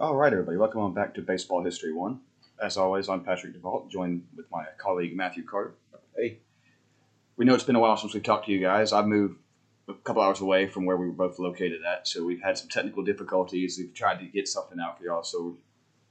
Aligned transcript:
All 0.00 0.14
right, 0.14 0.32
everybody, 0.32 0.56
welcome 0.56 0.80
on 0.80 0.94
back 0.94 1.14
to 1.14 1.22
Baseball 1.22 1.64
History 1.64 1.92
One. 1.92 2.20
As 2.62 2.76
always, 2.76 3.08
I'm 3.08 3.24
Patrick 3.24 3.60
DeVault, 3.60 3.90
joined 3.90 4.28
with 4.36 4.46
my 4.48 4.64
colleague 4.78 5.16
Matthew 5.16 5.44
Carter. 5.44 5.74
Hey. 6.16 6.38
We 7.36 7.44
know 7.44 7.52
it's 7.54 7.64
been 7.64 7.74
a 7.74 7.80
while 7.80 7.96
since 7.96 8.14
we've 8.14 8.22
talked 8.22 8.46
to 8.46 8.52
you 8.52 8.60
guys. 8.60 8.92
I've 8.92 9.08
moved 9.08 9.40
a 9.88 9.94
couple 9.94 10.22
hours 10.22 10.40
away 10.40 10.68
from 10.68 10.86
where 10.86 10.96
we 10.96 11.06
were 11.06 11.12
both 11.12 11.40
located 11.40 11.80
at, 11.82 12.06
so 12.06 12.24
we've 12.24 12.40
had 12.40 12.56
some 12.56 12.68
technical 12.68 13.02
difficulties. 13.02 13.76
We've 13.76 13.92
tried 13.92 14.20
to 14.20 14.26
get 14.26 14.46
something 14.46 14.78
out 14.78 14.98
for 14.98 15.04
y'all, 15.04 15.24
so 15.24 15.42
we 15.42 15.52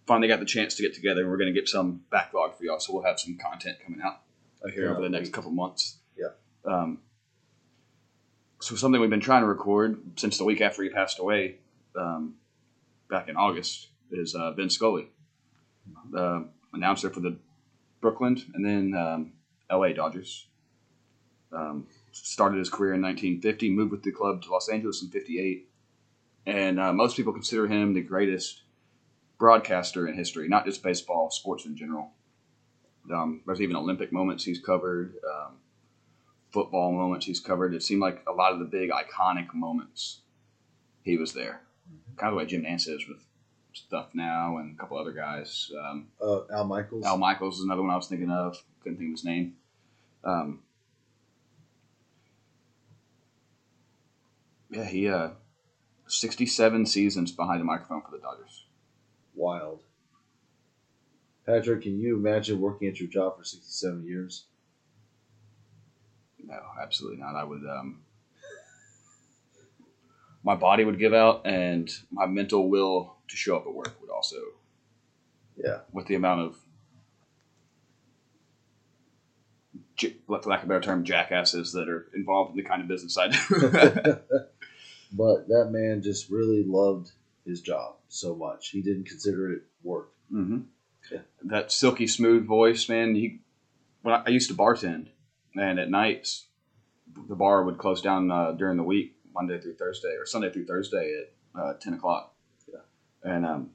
finally 0.06 0.28
got 0.28 0.42
the 0.42 0.46
chance 0.46 0.76
to 0.76 0.84
get 0.84 0.94
together, 0.94 1.22
and 1.22 1.30
we're 1.30 1.38
going 1.38 1.54
to 1.54 1.58
get 1.58 1.70
some 1.70 2.02
backlog 2.12 2.58
for 2.58 2.66
y'all, 2.66 2.82
so 2.82 2.94
we'll 2.94 3.04
have 3.04 3.22
some 3.22 3.38
content 3.38 3.78
coming 3.86 4.02
out 4.02 4.20
here 4.74 4.92
over 4.92 5.02
the 5.02 5.08
next 5.08 5.32
couple 5.32 5.52
months. 5.52 5.96
Yeah. 6.18 6.32
Um, 6.66 7.00
so 8.60 8.76
something 8.76 9.00
we've 9.00 9.10
been 9.10 9.22
trying 9.22 9.44
to 9.44 9.48
record 9.48 10.20
since 10.20 10.38
the 10.38 10.44
week 10.44 10.60
after 10.60 10.84
he 10.84 10.90
passed 10.90 11.20
away, 11.20 11.60
um, 11.96 12.34
back 13.10 13.30
in 13.30 13.36
August, 13.36 13.88
is 14.12 14.36
uh, 14.36 14.52
Vin 14.52 14.70
Scully, 14.70 15.08
the 16.12 16.48
announcer 16.74 17.10
for 17.10 17.20
the 17.20 17.38
Brooklyn 18.02 18.42
and 18.54 18.66
then 18.66 18.94
um, 19.00 19.34
L.A. 19.70 19.94
Dodgers. 19.94 20.48
Um, 21.52 21.88
started 22.12 22.58
his 22.58 22.70
career 22.70 22.94
in 22.94 23.02
1950, 23.02 23.70
moved 23.70 23.92
with 23.92 24.04
the 24.04 24.12
club 24.12 24.42
to 24.44 24.52
Los 24.52 24.70
Angeles 24.70 25.02
in 25.02 25.10
58, 25.10 25.70
and 26.46 26.80
uh, 26.80 26.92
most 26.92 27.16
people 27.16 27.32
consider 27.32 27.68
him 27.68 27.94
the 27.94 28.02
greatest 28.02 28.62
broadcaster 29.38 30.08
in 30.08 30.16
history, 30.16 30.50
not 30.50 30.66
just 30.66 30.84
baseball, 30.84 31.30
sports 31.30 31.66
in 31.66 31.78
general. 31.78 32.12
Um, 33.14 33.42
there's 33.46 33.62
even 33.62 33.76
Olympic 33.76 34.12
moments 34.12 34.44
he's 34.44 34.60
covered, 34.60 35.16
um, 35.30 35.54
football 36.52 36.92
moments 36.92 37.26
he's 37.26 37.40
covered. 37.40 37.74
It 37.74 37.84
seemed 37.84 38.02
like 38.02 38.24
a 38.28 38.34
lot 38.34 38.52
of 38.52 38.60
the 38.60 38.66
big 38.66 38.90
iconic 38.90 39.54
moments, 39.54 40.22
he 41.04 41.18
was 41.18 41.34
there. 41.34 41.62
Kind 42.16 42.30
of 42.30 42.34
the 42.34 42.38
way 42.38 42.46
Jim 42.46 42.64
Nantz 42.64 42.88
is 42.88 43.08
with 43.08 43.24
stuff 43.74 44.10
now 44.14 44.58
and 44.58 44.76
a 44.76 44.80
couple 44.80 44.98
other 44.98 45.12
guys. 45.12 45.72
Um, 45.80 46.08
Uh, 46.22 46.42
Al 46.52 46.66
Michaels. 46.66 47.06
Al 47.06 47.18
Michaels 47.18 47.60
is 47.60 47.64
another 47.66 47.82
one 47.82 47.92
I 47.92 47.96
was 47.96 48.08
thinking 48.08 48.32
of. 48.32 48.62
Couldn't 48.82 48.98
think 48.98 49.10
of 49.10 49.14
his 49.20 49.26
name. 49.26 49.56
Um, 50.24 50.62
yeah, 54.72 54.86
he 54.86 55.10
uh, 55.10 55.30
67 56.08 56.86
seasons 56.86 57.32
behind 57.32 57.62
the 57.62 57.66
microphone 57.66 58.02
for 58.02 58.12
the 58.12 58.20
Dodgers. 58.20 58.66
Wild. 59.36 59.84
Patrick, 61.46 61.84
can 61.84 62.00
you 62.00 62.18
imagine 62.18 62.60
working 62.60 62.88
at 62.90 63.00
your 63.00 63.10
job 63.10 63.38
for 63.38 63.44
67 63.44 64.06
years? 64.06 64.46
No, 66.44 66.60
absolutely 66.82 67.20
not. 67.20 67.36
I 67.36 67.44
would. 67.44 67.64
Um, 67.66 68.02
my 70.48 70.56
body 70.56 70.86
would 70.86 70.98
give 70.98 71.14
out, 71.14 71.46
and 71.46 71.92
my 72.10 72.26
mental 72.26 72.70
will 72.70 73.18
to 73.28 73.36
show 73.36 73.58
up 73.58 73.68
at 73.68 73.74
work 73.74 73.94
would 74.00 74.10
also. 74.10 74.38
Yeah. 75.62 75.80
With 75.92 76.08
the 76.08 76.16
amount 76.16 76.40
of, 76.40 76.56
for 80.26 80.50
lack 80.50 80.60
of 80.60 80.66
a 80.66 80.68
better 80.70 80.80
term, 80.80 81.04
jackasses 81.04 81.74
that 81.74 81.90
are 81.90 82.08
involved 82.16 82.52
in 82.52 82.56
the 82.56 82.64
kind 82.64 82.82
of 82.82 82.88
business 82.88 83.18
I 83.18 83.28
do. 83.28 84.18
But 85.12 85.50
that 85.50 85.70
man 85.72 86.02
just 86.02 86.30
really 86.30 86.64
loved 86.66 87.12
his 87.46 87.62
job 87.62 87.96
so 88.08 88.34
much. 88.34 88.70
He 88.70 88.82
didn't 88.82 89.06
consider 89.06 89.52
it 89.52 89.64
work. 89.84 90.14
mm-hmm. 90.32 90.60
Yeah. 91.12 91.20
That 91.44 91.74
silky 91.74 92.08
smooth 92.08 92.46
voice, 92.46 92.88
man. 92.88 93.16
He, 93.16 93.40
when 94.02 94.16
I, 94.16 94.24
I 94.26 94.30
used 94.30 94.50
to 94.50 94.56
bartend, 94.56 95.08
and 95.56 95.80
at 95.80 95.90
nights, 95.90 96.46
the 97.28 97.36
bar 97.36 97.64
would 97.64 97.78
close 97.78 98.02
down 98.02 98.32
uh, 98.32 98.52
during 98.52 98.78
the 98.78 98.84
week, 98.84 99.17
Monday 99.38 99.62
through 99.62 99.76
Thursday, 99.76 100.16
or 100.20 100.26
Sunday 100.26 100.52
through 100.52 100.66
Thursday 100.66 101.22
at 101.22 101.60
uh, 101.62 101.74
ten 101.80 101.94
o'clock. 101.94 102.34
Yeah. 102.68 102.80
And 103.24 103.46
um, 103.46 103.70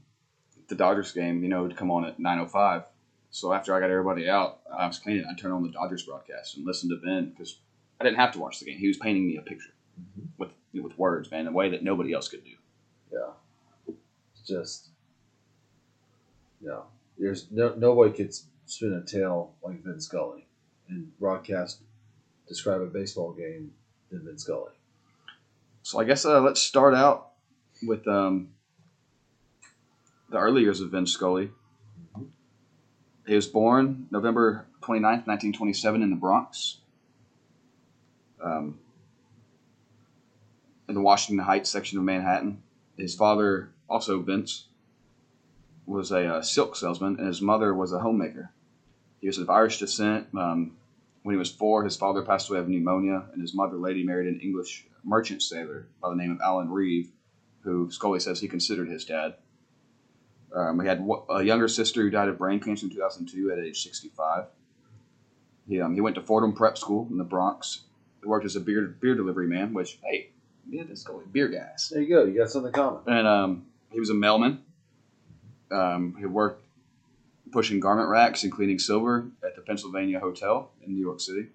the 0.68 0.74
Dodgers 0.74 1.12
game, 1.12 1.42
you 1.44 1.48
know, 1.48 1.62
would 1.62 1.76
come 1.76 1.90
on 1.90 2.04
at 2.04 2.18
nine 2.18 2.40
o 2.40 2.46
five. 2.46 2.82
So 3.30 3.52
after 3.52 3.74
I 3.74 3.80
got 3.80 3.90
everybody 3.90 4.28
out, 4.28 4.60
I 4.76 4.86
was 4.86 4.98
cleaning. 4.98 5.24
I 5.30 5.34
turned 5.40 5.54
on 5.54 5.62
the 5.62 5.70
Dodgers 5.70 6.02
broadcast 6.02 6.56
and 6.56 6.66
listened 6.66 6.90
to 6.90 6.98
Vin 6.98 7.30
because 7.30 7.58
I 8.00 8.04
didn't 8.04 8.18
have 8.18 8.32
to 8.32 8.40
watch 8.40 8.58
the 8.58 8.66
game. 8.66 8.78
He 8.78 8.88
was 8.88 8.96
painting 8.98 9.26
me 9.26 9.36
a 9.36 9.42
picture 9.42 9.72
Mhm. 10.00 10.26
with 10.38 10.50
with 10.74 10.98
words, 10.98 11.30
man, 11.30 11.42
in 11.42 11.46
a 11.48 11.52
way 11.52 11.70
that 11.70 11.82
nobody 11.84 12.12
else 12.12 12.28
could 12.28 12.44
do. 12.44 12.56
Yeah. 13.12 13.32
It's 13.88 14.48
just, 14.48 14.88
no. 16.60 16.86
There's 17.18 17.50
no 17.50 17.74
nobody 17.76 18.12
could 18.12 18.34
spin 18.66 18.92
a 18.94 19.04
tale 19.06 19.54
like 19.62 19.82
Vin 19.84 20.00
Scully 20.00 20.46
and 20.88 21.16
broadcast, 21.18 21.80
describe 22.48 22.80
a 22.80 22.86
baseball 22.86 23.32
game 23.32 23.72
than 24.10 24.24
Vin 24.24 24.38
Scully. 24.38 24.72
So 25.82 26.00
I 26.00 26.04
guess 26.04 26.24
uh, 26.24 26.40
let's 26.40 26.60
start 26.60 26.94
out 26.94 27.32
with 27.82 28.06
um, 28.06 28.48
the 30.30 30.38
early 30.38 30.62
years 30.62 30.80
of 30.80 30.90
Vince 30.90 31.12
Scully. 31.12 31.50
He 33.26 33.34
was 33.34 33.46
born 33.46 34.06
November 34.10 34.66
29th, 34.82 35.26
1927 35.26 36.02
in 36.02 36.10
the 36.10 36.16
Bronx. 36.16 36.78
Um, 38.42 38.78
in 40.88 40.94
the 40.94 41.00
Washington 41.00 41.44
Heights 41.44 41.70
section 41.70 41.98
of 41.98 42.04
Manhattan. 42.04 42.62
His 42.96 43.14
father, 43.14 43.70
also 43.88 44.20
Vince, 44.20 44.66
was 45.86 46.10
a 46.10 46.36
uh, 46.36 46.42
silk 46.42 46.76
salesman, 46.76 47.18
and 47.18 47.26
his 47.26 47.40
mother 47.40 47.72
was 47.72 47.92
a 47.92 48.00
homemaker. 48.00 48.52
He 49.20 49.26
was 49.26 49.38
of 49.38 49.48
Irish 49.48 49.78
descent. 49.78 50.26
Um, 50.36 50.76
when 51.22 51.34
he 51.34 51.38
was 51.38 51.50
four, 51.50 51.84
his 51.84 51.96
father 51.96 52.22
passed 52.22 52.50
away 52.50 52.58
of 52.58 52.68
pneumonia, 52.68 53.24
and 53.32 53.40
his 53.40 53.54
mother 53.54 53.76
Lady, 53.76 54.04
married 54.04 54.26
an 54.26 54.40
English 54.40 54.86
merchant 55.04 55.42
sailor 55.42 55.86
by 56.00 56.08
the 56.08 56.16
name 56.16 56.32
of 56.32 56.40
Alan 56.40 56.70
Reeve, 56.70 57.10
who 57.62 57.90
Scully 57.90 58.20
says 58.20 58.40
he 58.40 58.48
considered 58.48 58.88
his 58.88 59.04
dad. 59.04 59.34
Um, 60.54 60.80
he 60.80 60.86
had 60.86 61.06
a 61.30 61.42
younger 61.42 61.68
sister 61.68 62.02
who 62.02 62.10
died 62.10 62.28
of 62.28 62.38
brain 62.38 62.60
cancer 62.60 62.86
in 62.86 62.92
2002 62.92 63.50
at 63.50 63.58
age 63.58 63.82
65. 63.82 64.46
He, 65.68 65.80
um, 65.80 65.94
he 65.94 66.00
went 66.00 66.16
to 66.16 66.22
Fordham 66.22 66.52
Prep 66.52 66.76
School 66.76 67.06
in 67.10 67.18
the 67.18 67.24
Bronx. 67.24 67.82
He 68.20 68.26
worked 68.26 68.44
as 68.44 68.56
a 68.56 68.60
beer, 68.60 68.82
beer 69.00 69.14
delivery 69.14 69.46
man, 69.46 69.72
which, 69.72 69.98
hey, 70.02 70.30
yeah, 70.68 70.82
that's 70.86 71.02
Scully, 71.02 71.24
beer 71.30 71.48
guys. 71.48 71.88
There 71.90 72.02
you 72.02 72.08
go. 72.08 72.24
You 72.24 72.38
got 72.38 72.50
something 72.50 72.72
common. 72.72 73.00
And 73.06 73.26
um, 73.26 73.66
he 73.90 74.00
was 74.00 74.10
a 74.10 74.14
mailman. 74.14 74.62
Um, 75.70 76.16
he 76.18 76.26
worked 76.26 76.64
pushing 77.52 77.78
garment 77.80 78.08
racks 78.08 78.42
and 78.42 78.50
cleaning 78.52 78.78
silver 78.78 79.26
at 79.44 79.54
the 79.54 79.62
Pennsylvania 79.62 80.18
Hotel 80.18 80.70
in 80.84 80.94
New 80.94 81.00
York 81.00 81.20
City. 81.20 81.48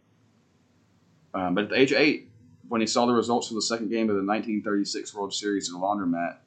Um, 1.33 1.55
but 1.55 1.65
at 1.65 1.69
the 1.71 1.79
age 1.79 1.91
of 1.91 1.99
eight, 1.99 2.29
when 2.69 2.81
he 2.81 2.87
saw 2.87 3.05
the 3.05 3.13
results 3.13 3.49
of 3.49 3.55
the 3.55 3.61
second 3.61 3.89
game 3.89 4.09
of 4.09 4.15
the 4.15 4.23
1936 4.23 5.13
World 5.13 5.33
Series 5.33 5.69
in 5.69 5.75
a 5.75 5.79
laundromat, 5.79 6.37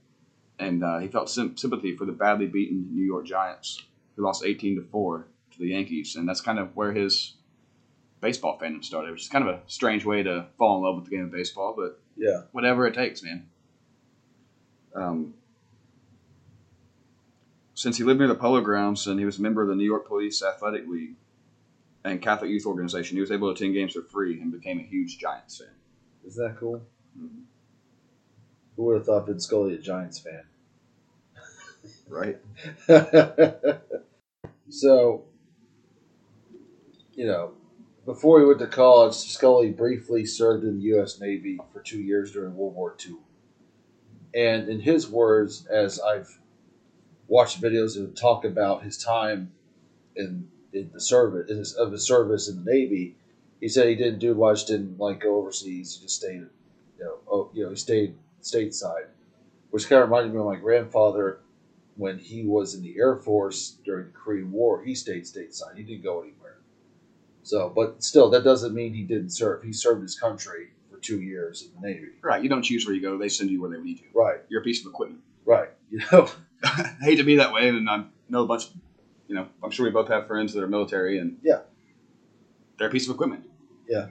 and 0.59 0.85
uh, 0.85 0.99
he 0.99 1.09
felt 1.09 1.31
sym- 1.31 1.57
sympathy 1.57 1.97
for 1.97 2.05
the 2.05 2.13
badly 2.13 2.47
beaten 2.47 2.89
New 2.95 3.05
York 3.05 3.27
Giants, 3.27 3.83
who 4.17 4.23
lost 4.23 4.45
18 4.45 4.77
to 4.77 4.83
four 4.83 5.27
to 5.53 5.59
the 5.59 5.69
Yankees, 5.69 6.17
and 6.17 6.29
that's 6.29 6.41
kind 6.41 6.59
of 6.59 6.75
where 6.77 6.93
his 6.93 7.35
baseball 8.21 8.59
fandom 8.59 8.85
started, 8.85 9.11
which 9.13 9.23
is 9.23 9.29
kind 9.29 9.49
of 9.49 9.55
a 9.55 9.61
strange 9.67 10.05
way 10.05 10.23
to 10.23 10.47
fall 10.59 10.77
in 10.77 10.83
love 10.85 10.97
with 10.97 11.05
the 11.07 11.11
game 11.11 11.25
of 11.25 11.31
baseball, 11.33 11.75
but 11.77 11.99
Yeah. 12.17 12.43
whatever 12.53 12.87
it 12.87 12.93
takes, 12.95 13.23
man. 13.23 13.49
Um, 14.95 15.35
since 17.81 17.97
he 17.97 18.05
lived 18.05 18.19
near 18.19 18.29
the 18.29 18.35
Polo 18.35 18.61
Grounds 18.61 19.07
and 19.07 19.19
he 19.19 19.25
was 19.25 19.39
a 19.39 19.43
member 19.43 19.63
of 19.63 19.69
the 19.69 19.75
New 19.75 19.85
York 19.85 20.07
Police 20.07 20.43
Athletic 20.43 20.87
League 20.87 21.15
and 22.05 22.21
Catholic 22.21 22.51
Youth 22.51 22.67
Organization, 22.67 23.17
he 23.17 23.23
was 23.23 23.31
able 23.31 23.49
to 23.49 23.55
attend 23.55 23.73
games 23.73 23.95
for 23.95 24.03
free 24.03 24.39
and 24.39 24.53
became 24.53 24.79
a 24.79 24.83
huge 24.83 25.17
Giants 25.17 25.57
fan. 25.57 25.73
Isn't 26.27 26.47
that 26.47 26.59
cool? 26.61 26.83
Mhm. 27.19 27.45
Who 28.77 28.83
would 28.83 28.97
have 28.97 29.07
thought 29.07 29.27
Vin 29.27 29.41
Scully 29.41 29.75
a 29.75 29.79
Giants 29.79 30.19
fan? 30.19 30.45
Right? 32.09 32.39
so, 34.69 35.25
you 37.15 37.27
know, 37.27 37.53
before 38.05 38.41
he 38.41 38.45
went 38.45 38.59
to 38.59 38.67
college, 38.67 39.15
Scully 39.15 39.71
briefly 39.71 40.27
served 40.27 40.65
in 40.65 40.77
the 40.77 40.83
U.S. 40.87 41.19
Navy 41.21 41.59
for 41.73 41.81
two 41.81 42.01
years 42.01 42.33
during 42.33 42.57
World 42.57 42.75
War 42.75 42.95
II. 43.07 43.17
And 44.35 44.69
in 44.69 44.81
his 44.81 45.09
words, 45.09 45.67
as 45.67 46.01
I've 46.01 46.41
watched 47.31 47.63
videos 47.63 47.97
and 47.97 48.15
talk 48.17 48.45
about 48.45 48.83
his 48.83 48.99
time 48.99 49.53
in 50.17 50.49
in 50.73 50.91
the 50.93 51.01
service 51.01 51.51
in 51.51 51.57
his, 51.57 51.73
of 51.75 51.91
his 51.93 52.07
service 52.07 52.49
in 52.49 52.65
the 52.65 52.71
Navy, 52.71 53.17
he 53.61 53.69
said 53.69 53.89
he 53.89 53.95
didn't 53.95 54.19
do 54.19 54.35
much, 54.35 54.67
didn't 54.67 54.99
like 54.99 55.21
go 55.21 55.37
overseas, 55.37 55.97
he 55.97 56.03
just 56.03 56.17
stayed, 56.17 56.47
you 56.99 57.05
know, 57.05 57.15
oh, 57.31 57.51
you 57.55 57.65
know, 57.65 57.71
he 57.71 57.77
stayed 57.77 58.15
stateside, 58.43 59.07
which 59.71 59.89
kind 59.89 60.03
of 60.03 60.09
reminded 60.09 60.33
me 60.33 60.39
of 60.41 60.47
my 60.47 60.57
grandfather 60.57 61.41
when 61.97 62.19
he 62.19 62.45
was 62.47 62.75
in 62.75 62.83
the 62.83 62.97
Air 62.99 63.17
Force 63.17 63.79
during 63.85 64.07
the 64.07 64.13
Korean 64.13 64.51
War, 64.53 64.83
he 64.83 64.95
stayed 64.95 65.25
stateside. 65.25 65.77
He 65.77 65.83
didn't 65.83 66.03
go 66.05 66.23
anywhere. 66.23 66.59
So, 67.43 67.69
but 67.75 68.03
still, 68.03 68.31
that 68.31 68.45
doesn't 68.45 68.75
mean 68.75 68.95
he 68.95 69.03
didn't 69.03 69.31
serve. 69.31 69.63
He 69.63 69.73
served 69.73 70.03
his 70.03 70.19
country 70.19 70.69
for 70.91 70.99
two 70.99 71.21
years 71.21 71.63
in 71.63 71.81
the 71.81 71.89
Navy. 71.89 72.09
Right. 72.23 72.43
You 72.43 72.49
don't 72.49 72.63
choose 72.63 72.87
where 72.87 72.95
you 72.95 73.03
go; 73.03 73.19
they 73.19 73.29
send 73.29 73.51
you 73.51 73.61
where 73.61 73.71
they 73.71 73.83
need 73.83 73.99
you. 74.01 74.07
Right, 74.15 74.41
You're 74.49 74.61
a 74.61 74.65
piece 74.65 74.85
of 74.85 74.91
equipment. 74.91 75.23
right. 75.45 75.71
You 75.91 76.01
know, 76.13 76.31
I 76.65 76.97
hate 77.03 77.17
to 77.17 77.23
be 77.25 77.37
that 77.37 77.53
way, 77.53 77.69
and 77.69 77.89
I 77.89 78.05
know 78.29 78.45
a 78.45 78.47
bunch. 78.47 78.67
Of, 78.67 78.71
you 79.29 79.35
know, 79.35 79.47
I'm 79.63 79.71
sure 79.71 79.87
we 79.87 79.91
both 79.93 80.09
have 80.09 80.27
friends 80.27 80.53
that 80.55 80.63
are 80.63 80.67
military, 80.69 81.19
and 81.19 81.39
Yeah. 81.43 81.61
they're 82.79 82.89
a 82.89 82.91
piece 82.91 83.09
of 83.09 83.15
equipment. 83.15 83.45
Yeah, 83.89 84.09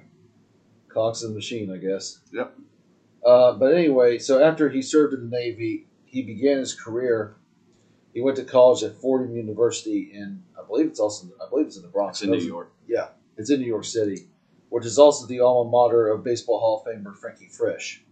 Cox 0.87 1.21
the 1.21 1.29
machine, 1.29 1.71
I 1.71 1.77
guess. 1.77 2.19
Yep. 2.33 2.57
Uh, 3.25 3.53
but 3.53 3.73
anyway, 3.73 4.17
so 4.17 4.41
after 4.41 4.69
he 4.69 4.81
served 4.81 5.13
in 5.13 5.29
the 5.29 5.37
Navy, 5.37 5.87
he 6.05 6.21
began 6.23 6.57
his 6.59 6.73
career 6.73 7.35
He 8.13 8.21
went 8.21 8.37
to 8.37 8.43
college 8.43 8.81
at 8.83 8.95
Fordham 8.95 9.35
University 9.35 10.09
in, 10.13 10.41
I 10.59 10.65
believe 10.65 10.87
it's 10.87 10.99
also, 10.99 11.27
I 11.45 11.47
believe 11.47 11.67
it's 11.67 11.75
in 11.77 11.83
the 11.83 11.89
Bronx. 11.89 12.21
It's 12.21 12.25
in 12.25 12.31
New 12.31 12.43
York. 12.43 12.73
Yeah, 12.87 13.09
it's 13.37 13.51
in 13.51 13.59
New 13.59 13.67
York 13.67 13.85
City, 13.85 14.27
which 14.69 14.83
is 14.85 14.97
also 14.97 15.27
the 15.27 15.41
alma 15.41 15.69
mater 15.69 16.07
of 16.07 16.23
Baseball 16.23 16.59
Hall 16.59 16.83
of 16.83 16.91
Famer 16.91 17.15
Frankie 17.15 17.47
Frisch. 17.49 18.03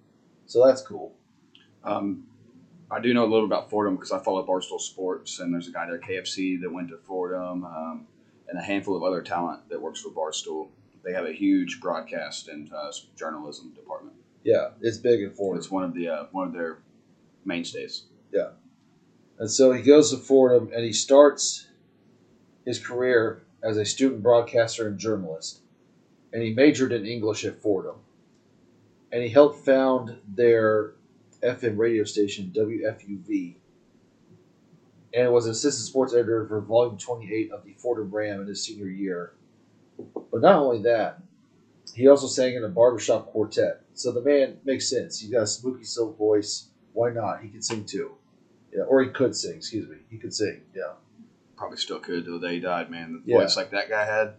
So 0.46 0.64
that's 0.66 0.82
cool. 0.84 1.16
Um, 1.84 2.28
I 2.90 3.00
do 3.00 3.14
know 3.14 3.26
a 3.26 3.28
little 3.28 3.46
about 3.46 3.70
Fordham 3.70 3.96
because 3.96 4.12
I 4.12 4.20
follow 4.20 4.46
Barstool 4.46 4.80
Sports, 4.80 5.40
and 5.40 5.54
there's 5.54 5.68
a 5.68 5.72
guy 5.72 5.86
there, 5.88 6.00
KFC, 6.00 6.62
that 6.62 6.72
went 6.72 6.90
to 6.90 6.98
Fordham, 6.98 7.66
um, 7.66 8.08
and 8.48 8.58
a 8.58 8.62
handful 8.62 8.96
of 8.96 9.04
other 9.04 9.22
talent 9.22 9.68
that 9.70 9.82
works 9.82 10.00
for 10.02 10.10
Barstool. 10.10 10.70
They 11.04 11.14
have 11.14 11.26
a 11.26 11.34
huge 11.34 11.80
broadcast 11.82 12.48
and 12.48 12.72
uh, 12.74 12.92
journalism 13.18 13.74
department. 13.74 14.16
Yeah, 14.44 14.70
it's 14.82 14.98
big 14.98 15.22
in 15.22 15.32
Fordham. 15.32 15.60
It's 15.60 15.70
one 15.70 15.84
of 15.84 15.94
the 15.94 16.08
uh, 16.08 16.26
one 16.32 16.48
of 16.48 16.54
their 16.54 16.80
mainstays. 17.46 18.04
Yeah, 18.32 18.50
and 19.40 19.50
so 19.50 19.72
he 19.72 19.82
goes 19.82 20.12
to 20.12 20.18
Fordham 20.18 20.72
and 20.74 20.84
he 20.84 20.94
starts 20.94 21.68
his 22.66 22.80
career 22.80 23.44
as 23.64 23.78
a 23.78 23.86
student 23.86 24.24
broadcaster 24.24 24.88
and 24.88 24.98
journalist. 24.98 25.60
And 26.34 26.42
he 26.42 26.54
majored 26.54 26.92
in 26.92 27.06
English 27.06 27.46
at 27.46 27.62
Fordham. 27.62 27.98
And 29.12 29.24
he 29.24 29.30
helped 29.30 29.64
found 29.64 30.18
their 30.28 30.94
FM 31.44 31.78
radio 31.78 32.04
station, 32.04 32.52
WFUV. 32.56 33.56
And 35.14 35.32
was 35.32 35.48
assistant 35.48 35.88
sports 35.88 36.14
editor 36.14 36.46
for 36.48 36.60
volume 36.62 36.98
28 36.98 37.52
of 37.52 37.64
the 37.64 37.74
Fordham 37.74 38.12
Ram 38.12 38.42
in 38.42 38.48
his 38.48 38.64
senior 38.64 38.88
year. 38.88 39.34
But 40.32 40.42
not 40.42 40.56
only 40.56 40.82
that, 40.84 41.22
he 41.96 42.08
also 42.08 42.28
sang 42.28 42.56
in 42.56 42.64
a 42.64 42.70
barbershop 42.70 43.28
quartet. 43.28 43.82
So 43.94 44.12
the 44.12 44.22
man 44.22 44.58
makes 44.64 44.90
sense. 44.90 45.20
He's 45.20 45.32
got 45.32 45.44
a 45.44 45.48
spooky 45.48 45.86
silk 45.86 46.18
voice. 46.18 46.68
Why 46.94 47.10
not? 47.12 47.42
He 47.42 47.50
can 47.50 47.62
sing 47.62 47.86
too. 47.86 48.16
Yeah, 48.72 48.84
or 48.84 49.02
he 49.02 49.10
could 49.10 49.36
sing. 49.36 49.56
Excuse 49.56 49.88
me, 49.90 49.98
he 50.10 50.18
could 50.18 50.34
sing. 50.34 50.62
Yeah. 50.76 50.94
Probably 51.56 51.78
still 51.78 52.00
could 52.00 52.26
till 52.26 52.40
the 52.40 52.48
day 52.48 52.56
he 52.56 52.60
died, 52.60 52.92
man. 52.92 53.24
The 53.26 53.32
Yeah. 53.32 53.38
voice 53.40 53.56
like 53.58 53.72
that 53.72 53.90
guy 53.90 54.04
had. 54.06 54.34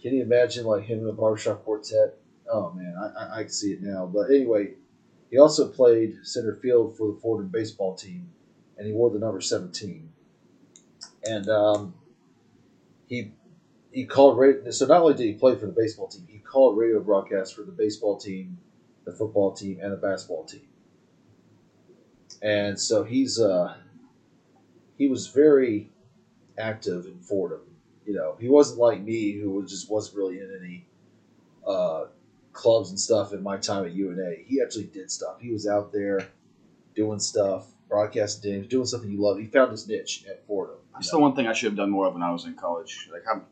Can 0.00 0.14
you 0.14 0.22
imagine 0.22 0.64
like 0.64 0.84
him 0.84 1.00
in 1.00 1.08
a 1.08 1.12
barbershop 1.12 1.64
quartet? 1.64 2.18
Oh 2.48 2.70
man, 2.72 2.94
I, 2.96 3.06
I, 3.24 3.38
I 3.38 3.42
can 3.44 3.52
see 3.52 3.72
it 3.72 3.82
now. 3.82 4.06
But 4.06 4.30
anyway, 4.30 4.74
he 5.30 5.38
also 5.38 5.68
played 5.68 6.18
center 6.22 6.54
field 6.54 6.96
for 6.96 7.12
the 7.12 7.18
Fordham 7.20 7.48
baseball 7.48 7.94
team, 7.94 8.30
and 8.76 8.86
he 8.86 8.92
wore 8.92 9.10
the 9.10 9.18
number 9.18 9.40
seventeen. 9.40 10.10
And 11.24 11.48
um, 11.48 11.94
he 13.06 13.32
he 13.92 14.04
called 14.04 14.38
radio. 14.38 14.70
So 14.70 14.86
not 14.86 15.02
only 15.02 15.14
did 15.14 15.24
he 15.24 15.32
play 15.34 15.56
for 15.56 15.66
the 15.66 15.72
baseball 15.72 16.08
team, 16.08 16.26
he 16.28 16.38
called 16.38 16.78
radio 16.78 17.00
broadcasts 17.00 17.52
for 17.52 17.62
the 17.62 17.72
baseball 17.72 18.18
team, 18.18 18.58
the 19.04 19.12
football 19.12 19.52
team, 19.52 19.80
and 19.82 19.92
the 19.92 19.96
basketball 19.96 20.44
team. 20.44 20.66
And 22.40 22.78
so 22.78 23.04
he's 23.04 23.40
uh, 23.40 23.76
he 24.96 25.08
was 25.08 25.26
very 25.28 25.90
active 26.56 27.06
in 27.06 27.18
Fordham. 27.20 27.62
You 28.06 28.14
know, 28.14 28.36
he 28.40 28.48
wasn't 28.48 28.78
like 28.80 29.02
me, 29.02 29.32
who 29.32 29.64
just 29.66 29.90
wasn't 29.90 30.16
really 30.16 30.38
in 30.38 30.56
any 30.58 30.86
uh, 31.66 32.06
clubs 32.58 32.90
and 32.90 32.98
stuff 32.98 33.32
in 33.32 33.40
my 33.42 33.56
time 33.56 33.84
at 33.84 33.92
UNA. 33.92 34.30
He 34.44 34.60
actually 34.60 34.86
did 34.86 35.10
stuff. 35.12 35.36
He 35.40 35.50
was 35.52 35.66
out 35.68 35.92
there 35.92 36.28
doing 36.96 37.20
stuff, 37.20 37.68
broadcasting 37.88 38.50
games, 38.52 38.66
doing 38.66 38.84
something 38.84 39.08
he 39.08 39.16
loved. 39.16 39.40
He 39.40 39.46
found 39.46 39.70
his 39.70 39.86
niche 39.86 40.24
at 40.28 40.44
Fordham. 40.46 40.76
you 40.78 40.82
That's 40.94 41.12
know. 41.12 41.18
the 41.18 41.22
one 41.22 41.34
thing 41.36 41.46
I 41.46 41.52
should 41.52 41.66
have 41.70 41.76
done 41.76 41.90
more 41.90 42.06
of 42.08 42.14
when 42.14 42.22
I 42.24 42.32
was 42.32 42.44
in 42.46 42.54
college. 42.54 43.08
Like 43.12 43.22
I'm, 43.32 43.42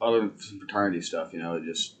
other 0.00 0.20
than 0.20 0.30
fraternity 0.30 1.00
stuff, 1.02 1.32
you 1.32 1.40
know, 1.40 1.56
it 1.56 1.64
just. 1.64 1.96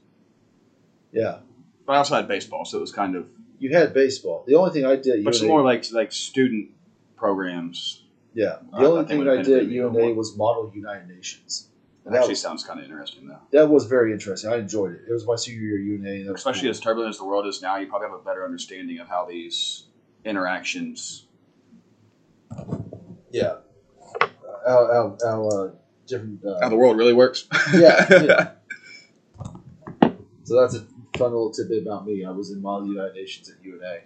Yeah, 1.12 1.38
But 1.86 1.92
I 1.94 1.96
also 1.98 2.14
had 2.16 2.26
baseball, 2.28 2.64
so 2.64 2.78
it 2.78 2.80
was 2.80 2.92
kind 2.92 3.14
of. 3.16 3.28
you 3.58 3.70
had 3.74 3.92
baseball. 3.94 4.44
The 4.46 4.54
only 4.54 4.70
thing 4.72 4.84
I 4.84 4.96
did 4.96 5.24
But 5.24 5.34
UNA, 5.36 5.48
more 5.48 5.62
like 5.62 5.90
like 5.92 6.12
student 6.12 6.70
programs. 7.16 8.04
yeah, 8.34 8.58
the 8.72 8.76
I- 8.78 8.82
I 8.82 8.86
only 8.86 9.04
think 9.06 9.20
thing 9.24 9.28
I 9.28 9.36
did 9.36 9.38
at 9.38 9.44
benefited 9.46 9.68
me 9.70 9.78
a 9.78 9.88
UNA 10.06 10.14
was 10.14 10.36
Model 10.36 10.70
United 10.74 11.08
Nations. 11.08 11.68
That 12.04 12.16
actually 12.16 12.34
sounds 12.34 12.62
kind 12.64 12.78
of 12.78 12.84
interesting 12.84 13.26
though. 13.26 13.38
That 13.52 13.68
was 13.68 13.86
very 13.86 14.12
interesting. 14.12 14.50
I 14.50 14.56
enjoyed 14.56 14.92
it. 14.92 15.02
It 15.08 15.12
was 15.12 15.26
my 15.26 15.36
senior 15.36 15.60
year 15.62 15.78
at 15.78 15.84
UNA. 15.84 16.34
Especially 16.34 16.62
cool. 16.62 16.70
as 16.70 16.80
turbulent 16.80 17.10
as 17.10 17.18
the 17.18 17.24
world 17.24 17.46
is 17.46 17.62
now, 17.62 17.76
you 17.76 17.86
probably 17.86 18.08
have 18.08 18.18
a 18.18 18.22
better 18.22 18.44
understanding 18.44 18.98
of 18.98 19.08
how 19.08 19.24
these 19.24 19.86
interactions. 20.24 21.26
yeah, 23.30 23.56
how, 24.66 24.86
how, 24.92 25.18
how 25.24 25.48
uh, 25.48 25.70
different. 26.06 26.44
Uh, 26.44 26.60
How 26.60 26.68
the 26.68 26.76
world 26.76 26.98
really 26.98 27.14
works. 27.14 27.46
Yeah, 27.72 28.06
yeah. 28.10 28.50
So 30.46 30.60
that's 30.60 30.74
a 30.74 30.80
fun 31.16 31.32
little 31.32 31.50
tidbit 31.50 31.86
about 31.86 32.06
me. 32.06 32.22
I 32.22 32.30
was 32.30 32.50
in 32.50 32.60
Model 32.60 32.88
United 32.88 33.14
Nations 33.14 33.48
at 33.48 33.64
UNA. 33.64 34.00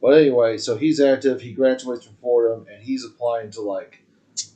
But 0.00 0.16
anyway, 0.16 0.56
so 0.56 0.78
he's 0.78 1.00
active. 1.00 1.42
He 1.42 1.52
graduates 1.52 2.06
from 2.06 2.16
Fordham, 2.16 2.66
and 2.72 2.82
he's 2.82 3.04
applying 3.04 3.50
to 3.50 3.60
like 3.60 4.02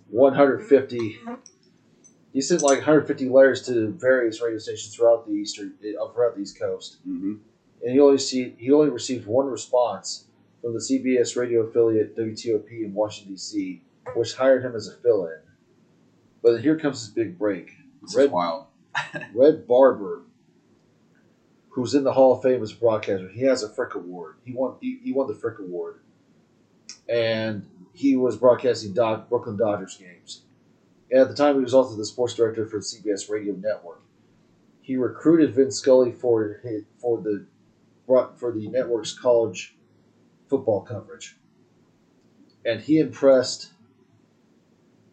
150. 0.08 1.19
He 2.36 2.42
sent 2.42 2.60
like 2.60 2.80
150 2.80 3.30
letters 3.30 3.62
to 3.62 3.92
various 3.92 4.42
radio 4.42 4.58
stations 4.58 4.94
throughout 4.94 5.26
the 5.26 5.32
eastern, 5.32 5.72
uh, 5.82 6.12
throughout 6.12 6.34
the 6.34 6.42
East 6.42 6.58
Coast, 6.58 6.98
hmm 7.02 7.36
and 7.82 7.92
he 7.92 7.98
only 8.00 8.18
see, 8.18 8.54
he 8.58 8.70
only 8.72 8.90
received 8.90 9.26
one 9.26 9.46
response 9.46 10.26
from 10.60 10.74
the 10.74 10.78
CBS 10.80 11.34
radio 11.34 11.60
affiliate 11.60 12.14
WTOP 12.14 12.84
in 12.84 12.92
Washington 12.92 13.32
D.C., 13.34 13.80
which 14.14 14.34
hired 14.34 14.62
him 14.62 14.74
as 14.74 14.86
a 14.86 14.96
fill-in. 14.96 15.38
But 16.42 16.60
here 16.60 16.78
comes 16.78 17.00
his 17.00 17.08
big 17.08 17.38
break. 17.38 17.70
This 18.02 18.10
is 18.10 18.16
Red- 18.16 18.32
wild. 18.32 18.66
Red 19.34 19.66
Barber, 19.66 20.24
who's 21.70 21.94
in 21.94 22.04
the 22.04 22.12
Hall 22.12 22.34
of 22.34 22.42
Fame 22.42 22.62
as 22.62 22.72
a 22.72 22.76
broadcaster, 22.76 23.30
he 23.30 23.44
has 23.44 23.62
a 23.62 23.70
Frick 23.70 23.94
Award. 23.94 24.36
He 24.44 24.52
won. 24.52 24.74
He, 24.82 24.98
he 25.02 25.12
won 25.12 25.26
the 25.26 25.34
Frick 25.34 25.58
Award, 25.58 26.00
and 27.08 27.66
he 27.94 28.14
was 28.14 28.36
broadcasting 28.36 28.92
Brooklyn 28.92 29.56
Dodgers 29.56 29.96
games. 29.96 30.42
And 31.11 31.20
at 31.20 31.29
the 31.29 31.35
time, 31.35 31.56
he 31.56 31.62
was 31.62 31.75
also 31.75 31.97
the 31.97 32.05
sports 32.05 32.35
director 32.35 32.67
for 32.67 32.79
the 32.79 32.85
CBS 32.85 33.31
Radio 33.31 33.55
Network. 33.55 34.03
He 34.81 34.97
recruited 34.97 35.55
Vince 35.55 35.76
Scully 35.79 36.12
for 36.12 36.61
for 36.99 37.20
the 37.20 37.47
for 38.06 38.53
the 38.53 38.69
network's 38.69 39.12
college 39.12 39.76
football 40.49 40.82
coverage, 40.82 41.37
and 42.64 42.81
he 42.81 42.99
impressed. 42.99 43.73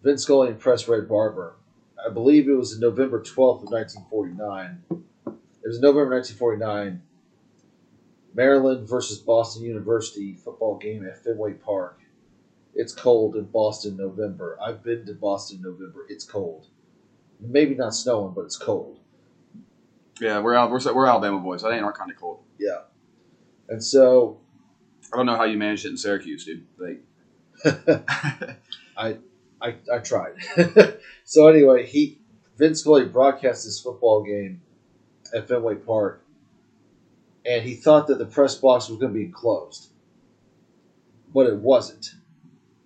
Vince 0.03 0.23
Scully 0.23 0.49
impressed 0.49 0.87
Red 0.87 1.07
Barber 1.07 1.55
I 2.05 2.09
believe 2.09 2.49
it 2.49 2.53
was 2.53 2.77
November 2.79 3.21
12th 3.21 3.63
of 3.63 3.71
1949. 3.71 4.83
It 4.91 5.67
was 5.67 5.79
November 5.79 6.15
1949. 6.15 7.01
Maryland 8.33 8.89
versus 8.89 9.19
Boston 9.19 9.63
University 9.63 10.33
football 10.33 10.77
game 10.77 11.05
at 11.05 11.23
Fenway 11.23 11.53
Park. 11.53 12.01
It's 12.75 12.93
cold 12.93 13.35
in 13.35 13.45
Boston 13.45 13.97
November. 13.97 14.57
I've 14.61 14.83
been 14.83 15.05
to 15.05 15.13
Boston 15.13 15.61
November. 15.61 16.05
It's 16.09 16.25
cold. 16.25 16.67
Maybe 17.39 17.75
not 17.75 17.93
snowing, 17.93 18.33
but 18.33 18.41
it's 18.45 18.57
cold. 18.57 18.99
Yeah, 20.19 20.39
we're 20.39 20.55
out. 20.55 20.71
We're, 20.71 20.93
we're 20.93 21.07
Alabama 21.07 21.39
boys. 21.39 21.61
That 21.61 21.71
ain't 21.71 21.83
our 21.83 21.93
kind 21.93 22.11
of 22.11 22.17
cold. 22.17 22.43
Yeah. 22.59 22.81
And 23.69 23.83
so 23.83 24.39
I 25.11 25.17
don't 25.17 25.25
know 25.25 25.35
how 25.35 25.43
you 25.43 25.57
managed 25.57 25.85
it 25.85 25.89
in 25.89 25.97
Syracuse, 25.97 26.45
dude. 26.45 26.65
Like, 26.77 27.03
I 28.97 29.17
I 29.61 29.99
tried. 29.99 30.33
so 31.23 31.47
anyway, 31.47 31.85
he 31.85 32.19
Vince 32.57 32.81
Scully 32.81 33.05
broadcast 33.05 33.65
this 33.65 33.79
football 33.79 34.23
game 34.23 34.61
at 35.33 35.47
Fenway 35.47 35.75
Park, 35.75 36.23
and 37.45 37.63
he 37.63 37.75
thought 37.75 38.07
that 38.07 38.17
the 38.19 38.25
press 38.25 38.55
box 38.55 38.89
was 38.89 38.99
going 38.99 39.13
to 39.13 39.19
be 39.19 39.25
enclosed, 39.25 39.89
but 41.33 41.47
it 41.47 41.57
wasn't. 41.57 42.11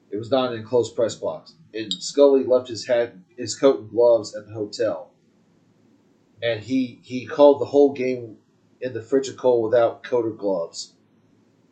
It 0.09 0.17
was 0.17 0.31
not 0.31 0.51
an 0.51 0.59
enclosed 0.59 0.95
press 0.95 1.15
box. 1.15 1.53
And 1.73 1.91
Scully 1.93 2.43
left 2.43 2.69
his 2.69 2.87
hat, 2.87 3.13
his 3.37 3.55
coat, 3.55 3.81
and 3.81 3.89
gloves 3.89 4.35
at 4.35 4.47
the 4.47 4.53
hotel, 4.53 5.11
and 6.41 6.61
he 6.61 6.99
he 7.03 7.25
called 7.25 7.59
the 7.59 7.65
whole 7.65 7.93
game 7.93 8.37
in 8.79 8.93
the 8.93 9.01
frigid 9.01 9.37
cold 9.37 9.63
without 9.63 10.03
coat 10.03 10.25
or 10.25 10.31
gloves. 10.31 10.93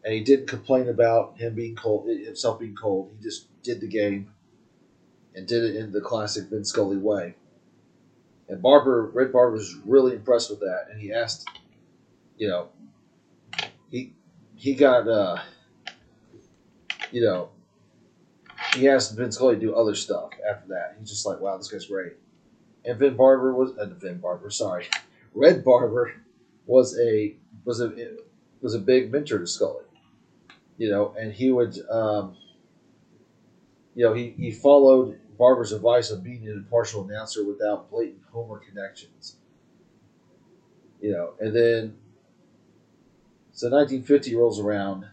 And 0.03 0.13
he 0.13 0.21
didn't 0.21 0.47
complain 0.47 0.87
about 0.87 1.37
him 1.37 1.55
being 1.55 1.75
cold, 1.75 2.07
himself 2.07 2.59
being 2.59 2.75
cold. 2.75 3.11
He 3.17 3.23
just 3.23 3.47
did 3.63 3.81
the 3.81 3.87
game 3.87 4.31
and 5.33 5.47
did 5.47 5.63
it 5.63 5.75
in 5.75 5.91
the 5.91 6.01
classic 6.01 6.49
Vince 6.49 6.69
Scully 6.69 6.97
way. 6.97 7.35
And 8.47 8.61
Barber, 8.61 9.07
Red 9.07 9.31
Barber 9.31 9.53
was 9.53 9.75
really 9.85 10.13
impressed 10.13 10.51
with 10.51 10.59
that, 10.59 10.87
and 10.91 11.01
he 11.01 11.11
asked, 11.11 11.47
you 12.37 12.47
know, 12.47 12.69
he 13.89 14.13
he 14.55 14.75
got, 14.75 15.07
uh, 15.07 15.41
you 17.11 17.21
know, 17.21 17.49
he 18.75 18.89
asked 18.89 19.15
Vince 19.15 19.35
Scully 19.35 19.55
to 19.55 19.61
do 19.61 19.75
other 19.75 19.95
stuff 19.95 20.31
after 20.49 20.67
that. 20.69 20.95
He's 20.99 21.09
just 21.09 21.25
like, 21.25 21.39
wow, 21.39 21.57
this 21.57 21.69
guy's 21.69 21.85
great. 21.85 22.13
And 22.83 22.99
Vin 22.99 23.15
Barber 23.15 23.53
was, 23.53 23.71
uh, 23.77 23.85
Vin 23.85 24.19
Barber, 24.19 24.49
sorry, 24.49 24.85
Red 25.33 25.63
Barber 25.63 26.13
was 26.65 26.97
a 26.99 27.35
was 27.63 27.81
a 27.81 27.91
was 28.61 28.75
a 28.75 28.79
big 28.79 29.11
mentor 29.11 29.39
to 29.39 29.47
Scully, 29.47 29.85
you 30.77 30.89
know, 30.89 31.15
and 31.17 31.33
he 31.33 31.51
would. 31.51 31.77
Um, 31.89 32.37
you 33.95 34.03
know, 34.03 34.13
he, 34.13 34.31
he 34.31 34.51
followed 34.51 35.17
Barber's 35.39 35.71
advice 35.71 36.11
of 36.11 36.21
being 36.21 36.45
an 36.47 36.53
impartial 36.53 37.09
announcer 37.09 37.45
without 37.45 37.89
blatant 37.89 38.23
Homer 38.29 38.59
connections. 38.59 39.37
You 41.01 41.13
know, 41.13 41.33
and 41.39 41.55
then 41.55 41.95
so 43.53 43.69
1950 43.69 44.35
rolls 44.35 44.59
around, 44.59 45.05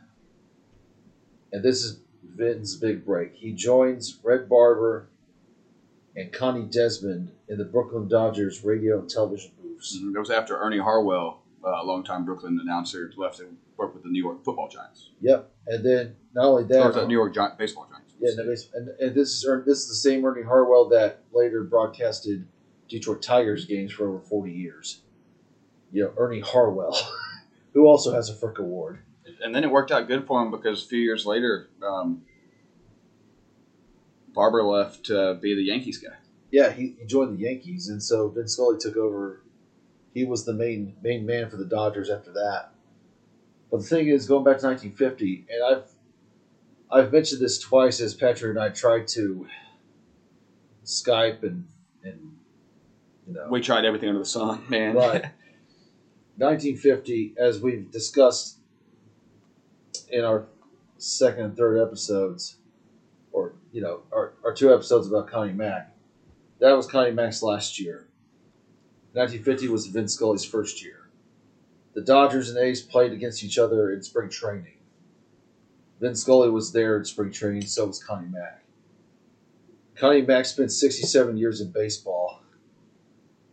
and 1.53 1.63
this 1.63 1.85
is 1.85 2.02
Vin's 2.23 2.77
big 2.77 3.05
break. 3.05 3.35
He 3.35 3.53
joins 3.53 4.19
Red 4.23 4.49
Barber 4.49 5.09
and 6.17 6.33
Connie 6.33 6.65
Desmond 6.65 7.33
in 7.49 7.59
the 7.59 7.65
Brooklyn 7.65 8.09
Dodgers 8.09 8.65
radio 8.65 9.01
and 9.01 9.09
television 9.09 9.53
booths. 9.63 9.99
That 10.13 10.19
was 10.19 10.31
after 10.31 10.59
Ernie 10.59 10.79
Harwell, 10.79 11.43
uh, 11.65 11.83
a 11.83 11.85
longtime 11.85 12.25
Brooklyn 12.25 12.59
announcer, 12.61 13.13
left 13.17 13.39
to 13.39 13.49
work 13.77 13.95
with 13.95 14.03
the 14.03 14.11
New 14.11 14.23
York 14.23 14.45
Football 14.45 14.69
Giants. 14.69 15.11
Yep. 15.21 15.51
And 15.67 15.85
then 15.85 16.17
not 16.35 16.47
only 16.47 16.65
that, 16.65 16.87
was 16.87 16.95
that 16.95 17.09
New 17.09 17.15
York 17.15 17.35
Gi- 17.35 17.57
Baseball 17.59 17.87
Giants? 17.91 18.15
yeah, 18.23 18.31
no, 18.37 18.55
and, 18.75 18.89
and 19.01 19.15
this 19.15 19.31
is 19.31 19.65
this 19.65 19.79
is 19.79 19.89
the 19.89 19.95
same 19.95 20.25
Ernie 20.25 20.43
Harwell 20.43 20.89
that 20.91 21.21
later 21.33 21.65
broadcasted 21.65 22.47
Detroit 22.89 23.21
Tigers 23.23 23.65
games 23.65 23.93
for 23.93 24.09
over 24.09 24.21
forty 24.21 24.53
years. 24.53 25.03
You 25.91 26.05
know, 26.05 26.13
Ernie 26.17 26.41
Harwell, 26.41 26.97
who 27.75 27.87
also 27.87 28.13
has 28.15 28.31
a 28.31 28.35
Frick 28.35 28.59
Award. 28.59 29.01
And 29.43 29.55
then 29.55 29.65
it 29.65 29.71
worked 29.71 29.91
out 29.91 30.09
good 30.09 30.27
for 30.27 30.43
him 30.43 30.51
because 30.51 30.85
a 30.85 30.89
few 30.89 31.01
years 31.01 31.27
later, 31.27 31.69
um, 31.83 32.23
Barber 34.33 34.63
left 34.63 35.07
to 35.07 35.35
be 35.35 35.55
the 35.55 35.63
Yankees 35.63 35.99
guy. 35.99 36.17
Yeah, 36.51 36.71
he, 36.71 36.97
he 36.99 37.07
joined 37.07 37.39
the 37.39 37.43
Yankees, 37.43 37.89
and 37.89 38.03
so 38.03 38.29
Vin 38.29 38.49
Scully 38.49 38.79
took 38.79 38.97
over. 38.97 39.43
He 40.15 40.25
was 40.25 40.45
the 40.45 40.53
main 40.53 40.97
main 41.03 41.25
man 41.25 41.49
for 41.49 41.57
the 41.57 41.65
Dodgers 41.65 42.11
after 42.11 42.33
that. 42.33 42.71
But 43.71 43.79
the 43.79 43.87
thing 43.87 44.09
is, 44.09 44.27
going 44.27 44.45
back 44.45 44.59
to 44.59 44.67
1950, 44.67 45.47
and 45.49 45.65
I've 45.65 45.91
I've 46.91 47.13
mentioned 47.13 47.41
this 47.41 47.59
twice 47.59 48.01
as 48.01 48.15
Patrick 48.15 48.51
and 48.51 48.61
I 48.61 48.69
tried 48.69 49.09
to 49.09 49.47
Skype 50.85 51.43
and 51.43 51.67
and 52.05 52.37
you 53.27 53.33
know 53.33 53.47
We 53.51 53.63
tried 53.63 53.85
everything 53.87 54.11
under 54.11 54.21
the 54.21 54.27
sun, 54.27 54.63
man. 54.69 54.95
Right. 54.95 55.23
1950, 56.37 57.35
as 57.39 57.61
we've 57.61 57.91
discussed 57.91 58.59
in 60.11 60.25
our 60.25 60.47
second 60.99 61.45
and 61.45 61.57
third 61.57 61.81
episodes, 61.81 62.57
or 63.33 63.55
you 63.73 63.81
know, 63.81 64.03
our, 64.13 64.35
our 64.45 64.55
two 64.55 64.73
episodes 64.73 65.07
about 65.07 65.29
Connie 65.29 65.53
Mack, 65.53 65.95
that 66.61 66.73
was 66.73 66.87
Connie 66.87 67.13
Mack's 67.13 67.43
last 67.43 67.81
year. 67.81 68.07
1950 69.15 69.69
was 69.69 69.87
Vin 69.87 70.09
Scully's 70.09 70.45
first 70.45 70.83
year. 70.83 71.11
The 71.95 72.01
Dodgers 72.01 72.49
and 72.49 72.59
A's 72.59 72.81
played 72.81 73.13
against 73.13 73.45
each 73.45 73.59
other 73.59 73.93
in 73.93 74.03
spring 74.03 74.31
training. 74.31 74.79
Vin 76.01 76.15
Scully 76.15 76.51
was 76.51 76.73
there 76.73 76.97
in 76.97 77.05
spring 77.05 77.31
training, 77.31 77.67
so 77.67 77.87
was 77.87 78.03
Connie 78.03 78.29
Mack. 78.29 78.63
Connie 79.95 80.23
Mack 80.23 80.47
spent 80.47 80.73
67 80.73 81.37
years 81.37 81.61
in 81.61 81.71
baseball. 81.71 82.41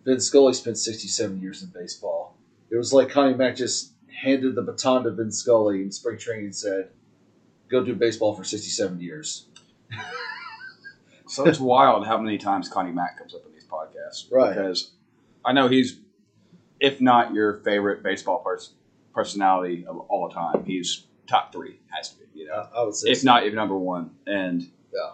Vin 0.05 0.21
Scully 0.21 0.53
spent 0.53 0.77
67 0.77 1.41
years 1.41 1.61
in 1.61 1.69
baseball. 1.69 2.37
It 2.71 2.77
was 2.77 2.93
like 2.93 3.09
Connie 3.09 3.35
Mack 3.35 3.55
just 3.55 3.91
handed 4.21 4.55
the 4.55 4.61
baton 4.61 5.03
to 5.03 5.11
Vin 5.11 5.31
Scully 5.31 5.81
in 5.81 5.91
spring 5.91 6.17
training 6.17 6.45
and 6.45 6.55
said, 6.55 6.89
"Go 7.69 7.83
do 7.83 7.95
baseball 7.95 8.35
for 8.35 8.43
67 8.43 8.99
years." 8.99 9.45
So 11.27 11.45
it's 11.45 11.59
wild 11.59 12.07
how 12.07 12.17
many 12.17 12.39
times 12.39 12.67
Connie 12.69 12.91
Mack 12.91 13.19
comes 13.19 13.35
up 13.35 13.45
in 13.45 13.53
these 13.53 13.63
podcasts. 13.65 14.31
Right. 14.31 14.49
Because 14.49 14.93
I 15.45 15.53
know 15.53 15.67
he's, 15.67 15.99
if 16.79 16.99
not 16.99 17.35
your 17.35 17.59
favorite 17.59 18.01
baseball 18.01 18.39
pers- 18.39 18.73
personality 19.13 19.85
of 19.85 19.99
all 20.09 20.29
time, 20.29 20.65
he's 20.65 21.05
top 21.27 21.53
three, 21.53 21.79
has 21.91 22.09
to 22.13 22.17
be, 22.17 22.25
you 22.33 22.47
know? 22.47 22.67
I, 22.75 22.83
would 22.83 22.95
say, 22.95 23.11
if 23.11 23.19
so. 23.19 23.25
not 23.25 23.43
even 23.43 23.57
number 23.57 23.77
one. 23.77 24.09
And 24.25 24.71
Yeah. 24.91 25.11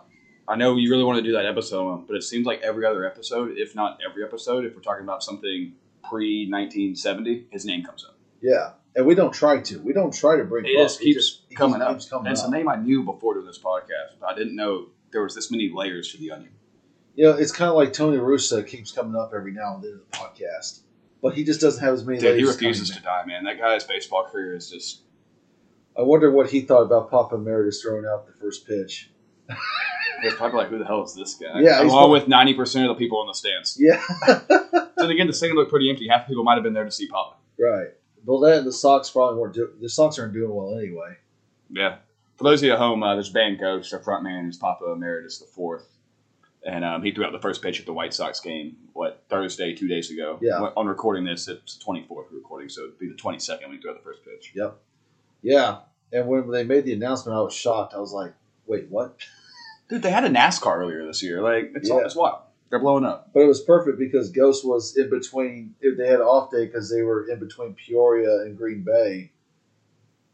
I 0.48 0.56
know 0.56 0.78
you 0.78 0.90
really 0.90 1.04
want 1.04 1.18
to 1.18 1.22
do 1.22 1.34
that 1.34 1.46
episode, 1.46 2.08
but 2.08 2.16
it 2.16 2.24
seems 2.24 2.46
like 2.46 2.62
every 2.62 2.86
other 2.86 3.06
episode, 3.06 3.58
if 3.58 3.76
not 3.76 4.00
every 4.10 4.24
episode, 4.24 4.64
if 4.64 4.74
we're 4.74 4.82
talking 4.82 5.04
about 5.04 5.22
something 5.22 5.74
pre 6.10 6.50
1970, 6.50 7.48
his 7.52 7.66
name 7.66 7.84
comes 7.84 8.06
up. 8.06 8.16
yeah, 8.42 8.72
and 8.96 9.06
we 9.06 9.16
don't 9.16 9.34
try 9.34 9.60
to. 9.62 9.80
We 9.80 9.94
don't 9.94 10.14
try 10.14 10.38
to 10.38 10.44
bring. 10.44 10.66
It 10.66 10.78
up. 10.78 10.86
just 10.86 11.02
keeps 11.02 11.42
he 11.50 11.56
coming 11.56 11.82
up. 11.82 11.92
keeps 11.94 12.10
coming 12.10 12.28
and 12.28 12.34
it's 12.34 12.42
up. 12.44 12.50
a 12.50 12.52
name 12.52 12.70
I 12.70 12.76
knew 12.76 13.04
before 13.04 13.34
doing 13.34 13.46
this 13.46 13.60
podcast, 13.60 14.20
but 14.20 14.28
I 14.28 14.36
didn't 14.36 14.56
know 14.56 14.88
there 15.12 15.24
was 15.24 15.36
this 15.36 15.52
many 15.52 15.70
layers 15.74 16.12
to 16.12 16.18
the 16.18 16.32
onion. 16.32 16.52
You 17.16 17.26
know, 17.26 17.32
it's 17.32 17.52
kind 17.52 17.70
of 17.70 17.76
like 17.76 17.94
Tony 17.94 18.18
Russo 18.18 18.62
keeps 18.62 18.92
coming 18.92 19.16
up 19.16 19.32
every 19.36 19.54
now 19.54 19.76
and 19.76 19.84
then 19.84 19.92
in 19.92 20.00
the 20.12 20.18
podcast, 20.18 20.82
but 21.22 21.34
he 21.34 21.44
just 21.44 21.62
doesn't 21.62 21.84
have 21.84 21.94
as 21.94 22.06
many. 22.06 22.20
Dude, 22.20 22.36
he 22.38 22.44
layers 22.44 22.50
as 22.50 22.56
refuses 22.62 22.90
to 22.92 23.02
die, 23.02 23.24
man. 23.26 23.46
That 23.46 23.58
guy's 23.58 23.84
baseball 23.84 24.28
career 24.32 24.56
is 24.56 24.70
just. 24.70 25.02
I 25.98 26.02
wonder 26.02 26.30
what 26.30 26.50
he 26.50 26.62
thought 26.62 26.82
about 26.82 27.10
Papa 27.10 27.36
Emeritus 27.36 27.82
throwing 27.82 28.06
out 28.06 28.28
the 28.28 28.34
first 28.34 28.68
pitch. 28.68 29.12
It's 30.24 30.36
probably 30.36 30.60
like, 30.60 30.70
who 30.70 30.80
the 30.80 30.86
hell 30.86 31.04
is 31.04 31.14
this 31.14 31.36
guy? 31.36 31.60
Yeah, 31.60 31.82
along 31.82 31.90
probably- 31.90 32.20
with 32.22 32.28
ninety 32.30 32.54
percent 32.54 32.90
of 32.90 32.96
the 32.96 33.00
people 33.00 33.22
in 33.22 33.28
the 33.28 33.34
stands. 33.34 33.78
Yeah, 33.80 34.02
Then 34.98 35.12
again, 35.12 35.28
the 35.28 35.34
stadium 35.34 35.58
looked 35.58 35.70
pretty 35.70 35.90
empty. 35.90 36.08
Half 36.08 36.26
the 36.26 36.32
people 36.32 36.44
might 36.46 36.56
have 36.56 36.64
been 36.64 36.74
there 36.74 36.86
to 36.86 36.92
see 36.92 37.08
Papa. 37.08 37.36
right. 37.60 37.90
Well, 38.26 38.40
that 38.42 38.64
the 38.64 38.72
Sox 38.72 39.10
probably 39.10 39.40
weren't. 39.40 39.54
Do- 39.54 39.74
the 39.80 39.90
Sox 39.90 40.18
aren't 40.20 40.34
doing 40.34 40.54
well 40.54 40.78
anyway. 40.78 41.18
Yeah. 41.70 41.98
For 42.38 42.44
those 42.44 42.62
of 42.62 42.68
you 42.68 42.74
at 42.74 42.80
home, 42.80 43.02
uh, 43.04 43.14
there's 43.16 43.30
band 43.30 43.60
Ghost, 43.60 43.92
their 43.92 44.00
front 44.02 44.24
man 44.24 44.46
is 44.48 44.58
Papa 44.58 44.86
Emeritus 44.92 45.40
the 45.40 45.46
fourth, 45.46 45.88
and 46.66 46.84
um, 46.84 47.02
he 47.04 47.12
threw 47.12 47.24
out 47.26 47.32
the 47.32 47.40
first 47.40 47.62
pitch 47.62 47.80
at 47.80 47.86
the 47.86 47.94
White 47.94 48.14
Sox 48.14 48.40
game. 48.42 48.76
What 48.94 49.24
Thursday, 49.30 49.74
two 49.74 49.88
days 49.88 50.12
ago? 50.12 50.38
Yeah. 50.42 50.60
On 50.76 50.86
recording 50.88 51.24
this, 51.24 51.48
it's 51.48 51.78
the 51.78 51.84
24th 51.86 52.26
recording, 52.32 52.68
so 52.70 52.82
it'd 52.84 53.00
be 53.00 53.08
the 53.08 53.14
22nd 53.16 53.62
when 53.64 53.72
he 53.76 53.78
threw 53.82 53.92
out 53.92 53.98
the 53.98 54.04
first 54.04 54.24
pitch. 54.26 54.52
Yep. 54.54 54.78
Yeah, 55.44 55.78
and 56.12 56.28
when 56.28 56.50
they 56.52 56.64
made 56.64 56.86
the 56.86 56.94
announcement, 56.94 57.38
I 57.38 57.42
was 57.42 57.54
shocked. 57.54 57.94
I 57.94 58.00
was 58.00 58.12
like, 58.12 58.34
"Wait, 58.66 58.88
what?" 58.90 59.16
Dude, 59.90 60.02
they 60.02 60.10
had 60.12 60.26
a 60.26 60.30
NASCAR 60.30 60.78
earlier 60.78 61.06
this 61.06 61.22
year. 61.22 61.42
Like 61.42 61.72
it's 61.76 61.90
all 61.90 62.00
Yeah. 62.00 62.06
it's 62.06 62.16
wild. 62.16 62.40
They're 62.76 62.82
blowing 62.82 63.06
up. 63.06 63.32
But 63.34 63.40
it 63.40 63.48
was 63.48 63.62
perfect 63.62 63.98
because 63.98 64.32
Ghost 64.32 64.68
was 64.68 64.98
in 64.98 65.10
between. 65.10 65.76
They 65.82 66.08
had 66.08 66.20
an 66.20 66.26
off 66.26 66.52
day 66.52 66.66
because 66.66 66.92
they 66.92 67.04
were 67.04 67.26
in 67.30 67.40
between 67.40 67.74
Peoria 67.74 68.42
and 68.42 68.58
Green 68.58 68.84
Bay. 68.84 69.32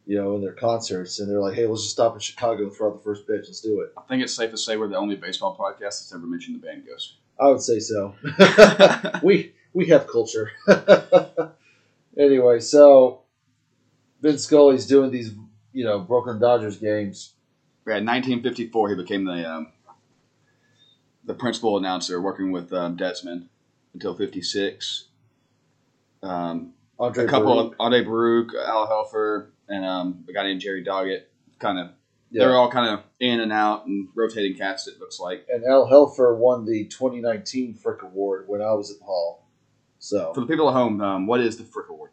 You 0.07 0.17
know, 0.17 0.35
in 0.35 0.41
their 0.41 0.53
concerts, 0.53 1.19
and 1.19 1.29
they're 1.29 1.39
like, 1.39 1.53
"Hey, 1.53 1.67
let's 1.67 1.83
just 1.83 1.93
stop 1.93 2.15
in 2.15 2.19
Chicago 2.19 2.63
and 2.63 2.73
throw 2.73 2.89
out 2.89 2.97
the 2.97 3.03
first 3.03 3.27
pitch. 3.27 3.43
Let's 3.45 3.61
do 3.61 3.81
it." 3.81 3.93
I 3.95 4.01
think 4.09 4.23
it's 4.23 4.33
safe 4.33 4.49
to 4.49 4.57
say 4.57 4.75
we're 4.75 4.87
the 4.87 4.97
only 4.97 5.15
baseball 5.15 5.55
podcast 5.55 6.01
that's 6.01 6.11
ever 6.15 6.25
mentioned 6.25 6.59
the 6.59 6.65
band 6.65 6.83
Ghost. 6.87 7.17
I 7.39 7.47
would 7.47 7.61
say 7.61 7.77
so. 7.77 8.15
we 9.23 9.53
we 9.73 9.85
have 9.89 10.07
culture. 10.07 10.51
anyway, 12.17 12.59
so 12.59 13.21
Vince 14.19 14.45
Scully's 14.45 14.87
doing 14.87 15.11
these, 15.11 15.35
you 15.73 15.85
know, 15.85 15.99
Brooklyn 15.99 16.39
Dodgers 16.39 16.77
games. 16.77 17.35
Yeah, 17.85 17.97
in 17.97 18.05
1954, 18.05 18.89
he 18.89 18.95
became 18.95 19.25
the 19.25 19.47
um, 19.47 19.71
the 21.25 21.33
principal 21.33 21.77
announcer, 21.77 22.19
working 22.21 22.51
with 22.51 22.71
um, 22.73 22.95
Desmond 22.95 23.47
until 23.93 24.15
56. 24.15 25.05
Um, 26.23 26.73
Andre 26.99 27.25
a 27.25 27.27
couple 27.27 27.55
Baruch. 27.55 27.75
of 27.79 27.93
Ade 27.93 28.05
Baruch, 28.05 28.49
Al 28.55 28.87
Helfer, 28.87 29.47
and 29.67 29.85
um, 29.85 30.25
a 30.29 30.33
guy 30.33 30.43
named 30.43 30.61
Jerry 30.61 30.83
Doggett. 30.83 31.23
Kind 31.59 31.79
of, 31.79 31.89
Yeah. 32.29 32.45
they're 32.45 32.55
all 32.55 32.69
kind 32.71 32.93
of 32.93 33.03
in 33.19 33.39
and 33.39 33.51
out 33.51 33.85
and 33.87 34.07
rotating 34.15 34.55
cast. 34.57 34.87
It 34.87 34.99
looks 34.99 35.19
like. 35.19 35.45
and 35.49 35.63
Al 35.65 35.87
Helfer 35.87 36.35
won 36.37 36.65
the 36.65 36.85
2019 36.85 37.73
Frick 37.75 38.01
Award 38.03 38.45
when 38.47 38.61
I 38.61 38.73
was 38.73 38.91
at 38.91 38.99
the 38.99 39.05
Hall. 39.05 39.47
So 39.99 40.33
For 40.33 40.41
the 40.41 40.47
people 40.47 40.67
at 40.69 40.73
home, 40.73 41.01
um, 41.01 41.27
what 41.27 41.39
is 41.41 41.57
the 41.57 41.63
Frick 41.63 41.89
Award? 41.89 42.11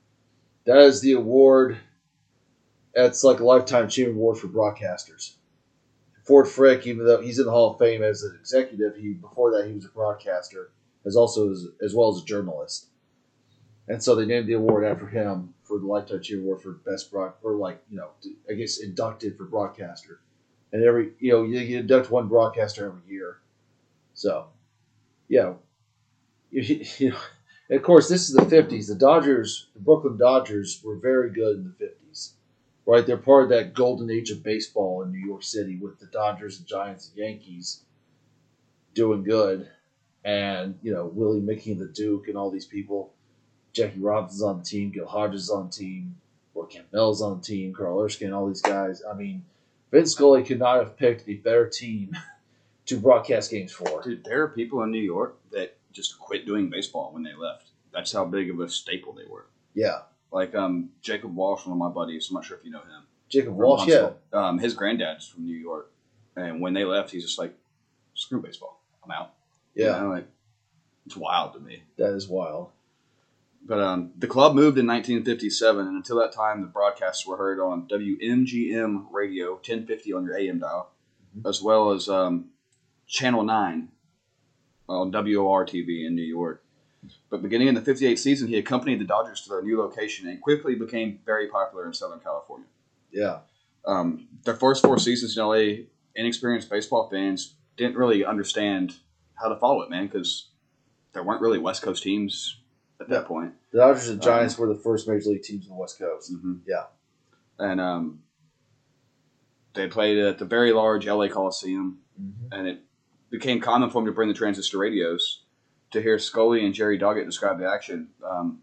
that 0.64 0.76
is 0.78 1.00
the 1.00 1.12
award. 1.12 1.78
It's 2.94 3.24
like 3.24 3.40
a 3.40 3.44
lifetime 3.44 3.86
achievement 3.86 4.18
award 4.18 4.36
for 4.38 4.48
broadcasters. 4.48 5.34
Ford 6.28 6.46
Frick, 6.46 6.86
even 6.86 7.06
though 7.06 7.22
he's 7.22 7.38
in 7.38 7.46
the 7.46 7.50
Hall 7.50 7.72
of 7.72 7.78
Fame 7.78 8.02
as 8.02 8.22
an 8.22 8.36
executive, 8.38 8.94
he 8.94 9.14
before 9.14 9.50
that 9.52 9.66
he 9.66 9.72
was 9.72 9.86
a 9.86 9.88
broadcaster, 9.88 10.70
as 11.06 11.16
also 11.16 11.50
as, 11.50 11.66
as 11.82 11.94
well 11.94 12.14
as 12.14 12.22
a 12.22 12.26
journalist. 12.26 12.88
And 13.88 14.02
so 14.02 14.14
they 14.14 14.26
named 14.26 14.46
the 14.46 14.52
award 14.52 14.84
after 14.84 15.06
him 15.06 15.54
for 15.62 15.78
the 15.78 15.86
lifetime 15.86 16.18
achievement 16.18 16.44
award 16.44 16.60
for 16.60 16.72
best 16.72 17.10
broad 17.10 17.32
for 17.40 17.54
like 17.54 17.82
you 17.90 17.96
know 17.96 18.10
I 18.48 18.52
guess 18.52 18.78
inducted 18.78 19.38
for 19.38 19.44
broadcaster. 19.44 20.20
And 20.70 20.84
every 20.84 21.12
you 21.18 21.32
know 21.32 21.44
you, 21.44 21.60
you 21.60 21.78
induct 21.78 22.10
one 22.10 22.28
broadcaster 22.28 22.84
every 22.84 23.10
year. 23.10 23.38
So, 24.12 24.48
yeah, 25.28 25.54
you, 26.50 26.84
you 26.98 27.10
know, 27.10 27.18
of 27.70 27.82
course, 27.82 28.10
this 28.10 28.28
is 28.28 28.34
the 28.34 28.42
'50s. 28.42 28.88
The 28.88 28.96
Dodgers, 28.96 29.68
the 29.72 29.80
Brooklyn 29.80 30.18
Dodgers, 30.18 30.82
were 30.84 30.96
very 30.96 31.30
good 31.30 31.56
in 31.56 31.64
the 31.64 31.86
'50s, 31.86 31.97
right? 32.88 33.06
They're 33.06 33.18
part 33.18 33.44
of 33.44 33.50
that 33.50 33.74
golden 33.74 34.10
age 34.10 34.30
of 34.30 34.42
baseball 34.42 35.02
in 35.02 35.12
New 35.12 35.24
York 35.24 35.42
City 35.42 35.76
with 35.76 36.00
the 36.00 36.06
Dodgers 36.06 36.58
and 36.58 36.66
Giants 36.66 37.08
and 37.08 37.18
Yankees 37.18 37.82
doing 38.94 39.22
good, 39.22 39.68
and 40.24 40.76
you 40.82 40.92
know 40.92 41.06
Willie 41.06 41.40
Mickey 41.40 41.72
and 41.72 41.80
the 41.80 41.86
Duke 41.86 42.28
and 42.28 42.36
all 42.36 42.50
these 42.50 42.66
people. 42.66 43.12
Jackie 43.74 44.00
Robinson's 44.00 44.42
on 44.42 44.58
the 44.58 44.64
team, 44.64 44.90
Gil 44.90 45.06
Hodges 45.06 45.44
is 45.44 45.50
on 45.50 45.66
the 45.66 45.72
team, 45.72 46.16
or 46.54 46.66
Campbell's 46.66 47.20
on 47.20 47.38
the 47.38 47.44
team, 47.44 47.74
Carl 47.74 48.00
Erskine, 48.00 48.32
all 48.32 48.48
these 48.48 48.62
guys. 48.62 49.02
I 49.08 49.14
mean, 49.14 49.44
Vince 49.92 50.12
Scully 50.12 50.42
could 50.42 50.58
not 50.58 50.78
have 50.78 50.96
picked 50.96 51.28
a 51.28 51.34
better 51.34 51.68
team 51.68 52.16
to 52.86 52.98
broadcast 52.98 53.50
games 53.50 53.70
for. 53.70 54.02
Dude, 54.02 54.24
there 54.24 54.42
are 54.42 54.48
people 54.48 54.82
in 54.82 54.90
New 54.90 55.02
York 55.02 55.36
that 55.52 55.76
just 55.92 56.18
quit 56.18 56.46
doing 56.46 56.70
baseball 56.70 57.12
when 57.12 57.22
they 57.22 57.34
left. 57.34 57.66
That's 57.92 58.12
how 58.12 58.24
big 58.24 58.48
of 58.48 58.58
a 58.60 58.68
staple 58.70 59.12
they 59.12 59.26
were. 59.30 59.46
Yeah, 59.74 60.00
Like 60.30 60.54
um, 60.54 60.90
Jacob 61.00 61.34
Walsh, 61.34 61.66
one 61.66 61.72
of 61.72 61.78
my 61.78 61.88
buddies. 61.88 62.28
I'm 62.28 62.34
not 62.34 62.44
sure 62.44 62.58
if 62.58 62.64
you 62.64 62.70
know 62.70 62.80
him. 62.80 63.04
Jacob 63.28 63.48
from 63.48 63.56
Walsh. 63.56 63.88
Yeah, 63.88 64.00
Huntsville. 64.00 64.18
Um, 64.32 64.58
his 64.58 64.74
granddad's 64.74 65.28
from 65.28 65.44
New 65.44 65.56
York, 65.56 65.90
and 66.36 66.60
when 66.60 66.74
they 66.74 66.84
left, 66.84 67.10
he's 67.10 67.24
just 67.24 67.38
like, 67.38 67.54
"Screw 68.14 68.40
baseball, 68.40 68.80
I'm 69.04 69.10
out." 69.10 69.34
You 69.74 69.86
yeah, 69.86 69.98
know, 70.00 70.08
like 70.10 70.26
it's 71.06 71.16
wild 71.16 71.54
to 71.54 71.60
me. 71.60 71.82
that 71.96 72.14
is 72.14 72.28
wild. 72.28 72.70
But 73.64 73.80
um, 73.80 74.12
the 74.16 74.26
club 74.26 74.54
moved 74.54 74.78
in 74.78 74.86
1957, 74.86 75.86
and 75.86 75.96
until 75.96 76.18
that 76.20 76.32
time, 76.32 76.60
the 76.60 76.66
broadcasts 76.66 77.26
were 77.26 77.36
heard 77.36 77.60
on 77.60 77.88
WMGM 77.88 79.06
radio, 79.10 79.52
1050 79.54 80.12
on 80.12 80.24
your 80.24 80.38
AM 80.38 80.60
dial, 80.60 80.90
as 81.44 81.60
well 81.60 81.90
as 81.90 82.08
um, 82.08 82.46
Channel 83.06 83.44
9 83.44 83.88
on 84.88 85.10
WOR 85.10 85.66
TV 85.66 86.06
in 86.06 86.14
New 86.14 86.22
York. 86.22 86.62
But 87.30 87.42
beginning 87.42 87.68
in 87.68 87.74
the 87.74 87.80
58 87.80 88.18
season, 88.18 88.48
he 88.48 88.56
accompanied 88.58 89.00
the 89.00 89.04
Dodgers 89.04 89.42
to 89.42 89.50
their 89.50 89.62
new 89.62 89.78
location 89.78 90.28
and 90.28 90.40
quickly 90.40 90.74
became 90.74 91.20
very 91.24 91.48
popular 91.48 91.86
in 91.86 91.92
Southern 91.92 92.20
California. 92.20 92.66
Yeah. 93.12 93.40
Um, 93.86 94.28
their 94.44 94.54
first 94.56 94.82
four 94.82 94.98
seasons 94.98 95.36
in 95.36 95.42
LA, 95.44 95.84
inexperienced 96.14 96.68
baseball 96.68 97.08
fans 97.08 97.54
didn't 97.76 97.96
really 97.96 98.24
understand 98.24 98.96
how 99.34 99.48
to 99.48 99.56
follow 99.56 99.82
it, 99.82 99.90
man, 99.90 100.06
because 100.06 100.48
there 101.12 101.22
weren't 101.22 101.40
really 101.40 101.58
West 101.58 101.82
Coast 101.82 102.02
teams 102.02 102.58
at 103.00 103.08
that 103.08 103.26
point. 103.26 103.52
The 103.72 103.78
Dodgers 103.78 104.08
and 104.08 104.20
Giants 104.20 104.58
were 104.58 104.66
the 104.66 104.74
first 104.80 105.06
major 105.08 105.30
league 105.30 105.42
teams 105.42 105.64
on 105.66 105.76
the 105.76 105.80
West 105.80 105.98
Coast. 105.98 106.32
hmm 106.32 106.56
Yeah. 106.66 106.84
And 107.58 107.80
um, 107.80 108.20
they 109.74 109.86
played 109.86 110.18
at 110.18 110.38
the 110.38 110.44
very 110.44 110.72
large 110.72 111.06
LA 111.06 111.28
Coliseum, 111.28 111.98
Mm-hmm. 112.20 112.52
and 112.52 112.66
it 112.66 112.80
became 113.30 113.60
common 113.60 113.90
for 113.90 113.98
them 114.02 114.06
to 114.06 114.12
bring 114.12 114.26
the 114.26 114.34
transistor 114.34 114.76
radios 114.78 115.44
to 115.90 116.02
hear 116.02 116.18
Scully 116.18 116.64
and 116.64 116.74
Jerry 116.74 116.98
Doggett 116.98 117.24
describe 117.24 117.58
the 117.58 117.68
action, 117.70 118.08
um, 118.24 118.60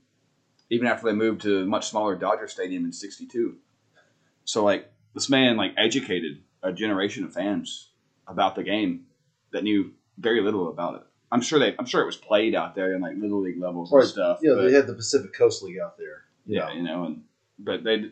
even 0.70 0.88
after 0.88 1.08
they 1.08 1.13
moved 1.13 1.41
to 1.41 1.60
a 1.62 1.65
much 1.65 1.89
smaller 1.89 2.15
Dodger 2.15 2.48
Stadium 2.48 2.86
in 2.86 2.94
'62. 2.94 3.55
So, 4.44 4.63
like, 4.63 4.91
this 5.13 5.29
man 5.29 5.58
like 5.58 5.74
educated 5.77 6.44
a 6.62 6.72
generation 6.72 7.24
of 7.24 7.34
fans 7.34 7.89
about 8.27 8.55
the 8.55 8.63
game 8.63 9.05
that 9.51 9.63
knew 9.63 9.91
very 10.17 10.41
little 10.41 10.70
about 10.70 10.96
it. 10.96 11.03
I'm 11.32 11.41
sure 11.41 11.60
they, 11.60 11.75
I'm 11.77 11.86
sure 11.86 12.01
it 12.01 12.05
was 12.05 12.17
played 12.17 12.55
out 12.55 12.75
there 12.75 12.94
in 12.94 13.01
like 13.01 13.17
little 13.17 13.41
league 13.41 13.60
levels 13.60 13.91
and 13.91 14.03
stuff. 14.05 14.39
Yeah, 14.41 14.53
but- 14.55 14.63
they 14.63 14.74
had 14.74 14.88
the 14.88 14.94
Pacific 14.94 15.34
Coast 15.34 15.63
League 15.63 15.79
out 15.79 15.98
there. 15.98 16.24
you 16.46 16.58
yeah, 16.58 16.67
know. 16.67 16.74
you 16.74 16.84
know, 16.84 17.03
and 17.05 17.24
but 17.60 17.84
they. 17.84 18.12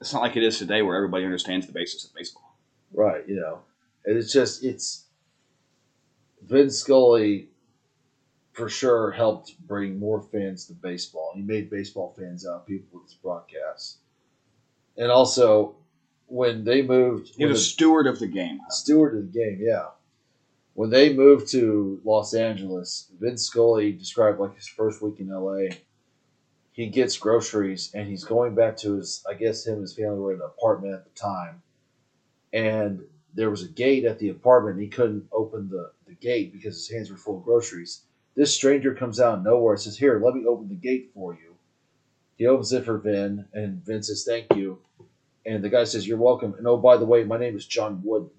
It's 0.00 0.14
not 0.14 0.22
like 0.22 0.36
it 0.36 0.42
is 0.42 0.58
today, 0.58 0.80
where 0.80 0.96
everybody 0.96 1.24
understands 1.24 1.66
the 1.66 1.74
basis 1.74 2.06
of 2.06 2.14
baseball. 2.14 2.56
Right, 2.92 3.26
you 3.28 3.36
know. 3.36 3.60
And 4.06 4.16
it's 4.16 4.32
just 4.32 4.64
it's 4.64 5.04
Vin 6.50 6.68
Scully 6.70 7.48
for 8.52 8.68
sure 8.68 9.12
helped 9.12 9.54
bring 9.66 9.98
more 9.98 10.20
fans 10.20 10.66
to 10.66 10.74
baseball. 10.74 11.32
He 11.34 11.42
made 11.42 11.70
baseball 11.70 12.14
fans 12.18 12.46
out 12.46 12.56
of 12.56 12.66
people 12.66 12.98
with 12.98 13.04
his 13.08 13.14
broadcasts. 13.14 13.98
And 14.96 15.10
also 15.10 15.76
when 16.26 16.64
they 16.64 16.82
moved 16.82 17.32
He 17.36 17.46
was 17.46 17.58
the 17.58 17.64
steward 17.64 18.06
of 18.06 18.18
the 18.18 18.26
game. 18.26 18.60
steward 18.68 19.16
of 19.16 19.32
the 19.32 19.38
game, 19.38 19.58
yeah. 19.60 19.86
When 20.74 20.90
they 20.90 21.14
moved 21.14 21.48
to 21.52 22.00
Los 22.04 22.34
Angeles, 22.34 23.10
Vin 23.20 23.38
Scully 23.38 23.92
described 23.92 24.40
like 24.40 24.56
his 24.56 24.68
first 24.68 25.00
week 25.00 25.20
in 25.20 25.28
LA. 25.28 25.76
He 26.72 26.88
gets 26.88 27.16
groceries 27.16 27.92
and 27.94 28.08
he's 28.08 28.24
going 28.24 28.54
back 28.54 28.76
to 28.78 28.96
his 28.96 29.24
I 29.28 29.34
guess 29.34 29.66
him 29.66 29.74
and 29.74 29.82
his 29.82 29.94
family 29.94 30.18
were 30.18 30.34
in 30.34 30.40
an 30.40 30.46
apartment 30.46 30.94
at 30.94 31.04
the 31.04 31.10
time. 31.10 31.62
And 32.52 33.02
there 33.34 33.50
was 33.50 33.62
a 33.62 33.68
gate 33.68 34.04
at 34.04 34.18
the 34.18 34.30
apartment 34.30 34.76
and 34.76 34.82
he 34.82 34.88
couldn't 34.88 35.28
open 35.32 35.68
the, 35.68 35.92
the 36.10 36.16
gate 36.26 36.52
because 36.52 36.76
his 36.76 36.90
hands 36.90 37.10
were 37.10 37.16
full 37.16 37.38
of 37.38 37.44
groceries. 37.44 38.02
This 38.36 38.54
stranger 38.54 38.94
comes 38.94 39.18
out 39.20 39.38
of 39.38 39.44
nowhere 39.44 39.74
and 39.74 39.80
says, 39.82 39.96
Here, 39.98 40.20
let 40.22 40.34
me 40.34 40.44
open 40.46 40.68
the 40.68 40.74
gate 40.74 41.10
for 41.14 41.32
you. 41.34 41.54
He 42.36 42.46
opens 42.46 42.72
it 42.72 42.84
for 42.84 42.98
Vin 42.98 43.46
and 43.54 43.84
Vin 43.84 44.02
says, 44.02 44.24
Thank 44.26 44.54
you. 44.54 44.78
And 45.46 45.64
the 45.64 45.68
guy 45.68 45.84
says, 45.84 46.06
You're 46.06 46.18
welcome. 46.18 46.54
And 46.54 46.66
oh 46.66 46.76
by 46.76 46.96
the 46.96 47.06
way, 47.06 47.24
my 47.24 47.38
name 47.38 47.56
is 47.56 47.66
John 47.66 48.02
Wooden 48.04 48.30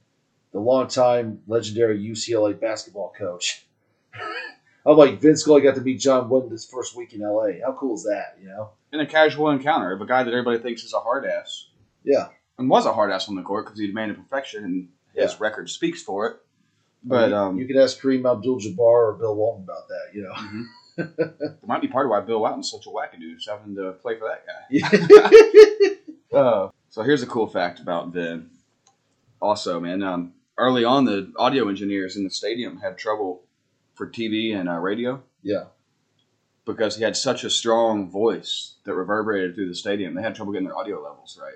the 0.51 0.59
longtime 0.59 1.41
legendary 1.47 1.99
UCLA 1.99 2.59
basketball 2.59 3.13
coach. 3.17 3.65
I'm 4.85 4.97
like, 4.97 5.21
Vince 5.21 5.41
Scully 5.41 5.61
got 5.61 5.75
to 5.75 5.81
meet 5.81 5.99
John 5.99 6.27
Wooden 6.29 6.49
this 6.49 6.65
first 6.65 6.95
week 6.95 7.13
in 7.13 7.21
LA. 7.21 7.63
How 7.65 7.73
cool 7.79 7.95
is 7.95 8.03
that, 8.03 8.37
you 8.41 8.49
know? 8.49 8.71
In 8.91 8.99
a 8.99 9.05
casual 9.05 9.51
encounter 9.51 9.91
of 9.93 10.01
a 10.01 10.05
guy 10.05 10.23
that 10.23 10.31
everybody 10.33 10.57
thinks 10.59 10.83
is 10.83 10.93
a 10.93 10.99
hard 10.99 11.25
ass, 11.25 11.69
Yeah. 12.03 12.29
and 12.57 12.69
was 12.69 12.85
a 12.85 12.93
hard 12.93 13.11
ass 13.11 13.29
on 13.29 13.35
the 13.35 13.43
court 13.43 13.65
because 13.65 13.79
he 13.79 13.87
demanded 13.87 14.17
perfection, 14.17 14.63
and 14.63 14.89
his 15.13 15.31
Yeah. 15.33 15.37
record 15.39 15.69
speaks 15.69 16.01
for 16.01 16.27
it. 16.27 16.37
But 17.03 17.29
you, 17.29 17.35
um, 17.35 17.57
you 17.57 17.67
can 17.67 17.77
ask 17.77 17.99
Kareem 17.99 18.31
Abdul 18.31 18.59
Jabbar 18.59 18.77
or 18.79 19.13
Bill 19.13 19.35
Walton 19.35 19.63
about 19.63 19.87
that, 19.87 20.13
you 20.13 20.23
know. 20.23 20.33
mhm. 20.33 20.65
it 20.97 21.67
might 21.67 21.81
be 21.81 21.87
part 21.87 22.05
of 22.05 22.11
why 22.11 22.19
Bill 22.19 22.41
Walton's 22.41 22.69
such 22.69 22.85
a 22.85 22.89
wackadoo, 22.89 23.35
just 23.35 23.49
having 23.49 23.75
to 23.75 23.93
play 23.93 24.17
for 24.19 24.27
that 24.27 24.45
guy. 24.45 25.97
Uh, 26.31 26.69
so 26.89 27.01
here's 27.01 27.21
a 27.21 27.27
cool 27.27 27.45
fact 27.45 27.81
about 27.81 28.13
Vin. 28.13 28.49
Also, 29.41 29.81
man, 29.81 30.01
um, 30.01 30.33
early 30.57 30.85
on, 30.85 31.05
the 31.05 31.31
audio 31.37 31.67
engineers 31.67 32.15
in 32.15 32.23
the 32.23 32.29
stadium 32.29 32.77
had 32.79 32.97
trouble 32.97 33.43
for 33.95 34.07
TV 34.07 34.55
and 34.55 34.69
uh, 34.69 34.77
radio 34.77 35.21
yeah. 35.43 35.65
because 36.65 36.95
he 36.95 37.03
had 37.03 37.17
such 37.17 37.43
a 37.43 37.49
strong 37.49 38.09
voice 38.09 38.75
that 38.85 38.93
reverberated 38.93 39.55
through 39.55 39.67
the 39.67 39.75
stadium. 39.75 40.13
They 40.13 40.21
had 40.21 40.35
trouble 40.35 40.53
getting 40.53 40.67
their 40.67 40.77
audio 40.77 41.01
levels 41.03 41.37
right, 41.41 41.55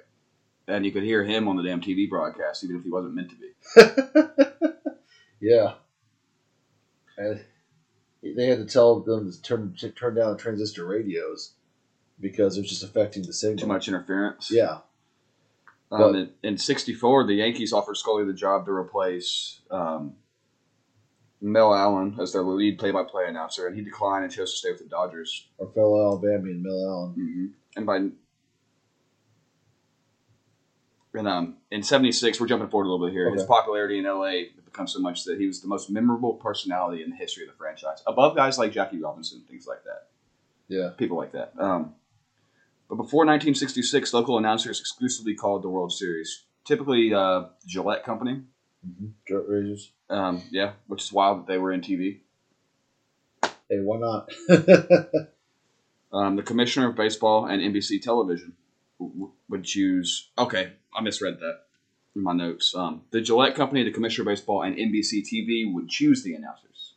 and 0.68 0.86
you 0.86 0.92
could 0.92 1.04
hear 1.04 1.24
him 1.24 1.48
on 1.48 1.56
the 1.56 1.64
damn 1.64 1.80
TV 1.80 2.10
broadcast, 2.10 2.64
even 2.64 2.78
if 2.78 2.84
he 2.84 2.90
wasn't 2.90 3.16
meant 3.16 3.30
to 3.30 3.36
be. 3.36 4.44
Yeah. 5.46 5.74
And 7.18 7.46
they 8.24 8.48
had 8.48 8.58
to 8.58 8.66
tell 8.66 9.00
them 9.02 9.32
to 9.32 9.42
turn, 9.42 9.76
to 9.80 9.90
turn 9.92 10.16
down 10.16 10.32
the 10.32 10.38
transistor 10.38 10.86
radios 10.86 11.54
because 12.20 12.58
it 12.58 12.62
was 12.62 12.70
just 12.70 12.84
affecting 12.84 13.24
the 13.24 13.34
signal. 13.34 13.60
Too 13.60 13.68
much 13.68 13.88
interference. 13.88 14.50
Yeah. 14.52 14.80
Um, 15.92 16.00
But- 16.00 16.16
in, 16.16 16.30
in 16.44 16.58
'64, 16.58 17.28
the 17.28 17.36
Yankees 17.36 17.74
offered 17.74 17.96
Scully 17.98 18.26
the 18.26 18.34
job 18.34 18.66
to 18.66 18.72
replace 18.72 19.62
um, 19.70 20.16
Mel 21.42 21.76
Allen 21.76 22.18
as 22.20 22.34
their 22.34 22.42
lead 22.42 22.80
play-by-play 22.80 23.26
announcer, 23.28 23.68
and 23.68 23.76
he 23.78 23.84
declined 23.84 24.24
and 24.24 24.34
chose 24.34 24.52
to 24.52 24.58
stay 24.58 24.72
with 24.72 24.80
the 24.82 24.90
Dodgers. 24.90 25.48
Our 25.62 25.68
fellow 25.68 26.02
Alabamian 26.08 26.64
Mel 26.64 26.90
Allen. 26.90 27.14
hmm 27.14 27.46
And 27.78 27.86
by 27.86 28.10
and 31.16 31.28
um, 31.28 31.58
in 31.72 31.84
'76, 31.84 32.40
we're 32.40 32.48
jumping 32.48 32.70
forward 32.70 32.88
a 32.88 32.92
little 32.92 33.06
bit 33.08 33.14
here. 33.14 33.32
His 33.32 33.44
popularity 33.44 33.98
in 33.98 34.06
LA 34.06 34.32
had 34.56 34.66
become 34.66 34.88
so 34.88 35.00
much 35.00 35.24
that 35.26 35.40
he 35.40 35.48
was 35.48 35.62
the 35.62 35.68
most 35.68 35.90
memorable 35.90 36.34
personality 36.34 37.04
in 37.04 37.10
the 37.10 37.16
history 37.16 37.44
of 37.44 37.50
the 37.50 37.56
franchise, 37.58 38.04
above 38.08 38.36
guys 38.36 38.58
like 38.58 38.72
Jackie 38.72 39.02
Robinson, 39.02 39.44
things 39.50 39.68
like 39.68 39.84
that. 39.84 40.08
Yeah. 40.68 40.90
people 40.98 41.18
like 41.18 41.32
that. 41.34 41.54
Um, 41.60 41.94
but 42.90 42.96
before 42.96 43.26
1966, 43.26 44.14
local 44.14 44.38
announcers 44.38 44.80
exclusively 44.80 45.36
called 45.36 45.64
the 45.64 45.70
World 45.70 45.92
Series. 45.92 46.46
Typically, 46.66 47.14
uh, 47.14 47.46
Gillette 47.68 48.04
Company. 48.04 48.42
Mm-hmm. 48.88 49.08
Dirt 49.28 49.46
razors. 49.48 49.92
Um, 50.10 50.42
yeah, 50.52 50.74
which 50.88 51.04
is 51.04 51.14
wild 51.14 51.40
that 51.40 51.48
they 51.48 51.58
were 51.58 51.72
in 51.72 51.82
TV. 51.82 52.20
Hey, 53.70 53.80
why 53.82 53.98
not? 53.98 54.30
Um, 56.16 56.38
the 56.38 56.44
commissioner 56.44 56.88
of 56.88 56.96
baseball 56.96 57.46
and 57.46 57.62
NBC 57.62 58.02
Television 58.02 58.54
would 59.50 59.66
choose. 59.66 60.30
Okay, 60.38 60.72
I 60.96 61.02
misread 61.02 61.40
that 61.40 61.62
in 62.16 62.24
my 62.24 62.34
notes. 62.34 62.74
Um, 62.76 63.04
the 63.12 63.22
Gillette 63.22 63.56
Company, 63.56 63.84
the 63.84 63.92
commissioner 63.92 64.24
of 64.24 64.34
baseball, 64.34 64.64
and 64.64 64.76
NBC 64.76 65.24
TV 65.24 65.72
would 65.72 65.90
choose 65.90 66.24
the 66.24 66.36
announcers. 66.36 66.94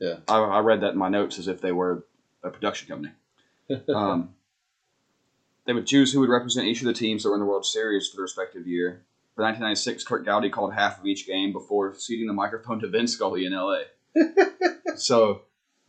Yeah. 0.00 0.16
I, 0.28 0.38
I 0.38 0.58
read 0.60 0.82
that 0.82 0.92
in 0.92 0.98
my 0.98 1.08
notes 1.08 1.38
as 1.38 1.48
if 1.48 1.60
they 1.60 1.72
were 1.72 2.04
a 2.42 2.50
production 2.50 2.88
company. 2.88 3.12
Um, 3.92 4.30
they 5.64 5.72
would 5.72 5.88
choose 5.88 6.12
who 6.12 6.20
would 6.20 6.28
represent 6.28 6.68
each 6.68 6.80
of 6.80 6.86
the 6.86 6.92
teams 6.92 7.24
that 7.24 7.30
were 7.30 7.34
in 7.34 7.40
the 7.40 7.46
World 7.46 7.66
Series 7.66 8.08
for 8.08 8.16
the 8.16 8.22
respective 8.22 8.66
year. 8.68 9.02
For 9.34 9.42
1996, 9.42 10.04
Curt 10.04 10.24
Gowdy 10.24 10.48
called 10.48 10.72
half 10.72 11.00
of 11.00 11.06
each 11.06 11.26
game 11.26 11.52
before 11.52 11.94
ceding 11.94 12.28
the 12.28 12.32
microphone 12.32 12.78
to 12.78 12.86
Vince 12.86 13.14
Scully 13.14 13.44
in 13.44 13.52
LA. 13.52 13.80
so 14.96 15.42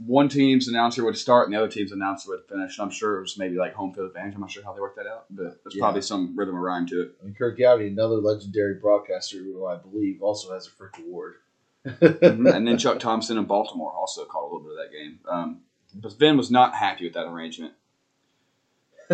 one 0.06 0.30
team's 0.30 0.68
announcer 0.68 1.04
would 1.04 1.18
start 1.18 1.48
and 1.48 1.54
the 1.56 1.58
other 1.60 1.68
team's 1.72 1.92
announcer 1.92 2.30
would 2.30 2.44
finish. 2.48 2.78
And 2.78 2.86
I'm 2.86 2.92
sure 2.92 3.18
it 3.18 3.22
was 3.22 3.38
maybe 3.38 3.56
like 3.58 3.74
home 3.74 3.94
field 3.94 4.08
advantage. 4.08 4.36
I'm 4.36 4.42
not 4.42 4.52
sure 4.52 4.64
how 4.64 4.74
they 4.74 4.80
worked 4.80 4.98
that 4.98 5.08
out, 5.08 5.26
but 5.30 5.64
there's 5.64 5.76
Yeah. 5.76 5.80
probably 5.82 6.02
some 6.04 6.36
rhythm 6.38 6.56
or 6.56 6.62
rhyme 6.62 6.86
to 6.88 7.02
it. 7.02 7.16
And 7.24 7.36
Kirk 7.36 7.58
Gowdy, 7.58 7.88
another 7.88 8.16
legendary 8.18 8.76
broadcaster 8.76 9.38
who 9.40 9.66
I 9.66 9.78
believe 9.78 10.22
also 10.22 10.54
has 10.54 10.68
a 10.68 10.70
Frick 10.72 10.98
Award. 11.00 11.36
Mhm. 11.86 12.46
and 12.56 12.68
then 12.68 12.78
Chuck 12.78 13.00
Thompson 13.00 13.38
in 13.38 13.46
Baltimore 13.46 13.92
also 13.92 14.26
called 14.26 14.52
a 14.52 14.56
little 14.56 14.70
bit 14.70 14.78
of 14.78 14.86
that 14.86 14.92
game. 14.96 15.20
Um, 15.28 15.62
but 15.96 16.14
Vin 16.14 16.38
was 16.38 16.52
not 16.52 16.76
happy 16.76 17.06
with 17.06 17.14
that 17.14 17.26
arrangement. 17.28 17.74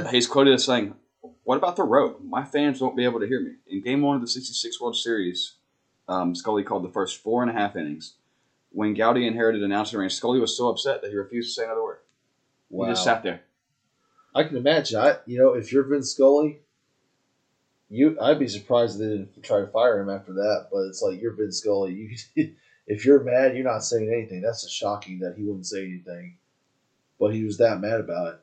He's 0.09 0.25
quoted 0.27 0.53
as 0.55 0.65
saying, 0.65 0.95
"What 1.43 1.57
about 1.57 1.75
the 1.75 1.83
road? 1.83 2.23
My 2.23 2.43
fans 2.43 2.81
won't 2.81 2.95
be 2.97 3.03
able 3.03 3.19
to 3.19 3.27
hear 3.27 3.41
me." 3.41 3.55
In 3.67 3.81
Game 3.81 4.01
One 4.01 4.15
of 4.15 4.21
the 4.21 4.27
'66 4.27 4.81
World 4.81 4.95
Series, 4.97 5.53
um, 6.07 6.33
Scully 6.35 6.63
called 6.63 6.83
the 6.83 6.89
first 6.89 7.21
four 7.21 7.41
and 7.43 7.51
a 7.51 7.53
half 7.53 7.75
innings. 7.75 8.15
When 8.73 8.95
Gowdy 8.95 9.27
inherited 9.27 9.61
announcing 9.61 9.99
range, 9.99 10.15
Scully 10.15 10.39
was 10.39 10.57
so 10.57 10.67
upset 10.69 11.01
that 11.01 11.11
he 11.11 11.15
refused 11.15 11.49
to 11.49 11.61
say 11.61 11.65
another 11.65 11.83
word. 11.83 11.99
Wow. 12.69 12.87
He 12.87 12.91
just 12.91 13.03
sat 13.03 13.21
there. 13.21 13.41
I 14.35 14.43
can 14.43 14.57
imagine. 14.57 14.99
I, 14.99 15.17
you 15.27 15.37
know, 15.37 15.53
if 15.53 15.71
you're 15.71 15.83
Vince 15.83 16.11
Scully, 16.11 16.59
you, 17.89 18.17
I'd 18.19 18.39
be 18.39 18.47
surprised 18.47 18.95
if 18.95 18.99
they 18.99 19.09
didn't 19.09 19.43
try 19.43 19.59
to 19.59 19.67
fire 19.67 20.01
him 20.01 20.09
after 20.09 20.33
that. 20.33 20.69
But 20.71 20.87
it's 20.87 21.03
like 21.03 21.21
you're 21.21 21.35
Vince 21.35 21.59
Scully. 21.59 22.17
You, 22.35 22.53
if 22.87 23.05
you're 23.05 23.23
mad, 23.23 23.55
you're 23.55 23.63
not 23.63 23.83
saying 23.83 24.11
anything. 24.11 24.41
That's 24.41 24.63
just 24.63 24.75
shocking 24.75 25.19
that 25.19 25.35
he 25.37 25.43
wouldn't 25.43 25.67
say 25.67 25.85
anything. 25.85 26.37
But 27.19 27.35
he 27.35 27.43
was 27.43 27.59
that 27.59 27.79
mad 27.79 27.99
about 27.99 28.33
it. 28.33 28.39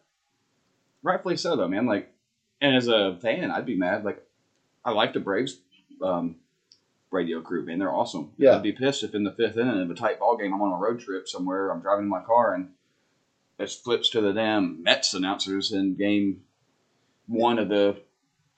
Rightfully 1.02 1.36
so, 1.36 1.56
though, 1.56 1.66
man. 1.66 1.86
Like, 1.86 2.12
and 2.60 2.76
as 2.76 2.86
a 2.86 3.18
fan, 3.20 3.50
I'd 3.50 3.66
be 3.66 3.76
mad. 3.76 4.04
Like, 4.04 4.24
I 4.84 4.92
like 4.92 5.12
the 5.12 5.20
Braves 5.20 5.58
um, 6.02 6.36
radio 7.10 7.40
crew, 7.40 7.64
man. 7.64 7.78
They're 7.78 7.92
awesome. 7.92 8.32
Yeah. 8.36 8.56
I'd 8.56 8.62
be 8.62 8.72
pissed 8.72 9.02
if 9.02 9.14
in 9.14 9.24
the 9.24 9.32
fifth 9.32 9.56
inning 9.56 9.82
of 9.82 9.90
a 9.90 9.94
tight 9.94 10.18
ball 10.20 10.36
game, 10.36 10.52
I'm 10.54 10.62
on 10.62 10.72
a 10.72 10.76
road 10.76 11.00
trip 11.00 11.28
somewhere, 11.28 11.70
I'm 11.70 11.80
driving 11.80 12.04
in 12.04 12.10
my 12.10 12.22
car, 12.22 12.54
and 12.54 12.70
it 13.58 13.70
flips 13.70 14.10
to 14.10 14.20
the 14.20 14.32
damn 14.32 14.82
Mets 14.82 15.14
announcers 15.14 15.72
in 15.72 15.96
game 15.96 16.42
one 17.26 17.58
of 17.58 17.68
the 17.68 18.00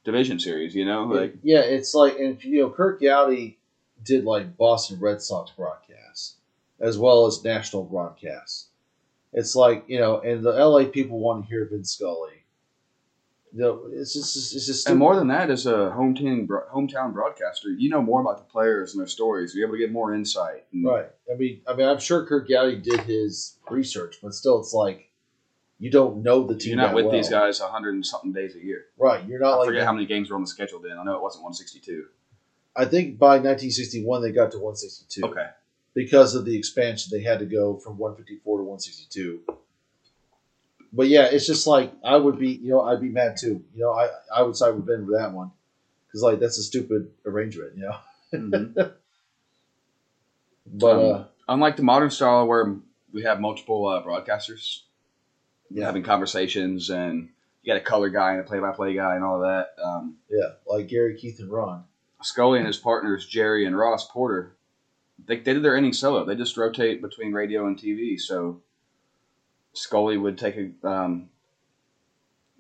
division 0.05 0.39
series. 0.39 0.75
You 0.75 0.85
know, 0.85 1.05
like 1.05 1.35
yeah, 1.43 1.61
it's 1.61 1.95
like 1.95 2.19
and 2.19 2.43
you 2.45 2.63
know 2.63 2.71
Kirk 2.71 3.01
Gowdy 3.01 3.59
did 4.03 4.25
like 4.25 4.57
Boston 4.57 5.01
Red 5.01 5.23
Sox 5.23 5.51
broadcasts 5.51 6.37
as 6.83 6.99
well 6.99 7.27
as 7.27 7.43
national 7.45 7.85
broadcasts. 7.85 8.69
It's 9.33 9.55
like 9.55 9.85
you 9.87 9.99
know, 9.99 10.21
and 10.21 10.45
the 10.45 10.53
LA 10.53 10.85
people 10.85 11.19
want 11.19 11.45
to 11.45 11.49
hear 11.49 11.67
Vin 11.71 11.85
Scully. 11.85 12.42
Know, 13.55 13.83
it's 13.93 14.15
just 14.15 14.55
it's 14.55 14.67
just 14.67 14.89
and 14.89 14.99
more 14.99 15.15
than 15.15 15.29
that, 15.29 15.51
as 15.51 15.67
a 15.67 15.93
hometown 15.95 16.47
hometown 16.47 17.13
broadcaster, 17.13 17.69
you 17.69 17.91
know 17.91 18.01
more 18.01 18.23
about 18.23 18.39
the 18.39 18.51
players 18.51 18.95
and 18.95 19.01
their 19.01 19.07
stories. 19.07 19.55
You're 19.55 19.67
able 19.67 19.77
to 19.77 19.79
get 19.79 19.93
more 19.93 20.15
insight. 20.15 20.65
And 20.73 20.87
right. 20.87 21.07
I 21.31 21.37
mean, 21.37 21.61
I 21.69 21.75
mean, 21.75 21.87
I'm 21.87 22.01
sure 22.01 22.25
Kirk 22.25 22.49
Gowdy 22.49 22.77
did 22.77 23.01
his 23.01 23.59
research, 23.69 24.21
but 24.23 24.33
still, 24.33 24.59
it's 24.59 24.73
like 24.73 25.11
you 25.79 25.91
don't 25.91 26.23
know 26.23 26.47
the 26.47 26.57
team. 26.57 26.71
You're 26.71 26.77
not 26.79 26.89
that 26.89 26.95
with 26.95 27.05
well. 27.07 27.15
these 27.15 27.29
guys 27.29 27.59
hundred 27.59 27.95
and 27.95 28.07
something 28.07 28.33
days 28.33 28.57
a 28.57 28.65
year. 28.65 28.87
right? 28.97 29.23
You're 29.27 29.41
not 29.41 29.55
I 29.55 29.57
like 29.57 29.67
forget 29.67 29.85
how 29.85 29.93
many 29.93 30.07
games 30.07 30.31
were 30.31 30.37
on 30.37 30.43
the 30.43 30.49
schedule 30.49 30.79
then. 30.81 30.97
I 30.99 31.05
know 31.05 31.17
it 31.17 31.23
wasn't 31.23 31.45
162. 31.45 32.07
I 32.75 32.87
think 32.87 33.19
by 33.19 33.37
1961 33.37 34.23
they 34.23 34.33
got 34.33 34.53
to 34.53 34.59
162. 34.59 35.27
Okay. 35.27 35.49
because 35.95 36.35
of 36.35 36.45
the 36.45 36.57
expansion, 36.57 37.11
they 37.13 37.23
had 37.23 37.39
to 37.41 37.47
go 37.47 37.77
from 37.77 37.99
154 37.99 38.59
to 38.59 38.65
162. 38.65 39.41
But 40.93 41.09
yeah, 41.09 41.25
it's 41.25 41.47
just 41.47 41.67
like 41.67 41.93
I 42.05 42.17
would 42.17 42.39
be, 42.39 42.51
you 42.51 42.71
know, 42.71 42.83
I'd 42.83 43.01
be 43.01 43.09
mad 43.09 43.37
too. 43.39 43.65
You 43.75 43.85
know, 43.85 43.93
I 43.93 44.09
I 44.35 44.43
would 44.43 44.57
side 44.57 44.75
with 44.75 44.87
Vin 44.87 45.07
for 45.07 45.13
that 45.13 45.33
one 45.33 45.51
because 46.07 46.23
like 46.23 46.39
that's 46.39 46.59
a 46.59 46.63
stupid 46.63 47.11
arrangement, 47.25 47.77
you 47.77 47.83
know. 47.85 47.97
Mhm. 48.33 48.95
But 50.75 50.97
Um, 50.97 51.15
uh, 51.15 51.25
Unlike 51.49 51.77
the 51.77 51.83
modern 51.83 52.11
style 52.11 52.47
where 52.47 52.77
we 53.13 53.23
have 53.25 53.41
multiple 53.41 53.87
uh, 53.87 54.03
broadcasters 54.03 54.83
yeah, 55.71 55.85
having 55.85 56.03
conversations 56.03 56.89
and 56.89 57.29
you 57.63 57.73
got 57.75 57.81
a 57.81 57.85
color 57.85 58.09
guy 58.09 58.33
and 58.33 58.41
a 58.41 58.45
play-by-play 58.45 58.95
guy 58.95 59.17
and 59.17 59.25
all 59.25 59.37
of 59.37 59.43
that. 59.43 59.75
Um, 59.83 60.17
yeah, 60.31 60.53
like 60.67 60.89
Gary, 60.89 61.17
Keith, 61.17 61.41
and 61.41 61.51
Ron. 61.51 61.85
Scully 62.23 62.59
and 62.59 62.67
his 62.67 62.77
partners 62.79 63.27
Jerry 63.27 63.67
and 63.67 63.77
Ross 63.77 64.09
Porter, 64.09 64.55
they, 65.27 65.37
they 65.37 65.53
did 65.55 65.63
their 65.63 65.77
innings 65.77 65.99
solo. 65.99 66.25
They 66.25 66.37
just 66.37 66.57
rotate 66.57 67.03
between 67.03 67.33
radio 67.33 67.67
and 67.67 67.77
TV. 67.77 68.19
So 68.19 68.63
Scully 69.75 70.17
would 70.17 70.39
take 70.39 70.57
a 70.57 70.87
um, 70.87 71.29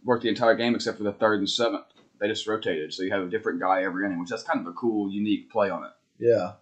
work 0.04 0.22
the 0.22 0.28
entire 0.28 0.54
game 0.54 0.74
except 0.74 0.98
for 0.98 1.04
the 1.04 1.12
third 1.12 1.40
and 1.40 1.50
seventh. 1.50 1.84
They 2.20 2.28
just 2.28 2.46
rotated, 2.46 2.94
so 2.94 3.02
you 3.02 3.10
have 3.10 3.24
a 3.24 3.30
different 3.30 3.60
guy 3.60 3.82
every 3.82 4.06
inning, 4.06 4.20
which 4.20 4.30
that's 4.30 4.44
kind 4.44 4.60
of 4.60 4.66
a 4.66 4.72
cool, 4.72 5.10
unique 5.10 5.50
play 5.50 5.70
on 5.70 5.84
it. 5.84 5.90
Yeah, 6.18 6.52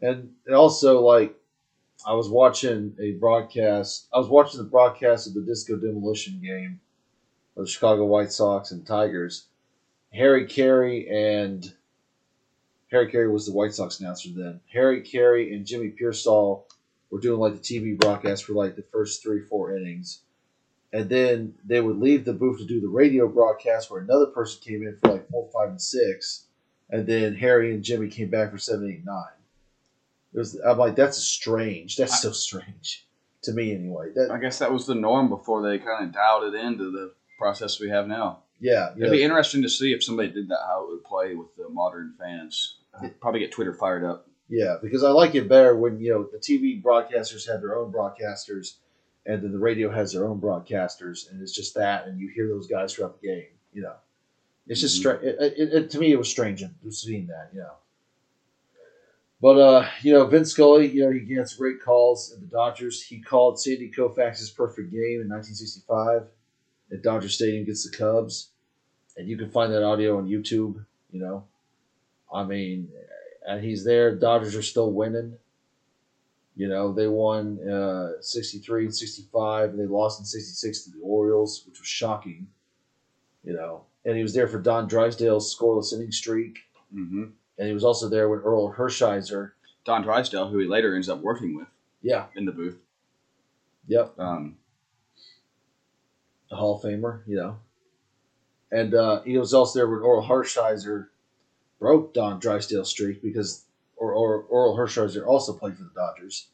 and 0.00 0.34
and 0.46 0.54
also 0.54 1.00
like 1.00 1.34
I 2.06 2.14
was 2.14 2.28
watching 2.28 2.94
a 3.00 3.12
broadcast. 3.12 4.08
I 4.12 4.18
was 4.18 4.28
watching 4.28 4.58
the 4.58 4.68
broadcast 4.68 5.26
of 5.26 5.34
the 5.34 5.40
Disco 5.40 5.76
Demolition 5.76 6.40
game 6.42 6.80
of 7.56 7.64
the 7.64 7.70
Chicago 7.70 8.04
White 8.04 8.32
Sox 8.32 8.70
and 8.70 8.86
Tigers. 8.86 9.46
Harry 10.12 10.46
Caray 10.46 11.08
and 11.08 11.72
Harry 12.90 13.10
Caray 13.10 13.28
was 13.28 13.46
the 13.46 13.52
White 13.52 13.72
Sox 13.72 14.00
announcer 14.00 14.30
then. 14.34 14.60
Harry 14.72 15.02
Caray 15.02 15.54
and 15.54 15.64
Jimmy 15.66 15.90
Piersall 15.90 16.64
were 17.10 17.20
doing 17.20 17.40
like 17.40 17.54
the 17.54 17.60
TV 17.60 17.98
broadcast 17.98 18.44
for 18.44 18.52
like 18.52 18.76
the 18.76 18.84
first 18.92 19.22
three, 19.22 19.42
four 19.42 19.76
innings. 19.76 20.22
And 20.92 21.08
then 21.08 21.54
they 21.64 21.80
would 21.80 21.98
leave 21.98 22.24
the 22.24 22.32
booth 22.32 22.58
to 22.58 22.66
do 22.66 22.80
the 22.80 22.88
radio 22.88 23.28
broadcast 23.28 23.90
where 23.90 24.00
another 24.00 24.26
person 24.26 24.60
came 24.62 24.82
in 24.82 24.96
for 24.96 25.12
like 25.12 25.28
four, 25.28 25.48
five, 25.52 25.70
and 25.70 25.80
six. 25.80 26.46
And 26.90 27.06
then 27.06 27.34
Harry 27.36 27.72
and 27.72 27.84
Jimmy 27.84 28.08
came 28.08 28.28
back 28.30 28.50
for 28.50 28.58
seven, 28.58 28.90
eight, 28.90 29.04
nine. 29.04 29.38
It 30.34 30.38
was, 30.38 30.58
I'm 30.66 30.78
like, 30.78 30.96
that's 30.96 31.18
strange. 31.18 31.96
That's 31.96 32.20
so 32.20 32.32
strange 32.32 33.06
to 33.42 33.52
me, 33.52 33.72
anyway. 33.74 34.08
That 34.14 34.30
I 34.30 34.38
guess 34.38 34.58
that 34.58 34.72
was 34.72 34.86
the 34.86 34.94
norm 34.94 35.28
before 35.28 35.62
they 35.62 35.78
kind 35.78 36.04
of 36.04 36.12
dialed 36.12 36.52
it 36.52 36.58
into 36.58 36.90
the 36.90 37.12
process 37.38 37.80
we 37.80 37.88
have 37.88 38.06
now. 38.06 38.40
yeah, 38.60 38.90
It'd 38.90 39.02
know, 39.02 39.10
be 39.10 39.22
interesting 39.22 39.62
to 39.62 39.68
see 39.68 39.92
if 39.92 40.04
somebody 40.04 40.30
did 40.30 40.48
that, 40.48 40.58
how 40.66 40.84
it 40.84 40.90
would 40.90 41.04
play 41.04 41.34
with 41.34 41.54
the 41.56 41.68
modern 41.68 42.14
fans. 42.18 42.78
Uh, 42.94 43.06
I'd 43.06 43.20
probably 43.20 43.40
get 43.40 43.52
Twitter 43.52 43.74
fired 43.74 44.04
up. 44.04 44.28
Yeah, 44.50 44.76
because 44.82 45.04
I 45.04 45.10
like 45.10 45.34
it 45.36 45.48
better 45.48 45.76
when 45.76 45.98
you 46.00 46.12
know 46.12 46.24
the 46.30 46.38
TV 46.38 46.82
broadcasters 46.82 47.48
have 47.50 47.62
their 47.62 47.76
own 47.76 47.92
broadcasters, 47.92 48.74
and 49.24 49.42
then 49.42 49.52
the 49.52 49.58
radio 49.58 49.90
has 49.90 50.12
their 50.12 50.26
own 50.26 50.40
broadcasters, 50.40 51.30
and 51.30 51.40
it's 51.40 51.54
just 51.54 51.74
that, 51.76 52.06
and 52.06 52.20
you 52.20 52.28
hear 52.28 52.48
those 52.48 52.66
guys 52.66 52.92
throughout 52.92 53.20
the 53.20 53.28
game. 53.28 53.46
You 53.72 53.82
know, 53.82 53.94
it's 54.66 54.80
just 54.80 54.96
Mhm. 54.96 55.00
stra- 55.00 55.20
it, 55.22 55.36
it, 55.56 55.72
it, 55.72 55.90
to 55.92 55.98
me 55.98 56.12
it 56.12 56.18
was 56.18 56.28
strange 56.28 56.64
seeing 56.90 57.28
that. 57.28 57.50
You 57.54 57.60
know. 57.60 57.74
But 59.40 59.58
uh, 59.58 59.88
you 60.02 60.12
know, 60.12 60.26
Vince 60.26 60.50
Scully, 60.50 60.88
you 60.88 61.04
know, 61.04 61.12
he 61.12 61.20
gets 61.20 61.54
great 61.54 61.80
calls 61.82 62.32
at 62.32 62.40
the 62.40 62.46
Dodgers. 62.46 63.02
He 63.02 63.20
called 63.20 63.58
Sandy 63.60 63.90
Koufax's 63.90 64.50
perfect 64.50 64.90
game 64.90 65.20
in 65.22 65.28
1965 65.28 66.24
at 66.92 67.02
Dodger 67.02 67.28
Stadium 67.28 67.62
against 67.62 67.90
the 67.90 67.96
Cubs, 67.96 68.50
and 69.16 69.28
you 69.28 69.38
can 69.38 69.50
find 69.50 69.72
that 69.72 69.84
audio 69.84 70.18
on 70.18 70.28
YouTube. 70.28 70.84
You 71.10 71.20
know, 71.20 71.44
I 72.32 72.44
mean, 72.44 72.88
and 73.46 73.62
he's 73.64 73.84
there. 73.84 74.14
Dodgers 74.14 74.54
are 74.56 74.62
still 74.62 74.92
winning. 74.92 75.36
You 76.56 76.68
know, 76.68 76.92
they 76.92 77.06
won 77.06 77.58
uh, 77.68 78.20
63 78.20 78.86
and 78.86 78.94
65, 78.94 79.70
and 79.70 79.78
they 79.78 79.86
lost 79.86 80.20
in 80.20 80.26
66 80.26 80.84
to 80.84 80.90
the 80.90 81.00
Orioles, 81.02 81.64
which 81.66 81.78
was 81.78 81.88
shocking. 81.88 82.48
You 83.44 83.54
know, 83.54 83.84
and 84.04 84.16
he 84.16 84.22
was 84.22 84.34
there 84.34 84.46
for 84.48 84.58
Don 84.58 84.86
Drysdale's 84.86 85.54
scoreless 85.56 85.92
inning 85.94 86.12
streak, 86.12 86.58
hmm 86.92 87.24
and 87.58 87.68
he 87.68 87.74
was 87.74 87.84
also 87.84 88.08
there 88.08 88.28
when 88.28 88.40
Orel 88.40 88.74
Hershiser. 88.74 89.52
Don 89.84 90.02
Drysdale, 90.02 90.48
who 90.48 90.58
he 90.58 90.66
later 90.66 90.94
ends 90.94 91.08
up 91.08 91.20
working 91.20 91.56
with 91.56 91.68
Yeah, 92.02 92.26
in 92.36 92.44
the 92.46 92.52
booth. 92.52 92.78
yep, 93.86 94.18
Um, 94.18 94.56
the 96.50 96.56
Hall 96.56 96.76
of 96.76 96.82
Famer, 96.82 97.20
you 97.26 97.36
know. 97.36 97.58
And 98.70 98.94
uh, 98.94 99.22
he 99.22 99.36
was 99.38 99.52
also 99.54 99.78
there 99.78 99.88
when 99.88 100.00
Orel 100.00 100.26
Hershiser 100.28 101.08
broke 101.80 102.14
Don 102.14 102.38
Drysdale's 102.38 102.90
streak 102.90 103.22
because 103.22 103.64
or, 103.96 104.12
or 104.12 104.44
Orel 104.44 104.78
Hershiser 104.78 105.26
also 105.26 105.52
played 105.52 105.76
for 105.76 105.82
the 105.84 105.90
Dodgers. 105.94 106.48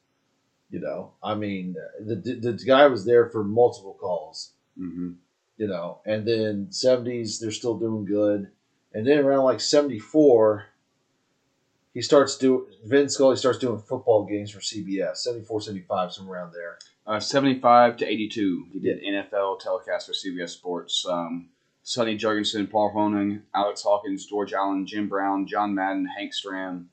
You 0.70 0.80
know, 0.80 1.12
I 1.22 1.34
mean, 1.34 1.76
the, 2.00 2.16
the, 2.16 2.52
the 2.52 2.64
guy 2.64 2.86
was 2.86 3.04
there 3.04 3.28
for 3.28 3.44
multiple 3.44 3.96
calls. 4.00 4.52
hmm 4.76 5.12
You 5.58 5.66
know, 5.68 6.00
and 6.06 6.26
then 6.26 6.68
seventies 6.70 7.38
they're 7.38 7.50
still 7.50 7.78
doing 7.78 8.04
good, 8.04 8.50
and 8.92 9.06
then 9.06 9.18
around 9.18 9.44
like 9.44 9.60
seventy 9.60 9.98
four, 9.98 10.66
he 11.94 12.02
starts 12.02 12.36
doing 12.36 12.66
Vin 12.84 13.08
Scully 13.08 13.36
starts 13.36 13.58
doing 13.58 13.78
football 13.78 14.24
games 14.24 14.50
for 14.50 14.60
CBS 14.60 15.18
74, 15.18 15.62
75, 15.62 16.12
somewhere 16.12 16.40
around 16.40 16.52
there. 16.52 16.78
Uh, 17.06 17.20
75 17.20 17.98
to 17.98 18.04
82, 18.04 18.66
he 18.72 18.80
did 18.80 19.00
NFL 19.02 19.60
telecast 19.60 20.08
for 20.08 20.12
CBS 20.12 20.50
Sports. 20.50 21.06
Um, 21.08 21.50
Sonny 21.86 22.18
Jurgensen, 22.18 22.68
Paul 22.68 22.92
Hornung, 22.92 23.42
Alex 23.54 23.84
Hawkins, 23.84 24.26
George 24.26 24.52
Allen, 24.52 24.88
Jim 24.88 25.08
Brown, 25.08 25.46
John 25.46 25.72
Madden, 25.72 26.04
Hank 26.18 26.32
Stram 26.34 26.86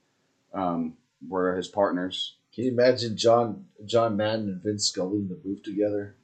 um, 0.54 0.94
were 1.28 1.56
his 1.56 1.68
partners. 1.68 2.36
Can 2.54 2.66
you 2.66 2.72
imagine 2.74 3.18
John 3.18 3.66
John 3.86 4.16
Madden 4.16 4.50
and 4.50 4.62
Vince 4.62 4.86
Scully 4.86 5.18
in 5.18 5.30
the 5.30 5.34
booth 5.34 5.64
together? 5.64 6.16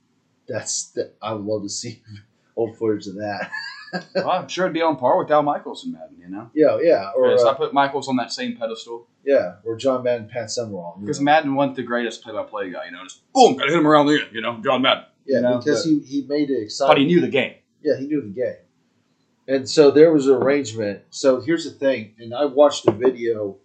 That's 0.47 0.91
that. 0.91 1.15
I 1.19 1.33
would 1.33 1.45
love 1.45 1.63
to 1.63 1.69
see 1.69 2.03
old 2.55 2.77
footage 2.77 3.07
of 3.07 3.15
that. 3.15 3.49
well, 4.13 4.29
I'm 4.29 4.47
sure 4.47 4.65
it'd 4.65 4.75
be 4.75 4.83
on 4.83 4.97
par 4.97 5.17
with 5.17 5.31
Al 5.31 5.41
Michaels 5.41 5.83
and 5.85 5.93
Madden, 5.93 6.17
you 6.19 6.29
know? 6.29 6.51
yeah, 6.53 6.77
yeah, 6.79 7.09
or 7.15 7.31
Yes, 7.31 7.43
I 7.43 7.49
uh, 7.49 7.53
put 7.55 7.73
Michaels 7.73 8.07
on 8.07 8.17
that 8.17 8.31
same 8.31 8.55
pedestal 8.55 9.07
yeah, 9.25 9.55
or 9.65 9.77
John 9.77 10.03
Madden, 10.03 10.29
Pat 10.31 10.51
Summerall. 10.51 10.99
because. 11.01 11.19
Madden 11.19 11.55
wasn't 11.55 11.77
the 11.77 11.81
greatest 11.81 12.21
play-by-play 12.21 12.69
guy, 12.69 12.85
you 12.85 12.91
know? 12.91 13.01
Just 13.01 13.23
boom, 13.33 13.55
gotta 13.55 13.71
hit 13.71 13.79
him 13.79 13.87
around 13.87 14.05
the 14.05 14.21
end, 14.21 14.29
you 14.31 14.41
know? 14.41 14.61
John 14.63 14.83
Madden. 14.83 15.05
yeah, 15.25 15.37
you 15.37 15.41
know, 15.41 15.57
because 15.57 15.83
but- 15.83 15.89
he 15.89 15.99
he 16.01 16.27
made 16.27 16.51
it 16.51 16.61
exciting. 16.61 16.91
But 16.91 16.99
he 16.99 17.05
knew 17.07 17.19
the 17.19 17.29
game. 17.29 17.55
Yeah, 17.81 17.97
he 17.97 18.07
knew 18.07 18.21
the 18.21 18.27
game. 18.27 18.55
And 19.47 19.67
so 19.67 19.89
there 19.89 20.13
was 20.13 20.27
an 20.27 20.35
arrangement. 20.35 21.01
So 21.09 21.41
here's 21.41 21.63
the 21.63 21.71
thing, 21.71 22.13
and 22.19 22.33
I 22.35 22.45
watched 22.45 22.87
a 22.87 22.91
video. 22.91 23.57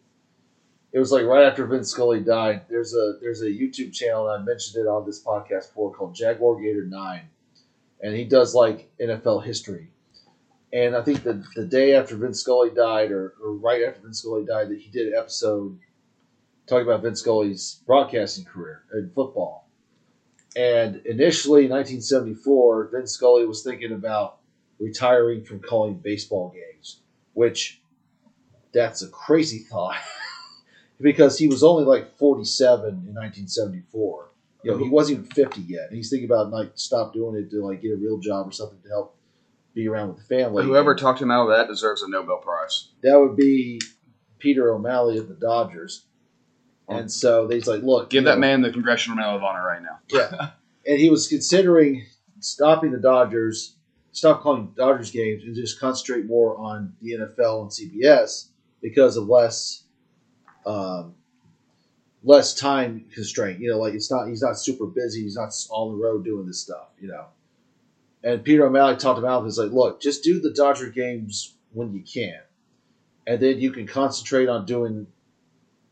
It 0.92 0.98
was 0.98 1.12
like 1.12 1.24
right 1.24 1.44
after 1.44 1.66
Vince 1.66 1.90
Scully 1.90 2.20
died. 2.20 2.62
There's 2.70 2.94
a 2.94 3.18
there's 3.20 3.42
a 3.42 3.50
YouTube 3.50 3.92
channel, 3.92 4.28
and 4.28 4.42
I 4.42 4.44
mentioned 4.44 4.82
it 4.82 4.88
on 4.88 5.04
this 5.04 5.22
podcast 5.22 5.68
before, 5.68 5.92
called 5.92 6.14
Jaguar 6.14 6.60
Gator 6.60 6.86
Nine, 6.86 7.28
and 8.00 8.14
he 8.14 8.24
does 8.24 8.54
like 8.54 8.90
NFL 8.98 9.44
history. 9.44 9.88
And 10.72 10.96
I 10.96 11.02
think 11.02 11.22
the 11.22 11.44
the 11.54 11.66
day 11.66 11.94
after 11.94 12.16
Vince 12.16 12.40
Scully 12.40 12.70
died, 12.70 13.10
or, 13.10 13.34
or 13.42 13.52
right 13.52 13.82
after 13.82 14.00
Vince 14.00 14.20
Scully 14.20 14.46
died, 14.46 14.70
that 14.70 14.78
he 14.78 14.90
did 14.90 15.08
an 15.08 15.18
episode 15.18 15.78
talking 16.66 16.86
about 16.86 17.02
Vince 17.02 17.20
Scully's 17.20 17.82
broadcasting 17.86 18.46
career 18.46 18.84
in 18.94 19.10
football. 19.14 19.63
And 20.56 21.02
initially, 21.04 21.64
in 21.64 21.70
1974, 21.70 22.90
Vince 22.92 23.12
Scully 23.12 23.46
was 23.46 23.62
thinking 23.62 23.92
about 23.92 24.38
retiring 24.78 25.44
from 25.44 25.60
calling 25.60 25.94
baseball 25.94 26.54
games, 26.54 27.00
which 27.32 27.80
that's 28.72 29.02
a 29.02 29.08
crazy 29.08 29.58
thought 29.58 29.96
because 31.00 31.38
he 31.38 31.48
was 31.48 31.62
only 31.62 31.84
like 31.84 32.16
47 32.16 32.88
in 32.88 32.94
1974. 33.14 34.30
You 34.62 34.70
know, 34.70 34.78
he 34.78 34.88
wasn't 34.88 35.18
even 35.18 35.30
50 35.30 35.60
yet. 35.62 35.88
And 35.88 35.96
he's 35.96 36.08
thinking 36.08 36.28
about 36.28 36.50
like 36.50 36.72
stop 36.74 37.12
doing 37.12 37.36
it 37.36 37.50
to 37.50 37.64
like 37.64 37.82
get 37.82 37.92
a 37.92 37.96
real 37.96 38.18
job 38.18 38.48
or 38.48 38.52
something 38.52 38.80
to 38.82 38.88
help 38.88 39.16
be 39.74 39.88
around 39.88 40.08
with 40.08 40.18
the 40.18 40.24
family. 40.24 40.64
Whoever 40.64 40.94
talked 40.94 41.20
him 41.20 41.30
out 41.30 41.50
of 41.50 41.56
that 41.56 41.68
deserves 41.68 42.02
a 42.02 42.08
Nobel 42.08 42.38
Prize. 42.38 42.88
that 43.02 43.18
would 43.18 43.36
be 43.36 43.80
Peter 44.38 44.72
O'Malley 44.72 45.18
of 45.18 45.28
the 45.28 45.34
Dodgers. 45.34 46.06
And 46.88 47.10
so 47.10 47.48
he's 47.48 47.66
like, 47.66 47.82
look, 47.82 48.10
Give 48.10 48.24
that 48.24 48.34
know, 48.34 48.40
man 48.40 48.62
the 48.62 48.70
Congressional 48.70 49.16
Medal 49.16 49.36
of 49.36 49.42
Honor 49.42 49.64
right 49.66 49.82
now. 49.82 49.98
Yeah. 50.08 50.50
and 50.86 50.98
he 50.98 51.08
was 51.08 51.28
considering 51.28 52.04
stopping 52.40 52.92
the 52.92 52.98
Dodgers 52.98 53.76
stop 54.14 54.42
calling 54.42 54.72
Dodgers 54.76 55.10
games 55.10 55.42
and 55.44 55.54
just 55.54 55.80
concentrate 55.80 56.24
more 56.24 56.56
on 56.56 56.94
the 57.02 57.12
NFL 57.12 57.62
and 57.62 57.70
CBS 57.70 58.48
because 58.80 59.16
of 59.16 59.28
less 59.28 59.84
um, 60.64 61.14
less 62.22 62.54
time 62.54 63.04
constraint. 63.12 63.60
You 63.60 63.70
know, 63.70 63.78
like 63.78 63.94
it's 63.94 64.10
not 64.10 64.28
he's 64.28 64.42
not 64.42 64.58
super 64.58 64.86
busy. 64.86 65.22
He's 65.22 65.36
not 65.36 65.52
on 65.70 65.92
the 65.92 66.02
road 66.02 66.24
doing 66.24 66.46
this 66.46 66.60
stuff. 66.60 66.88
You 66.98 67.08
know. 67.08 67.26
And 68.22 68.42
Peter 68.42 68.64
O'Malley 68.64 68.96
talked 68.96 69.18
about 69.18 69.42
it. 69.42 69.44
He's 69.44 69.58
like, 69.58 69.70
look, 69.70 70.00
just 70.00 70.24
do 70.24 70.40
the 70.40 70.50
Dodger 70.50 70.88
games 70.88 71.56
when 71.72 71.92
you 71.92 72.02
can, 72.02 72.40
and 73.26 73.40
then 73.40 73.60
you 73.60 73.70
can 73.70 73.86
concentrate 73.86 74.48
on 74.48 74.64
doing 74.64 75.08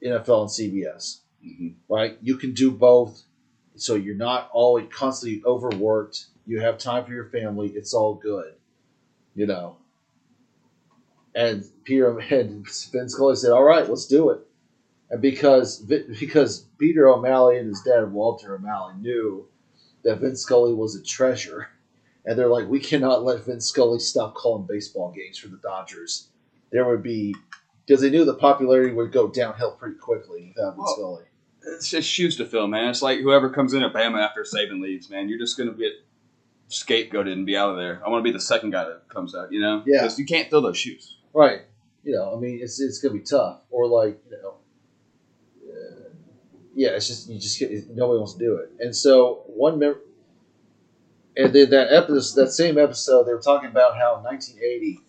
NFL 0.04 0.42
and 0.42 0.50
CBS. 0.50 1.20
hmm 1.42 1.68
Right? 1.88 2.18
You 2.22 2.36
can 2.36 2.52
do 2.52 2.70
both, 2.70 3.22
so 3.76 3.94
you're 3.94 4.14
not 4.14 4.50
always 4.52 4.88
constantly 4.90 5.42
overworked. 5.44 6.26
You 6.46 6.60
have 6.60 6.78
time 6.78 7.04
for 7.04 7.12
your 7.12 7.26
family. 7.26 7.68
It's 7.68 7.94
all 7.94 8.14
good, 8.14 8.54
you 9.34 9.46
know. 9.46 9.76
And 11.34 11.64
Peter 11.84 12.18
and 12.30 12.66
Vin 12.92 13.08
Scully 13.08 13.36
said, 13.36 13.52
"All 13.52 13.64
right, 13.64 13.88
let's 13.88 14.06
do 14.06 14.30
it." 14.30 14.40
And 15.10 15.20
because 15.20 15.78
because 15.78 16.66
Peter 16.78 17.08
O'Malley 17.08 17.58
and 17.58 17.68
his 17.68 17.82
dad 17.82 18.12
Walter 18.12 18.54
O'Malley 18.54 18.94
knew 19.00 19.46
that 20.04 20.20
Vince 20.20 20.40
Scully 20.40 20.74
was 20.74 20.96
a 20.96 21.02
treasure, 21.02 21.68
and 22.24 22.38
they're 22.38 22.48
like, 22.48 22.68
"We 22.68 22.80
cannot 22.80 23.22
let 23.22 23.44
Vince 23.44 23.66
Scully 23.66 23.98
stop 23.98 24.34
calling 24.34 24.66
baseball 24.66 25.12
games 25.12 25.38
for 25.38 25.48
the 25.48 25.58
Dodgers." 25.58 26.28
There 26.70 26.86
would 26.88 27.02
be 27.02 27.34
because 27.86 28.00
they 28.00 28.10
knew 28.10 28.24
the 28.24 28.34
popularity 28.34 28.92
would 28.92 29.12
go 29.12 29.28
downhill 29.28 29.72
pretty 29.72 29.96
quickly. 29.96 30.52
without 30.56 30.76
well, 30.76 30.86
Scully. 30.94 31.24
It's 31.64 31.90
just 31.90 32.08
shoes 32.08 32.36
to 32.36 32.46
fill, 32.46 32.66
man. 32.66 32.90
It's 32.90 33.02
like 33.02 33.20
whoever 33.20 33.50
comes 33.50 33.72
in 33.72 33.82
at 33.82 33.92
Bama 33.92 34.20
after 34.20 34.42
Saban 34.42 34.80
leaves, 34.80 35.10
man. 35.10 35.28
You're 35.28 35.38
just 35.38 35.56
gonna 35.56 35.72
get 35.72 35.92
scapegoated 36.68 37.32
and 37.32 37.46
be 37.46 37.56
out 37.56 37.70
of 37.70 37.76
there. 37.76 38.02
I 38.04 38.08
want 38.08 38.24
to 38.24 38.24
be 38.24 38.32
the 38.32 38.40
second 38.40 38.70
guy 38.70 38.84
that 38.84 39.08
comes 39.08 39.34
out, 39.34 39.52
you 39.52 39.60
know? 39.60 39.82
Yeah. 39.86 40.02
Because 40.02 40.18
you 40.18 40.24
can't 40.24 40.48
fill 40.50 40.62
those 40.62 40.78
shoes. 40.78 41.18
Right. 41.34 41.62
You 42.02 42.14
know, 42.14 42.34
I 42.34 42.40
mean, 42.40 42.58
it's 42.60 42.80
it's 42.80 42.98
gonna 42.98 43.14
be 43.14 43.20
tough. 43.20 43.60
Or 43.70 43.86
like, 43.86 44.18
you 44.28 44.36
know, 44.42 44.54
uh, 45.68 46.08
yeah, 46.74 46.90
it's 46.90 47.06
just 47.06 47.28
you 47.28 47.38
just 47.38 47.60
get, 47.60 47.70
nobody 47.94 48.18
wants 48.18 48.32
to 48.32 48.38
do 48.40 48.56
it. 48.56 48.72
And 48.80 48.94
so 48.94 49.44
one 49.46 49.78
member, 49.78 50.00
and 51.36 51.52
then 51.52 51.70
that 51.70 51.92
episode, 51.92 52.42
that 52.42 52.50
same 52.50 52.76
episode, 52.76 53.24
they 53.24 53.32
were 53.32 53.40
talking 53.40 53.70
about 53.70 53.96
how 53.96 54.20
1980 54.20 55.00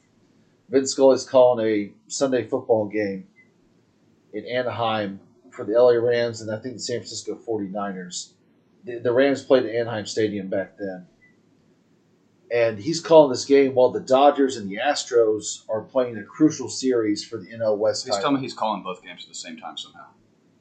Vince 0.69 0.91
Scully's 0.91 1.26
calling 1.26 1.65
a 1.65 1.91
Sunday 2.08 2.47
football 2.47 2.88
game 2.88 3.28
in 4.34 4.45
Anaheim 4.45 5.19
for 5.52 5.63
the 5.63 5.73
LA 5.73 5.93
Rams 5.93 6.41
and 6.41 6.52
I 6.52 6.58
think 6.58 6.76
the 6.76 6.82
San 6.82 6.99
Francisco 6.99 7.36
49ers. 7.36 8.32
The, 8.84 8.99
the 8.99 9.12
Rams 9.12 9.43
played 9.43 9.65
at 9.65 9.76
Anaheim 9.76 10.06
Stadium 10.06 10.49
back 10.49 10.78
then. 10.78 11.08
And 12.52 12.78
he's 12.78 12.99
calling 12.99 13.32
this 13.32 13.45
game 13.45 13.73
while 13.73 13.89
the 13.89 13.99
Dodgers 13.99 14.58
and 14.58 14.69
the 14.69 14.78
Astros 14.78 15.63
are 15.69 15.82
playing 15.82 16.17
a 16.17 16.23
crucial 16.23 16.69
series 16.69 17.26
for 17.26 17.38
the 17.38 17.47
NL 17.47 17.78
West. 17.78 18.06
Please 18.06 18.12
telling 18.12 18.23
tell 18.23 18.32
me 18.34 18.41
he's 18.41 18.54
calling 18.54 18.84
both 18.84 19.02
games 19.04 19.23
at 19.23 19.30
the 19.30 19.36
same 19.36 19.58
time 19.58 19.78
somehow. 19.78 20.06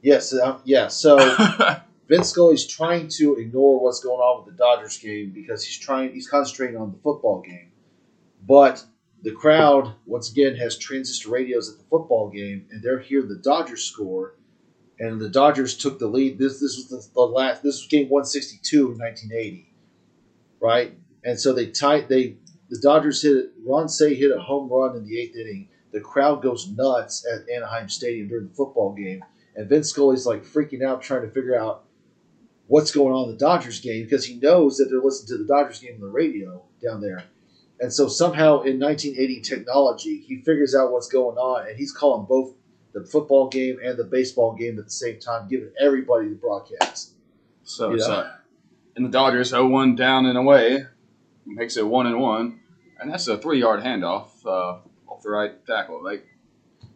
Yes, 0.01 0.33
uh, 0.33 0.59
yeah. 0.65 0.89
So 0.89 1.19
Vince 2.09 2.31
Scully's 2.31 2.67
trying 2.67 3.09
to 3.09 3.37
ignore 3.37 3.79
what's 3.81 4.01
going 4.01 4.21
on 4.21 4.45
with 4.45 4.55
the 4.55 4.59
Dodgers 4.59 4.97
game 4.99 5.31
because 5.31 5.65
he's 5.65 5.79
trying 5.79 6.13
he's 6.13 6.29
concentrating 6.29 6.77
on 6.77 6.93
the 6.93 6.99
football 6.99 7.43
game. 7.43 7.71
But 8.47 8.85
the 9.23 9.33
crowd 9.33 9.95
once 10.05 10.31
again 10.31 10.57
has 10.57 10.77
transistor 10.77 11.31
radios 11.31 11.71
at 11.71 11.79
the 11.79 11.85
football 11.85 12.29
game 12.29 12.67
and 12.71 12.83
they're 12.83 12.99
hearing 12.99 13.29
the 13.29 13.37
Dodgers 13.37 13.85
score 13.85 14.35
and 14.99 15.21
the 15.21 15.29
Dodgers 15.29 15.77
took 15.77 15.99
the 15.99 16.09
lead. 16.09 16.39
This 16.39 16.61
this 16.61 16.77
was 16.77 16.89
the, 16.89 17.09
the 17.15 17.21
last 17.21 17.63
this 17.63 17.77
was 17.77 17.87
game 17.87 18.09
162 18.09 18.93
in 18.93 18.99
1980. 18.99 19.69
Right? 20.61 20.95
And 21.25 21.39
so 21.39 21.53
they 21.53 21.67
tied 21.67 22.09
they 22.09 22.37
the 22.69 22.81
Dodgers 22.83 23.23
hit 23.23 23.37
it 23.37 23.53
Ron 23.65 23.89
Cey 23.89 24.15
hit 24.15 24.37
a 24.37 24.41
home 24.41 24.69
run 24.69 24.97
in 24.97 25.07
the 25.07 25.17
8th 25.17 25.37
inning. 25.37 25.69
The 25.93 26.01
crowd 26.01 26.43
goes 26.43 26.69
nuts 26.69 27.25
at 27.31 27.49
Anaheim 27.49 27.89
Stadium 27.89 28.29
during 28.29 28.49
the 28.49 28.55
football 28.55 28.93
game 28.93 29.23
and 29.55 29.69
Vince 29.69 29.91
Scully's 29.91 30.27
like 30.27 30.45
freaking 30.45 30.85
out 30.85 31.03
trying 31.03 31.23
to 31.23 31.31
figure 31.31 31.59
out 31.59 31.85
what's 32.67 32.91
going 32.91 33.13
on 33.15 33.29
in 33.29 33.33
the 33.33 33.39
Dodgers 33.39 33.81
game 33.81 34.05
because 34.05 34.25
he 34.25 34.37
knows 34.41 34.79
that 34.79 34.87
they're 34.87 35.01
listening 35.01 35.39
to 35.39 35.45
the 35.45 35.49
Dodgers 35.49 35.81
game 35.81 35.95
on 35.95 36.01
the 36.01 36.09
radio 36.09 36.63
down 36.83 37.01
there. 37.01 37.23
And 37.83 37.93
so 37.93 38.07
somehow 38.07 38.63
in 38.63 38.79
1980 38.79 39.41
technology, 39.41 40.19
he 40.21 40.37
figures 40.37 40.73
out 40.73 40.93
what's 40.93 41.09
going 41.09 41.37
on 41.37 41.67
and 41.67 41.77
he's 41.77 41.91
calling 41.93 42.27
both 42.27 42.55
the 42.95 43.05
football 43.05 43.49
game 43.49 43.79
and 43.85 43.99
the 43.99 44.05
baseball 44.05 44.55
game 44.55 44.79
at 44.79 44.85
the 44.85 44.91
same 44.91 45.19
time, 45.19 45.49
giving 45.49 45.73
everybody 45.81 46.29
the 46.29 46.37
broadcast. 46.37 47.15
so 47.65 47.89
You 47.89 47.97
it's 47.97 48.07
know? 48.07 48.15
uh, 48.15 48.33
and 48.95 49.05
the 49.05 49.11
Dodgers 49.11 49.53
0-1 49.53 49.97
down 49.97 50.27
and 50.27 50.39
away 50.39 50.87
makes 51.45 51.77
it 51.77 51.85
one 51.85 52.07
and 52.07 52.21
one, 52.21 52.61
and 53.01 53.11
that's 53.11 53.27
a 53.27 53.37
three-yard 53.37 53.83
handoff 53.83 54.29
uh, 54.47 54.79
off 55.09 55.23
the 55.25 55.31
right 55.31 55.67
tackle. 55.67 56.05
Like 56.05 56.25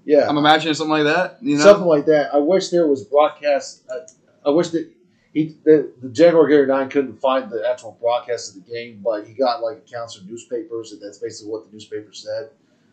Yeah. 0.05 0.29
I'm 0.29 0.39
imagining 0.39 0.75
something 0.75 0.93
like 0.93 1.13
that. 1.13 1.39
You 1.43 1.57
know, 1.57 1.65
Something 1.65 1.89
like 1.89 2.07
that. 2.07 2.33
I 2.33 2.39
wish 2.39 2.69
there 2.69 2.87
was 2.87 3.03
broadcast. 3.03 3.83
Uh, 3.91 4.07
I 4.49 4.51
wish 4.51 4.69
that 4.69 4.89
he 5.37 5.55
the, 5.65 5.93
the 6.01 6.09
Jaguar 6.09 6.49
Gary 6.49 6.67
Nine 6.67 6.89
couldn't 6.89 7.21
find 7.21 7.51
the 7.51 7.63
actual 7.69 7.99
broadcast 8.01 8.57
of 8.57 8.65
the 8.65 8.73
game, 8.73 9.03
but 9.05 9.27
he 9.27 9.35
got 9.35 9.63
like 9.63 9.77
accounts 9.77 10.17
from 10.17 10.27
newspapers, 10.27 10.93
and 10.93 11.03
that's 11.03 11.19
basically 11.19 11.53
what 11.53 11.67
the 11.67 11.73
newspaper 11.73 12.11
said. 12.11 12.49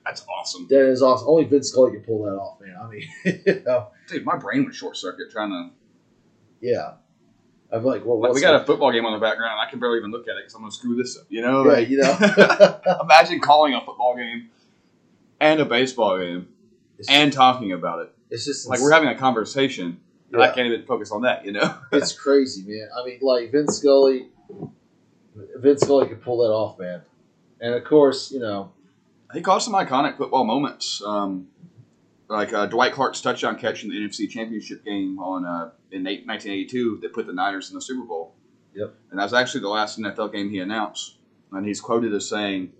that's 0.05 0.25
awesome, 0.27 0.67
That 0.69 0.89
is 0.89 1.01
awesome. 1.01 1.29
Only 1.29 1.45
Vince 1.45 1.69
Scully 1.69 1.93
can 1.93 2.01
pull 2.01 2.25
that 2.25 2.33
off, 2.33 2.59
man. 2.59 2.75
I 2.81 2.89
mean, 2.89 3.07
you 3.45 3.63
know, 3.65 3.87
dude. 4.09 4.25
My 4.25 4.35
brain 4.35 4.65
would 4.65 4.75
short 4.75 4.97
circuit 4.97 5.31
trying 5.31 5.51
to. 5.51 5.69
yeah. 6.59 6.95
I'm 7.71 7.85
like, 7.85 8.05
well, 8.05 8.19
Like 8.19 8.33
we 8.33 8.41
got 8.41 8.61
a 8.61 8.65
football 8.65 8.91
game 8.91 9.05
on 9.05 9.13
the 9.13 9.25
background. 9.25 9.57
I 9.65 9.69
can 9.69 9.79
barely 9.79 9.99
even 9.99 10.11
look 10.11 10.27
at 10.27 10.35
it 10.35 10.41
because 10.41 10.53
I'm 10.53 10.63
gonna 10.63 10.71
screw 10.71 10.95
this 10.95 11.17
up. 11.17 11.25
You 11.29 11.41
know, 11.41 11.63
Yeah, 11.63 11.71
like, 11.71 11.89
you 11.89 11.97
know. 11.99 12.79
imagine 13.01 13.39
calling 13.39 13.73
a 13.73 13.79
football 13.79 14.17
game 14.17 14.49
and 15.39 15.61
a 15.61 15.65
baseball 15.65 16.19
game 16.19 16.49
it's, 16.99 17.09
and 17.09 17.31
talking 17.31 17.71
about 17.71 18.01
it. 18.01 18.13
it's 18.29 18.43
just 18.43 18.67
Like 18.67 18.81
we're 18.81 18.91
having 18.91 19.07
a 19.07 19.17
conversation, 19.17 20.01
and 20.33 20.41
I 20.41 20.53
can't 20.53 20.67
even 20.67 20.85
focus 20.85 21.11
on 21.11 21.21
that. 21.21 21.45
You 21.45 21.53
know, 21.53 21.77
it's 21.91 22.13
crazy, 22.13 22.63
man. 22.65 22.89
I 22.99 23.05
mean, 23.05 23.19
like 23.21 23.51
Vince 23.51 23.77
Scully, 23.77 24.27
Vince 25.57 25.81
Scully 25.81 26.07
could 26.07 26.21
pull 26.21 26.37
that 26.39 26.53
off, 26.53 26.79
man. 26.79 27.01
And 27.61 27.75
of 27.75 27.83
course, 27.83 28.31
you 28.31 28.39
know, 28.39 28.73
he 29.33 29.41
caused 29.41 29.65
some 29.65 29.73
iconic 29.73 30.17
football 30.17 30.43
moments, 30.43 31.01
um, 31.05 31.47
like 32.27 32.53
uh, 32.53 32.65
Dwight 32.65 32.93
Clark's 32.93 33.21
touchdown 33.21 33.57
catch 33.57 33.83
in 33.83 33.89
the 33.89 33.95
NFC 33.95 34.29
Championship 34.29 34.83
game 34.83 35.19
on 35.19 35.45
uh, 35.45 35.71
in 35.91 36.05
eight- 36.07 36.27
1982 36.27 36.99
that 37.01 37.13
put 37.13 37.27
the 37.27 37.33
Niners 37.33 37.69
in 37.69 37.75
the 37.75 37.81
Super 37.81 38.05
Bowl. 38.05 38.35
Yep. 38.75 38.93
And 39.11 39.19
that 39.19 39.23
was 39.23 39.33
actually 39.33 39.61
the 39.61 39.69
last 39.69 39.99
NFL 39.99 40.33
game 40.33 40.49
he 40.49 40.59
announced, 40.59 41.17
and 41.51 41.65
he's 41.65 41.79
quoted 41.79 42.13
as 42.13 42.27
saying, 42.27 42.73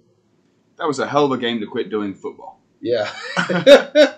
"That 0.78 0.88
was 0.88 0.98
a 1.00 1.08
hell 1.08 1.26
of 1.26 1.32
a 1.32 1.38
game 1.38 1.60
to 1.60 1.68
quit 1.68 1.89
doing 1.89 2.16
football." 2.16 2.60
yeah, 2.82 3.10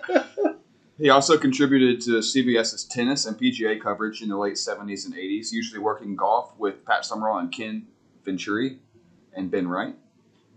He 0.98 1.10
also 1.10 1.36
contributed 1.36 2.00
to 2.02 2.18
CBS's 2.18 2.84
tennis 2.84 3.26
and 3.26 3.38
PGA 3.38 3.80
coverage 3.80 4.22
in 4.22 4.30
the 4.30 4.36
late 4.36 4.54
70s 4.54 5.04
and 5.04 5.14
80s, 5.14 5.52
usually 5.52 5.78
working 5.78 6.16
golf 6.16 6.54
with 6.58 6.84
Pat 6.86 7.04
Summerall 7.04 7.38
and 7.38 7.52
Ken 7.52 7.86
Venturi 8.24 8.78
and 9.34 9.50
Ben 9.50 9.68
Wright. 9.68 9.94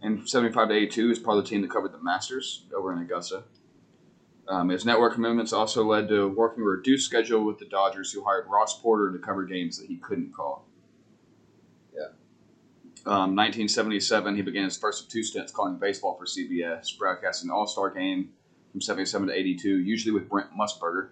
And 0.02 0.28
75 0.28 0.70
to 0.70 0.76
82 0.76 1.12
is 1.12 1.20
part 1.20 1.38
of 1.38 1.44
the 1.44 1.50
team 1.50 1.62
that 1.62 1.72
covered 1.72 1.92
the 1.92 2.02
Masters 2.02 2.64
over 2.74 2.94
in 2.94 3.00
Augusta. 3.00 3.44
Um, 4.48 4.70
his 4.70 4.86
network 4.86 5.14
commitments 5.14 5.52
also 5.52 5.84
led 5.84 6.08
to 6.08 6.30
working 6.30 6.64
a 6.64 6.66
reduced 6.66 7.06
schedule 7.06 7.44
with 7.44 7.60
the 7.60 7.66
Dodgers, 7.66 8.12
who 8.12 8.24
hired 8.24 8.48
Ross 8.48 8.82
Porter 8.82 9.12
to 9.12 9.20
cover 9.20 9.44
games 9.44 9.78
that 9.78 9.88
he 9.88 9.98
couldn't 9.98 10.34
call. 10.34 10.66
Yeah. 11.94 12.08
Um, 13.06 13.36
1977, 13.36 14.38
he 14.38 14.42
began 14.42 14.64
his 14.64 14.78
first 14.78 15.04
of 15.04 15.10
two 15.10 15.22
stints 15.22 15.52
calling 15.52 15.78
baseball 15.78 16.18
for 16.18 16.26
CBS, 16.26 16.98
broadcasting 16.98 17.50
the 17.50 17.54
All 17.54 17.68
Star 17.68 17.92
game 17.92 18.30
from 18.72 18.82
77 18.82 19.28
to 19.28 19.34
82, 19.34 19.80
usually 19.80 20.14
with 20.14 20.30
Brent 20.30 20.50
Musburger. 20.58 21.10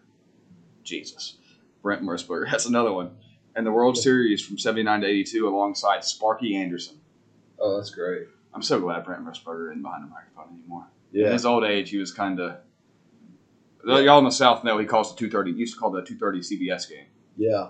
Jesus. 0.84 1.38
Brent 1.82 2.02
Musburger. 2.04 2.46
That's 2.52 2.66
another 2.66 2.94
one. 2.94 3.12
And 3.56 3.66
the 3.66 3.72
World 3.72 3.98
Series 3.98 4.46
from 4.46 4.58
79 4.60 5.02
to 5.02 5.08
82 5.08 5.48
alongside 5.48 6.04
Sparky 6.04 6.56
Anderson. 6.56 7.00
oh, 7.60 7.76
that's 7.78 7.90
great. 7.90 8.28
I'm 8.54 8.62
so 8.62 8.80
glad 8.80 9.04
Brent 9.04 9.26
Musburger 9.26 9.72
isn't 9.72 9.82
behind 9.82 10.04
the 10.04 10.08
microphone 10.10 10.60
anymore. 10.60 10.86
Yeah. 11.12 11.28
In 11.28 11.34
his 11.34 11.46
old 11.46 11.64
age, 11.64 11.90
he 11.90 11.98
was 11.98 12.14
kind 12.14 12.40
of. 12.40 12.58
Y'all 13.84 14.20
in 14.20 14.26
the 14.26 14.32
South 14.32 14.64
know 14.64 14.78
he 14.78 14.86
calls 14.86 15.12
the 15.14 15.18
230. 15.20 15.54
He 15.54 15.60
used 15.60 15.74
to 15.74 15.80
call 15.80 15.90
the 15.90 16.04
230 16.04 16.40
CBS 16.40 16.88
game. 16.90 17.06
yeah. 17.36 17.70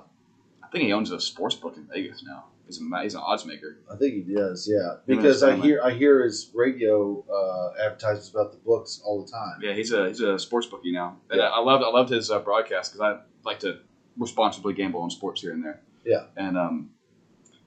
I 0.63 0.67
think 0.69 0.83
he 0.83 0.91
owns 0.91 1.11
a 1.11 1.21
sports 1.21 1.55
book 1.55 1.77
in 1.77 1.87
Vegas 1.87 2.23
now. 2.27 2.43
He's, 2.67 2.79
a, 2.81 3.01
he's 3.03 3.15
an 3.15 3.21
odds 3.23 3.45
maker. 3.45 3.77
I 3.91 3.95
think 3.95 4.13
he 4.13 4.33
does. 4.35 4.69
Yeah, 4.71 4.97
because 5.05 5.41
I 5.41 5.55
hear 5.55 5.81
I 5.81 5.91
hear 5.91 6.23
his 6.23 6.51
radio 6.53 7.23
uh, 7.31 7.83
advertisements 7.85 8.29
about 8.29 8.51
the 8.51 8.57
books 8.59 9.01
all 9.03 9.23
the 9.25 9.31
time. 9.31 9.59
Yeah, 9.61 9.73
he's 9.73 9.91
a 9.91 10.07
he's 10.09 10.19
a 10.21 10.37
sports 10.37 10.67
bookie 10.67 10.91
now. 10.91 11.17
And 11.29 11.39
Yeah. 11.39 11.47
I, 11.47 11.57
I 11.57 11.59
loved 11.59 11.83
I 11.83 11.87
loved 11.89 12.09
his 12.11 12.29
uh, 12.29 12.39
broadcast 12.39 12.93
because 12.93 13.01
I 13.17 13.47
like 13.47 13.59
to 13.61 13.79
responsibly 14.17 14.73
gamble 14.73 15.01
on 15.01 15.09
sports 15.09 15.41
here 15.41 15.51
and 15.53 15.63
there. 15.63 15.81
Yeah. 16.05 16.25
And 16.35 16.57
um, 16.57 16.89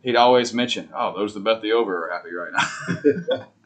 he'd 0.02 0.16
always 0.16 0.52
mention, 0.54 0.90
"Oh, 0.94 1.14
those 1.16 1.34
that 1.34 1.44
bet 1.44 1.62
the 1.62 1.72
over 1.72 2.08
are 2.08 2.12
happy 2.12 2.32
right 2.32 2.52
now." 2.52 3.46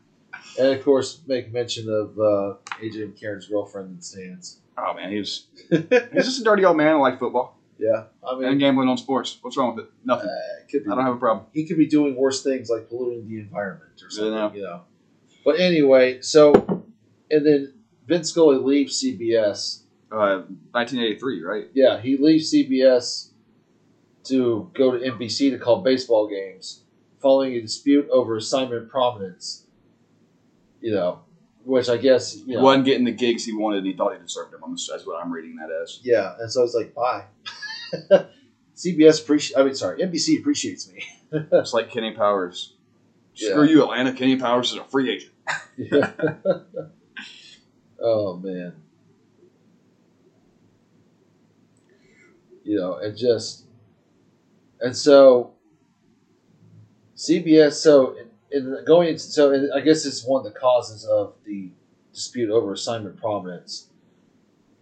And 0.57 0.69
of 0.69 0.85
course, 0.85 1.21
make 1.27 1.53
mention 1.53 1.89
of 1.89 2.17
uh, 2.17 2.57
AJ 2.81 3.13
McCarron's 3.13 3.47
girlfriend 3.49 3.91
in 3.91 3.97
the 3.97 4.03
stands. 4.03 4.61
oh 4.79 4.95
man, 4.95 5.11
he 5.11 5.19
was 5.19 5.47
he's 5.71 6.25
just 6.27 6.41
a 6.41 6.45
dirty 6.45 6.65
old 6.65 6.77
man 6.77 6.95
who 6.95 7.01
liked 7.03 7.19
football. 7.19 7.59
Yeah, 7.79 8.05
I 8.27 8.39
mean, 8.39 8.49
and 8.49 8.61
gambling 8.61 8.89
on 8.89 8.97
sports. 8.97 9.39
What's 9.43 9.57
wrong 9.57 9.75
with 9.75 9.87
it? 9.87 9.91
Nothing. 10.05 10.29
uh, 10.29 10.63
it 10.63 10.71
could 10.71 10.85
be 10.85 10.91
I 10.91 10.95
don't 10.95 11.05
have 11.05 11.15
a 11.15 11.19
problem. 11.19 11.47
he 11.53 11.67
could 11.67 11.77
be 11.77 11.87
doing 11.87 12.15
worse 12.15 12.43
things 12.43 12.71
like 12.71 12.89
polluting 12.89 13.29
the 13.29 13.41
environment 13.41 14.03
or 14.03 14.11
something, 14.11 14.33
know. 14.33 14.53
you 14.55 14.63
know. 14.63 14.83
But 15.45 15.61
anyway, 15.61 16.21
so 16.21 16.53
and 17.31 17.45
then 17.45 17.75
Vince 18.07 18.31
Scully 18.31 18.57
leaves 18.57 19.03
CBS. 19.03 19.83
Uh, 20.11 20.47
1983, 20.71 21.43
right? 21.43 21.65
Yeah, 21.75 22.01
he 22.01 22.17
leaves 22.17 22.53
CBS 22.53 23.31
to 24.25 24.71
go 24.75 24.97
to 24.97 24.99
NBC 24.99 25.51
to 25.51 25.59
call 25.59 25.83
baseball 25.83 26.29
games, 26.29 26.85
following 27.21 27.55
a 27.55 27.61
dispute 27.61 28.09
over 28.11 28.37
assignment 28.37 28.89
prominence. 28.89 29.67
You 30.81 30.93
know, 30.93 31.21
which 31.65 31.89
I 31.89 31.97
guess 31.97 32.37
you 32.37 32.57
know, 32.57 32.63
Wasn't 32.63 32.85
getting 32.85 33.05
the 33.05 33.13
gigs 33.13 33.45
he 33.45 33.55
wanted, 33.55 33.79
and 33.79 33.87
he 33.87 33.93
thought 33.95 34.13
he 34.13 34.21
deserved 34.21 34.53
them. 34.53 34.61
That's 34.67 35.07
what 35.07 35.23
I'm 35.23 35.33
reading 35.33 35.57
that 35.57 35.71
as. 35.83 36.01
yeah, 36.03 36.37
and 36.39 36.51
so 36.51 36.63
it's 36.63 36.75
like 36.75 36.95
bye. 36.95 37.25
CBS 38.77 39.23
appreciate. 39.23 39.59
I 39.59 39.65
mean, 39.65 39.75
sorry, 39.75 40.01
NBC 40.01 40.39
appreciates 40.41 40.91
me. 40.91 41.03
It's 41.53 41.73
like 41.73 41.91
Kenny 41.91 42.13
Powers. 42.13 42.75
Yeah. 43.35 43.51
Screw 43.51 43.65
you, 43.65 43.83
Atlanta. 43.83 44.13
Kenny 44.13 44.37
Powers 44.37 44.71
is 44.71 44.79
a 44.79 44.85
free 44.85 45.11
agent. 45.11 45.33
Yeah. 45.77 46.13
oh 48.01 48.37
man. 48.37 48.75
You 52.63 52.77
know, 52.77 52.99
and 52.99 53.17
just 53.17 53.65
and 54.81 54.97
so 54.97 55.55
CBS. 57.17 57.73
So 57.73 58.17
in, 58.17 58.29
in 58.53 58.85
going 58.87 59.09
into 59.09 59.19
so 59.19 59.53
and 59.53 59.73
I 59.73 59.81
guess 59.81 60.07
it's 60.07 60.25
one 60.25 60.47
of 60.47 60.53
the 60.53 60.57
causes 60.57 61.05
of 61.05 61.35
the 61.45 61.73
dispute 62.13 62.51
over 62.51 62.73
assignment 62.73 63.17
prominence. 63.17 63.89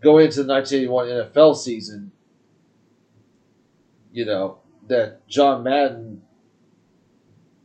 Going 0.03 0.27
into 0.27 0.43
the 0.43 0.53
1981 0.53 1.33
NFL 1.33 1.57
season, 1.57 2.13
you 4.13 4.25
know 4.25 4.59
that 4.89 5.27
John 5.29 5.63
Madden 5.63 6.23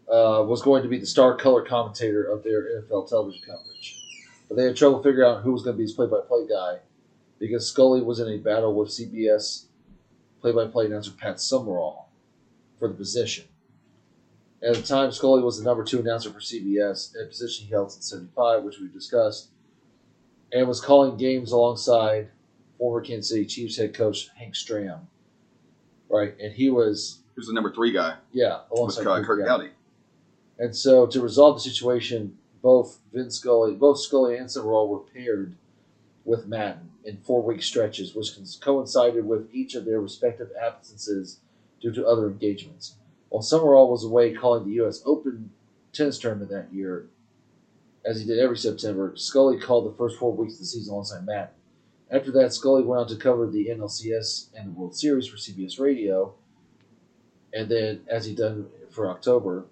uh, 0.07 0.43
was 0.47 0.61
going 0.61 0.83
to 0.83 0.89
be 0.89 0.97
the 0.97 1.05
star 1.05 1.35
color 1.35 1.63
commentator 1.63 2.23
of 2.23 2.43
their 2.43 2.81
NFL 2.81 3.09
television 3.09 3.41
coverage. 3.45 4.03
But 4.47 4.55
they 4.55 4.63
had 4.63 4.75
trouble 4.77 5.03
figuring 5.03 5.29
out 5.29 5.43
who 5.43 5.51
was 5.51 5.63
going 5.63 5.75
to 5.75 5.77
be 5.77 5.83
his 5.83 5.93
play 5.93 6.07
by 6.07 6.19
play 6.25 6.47
guy 6.47 6.79
because 7.39 7.67
Scully 7.67 8.01
was 8.01 8.19
in 8.19 8.29
a 8.29 8.37
battle 8.37 8.73
with 8.73 8.89
CBS 8.89 9.65
play 10.41 10.51
by 10.51 10.65
play 10.65 10.85
announcer 10.85 11.11
Pat 11.11 11.39
Summerall 11.39 12.09
for 12.79 12.87
the 12.87 12.93
position. 12.93 13.45
At 14.63 14.75
the 14.75 14.81
time, 14.81 15.11
Scully 15.11 15.43
was 15.43 15.57
the 15.57 15.63
number 15.63 15.83
two 15.83 15.99
announcer 15.99 16.31
for 16.31 16.39
CBS, 16.39 17.13
a 17.21 17.27
position 17.27 17.67
he 17.67 17.71
held 17.71 17.91
since 17.91 18.09
75, 18.09 18.63
which 18.63 18.79
we 18.79 18.87
discussed, 18.87 19.49
and 20.51 20.67
was 20.67 20.81
calling 20.81 21.17
games 21.17 21.51
alongside 21.51 22.29
former 22.77 23.01
Kansas 23.01 23.29
City 23.29 23.45
Chiefs 23.45 23.77
head 23.77 23.93
coach 23.93 24.29
Hank 24.35 24.55
Stram. 24.55 25.01
Right, 26.09 26.35
and 26.39 26.53
he 26.53 26.69
was, 26.69 27.19
He 27.35 27.39
was 27.39 27.47
the 27.47 27.53
number 27.53 27.71
three 27.71 27.91
guy 27.91 28.15
yeah, 28.31 28.61
with 28.69 28.79
alongside 28.79 29.07
uh, 29.07 29.23
Curt 29.23 29.45
Gowdy. 29.45 29.65
Gowdy. 29.65 29.69
And 30.59 30.75
so 30.75 31.05
to 31.05 31.21
resolve 31.21 31.57
the 31.57 31.69
situation, 31.69 32.37
both 32.61 32.99
Vince 33.13 33.35
Scully, 33.35 33.73
both 33.73 33.99
Scully 33.99 34.37
and 34.37 34.49
Summerall 34.49 34.87
were 34.87 34.99
paired 34.99 35.55
with 36.25 36.47
Madden 36.47 36.91
in 37.05 37.17
four 37.17 37.41
week 37.41 37.61
stretches, 37.61 38.15
which 38.15 38.31
coincided 38.59 39.25
with 39.25 39.47
each 39.53 39.75
of 39.75 39.85
their 39.85 40.01
respective 40.01 40.49
absences 40.59 41.39
due 41.81 41.93
to 41.93 42.05
other 42.05 42.27
engagements. 42.27 42.95
While 43.29 43.41
Summerall 43.41 43.89
was 43.89 44.03
away 44.03 44.33
calling 44.33 44.65
the 44.65 44.75
U.S. 44.75 45.01
Open 45.05 45.51
tennis 45.93 46.19
tournament 46.19 46.51
that 46.51 46.73
year, 46.73 47.07
as 48.05 48.19
he 48.19 48.25
did 48.25 48.39
every 48.39 48.57
September, 48.57 49.13
Scully 49.15 49.59
called 49.59 49.85
the 49.85 49.97
first 49.97 50.17
four 50.17 50.33
weeks 50.33 50.53
of 50.53 50.59
the 50.59 50.65
season 50.65 50.93
alongside 50.93 51.25
Madden. 51.25 51.49
After 52.09 52.31
that, 52.31 52.53
Scully 52.53 52.83
went 52.83 53.01
on 53.01 53.07
to 53.09 53.15
cover 53.15 53.47
the 53.47 53.67
NLCS 53.67 54.49
and 54.55 54.67
the 54.67 54.71
World 54.71 54.95
Series 54.95 55.27
for 55.27 55.37
CBS 55.37 55.79
Radio, 55.79 56.35
and 57.53 57.69
then, 57.69 58.01
as 58.07 58.25
he 58.25 58.33
done 58.33 58.67
for 58.89 59.09
October, 59.09 59.65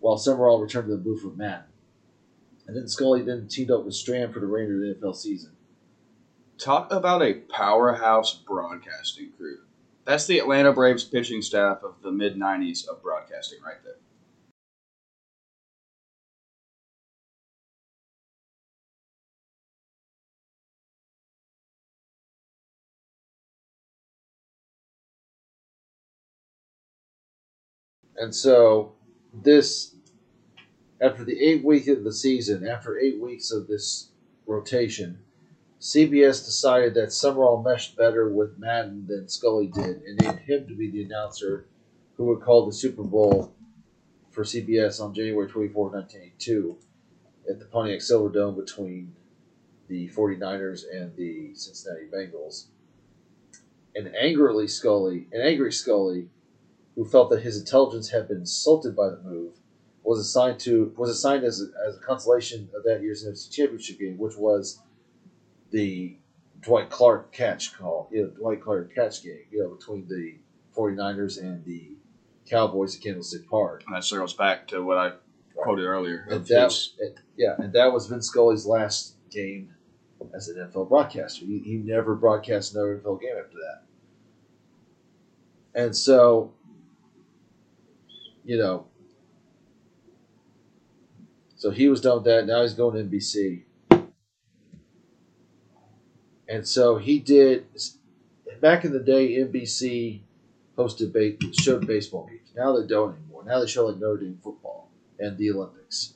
while 0.00 0.18
Summerall 0.18 0.60
returned 0.60 0.88
to 0.88 0.92
the 0.92 1.02
booth 1.02 1.24
with 1.24 1.36
Matt. 1.36 1.66
And 2.66 2.76
then 2.76 2.88
Scully 2.88 3.22
then 3.22 3.48
teamed 3.48 3.70
up 3.70 3.84
with 3.84 3.94
Stram 3.94 4.32
for 4.32 4.40
the 4.40 4.46
remainder 4.46 4.90
of 4.90 5.00
the 5.00 5.06
NFL 5.06 5.16
season. 5.16 5.52
Talk 6.58 6.92
about 6.92 7.22
a 7.22 7.34
powerhouse 7.34 8.34
broadcasting 8.34 9.32
crew. 9.36 9.58
That's 10.04 10.26
the 10.26 10.38
Atlanta 10.38 10.72
Braves 10.72 11.04
pitching 11.04 11.40
staff 11.40 11.82
of 11.82 11.94
the 12.02 12.12
mid 12.12 12.36
90s 12.36 12.86
of 12.88 13.02
broadcasting 13.02 13.60
right 13.64 13.82
there. 13.84 13.96
And 28.18 28.34
so 28.34 28.94
this 29.32 29.94
after 31.00 31.24
the 31.24 31.40
eight 31.40 31.64
week 31.64 31.86
of 31.88 32.02
the 32.04 32.12
season, 32.12 32.66
after 32.66 32.98
eight 32.98 33.20
weeks 33.20 33.50
of 33.52 33.68
this 33.68 34.10
rotation, 34.46 35.20
CBS 35.80 36.44
decided 36.44 36.94
that 36.94 37.12
Summerall 37.12 37.62
meshed 37.62 37.96
better 37.96 38.28
with 38.28 38.58
Madden 38.58 39.06
than 39.06 39.28
Scully 39.28 39.68
did, 39.68 40.02
and 40.02 40.20
named 40.20 40.40
him 40.40 40.66
to 40.66 40.74
be 40.74 40.90
the 40.90 41.04
announcer 41.04 41.66
who 42.16 42.24
would 42.24 42.40
call 42.40 42.66
the 42.66 42.72
Super 42.72 43.04
Bowl 43.04 43.54
for 44.30 44.42
CBS 44.42 45.00
on 45.00 45.14
January 45.14 45.48
24, 45.48 45.90
1982, 45.90 46.76
at 47.48 47.60
the 47.60 47.64
Pontiac 47.66 48.00
Silverdome 48.00 48.56
between 48.56 49.14
the 49.86 50.08
49ers 50.08 50.82
and 50.92 51.14
the 51.14 51.54
Cincinnati 51.54 52.06
Bengals. 52.12 52.66
And 53.94 54.14
angrily 54.16 54.66
Scully, 54.66 55.28
an 55.32 55.40
angry 55.40 55.72
Scully, 55.72 56.28
who 56.98 57.04
felt 57.04 57.30
that 57.30 57.42
his 57.42 57.56
intelligence 57.56 58.10
had 58.10 58.26
been 58.26 58.38
insulted 58.38 58.96
by 58.96 59.08
the 59.08 59.20
move, 59.22 59.52
was 60.02 60.18
assigned 60.18 60.58
to 60.58 60.92
was 60.96 61.08
assigned 61.08 61.44
as 61.44 61.62
a, 61.62 61.66
as 61.88 61.96
a 61.96 62.00
consolation 62.00 62.68
of 62.76 62.82
that 62.82 63.00
year's 63.00 63.24
NFC 63.24 63.48
Championship 63.52 64.00
game, 64.00 64.18
which 64.18 64.36
was 64.36 64.82
the 65.70 66.16
Dwight 66.60 66.90
Clark 66.90 67.30
catch 67.30 67.78
call, 67.78 68.08
you 68.10 68.22
know, 68.22 68.30
Dwight 68.30 68.60
Clark 68.60 68.92
catch 68.92 69.22
game, 69.22 69.44
you 69.52 69.60
know, 69.62 69.68
between 69.76 70.08
the 70.08 70.38
49ers 70.76 71.40
and 71.40 71.64
the 71.64 71.92
Cowboys 72.50 72.96
at 72.96 73.02
Candlestick 73.02 73.48
Park. 73.48 73.84
And 73.86 73.94
that 73.94 74.02
circles 74.02 74.34
back 74.34 74.66
to 74.68 74.82
what 74.82 74.98
I 74.98 75.12
quoted 75.54 75.84
earlier. 75.84 76.26
And 76.28 76.44
that, 76.46 76.88
and- 76.98 77.14
yeah, 77.36 77.54
and 77.58 77.72
that 77.74 77.92
was 77.92 78.08
Vince 78.08 78.26
Scully's 78.26 78.66
last 78.66 79.14
game 79.30 79.72
as 80.34 80.48
an 80.48 80.56
NFL 80.56 80.88
broadcaster. 80.88 81.46
He, 81.46 81.60
he 81.60 81.76
never 81.76 82.16
broadcast 82.16 82.74
another 82.74 82.96
NFL 82.98 83.20
game 83.20 83.36
after 83.38 83.56
that. 83.58 83.82
And 85.80 85.94
so, 85.94 86.54
you 88.48 88.56
know, 88.56 88.86
so 91.54 91.70
he 91.70 91.88
was 91.88 92.00
done 92.00 92.16
with 92.16 92.24
that. 92.24 92.46
Now 92.46 92.62
he's 92.62 92.72
going 92.72 92.94
to 92.96 93.04
NBC. 93.04 93.64
And 96.48 96.66
so 96.66 96.96
he 96.96 97.18
did. 97.18 97.66
Back 98.62 98.86
in 98.86 98.92
the 98.92 99.00
day, 99.00 99.36
NBC 99.36 100.20
hosted 100.78 101.12
ba- 101.12 101.36
showed 101.52 101.86
baseball 101.86 102.26
games. 102.26 102.50
Now 102.56 102.74
they 102.74 102.86
don't 102.86 103.14
anymore. 103.16 103.44
Now 103.44 103.60
they 103.60 103.66
show 103.66 103.86
like 103.86 103.98
Notre 103.98 104.16
Dame 104.24 104.38
football 104.42 104.90
and 105.18 105.36
the 105.36 105.50
Olympics, 105.50 106.14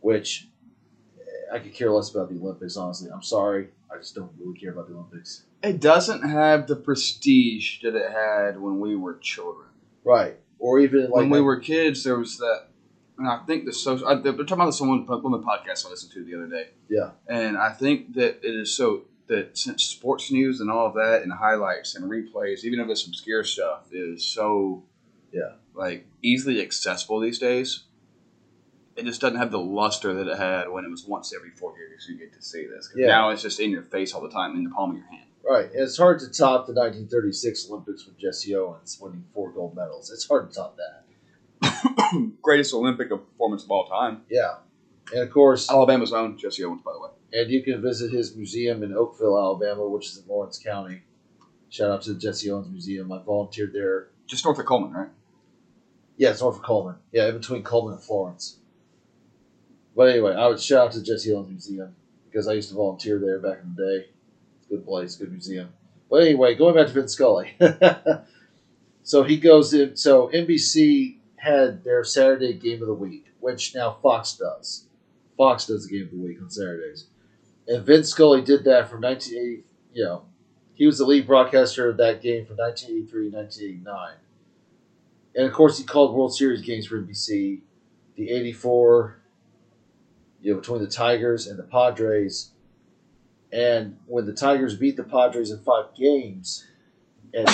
which 0.00 0.46
eh, 1.18 1.56
I 1.56 1.58
could 1.58 1.74
care 1.74 1.90
less 1.90 2.10
about 2.14 2.30
the 2.30 2.38
Olympics. 2.38 2.76
Honestly, 2.76 3.10
I'm 3.12 3.22
sorry. 3.22 3.68
I 3.92 3.96
just 3.96 4.14
don't 4.14 4.30
really 4.38 4.56
care 4.56 4.70
about 4.70 4.86
the 4.88 4.94
Olympics. 4.94 5.42
it 5.62 5.80
doesn't 5.80 6.22
have 6.22 6.68
the 6.68 6.76
prestige 6.76 7.82
that 7.82 7.96
it 7.96 8.12
had 8.12 8.60
when 8.60 8.78
we 8.78 8.94
were 8.94 9.18
children. 9.18 9.66
Right. 10.04 10.36
Or 10.58 10.80
even 10.80 11.02
like 11.04 11.12
when 11.12 11.30
we 11.30 11.40
were 11.40 11.58
kids, 11.60 12.04
there 12.04 12.18
was 12.18 12.38
that. 12.38 12.64
And 13.16 13.26
I 13.28 13.38
think 13.46 13.64
the 13.64 13.72
social. 13.72 14.06
I, 14.06 14.14
they're 14.16 14.32
talking 14.32 14.54
about 14.54 14.66
this 14.66 14.80
on 14.80 14.88
one, 14.88 15.04
one 15.22 15.34
of 15.34 15.40
the 15.40 15.46
podcast 15.46 15.86
I 15.86 15.90
listened 15.90 16.12
to 16.12 16.24
the 16.24 16.34
other 16.34 16.46
day. 16.46 16.68
Yeah. 16.88 17.10
And 17.28 17.56
I 17.56 17.72
think 17.72 18.14
that 18.14 18.38
it 18.46 18.54
is 18.54 18.74
so 18.76 19.02
that 19.26 19.58
since 19.58 19.82
sports 19.84 20.30
news 20.30 20.60
and 20.60 20.70
all 20.70 20.86
of 20.86 20.94
that 20.94 21.22
and 21.22 21.32
highlights 21.32 21.94
and 21.94 22.10
replays, 22.10 22.64
even 22.64 22.80
if 22.80 22.88
it's 22.88 23.06
obscure 23.06 23.44
stuff, 23.44 23.86
is 23.92 24.24
so 24.24 24.84
Yeah. 25.32 25.52
like 25.74 26.06
easily 26.22 26.62
accessible 26.62 27.20
these 27.20 27.38
days. 27.38 27.84
It 28.96 29.04
just 29.04 29.20
doesn't 29.20 29.38
have 29.38 29.52
the 29.52 29.60
luster 29.60 30.12
that 30.14 30.26
it 30.26 30.38
had 30.38 30.68
when 30.70 30.84
it 30.84 30.90
was 30.90 31.04
once 31.04 31.32
every 31.32 31.50
four 31.50 31.76
years 31.78 32.06
you 32.08 32.16
get 32.18 32.32
to 32.32 32.42
see 32.42 32.66
this. 32.66 32.90
Yeah. 32.96 33.06
Now 33.08 33.30
it's 33.30 33.42
just 33.42 33.60
in 33.60 33.70
your 33.70 33.82
face 33.82 34.12
all 34.12 34.20
the 34.22 34.30
time, 34.30 34.56
in 34.56 34.64
the 34.64 34.70
palm 34.70 34.90
of 34.90 34.96
your 34.96 35.06
hand. 35.06 35.27
Right. 35.48 35.70
And 35.72 35.82
it's 35.82 35.96
hard 35.96 36.18
to 36.20 36.26
top 36.26 36.66
the 36.66 36.74
1936 36.74 37.70
Olympics 37.70 38.04
with 38.06 38.18
Jesse 38.18 38.54
Owens 38.54 38.98
winning 39.00 39.24
four 39.32 39.50
gold 39.50 39.74
medals. 39.74 40.10
It's 40.10 40.28
hard 40.28 40.50
to 40.50 40.56
top 40.56 40.76
that. 40.76 42.32
Greatest 42.42 42.74
Olympic 42.74 43.08
performance 43.08 43.64
of 43.64 43.70
all 43.70 43.86
time. 43.86 44.22
Yeah. 44.28 44.56
And 45.12 45.22
of 45.22 45.30
course, 45.30 45.70
Alabama's 45.70 46.12
own 46.12 46.36
Jesse 46.36 46.64
Owens, 46.64 46.82
by 46.84 46.92
the 46.92 47.00
way. 47.00 47.08
and 47.32 47.50
you 47.50 47.62
can 47.62 47.80
visit 47.80 48.12
his 48.12 48.36
museum 48.36 48.82
in 48.82 48.92
Oakville, 48.92 49.38
Alabama, 49.38 49.88
which 49.88 50.08
is 50.08 50.18
in 50.18 50.24
Lawrence 50.28 50.58
County. 50.58 51.02
Shout 51.70 51.90
out 51.90 52.02
to 52.02 52.12
the 52.12 52.20
Jesse 52.20 52.50
Owens 52.50 52.68
Museum. 52.68 53.10
I 53.10 53.22
volunteered 53.22 53.72
there. 53.72 54.08
Just 54.26 54.44
north 54.44 54.58
of 54.58 54.66
Coleman, 54.66 54.92
right? 54.92 55.08
Yeah, 56.18 56.30
it's 56.30 56.42
north 56.42 56.56
of 56.56 56.62
Coleman. 56.62 56.96
Yeah, 57.12 57.28
in 57.28 57.38
between 57.38 57.62
Coleman 57.62 57.94
and 57.94 58.02
Florence. 58.02 58.58
But 59.96 60.10
anyway, 60.10 60.34
I 60.34 60.46
would 60.46 60.60
shout 60.60 60.88
out 60.88 60.92
to 60.92 60.98
the 60.98 61.04
Jesse 61.04 61.32
Owens 61.32 61.48
Museum 61.48 61.94
because 62.26 62.48
I 62.48 62.52
used 62.52 62.68
to 62.68 62.74
volunteer 62.74 63.18
there 63.18 63.38
back 63.38 63.60
in 63.62 63.74
the 63.74 63.82
day. 63.82 64.06
Good 64.68 64.84
place, 64.84 65.16
good 65.16 65.30
museum. 65.30 65.72
But 66.10 66.22
anyway, 66.22 66.54
going 66.54 66.74
back 66.74 66.86
to 66.88 66.92
Vince 66.92 67.12
Scully. 67.12 67.56
so 69.02 69.22
he 69.22 69.38
goes 69.38 69.72
in. 69.74 69.96
So 69.96 70.28
NBC 70.28 71.18
had 71.36 71.84
their 71.84 72.04
Saturday 72.04 72.54
game 72.54 72.82
of 72.82 72.88
the 72.88 72.94
week, 72.94 73.26
which 73.40 73.74
now 73.74 73.98
Fox 74.02 74.34
does. 74.34 74.86
Fox 75.36 75.66
does 75.66 75.86
the 75.86 75.96
game 75.96 76.06
of 76.06 76.10
the 76.10 76.18
week 76.18 76.40
on 76.42 76.50
Saturdays, 76.50 77.06
and 77.66 77.86
Vince 77.86 78.08
Scully 78.08 78.42
did 78.42 78.64
that 78.64 78.90
from 78.90 79.00
1980. 79.02 79.64
You 79.92 80.04
know, 80.04 80.22
he 80.74 80.86
was 80.86 80.98
the 80.98 81.04
lead 81.04 81.26
broadcaster 81.26 81.88
of 81.88 81.96
that 81.98 82.20
game 82.20 82.44
from 82.44 82.56
1983 82.56 83.30
1989. 83.30 84.14
And 85.34 85.46
of 85.46 85.52
course, 85.52 85.78
he 85.78 85.84
called 85.84 86.14
World 86.14 86.34
Series 86.34 86.62
games 86.62 86.86
for 86.86 87.00
NBC, 87.00 87.60
the 88.16 88.30
'84, 88.30 89.20
you 90.42 90.52
know, 90.52 90.60
between 90.60 90.80
the 90.80 90.88
Tigers 90.88 91.46
and 91.46 91.58
the 91.58 91.62
Padres. 91.62 92.50
And 93.52 93.98
when 94.06 94.26
the 94.26 94.32
Tigers 94.32 94.76
beat 94.76 94.96
the 94.96 95.04
Padres 95.04 95.50
in 95.50 95.60
five 95.60 95.94
games, 95.96 96.66
and 97.32 97.48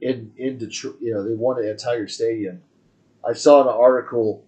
in 0.00 0.32
in 0.36 0.58
Detroit, 0.58 0.96
you 1.00 1.12
know, 1.14 1.26
they 1.26 1.34
won 1.34 1.62
it 1.62 1.68
at 1.68 1.78
Tiger 1.78 2.08
Stadium. 2.08 2.62
I 3.26 3.32
saw 3.32 3.62
an 3.62 3.68
article 3.68 4.44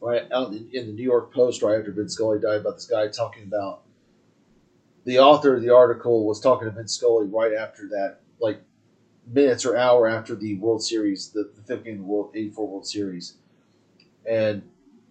right 0.00 0.30
out 0.32 0.52
in, 0.52 0.68
in 0.72 0.86
the 0.86 0.92
New 0.92 1.02
York 1.02 1.32
Post 1.32 1.62
right 1.62 1.78
after 1.78 1.92
Vince 1.92 2.14
Scully 2.14 2.38
died 2.40 2.60
about 2.60 2.74
this 2.74 2.86
guy 2.86 3.08
talking 3.08 3.44
about 3.44 3.82
the 5.06 5.20
author 5.20 5.54
of 5.54 5.62
the 5.62 5.70
article 5.70 6.26
was 6.26 6.40
talking 6.40 6.68
to 6.68 6.74
Vince 6.74 6.94
Scully 6.94 7.28
right 7.28 7.54
after 7.54 7.88
that, 7.88 8.18
like 8.40 8.60
minutes 9.26 9.64
or 9.64 9.76
hour 9.76 10.08
after 10.08 10.34
the 10.34 10.56
World 10.58 10.82
Series, 10.82 11.30
the, 11.30 11.50
the 11.54 11.62
fifth 11.62 11.84
game 11.84 11.94
of 11.94 12.00
the 12.00 12.06
World 12.06 12.32
'84 12.34 12.66
World 12.66 12.86
Series, 12.86 13.34
and 14.28 14.62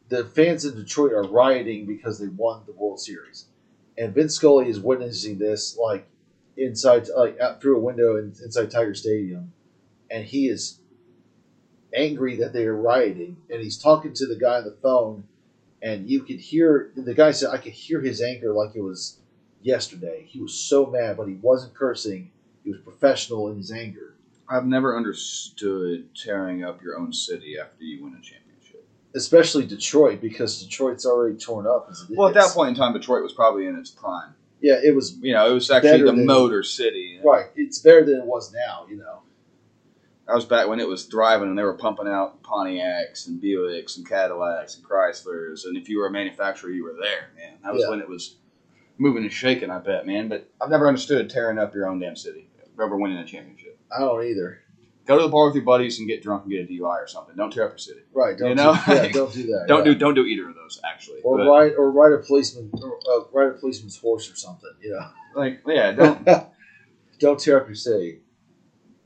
the 0.09 0.25
fans 0.25 0.65
in 0.65 0.75
Detroit 0.75 1.13
are 1.13 1.23
rioting 1.23 1.85
because 1.85 2.19
they 2.19 2.27
won 2.27 2.63
the 2.65 2.73
World 2.73 2.99
Series, 2.99 3.45
and 3.97 4.13
Vince 4.13 4.35
Scully 4.35 4.69
is 4.69 4.79
witnessing 4.79 5.37
this 5.37 5.77
like 5.77 6.07
inside, 6.57 7.07
like 7.15 7.39
out 7.39 7.61
through 7.61 7.77
a 7.77 7.81
window 7.81 8.17
in, 8.17 8.33
inside 8.43 8.71
Tiger 8.71 8.93
Stadium, 8.93 9.53
and 10.09 10.25
he 10.25 10.47
is 10.47 10.79
angry 11.93 12.35
that 12.37 12.53
they 12.53 12.65
are 12.65 12.75
rioting, 12.75 13.37
and 13.49 13.61
he's 13.61 13.77
talking 13.77 14.13
to 14.13 14.25
the 14.25 14.35
guy 14.35 14.57
on 14.57 14.65
the 14.65 14.75
phone, 14.81 15.23
and 15.81 16.09
you 16.09 16.23
could 16.23 16.39
hear 16.39 16.91
the 16.95 17.13
guy 17.13 17.31
said, 17.31 17.51
"I 17.51 17.57
could 17.57 17.73
hear 17.73 18.01
his 18.01 18.21
anger 18.21 18.53
like 18.53 18.75
it 18.75 18.81
was 18.81 19.19
yesterday. 19.61 20.25
He 20.27 20.39
was 20.41 20.53
so 20.53 20.85
mad, 20.85 21.17
but 21.17 21.27
he 21.27 21.35
wasn't 21.35 21.73
cursing. 21.73 22.31
He 22.63 22.71
was 22.71 22.81
professional 22.81 23.49
in 23.49 23.57
his 23.57 23.71
anger." 23.71 24.15
I've 24.47 24.67
never 24.67 24.95
understood 24.95 26.13
tearing 26.15 26.63
up 26.63 26.83
your 26.83 26.99
own 26.99 27.13
city 27.13 27.57
after 27.57 27.83
you 27.83 28.03
win 28.03 28.13
a 28.13 28.17
championship. 28.17 28.44
Especially 29.15 29.65
Detroit 29.65 30.21
because 30.21 30.61
Detroit's 30.63 31.05
already 31.05 31.37
torn 31.37 31.65
up 31.67 31.87
as 31.89 32.01
it 32.01 32.11
is. 32.11 32.17
Well, 32.17 32.27
at 32.27 32.33
that 32.35 32.49
point 32.49 32.69
in 32.69 32.75
time, 32.75 32.93
Detroit 32.93 33.23
was 33.23 33.33
probably 33.33 33.65
in 33.67 33.75
its 33.77 33.89
prime. 33.89 34.33
yeah, 34.61 34.79
it 34.83 34.93
was 34.95 35.17
You 35.21 35.33
know, 35.33 35.49
it 35.49 35.53
was 35.53 35.69
actually 35.71 35.99
the 35.99 36.05
than- 36.11 36.25
motor 36.25 36.63
city. 36.63 37.19
right. 37.23 37.45
It's 37.55 37.79
better 37.79 38.03
than 38.05 38.19
it 38.19 38.25
was 38.25 38.53
now. 38.53 38.85
You 38.89 38.97
know. 38.97 39.21
That 40.27 40.33
was 40.35 40.45
back 40.45 40.67
when 40.67 40.79
it 40.79 40.87
was 40.87 41.05
thriving 41.05 41.49
and 41.49 41.57
they 41.57 41.61
were 41.63 41.75
pumping 41.77 42.07
out 42.07 42.41
Pontiacs 42.41 43.27
and 43.27 43.39
Buicks 43.41 43.97
and 43.97 44.09
Cadillacs 44.09 44.75
and 44.75 44.83
Chryslers. 44.83 45.65
And 45.65 45.77
if 45.77 45.87
you 45.87 45.99
were 45.99 46.07
a 46.07 46.11
manufacturer, 46.11 46.71
you 46.71 46.83
were 46.83 46.95
there, 46.99 47.29
man. 47.37 47.59
That 47.63 47.73
was 47.73 47.83
Yeah. 47.83 47.89
when 47.91 47.99
it 47.99 48.09
was 48.09 48.35
moving 48.97 49.21
and 49.23 49.31
shaking, 49.31 49.69
I 49.69 49.77
bet, 49.77 50.07
man. 50.07 50.27
But 50.27 50.49
I've 50.59 50.71
never 50.71 50.87
understood 50.87 51.29
tearing 51.29 51.59
up 51.59 51.75
your 51.75 51.87
own 51.87 51.99
damn 51.99 52.15
city, 52.15 52.49
ever 52.81 52.97
winning 52.97 53.17
a 53.19 53.25
championship. 53.25 53.77
I 53.95 53.99
don't 53.99 54.23
either. 54.25 54.61
Go 55.05 55.17
to 55.17 55.23
the 55.23 55.29
bar 55.29 55.45
with 55.47 55.55
your 55.55 55.63
buddies 55.63 55.99
and 55.99 56.07
get 56.07 56.23
drunk 56.23 56.43
and 56.43 56.51
get 56.51 56.61
a 56.61 56.67
DUI 56.67 57.03
or 57.03 57.07
something. 57.07 57.35
Don't 57.35 57.51
tear 57.51 57.65
up 57.65 57.71
your 57.71 57.77
city. 57.77 57.99
Right. 58.11 58.37
Don't 58.37 58.49
You 58.49 58.55
know? 58.55 58.73
do, 58.73 58.93
yeah, 58.93 59.07
don't 59.13 59.33
do 59.33 59.43
that. 59.47 59.65
Don't 59.67 59.85
yeah. 59.85 59.93
do 59.93 59.99
don't 59.99 60.13
do 60.15 60.25
either 60.25 60.49
of 60.49 60.55
those 60.55 60.79
actually. 60.83 61.19
or 61.23 61.37
But, 61.37 61.47
ride 61.47 61.73
or 61.77 61.91
ride 61.91 62.13
a 62.13 62.17
policeman 62.23 62.71
or 62.81 62.99
uh, 63.09 63.23
ride 63.31 63.55
a 63.55 63.59
policeman's 63.59 63.97
horse 63.97 64.31
or 64.31 64.35
something. 64.35 64.71
You 64.81 64.91
know. 64.91 65.07
like 65.35 65.61
yeah, 65.67 65.91
don't 65.91 66.27
don't 67.19 67.39
tear 67.39 67.61
up 67.61 67.67
your 67.67 67.75
city. 67.75 68.21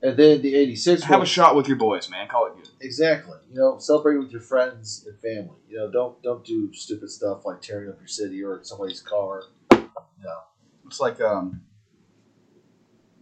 And 0.01 0.15
then 0.15 0.41
the 0.41 0.55
'86 0.55 1.03
have 1.03 1.21
a 1.21 1.25
shot 1.25 1.57
with 1.57 1.67
your 1.67 1.75
boys, 1.75 2.09
man. 2.09 2.29
Call 2.29 2.47
it 2.47 2.53
good. 2.55 2.69
exactly. 2.79 3.37
You 3.51 3.59
know, 3.59 3.79
celebrate 3.79 4.15
with 4.17 4.31
your 4.31 4.39
friends 4.39 5.05
and 5.05 5.19
family. 5.19 5.57
You 5.67 5.77
know, 5.79 5.91
don't 5.91 6.23
don't 6.23 6.45
do 6.45 6.71
stupid 6.73 7.09
stuff 7.09 7.45
like 7.45 7.61
tearing 7.61 7.89
up 7.89 7.99
your 7.99 8.07
city 8.07 8.41
or 8.41 8.61
somebody's 8.63 9.01
car. 9.01 9.43
It's 10.85 10.99
like 10.99 11.21
um, 11.21 11.61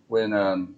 when 0.08 0.32
um, 0.32 0.77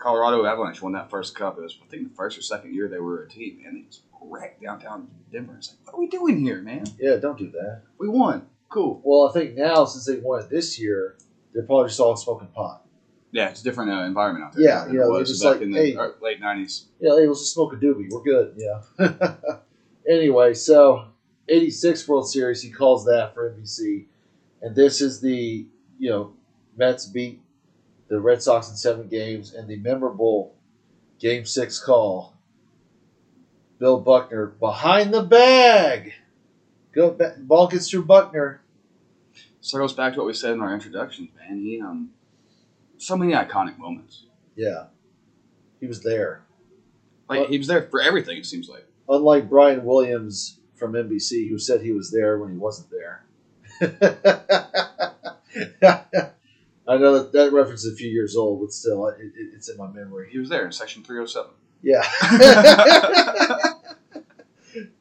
Colorado 0.00 0.44
Avalanche 0.44 0.82
won 0.82 0.92
that 0.92 1.10
first 1.10 1.34
cup. 1.36 1.58
It 1.58 1.62
was 1.62 1.78
I 1.82 1.86
think 1.86 2.08
the 2.08 2.14
first 2.14 2.36
or 2.38 2.42
second 2.42 2.74
year 2.74 2.88
they 2.88 2.98
were 2.98 3.22
a 3.22 3.28
team, 3.28 3.62
and 3.66 3.78
it 3.78 3.86
was 3.86 4.02
wrecked 4.20 4.62
downtown 4.62 5.08
Denver. 5.30 5.54
It's 5.56 5.70
like, 5.70 5.86
what 5.86 5.94
are 5.94 6.00
we 6.00 6.08
doing 6.08 6.40
here, 6.40 6.62
man? 6.62 6.84
Yeah, 6.98 7.16
don't 7.16 7.38
do 7.38 7.50
that. 7.52 7.82
We 7.98 8.08
won. 8.08 8.46
Cool. 8.68 9.00
Well, 9.04 9.28
I 9.28 9.32
think 9.32 9.56
now 9.56 9.84
since 9.84 10.06
they 10.06 10.16
won 10.16 10.40
it 10.40 10.50
this 10.50 10.78
year, 10.78 11.16
they're 11.52 11.64
probably 11.64 11.88
just 11.88 12.00
all 12.00 12.16
smoking 12.16 12.48
pot. 12.48 12.86
Yeah, 13.32 13.50
it's 13.50 13.60
a 13.60 13.64
different 13.64 13.92
uh, 13.92 14.04
environment 14.04 14.46
out 14.46 14.54
there. 14.54 14.64
Yeah, 14.64 14.90
you 14.90 15.02
it 15.02 15.08
was 15.08 15.28
just 15.28 15.42
back 15.42 15.54
like, 15.54 15.62
in 15.62 15.70
the 15.70 15.78
hey. 15.78 15.96
late 16.20 16.40
nineties. 16.40 16.86
Yeah, 16.98 17.16
hey, 17.16 17.26
let's 17.26 17.40
just 17.40 17.54
smoke 17.54 17.72
a 17.72 17.76
doobie. 17.76 18.10
We're 18.10 18.22
good. 18.22 18.54
Yeah. 18.56 19.34
anyway, 20.08 20.54
so 20.54 21.04
86 21.48 22.08
World 22.08 22.28
Series, 22.28 22.62
he 22.62 22.70
calls 22.70 23.04
that 23.04 23.32
for 23.34 23.52
NBC. 23.52 24.06
And 24.62 24.74
this 24.74 25.00
is 25.00 25.20
the, 25.20 25.66
you 25.98 26.10
know, 26.10 26.32
Mets 26.76 27.06
beat 27.06 27.40
the 28.10 28.20
Red 28.20 28.42
Sox 28.42 28.68
in 28.68 28.76
seven 28.76 29.08
games 29.08 29.54
and 29.54 29.68
the 29.68 29.76
memorable 29.76 30.54
Game 31.20 31.46
6 31.46 31.78
call. 31.84 32.34
Bill 33.78 34.00
Buckner 34.00 34.46
behind 34.46 35.14
the 35.14 35.22
bag. 35.22 36.12
Go 36.92 37.12
ba- 37.12 37.36
ball 37.38 37.68
gets 37.68 37.88
through 37.88 38.04
Buckner. 38.04 38.60
So 39.62 39.78
it 39.78 39.82
goes 39.82 39.92
back 39.94 40.12
to 40.14 40.18
what 40.18 40.26
we 40.26 40.34
said 40.34 40.52
in 40.52 40.60
our 40.60 40.74
introductions, 40.74 41.30
man. 41.38 41.58
He 41.60 41.80
um, 41.80 42.10
so 42.98 43.16
many 43.16 43.32
iconic 43.32 43.78
moments. 43.78 44.26
Yeah. 44.56 44.86
He 45.78 45.86
was 45.86 46.02
there. 46.02 46.42
Like 47.28 47.40
What- 47.40 47.50
he 47.50 47.58
was 47.58 47.68
there 47.68 47.82
for 47.90 48.02
everything. 48.02 48.38
It 48.38 48.46
seems 48.46 48.68
like. 48.68 48.86
Unlike 49.08 49.48
Brian 49.48 49.84
Williams 49.84 50.58
from 50.74 50.92
NBC, 50.92 51.48
who 51.48 51.58
said 51.58 51.80
he 51.82 51.92
was 51.92 52.10
there 52.10 52.38
when 52.38 52.50
he 52.50 52.56
wasn't 52.56 52.88
there. 52.90 53.24
I 56.90 56.96
know 56.96 57.16
that 57.18 57.32
that 57.32 57.52
reference 57.52 57.84
is 57.84 57.92
a 57.92 57.96
few 57.96 58.08
years 58.10 58.34
old, 58.36 58.60
but 58.60 58.72
still, 58.72 59.06
it, 59.08 59.20
it, 59.20 59.32
it's 59.54 59.68
in 59.70 59.76
my 59.76 59.88
memory. 59.88 60.28
He 60.32 60.38
was 60.38 60.48
there 60.48 60.66
in 60.66 60.72
section 60.72 61.04
three 61.04 61.16
hundred 61.16 61.28
seven. 61.28 61.50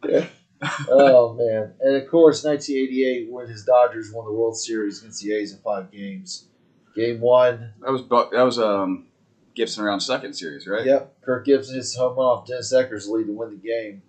Yeah. 0.08 0.28
oh 0.90 1.34
man! 1.34 1.74
And 1.80 1.96
of 1.96 2.10
course, 2.10 2.44
1988, 2.44 3.32
when 3.32 3.48
his 3.48 3.64
Dodgers 3.64 4.12
won 4.12 4.26
the 4.26 4.34
World 4.34 4.58
Series 4.58 5.00
against 5.00 5.22
the 5.24 5.34
A's 5.34 5.54
in 5.54 5.60
five 5.60 5.92
games. 5.92 6.48
Game 6.96 7.20
one, 7.20 7.74
That 7.82 7.92
was 7.92 8.02
That 8.10 8.44
was 8.44 8.58
um, 8.60 9.08
Gibson 9.56 9.84
around 9.84 10.00
second 10.02 10.34
series, 10.34 10.68
right? 10.68 10.86
yep. 10.86 11.14
Kirk 11.22 11.46
Gibson 11.46 11.76
hits 11.76 11.96
home 11.96 12.18
run 12.18 12.26
off 12.26 12.48
Dennis 12.48 12.74
Eckersley 12.74 13.26
to 13.26 13.32
win 13.32 13.52
the 13.52 13.56
game. 13.58 14.02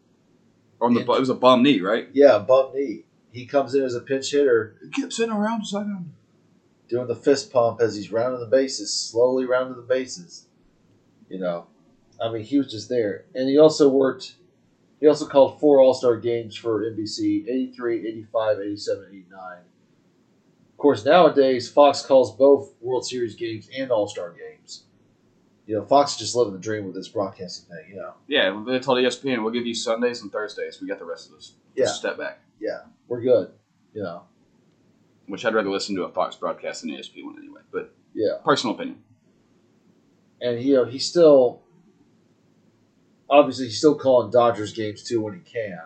On 0.81 0.95
the 0.95 1.01
it 1.01 1.07
was 1.09 1.29
a 1.29 1.35
bum 1.35 1.63
knee, 1.63 1.81
right? 1.81 2.09
Yeah, 2.13 2.39
bum 2.39 2.73
knee. 2.75 3.05
He 3.33 3.47
comes 3.47 3.75
in 3.75 3.83
as 3.83 3.95
a 3.95 4.01
pinch 4.01 4.31
hitter, 4.31 4.77
Gibson 4.93 5.31
around 5.31 5.67
second. 5.67 6.13
Doing 6.91 7.07
the 7.07 7.15
fist 7.15 7.53
pump 7.53 7.81
as 7.81 7.95
he's 7.95 8.11
rounding 8.11 8.41
the 8.41 8.47
bases, 8.47 8.93
slowly 8.93 9.47
rounding 9.47 9.77
the 9.77 9.83
bases. 9.83 10.49
You 11.29 11.39
know, 11.39 11.69
I 12.21 12.31
mean, 12.31 12.43
he 12.43 12.59
was 12.59 12.71
just 12.71 12.89
there. 12.89 13.25
And 13.35 13.49
he 13.49 13.57
also 13.57 13.89
worked, 13.89 14.35
he 14.99 15.07
also 15.07 15.27
called 15.27 15.61
four 15.61 15.81
All 15.81 15.95
Star 15.95 16.17
games 16.17 16.57
for 16.57 16.83
NBC 16.83 17.49
83, 17.49 18.09
85, 18.09 18.59
87, 18.59 19.07
89. 19.09 19.59
Of 20.73 20.77
course, 20.77 21.05
nowadays, 21.05 21.71
Fox 21.71 22.03
calls 22.03 22.37
both 22.37 22.75
World 22.81 23.07
Series 23.07 23.37
games 23.37 23.71
and 23.77 23.91
All 23.91 24.09
Star 24.09 24.33
games. 24.33 24.85
You 25.67 25.77
know, 25.77 25.85
Fox 25.85 26.13
is 26.13 26.19
just 26.19 26.35
living 26.35 26.53
the 26.53 26.59
dream 26.59 26.85
with 26.85 26.95
this 26.95 27.07
broadcasting 27.07 27.69
thing, 27.69 27.91
you 27.91 27.97
know. 27.97 28.15
Yeah, 28.27 28.61
they 28.67 28.81
told 28.81 28.99
ESPN 28.99 29.45
we'll 29.45 29.53
give 29.53 29.67
you 29.67 29.75
Sundays 29.75 30.23
and 30.23 30.33
Thursdays. 30.33 30.81
We 30.81 30.89
got 30.89 30.99
the 30.99 31.05
rest 31.05 31.29
of 31.29 31.37
this. 31.37 31.53
Yeah. 31.77 31.85
Just 31.85 32.01
step 32.01 32.19
back. 32.19 32.41
Yeah, 32.59 32.81
we're 33.07 33.21
good, 33.21 33.53
you 33.95 34.03
know. 34.03 34.25
Which 35.31 35.45
I'd 35.45 35.55
rather 35.55 35.71
listen 35.71 35.95
to 35.97 36.05
a 36.05 36.11
Fox 36.11 36.37
broadcast 36.37 36.83
than 36.83 36.91
an 36.91 36.97
ESPN 36.99 37.25
one 37.25 37.39
anyway. 37.39 37.61
But 37.71 37.93
Yeah. 38.15 38.35
personal 38.45 38.75
opinion. 38.75 39.03
and 40.43 40.61
you 40.63 40.75
know 40.75 40.85
he's 40.85 41.07
still 41.07 41.61
obviously 43.29 43.67
he's 43.67 43.79
still 43.79 43.95
calling 43.95 44.31
Dodgers 44.31 44.73
games 44.73 45.03
too 45.03 45.21
when 45.21 45.35
he 45.35 45.41
can, 45.41 45.79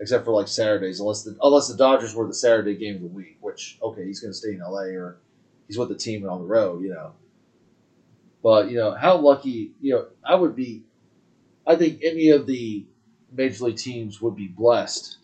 except 0.00 0.24
for 0.24 0.32
like 0.32 0.48
Saturdays, 0.48 0.98
unless 1.00 1.22
the 1.22 1.36
unless 1.42 1.68
the 1.68 1.76
Dodgers 1.76 2.14
were 2.14 2.26
the 2.26 2.34
Saturday 2.34 2.74
game 2.74 2.96
of 2.96 3.02
the 3.02 3.06
week, 3.08 3.36
which 3.40 3.78
okay 3.82 4.04
he's 4.04 4.20
going 4.20 4.32
to 4.32 4.36
stay 4.36 4.52
in 4.54 4.60
L.A. 4.60 4.94
or 4.94 5.18
he's 5.66 5.78
with 5.78 5.88
the 5.90 5.94
team 5.94 6.22
and 6.22 6.30
on 6.30 6.40
the 6.40 6.46
road, 6.46 6.82
you 6.82 6.88
know. 6.90 7.12
But 8.42 8.70
you 8.70 8.76
know 8.76 8.92
how 8.94 9.16
lucky 9.18 9.72
you 9.80 9.94
know 9.94 10.06
I 10.24 10.34
would 10.34 10.56
be. 10.56 10.82
I 11.66 11.76
think 11.76 12.00
any 12.02 12.30
of 12.30 12.46
the 12.46 12.86
major 13.32 13.64
league 13.64 13.76
teams 13.76 14.22
would 14.22 14.36
be 14.36 14.46
blessed 14.48 15.18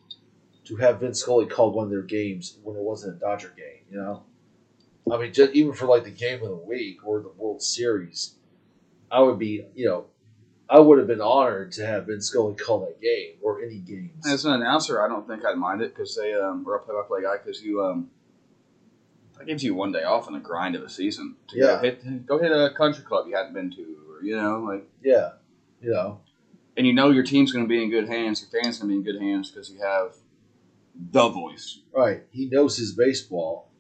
to 0.64 0.76
have 0.76 1.00
Vince 1.00 1.20
Scully 1.20 1.46
called 1.46 1.74
one 1.74 1.84
of 1.84 1.90
their 1.90 2.02
games 2.02 2.58
when 2.62 2.76
it 2.76 2.82
wasn't 2.82 3.16
a 3.16 3.18
Dodger 3.18 3.52
game. 3.56 3.84
You 3.90 3.98
know, 3.98 4.22
I 5.10 5.18
mean, 5.18 5.32
just 5.32 5.52
even 5.52 5.72
for 5.72 5.86
like 5.86 6.04
the 6.04 6.10
game 6.10 6.42
of 6.42 6.48
the 6.48 6.56
week 6.56 7.06
or 7.06 7.20
the 7.20 7.32
World 7.36 7.62
Series, 7.62 8.34
I 9.10 9.20
would 9.20 9.38
be, 9.38 9.64
you 9.74 9.86
know, 9.86 10.06
I 10.70 10.78
would 10.78 10.98
have 10.98 11.06
been 11.06 11.20
honored 11.20 11.72
to 11.72 11.86
have 11.86 12.06
Vince 12.06 12.28
Scully 12.28 12.54
call 12.54 12.80
that 12.80 13.00
game 13.00 13.34
or 13.42 13.62
any 13.62 13.78
games. 13.78 14.26
As 14.26 14.44
an 14.44 14.54
announcer, 14.54 15.02
I 15.04 15.08
don't 15.08 15.26
think 15.26 15.44
I'd 15.44 15.58
mind 15.58 15.82
it 15.82 15.94
because 15.94 16.16
they 16.16 16.32
um, 16.32 16.64
or 16.66 16.76
a 16.76 16.80
play-by-play 16.80 17.22
guy 17.22 17.36
because 17.44 17.62
you 17.62 17.84
um, 17.84 18.10
That 19.36 19.46
gives 19.46 19.62
you 19.62 19.74
one 19.74 19.92
day 19.92 20.04
off 20.04 20.28
in 20.28 20.34
the 20.34 20.40
grind 20.40 20.74
of 20.76 20.82
a 20.82 20.88
season. 20.88 21.36
To 21.48 21.58
Yeah. 21.58 21.66
Go 21.66 21.78
hit, 21.80 22.26
go 22.26 22.38
hit 22.38 22.52
a 22.52 22.70
country 22.74 23.04
club 23.04 23.26
you 23.28 23.36
hadn't 23.36 23.52
been 23.52 23.70
to, 23.72 23.82
or 24.08 24.22
you 24.22 24.36
know, 24.36 24.60
like, 24.60 24.88
Yeah, 25.02 25.32
you 25.82 25.90
know, 25.90 26.20
and 26.76 26.86
you 26.86 26.94
know 26.94 27.10
your 27.10 27.24
team's 27.24 27.52
going 27.52 27.64
to 27.64 27.68
be 27.68 27.82
in 27.82 27.90
good 27.90 28.08
hands. 28.08 28.40
Your 28.40 28.62
fans 28.62 28.78
going 28.78 28.88
to 28.88 29.02
be 29.02 29.10
in 29.10 29.14
good 29.14 29.20
hands 29.22 29.50
because 29.50 29.68
you 29.68 29.82
have 29.82 30.14
the 30.94 31.28
voice. 31.28 31.80
right. 31.94 32.22
He 32.30 32.46
knows 32.46 32.76
his 32.76 32.92
baseball, 32.92 33.70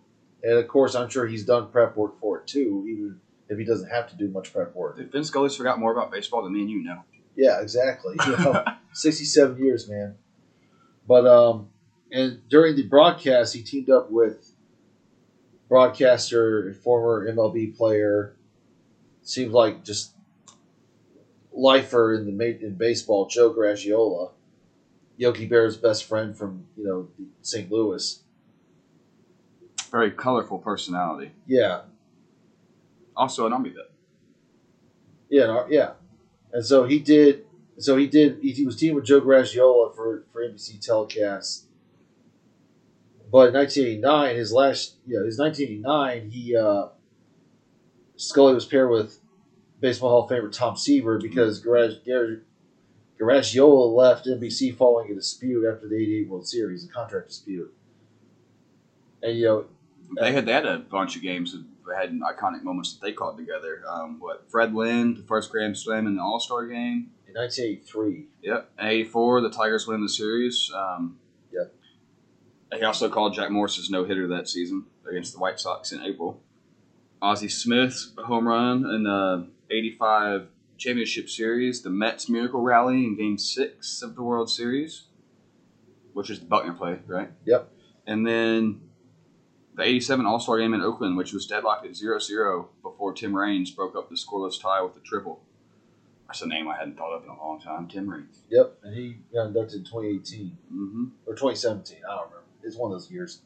and 0.42 0.58
of 0.58 0.68
course, 0.68 0.94
I'm 0.94 1.08
sure 1.08 1.26
he's 1.26 1.44
done 1.44 1.70
prep 1.70 1.96
work 1.96 2.18
for 2.20 2.38
it 2.40 2.46
too, 2.46 2.86
even 2.88 3.20
if 3.48 3.58
he 3.58 3.64
doesn't 3.64 3.90
have 3.90 4.08
to 4.10 4.16
do 4.16 4.28
much 4.28 4.52
prep 4.52 4.74
work. 4.74 4.98
If 4.98 5.12
Vince 5.12 5.28
Scully's 5.28 5.56
forgot 5.56 5.78
more 5.78 5.92
about 5.92 6.10
baseball 6.10 6.42
than 6.42 6.52
me 6.52 6.62
and 6.62 6.70
you 6.70 6.82
know. 6.82 7.02
Yeah, 7.36 7.60
exactly. 7.60 8.16
You 8.26 8.36
know, 8.36 8.64
67 8.92 9.58
years, 9.58 9.88
man. 9.88 10.16
But 11.06 11.26
um, 11.26 11.68
and 12.10 12.46
during 12.48 12.76
the 12.76 12.86
broadcast, 12.86 13.54
he 13.54 13.62
teamed 13.62 13.90
up 13.90 14.10
with 14.10 14.52
broadcaster, 15.68 16.74
former 16.74 17.30
MLB 17.32 17.76
player, 17.76 18.36
seems 19.22 19.52
like 19.52 19.84
just 19.84 20.12
lifer 21.52 22.14
in 22.14 22.26
the 22.26 22.64
in 22.64 22.74
baseball, 22.74 23.26
Joe 23.26 23.52
Garagiola, 23.52 24.32
Yogi 25.22 25.46
Bear's 25.46 25.76
best 25.76 26.04
friend 26.04 26.36
from 26.36 26.66
you 26.76 26.84
know 26.84 27.08
St. 27.42 27.70
Louis. 27.70 28.22
Very 29.90 30.10
colorful 30.10 30.58
personality. 30.58 31.30
Yeah, 31.46 31.82
Also 33.16 33.46
an 33.46 33.52
Army 33.52 33.70
vet. 33.70 33.90
yeah, 35.28 35.46
no, 35.46 35.66
yeah. 35.68 35.92
And 36.52 36.64
so 36.64 36.84
he 36.84 36.98
did. 36.98 37.44
So 37.78 37.96
he 37.96 38.06
did. 38.06 38.38
He, 38.42 38.52
he 38.52 38.64
was 38.66 38.76
teaming 38.76 38.96
with 38.96 39.04
Joe 39.04 39.20
Garagiola 39.20 39.94
for 39.94 40.24
for 40.32 40.42
NBC 40.42 40.80
telecast. 40.80 41.66
But 43.30 43.48
in 43.48 43.54
1989, 43.54 44.36
his 44.36 44.52
last, 44.52 44.96
yeah, 45.06 45.24
his 45.24 45.38
1989, 45.38 46.30
he 46.30 46.54
uh, 46.56 46.88
Scully 48.16 48.54
was 48.54 48.66
paired 48.66 48.90
with 48.90 49.20
Baseball 49.80 50.10
Hall 50.10 50.24
of 50.24 50.30
Famer 50.30 50.52
Tom 50.52 50.76
Seaver 50.76 51.18
because 51.18 51.60
Garage, 51.60 51.94
Garagiola 53.22 53.94
left 53.94 54.26
NBC 54.26 54.76
following 54.76 55.10
a 55.12 55.14
dispute 55.14 55.66
after 55.72 55.88
the 55.88 55.96
'88 55.96 56.28
World 56.28 56.48
Series, 56.48 56.84
a 56.84 56.88
contract 56.88 57.28
dispute. 57.28 57.72
And 59.22 59.38
you 59.38 59.44
know, 59.44 59.64
They 60.20 60.32
had 60.32 60.46
they 60.46 60.52
had 60.52 60.66
a 60.66 60.78
bunch 60.78 61.14
of 61.16 61.22
games 61.22 61.52
that 61.52 61.64
had 61.96 62.10
iconic 62.20 62.62
moments 62.62 62.94
that 62.94 63.04
they 63.06 63.12
called 63.12 63.36
together. 63.38 63.82
Um, 63.88 64.18
what 64.20 64.50
Fred 64.50 64.74
Lynn, 64.74 65.14
the 65.14 65.22
first 65.22 65.50
Grand 65.50 65.76
Slam 65.78 66.06
in 66.06 66.16
the 66.16 66.22
All 66.22 66.40
Star 66.40 66.66
game. 66.66 67.10
in 67.28 67.34
1983, 67.34 68.26
Yep. 68.42 68.70
In 68.78 68.86
'84, 68.86 69.40
the 69.42 69.50
Tigers 69.50 69.86
win 69.86 70.02
the 70.02 70.08
series. 70.08 70.70
Um, 70.74 71.18
Yep. 71.52 71.74
He 72.74 72.82
also 72.84 73.08
called 73.10 73.34
Jack 73.34 73.50
Morris's 73.50 73.90
no 73.90 74.04
hitter 74.04 74.26
that 74.28 74.48
season 74.48 74.86
against 75.08 75.34
the 75.34 75.38
White 75.38 75.60
Sox 75.60 75.92
in 75.92 76.00
April. 76.02 76.40
Ozzie 77.20 77.48
Smith's 77.48 78.12
home 78.18 78.48
run 78.48 78.84
in 78.86 79.04
the 79.04 79.46
'85 79.70 80.48
championship 80.82 81.28
series, 81.28 81.82
the 81.82 81.90
Mets 81.90 82.28
miracle 82.28 82.60
rally 82.60 83.04
in 83.04 83.16
Game 83.16 83.38
Six 83.38 84.02
of 84.02 84.14
the 84.14 84.22
World 84.22 84.50
Series, 84.50 85.04
which 86.12 86.30
is 86.30 86.40
the 86.40 86.46
Buckner 86.46 86.72
play, 86.74 86.98
right? 87.06 87.30
Yep. 87.46 87.70
And 88.06 88.26
then 88.26 88.80
the 89.74 89.84
'87 89.84 90.26
All 90.26 90.40
Star 90.40 90.58
game 90.58 90.74
in 90.74 90.80
Oakland, 90.82 91.16
which 91.16 91.32
was 91.32 91.46
deadlocked 91.46 91.86
at 91.86 91.92
0-0 91.92 92.66
before 92.82 93.12
Tim 93.14 93.34
Raines 93.34 93.70
broke 93.70 93.96
up 93.96 94.08
the 94.10 94.16
scoreless 94.16 94.60
tie 94.60 94.82
with 94.82 94.96
a 94.96 95.00
triple. 95.00 95.42
That's 96.26 96.42
a 96.42 96.46
name 96.48 96.66
I 96.68 96.76
hadn't 96.76 96.96
thought 96.96 97.12
of 97.14 97.24
in 97.24 97.28
a 97.30 97.36
long 97.36 97.60
time. 97.60 97.88
Tim 97.88 98.08
Raines. 98.08 98.40
yep, 98.50 98.78
and 98.82 98.94
he 98.94 99.18
got 99.34 99.48
inducted 99.48 99.78
in 99.80 99.84
2018 99.84 100.56
Mm-hmm. 100.72 101.04
or 101.26 101.34
2017. 101.34 101.98
I 102.04 102.14
don't 102.14 102.24
remember. 102.24 102.42
It's 102.62 102.76
one 102.76 102.90
of 102.92 102.98
those 102.98 103.10
years. 103.10 103.40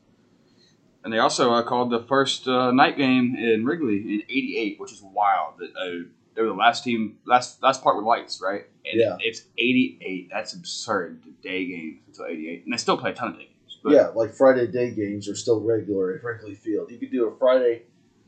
And 1.05 1.13
they 1.13 1.19
also 1.19 1.53
uh, 1.53 1.63
called 1.63 1.91
the 1.91 2.03
first 2.05 2.49
uh, 2.49 2.71
night 2.73 2.97
game 2.97 3.37
in 3.37 3.65
Wrigley 3.65 3.97
in 3.97 4.23
'88, 4.29 4.81
which 4.81 4.93
is 4.93 5.03
wild. 5.03 5.55
That 5.59 5.71
uh, 5.77 6.09
they 6.37 6.43
were 6.43 6.49
the 6.49 6.55
last 6.55 6.85
team, 6.85 7.17
last 7.27 7.63
last 7.63 7.83
part 7.83 7.97
with 7.97 8.05
lights, 8.05 8.41
right? 8.43 8.67
And 8.85 9.01
Yeah. 9.01 9.17
it's 9.21 9.43
'88. 9.59 10.29
That's 10.31 10.53
absurd. 10.55 11.23
Day 11.43 11.67
games 11.67 12.01
until 12.07 12.27
'88, 12.27 12.65
and 12.65 12.73
they 12.73 12.77
still 12.77 12.97
play 12.99 13.11
a 13.11 13.15
ton 13.15 13.29
of 13.29 13.35
day 13.39 13.45
games. 13.47 13.79
But 13.83 13.93
yeah, 13.95 14.09
like 14.09 14.33
Friday 14.35 14.67
day 14.67 14.91
games 14.93 15.29
are 15.29 15.35
still 15.35 15.61
regular 15.61 16.15
at 16.15 16.23
Wrigley 16.25 16.55
Field. 16.55 16.91
You 16.91 16.99
could 16.99 17.11
do 17.11 17.27
a 17.29 17.37
Friday 17.39 17.83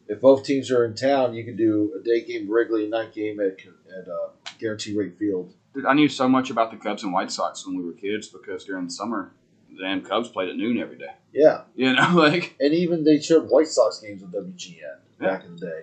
if 0.09 0.21
both 0.21 0.45
teams 0.45 0.71
are 0.71 0.85
in 0.85 0.95
town. 0.95 1.35
You 1.35 1.45
could 1.45 1.57
do 1.57 1.93
a 1.99 2.03
day 2.03 2.25
game 2.25 2.49
Wrigley, 2.51 2.87
a 2.87 2.89
night 2.89 3.13
game 3.13 3.41
at 3.41 3.59
at 3.97 4.09
uh, 4.09 4.31
Guaranteed 4.59 4.97
Rate 4.97 5.19
Field. 5.19 5.53
Dude, 5.75 5.85
I 5.87 5.93
knew 5.95 6.09
so 6.09 6.29
much 6.29 6.51
about 6.51 6.71
the 6.71 6.77
Cubs 6.79 7.03
and 7.05 7.13
White 7.13 7.31
Sox 7.31 7.67
when 7.67 7.77
we 7.77 7.85
were 7.85 7.93
kids 7.93 8.29
because 8.29 8.65
during 8.65 8.87
the 8.87 8.91
summer, 8.91 9.33
the 9.71 9.83
damn 9.83 10.03
Cubs 10.03 10.29
played 10.29 10.49
at 10.49 10.57
noon 10.57 10.79
every 10.79 10.97
day. 10.97 11.13
Yeah, 11.33 11.63
You 11.75 11.93
know, 11.95 12.13
like 12.15 12.57
and 12.61 12.73
even 12.73 13.05
they 13.05 13.21
showed 13.21 13.49
White 13.51 13.67
Sox 13.69 14.01
games 14.01 14.23
on 14.23 14.31
WGN 14.31 14.99
back 15.21 15.45
in 15.45 15.57
the 15.57 15.61
day. 15.67 15.83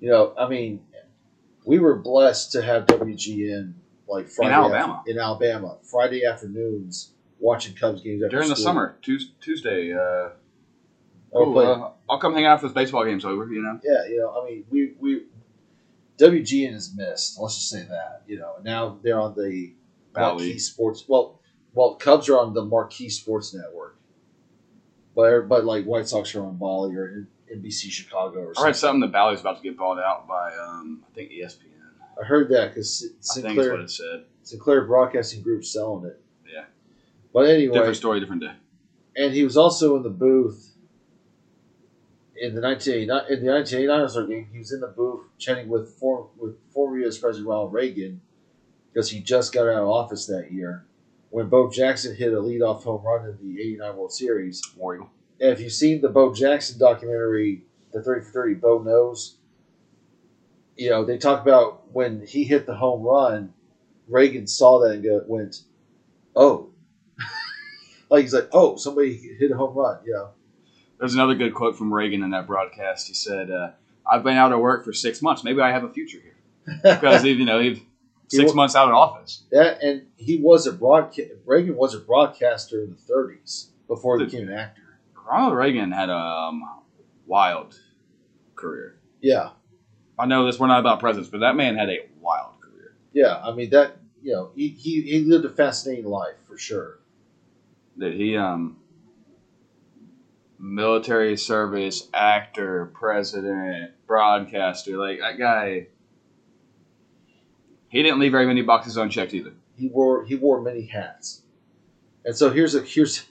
You 0.00 0.10
know, 0.10 0.34
I 0.38 0.48
mean, 0.48 0.84
we 1.64 1.78
were 1.78 1.96
blessed 1.96 2.52
to 2.52 2.62
have 2.62 2.86
WGN 2.86 3.74
like 4.08 4.28
Friday 4.28 4.52
Alabama. 4.52 4.98
after- 4.98 5.10
in 5.10 5.18
Alabama 5.18 5.78
Friday 5.82 6.24
afternoons 6.24 7.12
watching 7.38 7.74
Cubs 7.74 8.02
games 8.02 8.22
after 8.22 8.36
during 8.36 8.48
the 8.48 8.56
summer, 8.56 8.96
Tuesday. 9.02 9.92
Uh, 9.92 10.30
cool, 11.32 11.58
uh, 11.58 11.90
I'll 12.08 12.18
come 12.18 12.34
hang 12.34 12.46
out 12.46 12.54
after 12.54 12.68
this 12.68 12.74
baseball 12.74 13.04
game's 13.04 13.24
over. 13.24 13.50
You 13.52 13.62
know. 13.62 13.80
Yeah, 13.82 14.06
you 14.08 14.18
know, 14.18 14.40
I 14.40 14.44
mean, 14.48 14.64
we 14.70 14.94
we 15.00 15.22
WGN 16.18 16.74
is 16.74 16.94
missed. 16.96 17.38
Let's 17.40 17.56
just 17.56 17.70
say 17.70 17.82
that. 17.82 18.22
You 18.26 18.38
know, 18.38 18.54
now 18.62 18.98
they're 19.02 19.20
on 19.20 19.34
the 19.34 19.74
Bally. 20.12 20.44
Marquee 20.46 20.58
Sports. 20.58 21.04
Well, 21.08 21.40
well, 21.72 21.94
Cubs 21.96 22.28
are 22.28 22.38
on 22.38 22.54
the 22.54 22.64
Marquee 22.64 23.08
Sports 23.08 23.52
Network, 23.54 23.96
but 25.14 25.48
but 25.48 25.64
like 25.64 25.84
White 25.84 26.08
Sox 26.08 26.34
are 26.34 26.44
on 26.44 26.56
Bally 26.56 26.94
or 26.94 27.26
NBC 27.54 27.90
Chicago 27.90 28.40
or 28.40 28.50
I 28.50 28.52
something. 28.52 28.64
read 28.66 28.76
something 28.76 29.00
that 29.02 29.12
Bally's 29.12 29.40
about 29.40 29.56
to 29.58 29.62
get 29.62 29.76
bought 29.76 29.98
out 30.02 30.26
by, 30.28 30.54
um, 30.56 31.02
I 31.10 31.14
think 31.14 31.30
ESPN. 31.30 31.70
I 32.20 32.24
heard 32.24 32.48
that 32.50 32.68
because 32.74 33.02
I 33.04 33.06
think 33.08 33.18
is 33.20 33.30
Sinclair 33.64 33.76
what 33.78 33.90
said. 33.90 34.24
Sinclair 34.42 34.84
Broadcasting 34.86 35.42
Group 35.42 35.64
selling 35.64 36.06
it. 36.06 36.20
Yeah. 36.52 36.64
But 37.32 37.48
anyway, 37.50 37.74
Different 37.74 37.96
story, 37.96 38.20
different 38.20 38.42
day. 38.42 38.52
and 39.16 39.32
he 39.34 39.42
was 39.44 39.56
also 39.56 39.96
in 39.96 40.02
the 40.02 40.10
booth 40.10 40.72
in 42.36 42.54
the 42.54 42.60
1989 42.60 43.32
in 43.38 43.44
the 43.44 43.52
1989 43.52 44.00
All-Star 44.00 44.26
game. 44.26 44.48
He 44.52 44.58
was 44.58 44.72
in 44.72 44.80
the 44.80 44.88
booth 44.88 45.26
chatting 45.38 45.68
with 45.68 45.88
former 45.98 46.26
with 46.36 46.56
former 46.72 46.98
U.S. 47.00 47.18
President 47.18 47.48
Ronald 47.48 47.72
Reagan 47.72 48.20
because 48.92 49.10
he 49.10 49.20
just 49.20 49.52
got 49.52 49.62
out 49.68 49.82
of 49.82 49.88
office 49.88 50.26
that 50.26 50.52
year 50.52 50.84
when 51.30 51.48
Bo 51.48 51.70
Jackson 51.70 52.14
hit 52.14 52.32
a 52.32 52.36
leadoff 52.36 52.82
home 52.84 53.02
run 53.04 53.24
in 53.26 53.36
the 53.40 53.60
'89 53.60 53.96
World 53.96 54.12
Series. 54.12 54.62
War 54.76 54.94
Eagle. 54.96 55.10
If 55.38 55.60
you've 55.60 55.72
seen 55.72 56.00
the 56.00 56.08
Bo 56.08 56.32
Jackson 56.32 56.78
documentary, 56.78 57.62
the 57.92 58.02
30 58.02 58.24
for 58.24 58.30
30, 58.30 58.54
Bo 58.54 58.82
knows. 58.82 59.36
You 60.76 60.90
know 60.90 61.04
they 61.04 61.18
talk 61.18 61.40
about 61.40 61.92
when 61.92 62.26
he 62.26 62.44
hit 62.44 62.66
the 62.66 62.74
home 62.74 63.02
run. 63.02 63.52
Reagan 64.08 64.46
saw 64.46 64.80
that 64.80 64.90
and 64.94 65.04
go, 65.04 65.22
went, 65.26 65.62
"Oh." 66.34 66.70
Like 68.10 68.20
he's 68.20 68.34
like, 68.34 68.50
oh, 68.52 68.76
somebody 68.76 69.14
hit 69.16 69.50
a 69.50 69.56
home 69.56 69.74
run, 69.74 69.98
you 70.04 70.12
know. 70.12 70.28
There's 70.98 71.14
another 71.14 71.34
good 71.34 71.54
quote 71.54 71.76
from 71.76 71.92
Reagan 71.92 72.22
in 72.22 72.30
that 72.30 72.46
broadcast. 72.46 73.08
He 73.08 73.14
said, 73.14 73.50
uh, 73.50 73.70
"I've 74.06 74.22
been 74.22 74.36
out 74.36 74.52
of 74.52 74.60
work 74.60 74.84
for 74.84 74.92
six 74.92 75.22
months. 75.22 75.42
Maybe 75.42 75.60
I 75.60 75.70
have 75.70 75.84
a 75.84 75.88
future 75.88 76.18
here 76.20 76.36
because 76.82 77.24
you 77.24 77.44
know 77.44 77.58
he's 77.60 77.80
six 78.28 78.50
wa- 78.50 78.54
months 78.54 78.76
out 78.76 78.88
of 78.88 78.94
office." 78.94 79.42
That 79.50 79.82
and 79.82 80.06
he 80.16 80.36
was 80.36 80.66
a 80.66 80.72
broadcast. 80.72 81.30
Reagan 81.46 81.76
was 81.76 81.94
a 81.94 81.98
broadcaster 81.98 82.82
in 82.82 82.90
the 82.90 83.12
30s 83.12 83.68
before 83.88 84.18
he 84.18 84.26
became 84.26 84.48
an 84.48 84.54
actor. 84.54 84.82
Ronald 85.26 85.56
Reagan 85.56 85.90
had 85.92 86.10
a 86.10 86.16
um, 86.16 86.62
wild 87.26 87.78
career. 88.54 88.98
Yeah, 89.20 89.50
I 90.18 90.26
know 90.26 90.46
this. 90.46 90.58
We're 90.58 90.66
not 90.66 90.80
about 90.80 91.00
presidents, 91.00 91.30
but 91.30 91.40
that 91.40 91.56
man 91.56 91.76
had 91.76 91.88
a 91.90 92.00
wild 92.20 92.60
career. 92.60 92.94
yeah. 93.12 93.40
I 93.42 93.52
mean 93.52 93.70
that. 93.70 93.96
You 94.22 94.32
know, 94.32 94.50
he, 94.56 94.68
he, 94.68 95.02
he 95.02 95.20
lived 95.20 95.44
a 95.44 95.50
fascinating 95.50 96.06
life 96.06 96.36
for 96.48 96.56
sure. 96.56 96.98
That 97.98 98.14
he 98.14 98.38
um 98.38 98.78
military 100.58 101.36
service 101.36 102.08
actor, 102.14 102.90
president, 102.94 103.92
broadcaster, 104.06 104.96
like 104.96 105.18
that 105.20 105.38
guy. 105.38 105.88
He 107.88 108.02
didn't 108.02 108.18
leave 108.18 108.32
very 108.32 108.46
many 108.46 108.62
boxes 108.62 108.96
unchecked 108.96 109.34
either. 109.34 109.52
He 109.76 109.88
wore 109.88 110.24
he 110.24 110.36
wore 110.36 110.60
many 110.62 110.86
hats, 110.86 111.42
and 112.24 112.34
so 112.34 112.50
here's 112.50 112.74
a 112.74 112.80
here's 112.80 113.24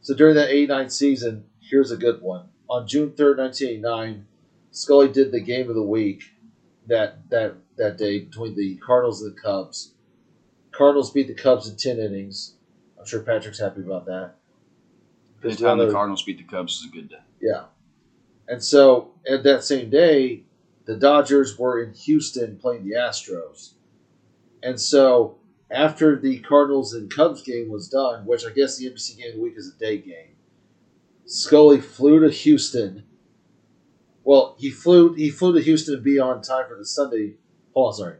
so 0.00 0.14
during 0.14 0.34
that 0.34 0.50
'89 0.50 0.90
season, 0.90 1.44
here's 1.60 1.90
a 1.90 1.96
good 1.96 2.20
one. 2.20 2.48
On 2.68 2.86
June 2.86 3.10
3rd, 3.10 3.38
1989, 3.38 4.26
Scully 4.70 5.08
did 5.08 5.32
the 5.32 5.40
game 5.40 5.68
of 5.68 5.74
the 5.74 5.82
week 5.82 6.22
that 6.86 7.28
that 7.30 7.56
that 7.76 7.96
day 7.96 8.20
between 8.20 8.54
the 8.54 8.76
Cardinals 8.76 9.22
and 9.22 9.34
the 9.34 9.40
Cubs. 9.40 9.94
Cardinals 10.72 11.10
beat 11.10 11.26
the 11.26 11.34
Cubs 11.34 11.68
in 11.68 11.76
10 11.76 11.98
innings. 11.98 12.54
I'm 12.98 13.06
sure 13.06 13.20
Patrick's 13.20 13.58
happy 13.58 13.80
about 13.80 14.06
that. 14.06 14.34
Anytime 15.42 15.78
the 15.78 15.90
Cardinals 15.90 16.22
beat 16.22 16.38
the 16.38 16.44
Cubs 16.44 16.80
is 16.80 16.86
a 16.86 16.88
good 16.90 17.08
day. 17.08 17.20
Yeah. 17.40 17.64
And 18.46 18.62
so 18.62 19.12
at 19.28 19.42
that 19.44 19.64
same 19.64 19.90
day, 19.90 20.44
the 20.84 20.96
Dodgers 20.96 21.58
were 21.58 21.82
in 21.82 21.94
Houston 21.94 22.58
playing 22.58 22.84
the 22.84 22.96
Astros. 22.96 23.72
And 24.62 24.78
so 24.78 25.38
after 25.70 26.18
the 26.18 26.38
Cardinals 26.40 26.94
and 26.94 27.14
Cubs 27.14 27.42
game 27.42 27.68
was 27.70 27.88
done, 27.88 28.26
which 28.26 28.44
I 28.46 28.50
guess 28.50 28.76
the 28.76 28.86
NBC 28.90 29.16
game 29.18 29.28
of 29.30 29.34
the 29.36 29.42
week 29.42 29.54
is 29.56 29.72
a 29.74 29.78
day 29.78 29.98
game, 29.98 30.36
Scully 31.26 31.80
flew 31.80 32.20
to 32.20 32.30
Houston 32.30 33.04
Well, 34.24 34.56
he 34.58 34.70
flew 34.70 35.14
he 35.14 35.30
flew 35.30 35.54
to 35.54 35.62
Houston 35.62 35.96
to 35.96 36.00
be 36.00 36.18
on 36.18 36.42
time 36.42 36.66
for 36.68 36.76
the 36.76 36.84
Sunday. 36.84 37.34
Hold 37.74 37.88
on, 37.88 37.94
sorry. 37.94 38.16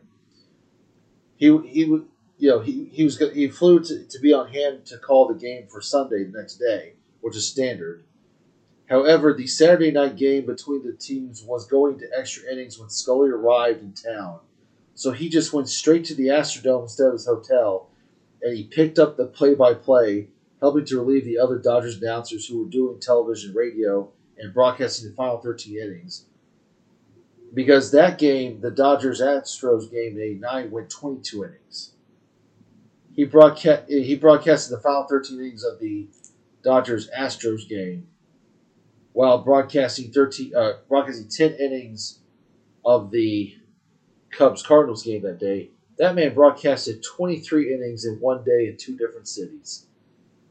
He 1.36 1.46
he 1.66 1.80
you 1.82 2.08
know 2.50 2.60
he, 2.60 2.86
he 2.92 3.04
was 3.04 3.18
he 3.34 3.48
flew 3.48 3.80
to, 3.80 4.04
to 4.04 4.18
be 4.20 4.32
on 4.32 4.48
hand 4.52 4.86
to 4.86 4.98
call 4.98 5.28
the 5.28 5.34
game 5.34 5.66
for 5.68 5.80
Sunday 5.80 6.24
the 6.24 6.38
next 6.38 6.56
day, 6.56 6.94
which 7.20 7.36
is 7.36 7.48
standard. 7.48 8.04
However, 8.88 9.32
the 9.34 9.46
Saturday 9.46 9.92
night 9.92 10.16
game 10.16 10.46
between 10.46 10.84
the 10.84 10.92
teams 10.92 11.44
was 11.44 11.66
going 11.66 11.98
to 12.00 12.08
extra 12.18 12.50
innings 12.52 12.78
when 12.78 12.90
Scully 12.90 13.30
arrived 13.30 13.82
in 13.82 13.92
town. 13.92 14.40
So 15.00 15.12
he 15.12 15.30
just 15.30 15.54
went 15.54 15.70
straight 15.70 16.04
to 16.04 16.14
the 16.14 16.26
Astrodome 16.26 16.82
instead 16.82 17.06
of 17.06 17.14
his 17.14 17.24
hotel, 17.24 17.88
and 18.42 18.54
he 18.54 18.64
picked 18.64 18.98
up 18.98 19.16
the 19.16 19.24
play-by-play, 19.24 20.28
helping 20.60 20.84
to 20.84 21.00
relieve 21.00 21.24
the 21.24 21.38
other 21.38 21.56
Dodgers 21.56 21.96
announcers 21.96 22.46
who 22.46 22.62
were 22.62 22.68
doing 22.68 23.00
television, 23.00 23.54
radio, 23.54 24.12
and 24.36 24.52
broadcasting 24.52 25.08
the 25.08 25.16
final 25.16 25.38
13 25.38 25.78
innings. 25.78 26.26
Because 27.54 27.92
that 27.92 28.18
game, 28.18 28.60
the 28.60 28.70
Dodgers 28.70 29.22
Astros 29.22 29.90
game 29.90 30.18
in 30.18 30.22
'89, 30.22 30.70
went 30.70 30.90
22 30.90 31.44
innings. 31.44 31.94
He 33.16 33.24
broadcast 33.24 33.88
he 33.88 34.16
broadcasted 34.16 34.76
the 34.76 34.82
final 34.82 35.04
13 35.04 35.38
innings 35.38 35.64
of 35.64 35.80
the 35.80 36.08
Dodgers 36.62 37.08
Astros 37.18 37.66
game, 37.66 38.06
while 39.14 39.38
broadcasting 39.38 40.12
13 40.12 40.54
uh, 40.54 40.72
broadcasting 40.90 41.28
10 41.30 41.54
innings 41.58 42.18
of 42.84 43.10
the 43.10 43.56
Cubs 44.30 44.62
Cardinals 44.62 45.02
game 45.02 45.22
that 45.22 45.38
day. 45.38 45.70
That 45.98 46.14
man 46.14 46.34
broadcasted 46.34 47.02
23 47.02 47.74
innings 47.74 48.04
in 48.04 48.14
one 48.20 48.42
day 48.44 48.68
in 48.68 48.76
two 48.78 48.96
different 48.96 49.28
cities. 49.28 49.86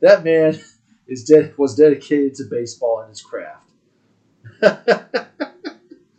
that 0.00 0.24
man 0.24 0.58
is 1.06 1.24
dead 1.24 1.54
was 1.56 1.74
dedicated 1.74 2.34
to 2.36 2.44
baseball 2.44 3.00
and 3.00 3.10
his 3.10 3.22
craft. 3.22 3.70
Can 4.60 4.76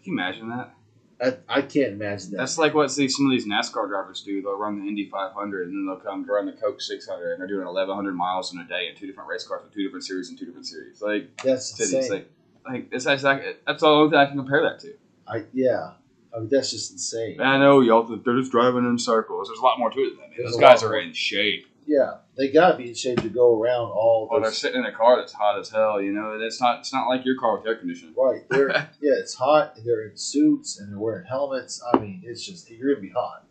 you 0.03 0.13
imagine 0.13 0.49
that? 0.49 0.73
I, 1.21 1.35
I 1.49 1.61
can't 1.61 1.93
imagine 1.93 2.31
that. 2.31 2.37
That's 2.37 2.57
like 2.57 2.73
what 2.73 2.89
see, 2.91 3.09
some 3.09 3.25
of 3.25 3.31
these 3.31 3.45
NASCAR 3.45 3.89
drivers 3.89 4.21
do. 4.21 4.41
They'll 4.41 4.57
run 4.57 4.79
the 4.79 4.87
Indy 4.87 5.09
500 5.09 5.67
and 5.67 5.75
then 5.75 5.85
they'll 5.85 5.97
come 5.99 6.25
to 6.25 6.31
run 6.31 6.45
the 6.45 6.53
Coke 6.53 6.81
600 6.81 7.33
and 7.33 7.41
they're 7.41 7.47
doing 7.47 7.65
1,100 7.65 8.13
miles 8.13 8.53
in 8.53 8.59
a 8.59 8.63
day 8.65 8.87
in 8.89 8.95
two 8.95 9.05
different 9.05 9.29
race 9.29 9.45
cars 9.45 9.61
with 9.63 9.73
two 9.73 9.83
different 9.83 10.05
series 10.05 10.29
and 10.29 10.39
two 10.39 10.45
different 10.45 10.65
series. 10.65 11.01
Like, 11.01 11.29
That's 11.43 11.75
cities. 11.75 11.93
insane. 11.93 12.11
Like, 12.11 12.31
like 12.67 12.89
it's, 12.91 13.05
that's, 13.05 13.23
that's 13.23 13.81
the 13.81 13.87
only 13.87 14.11
thing 14.11 14.19
I 14.19 14.25
can 14.25 14.37
compare 14.37 14.63
that 14.63 14.79
to. 14.79 14.93
I 15.27 15.45
yeah. 15.53 15.93
I 16.35 16.39
mean, 16.39 16.49
that's 16.51 16.69
just 16.71 16.91
insane. 16.91 17.41
I 17.41 17.57
know 17.57 17.81
y'all, 17.81 18.03
they're 18.03 18.37
just 18.39 18.51
driving 18.51 18.85
in 18.85 18.99
circles. 18.99 19.47
There's 19.47 19.59
a 19.59 19.63
lot 19.63 19.79
more 19.79 19.89
to 19.89 19.99
it 19.99 20.11
than 20.11 20.29
that. 20.29 20.43
Those 20.43 20.59
guys 20.59 20.83
are 20.83 20.95
in 20.99 21.11
shape. 21.13 21.65
Yeah, 21.87 22.17
they 22.37 22.51
gotta 22.51 22.77
be 22.77 22.89
in 22.89 22.93
shape 22.93 23.19
to 23.21 23.29
go 23.29 23.59
around 23.59 23.89
all 23.89 24.29
Well, 24.31 24.41
they're 24.41 24.51
sitting 24.51 24.81
in 24.81 24.85
a 24.85 24.91
car 24.91 25.17
that's 25.17 25.33
hot 25.33 25.57
as 25.57 25.69
hell. 25.71 25.99
You 25.99 26.11
know, 26.11 26.37
it's 26.39 26.61
not. 26.61 26.79
It's 26.79 26.93
not 26.93 27.07
like 27.07 27.25
your 27.25 27.35
car 27.39 27.57
with 27.57 27.65
air 27.65 27.77
conditioning. 27.77 28.13
Right, 28.15 28.47
they're 28.47 28.69
yeah, 29.01 29.13
it's 29.13 29.33
hot. 29.33 29.73
and 29.75 29.83
They're 29.83 30.07
in 30.07 30.15
suits 30.15 30.79
and 30.79 30.91
they're 30.91 30.99
wearing 30.99 31.25
helmets. 31.25 31.81
I 31.91 31.97
mean, 31.97 32.21
it's 32.23 32.45
just 32.45 32.69
you're 32.69 32.93
gonna 32.93 33.01
be 33.01 33.09
hot. 33.09 33.47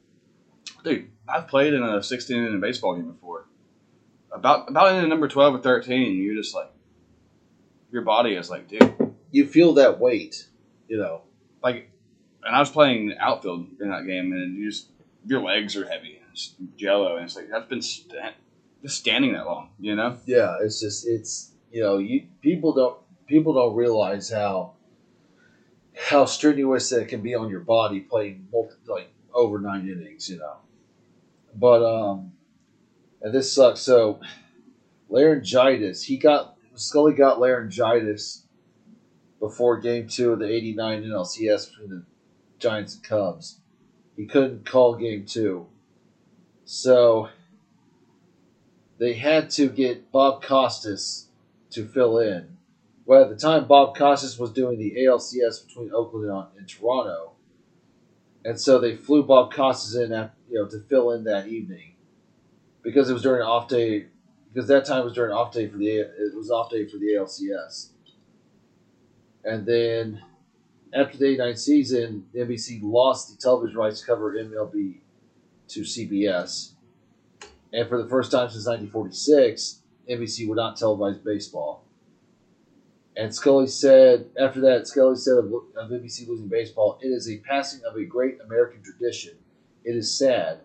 Dude, 0.84 1.11
I've 1.28 1.48
played 1.48 1.74
in 1.74 1.82
a 1.82 2.00
16 2.00 2.36
inning 2.36 2.61
baseball 2.61 2.94
game 2.94 3.11
before. 3.11 3.48
About 4.30 4.68
about 4.68 4.94
in 4.94 5.04
a 5.04 5.09
number 5.09 5.26
12 5.26 5.56
or 5.56 5.59
13, 5.59 6.22
you're 6.22 6.36
just 6.36 6.54
like, 6.54 6.70
your 7.91 8.03
body 8.03 8.34
is 8.34 8.51
like, 8.51 8.68
dude, 8.68 8.95
You 9.30 9.47
feel 9.47 9.74
that 9.74 9.99
weight, 9.99 10.47
you 10.89 10.99
know. 10.99 11.22
like, 11.62 11.91
and 12.45 12.55
I 12.55 12.61
was 12.61 12.70
playing 12.70 13.14
outfield 13.18 13.66
in 13.80 13.91
that 13.91 14.07
game, 14.07 14.32
and 14.32 14.57
you 14.57 14.70
just 14.70 14.89
your 15.26 15.43
legs 15.43 15.76
are 15.76 15.86
heavy, 15.86 16.16
and 16.16 16.24
it's 16.32 16.55
jello, 16.76 17.16
and 17.16 17.24
it's 17.24 17.36
like 17.36 17.49
that's 17.51 17.68
been 17.68 17.82
sta- 17.82 18.32
just 18.82 18.97
standing 18.97 19.32
that 19.34 19.47
long, 19.47 19.70
you 19.78 19.95
know. 19.97 20.16
Yeah, 20.24 20.57
it's 20.62 20.80
just 20.80 21.07
it's 21.07 21.51
you 21.70 21.82
know 21.82 21.99
you 21.99 22.26
people 22.41 22.72
don't 22.72 22.97
people 23.26 23.53
don't 23.55 23.74
realize 23.74 24.30
how 24.30 24.72
how 26.11 26.24
strenuous 26.24 26.89
that 26.91 27.09
can 27.09 27.20
be 27.22 27.34
on 27.34 27.51
your 27.51 27.61
body 27.61 28.01
playing 28.01 28.47
multi, 28.53 28.76
like 28.86 29.11
over 29.34 29.59
nine 29.59 29.89
innings, 29.89 30.30
you 30.30 30.39
know. 30.39 30.57
But 31.55 31.82
um, 31.84 32.32
and 33.20 33.34
this 33.34 33.53
sucks. 33.53 33.80
So 33.80 34.20
laryngitis, 35.09 36.05
he 36.05 36.16
got 36.16 36.55
Scully 36.78 37.12
got 37.12 37.40
laryngitis 37.40 38.44
before 39.40 39.80
Game 39.80 40.08
Two 40.08 40.32
of 40.32 40.38
the 40.38 40.48
'89 40.48 41.04
NLCS 41.04 41.70
between 41.70 41.90
the 41.90 42.04
Giants 42.58 42.94
and 42.94 43.04
Cubs. 43.04 43.60
He 44.16 44.26
couldn't 44.26 44.66
call 44.66 44.96
Game 44.96 45.26
Two, 45.26 45.66
so 46.64 47.28
they 48.98 49.14
had 49.14 49.50
to 49.50 49.68
get 49.68 50.10
Bob 50.10 50.42
Costas 50.42 51.28
to 51.70 51.86
fill 51.86 52.18
in. 52.18 52.56
Well, 53.06 53.22
at 53.22 53.30
the 53.30 53.36
time, 53.36 53.66
Bob 53.66 53.96
Costas 53.96 54.38
was 54.38 54.52
doing 54.52 54.78
the 54.78 54.96
ALCS 55.04 55.66
between 55.66 55.92
Oakland 55.94 56.30
and, 56.58 56.68
Toronto, 56.68 57.32
and 58.44 58.60
so 58.60 58.78
they 58.78 58.96
flew 58.96 59.22
Bob 59.22 59.52
Costas 59.52 59.94
in, 59.94 60.10
you 60.50 60.58
know, 60.58 60.68
to 60.68 60.80
fill 60.80 61.12
in 61.12 61.24
that 61.24 61.46
evening 61.46 61.94
because 62.82 63.08
it 63.08 63.14
was 63.14 63.22
during 63.22 63.42
an 63.42 63.48
off 63.48 63.68
day. 63.68 64.06
Because 64.53 64.68
that 64.68 64.86
time 64.86 65.05
was 65.05 65.12
during 65.12 65.32
off 65.32 65.53
day 65.53 65.68
for 65.68 65.76
the 65.76 65.88
it 65.88 66.34
was 66.34 66.51
off 66.51 66.70
day 66.70 66.86
for 66.86 66.96
the 66.96 67.14
ALCS, 67.14 67.90
and 69.44 69.66
then 69.66 70.22
after 70.94 71.18
the 71.18 71.26
'89 71.26 71.57
season, 71.57 72.26
NBC 72.34 72.80
lost 72.82 73.30
the 73.30 73.40
television 73.40 73.76
rights 73.76 74.01
to 74.01 74.07
cover 74.07 74.32
MLB 74.34 75.01
to 75.68 75.80
CBS. 75.80 76.72
And 77.72 77.88
for 77.88 78.03
the 78.03 78.09
first 78.09 78.32
time 78.32 78.49
since 78.49 78.66
1946, 78.66 79.82
NBC 80.09 80.49
would 80.49 80.57
not 80.57 80.76
televise 80.76 81.22
baseball. 81.22 81.84
And 83.16 83.34
Scully 83.34 83.66
said, 83.66 84.30
after 84.40 84.61
that, 84.61 84.86
Scully 84.86 85.16
said 85.16 85.38
of, 85.38 85.46
of 85.46 85.90
NBC 85.90 86.28
losing 86.28 86.49
baseball, 86.49 86.99
it 87.03 87.09
is 87.09 87.28
a 87.28 87.38
passing 87.38 87.80
of 87.84 87.96
a 87.96 88.05
great 88.05 88.38
American 88.44 88.82
tradition. 88.82 89.34
It 89.84 89.96
is 89.96 90.16
sad. 90.16 90.61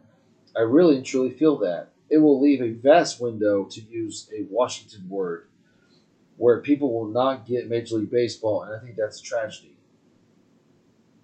I 0.56 0.62
really 0.62 0.98
and 0.98 1.06
truly 1.06 1.32
feel 1.32 1.58
that. 1.60 1.93
It 2.10 2.18
will 2.18 2.42
leave 2.42 2.62
a 2.62 2.72
vast 2.72 3.22
window, 3.22 3.66
to 3.66 3.82
use 3.82 4.30
a 4.38 4.44
Washington 4.50 5.08
word, 5.10 5.48
where 6.38 6.62
people 6.62 6.94
will 6.94 7.08
not 7.08 7.46
get 7.46 7.70
Major 7.70 7.98
League 7.98 8.12
Baseball, 8.12 8.64
and 8.64 8.76
I 8.76 8.80
think 8.80 8.96
that's 8.96 9.20
a 9.20 9.24
tragedy. 9.24 9.78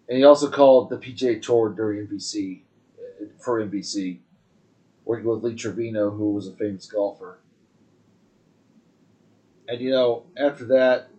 And 0.07 0.17
he 0.17 0.23
also 0.23 0.49
called 0.49 0.89
the 0.89 0.97
PGA 0.97 1.41
Tour 1.41 1.69
during 1.69 2.07
NBC, 2.07 2.61
uh, 2.97 3.25
for 3.39 3.63
NBC, 3.63 4.19
working 5.05 5.27
with 5.27 5.43
Lee 5.43 5.55
Trevino, 5.55 6.09
who 6.09 6.32
was 6.32 6.47
a 6.47 6.53
famous 6.53 6.88
golfer. 6.88 7.39
And 9.67 9.80
you 9.80 9.91
know, 9.91 10.23
after 10.36 10.65
that, 10.65 11.09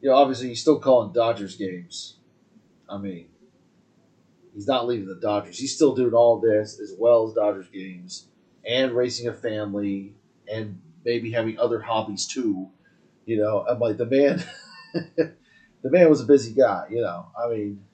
you 0.00 0.08
know, 0.08 0.16
obviously 0.16 0.48
he's 0.48 0.60
still 0.60 0.78
calling 0.78 1.12
Dodgers 1.12 1.56
games. 1.56 2.16
I 2.88 2.98
mean, 2.98 3.26
he's 4.54 4.66
not 4.66 4.86
leaving 4.86 5.06
the 5.06 5.20
Dodgers. 5.20 5.58
He's 5.58 5.74
still 5.74 5.94
doing 5.94 6.14
all 6.14 6.40
this 6.40 6.80
as 6.80 6.94
well 6.98 7.26
as 7.26 7.34
Dodgers 7.34 7.68
games 7.68 8.28
and 8.64 8.92
raising 8.92 9.28
a 9.28 9.32
family 9.32 10.14
and 10.50 10.80
maybe 11.04 11.30
having 11.32 11.58
other 11.58 11.80
hobbies 11.80 12.26
too. 12.26 12.68
You 13.26 13.38
know, 13.38 13.64
I'm 13.68 13.78
like 13.78 13.96
the 13.96 14.06
man. 14.06 14.42
the 14.92 15.90
man 15.90 16.10
was 16.10 16.20
a 16.20 16.26
busy 16.26 16.52
guy. 16.52 16.86
You 16.90 17.02
know, 17.02 17.26
I 17.38 17.48
mean, 17.48 17.84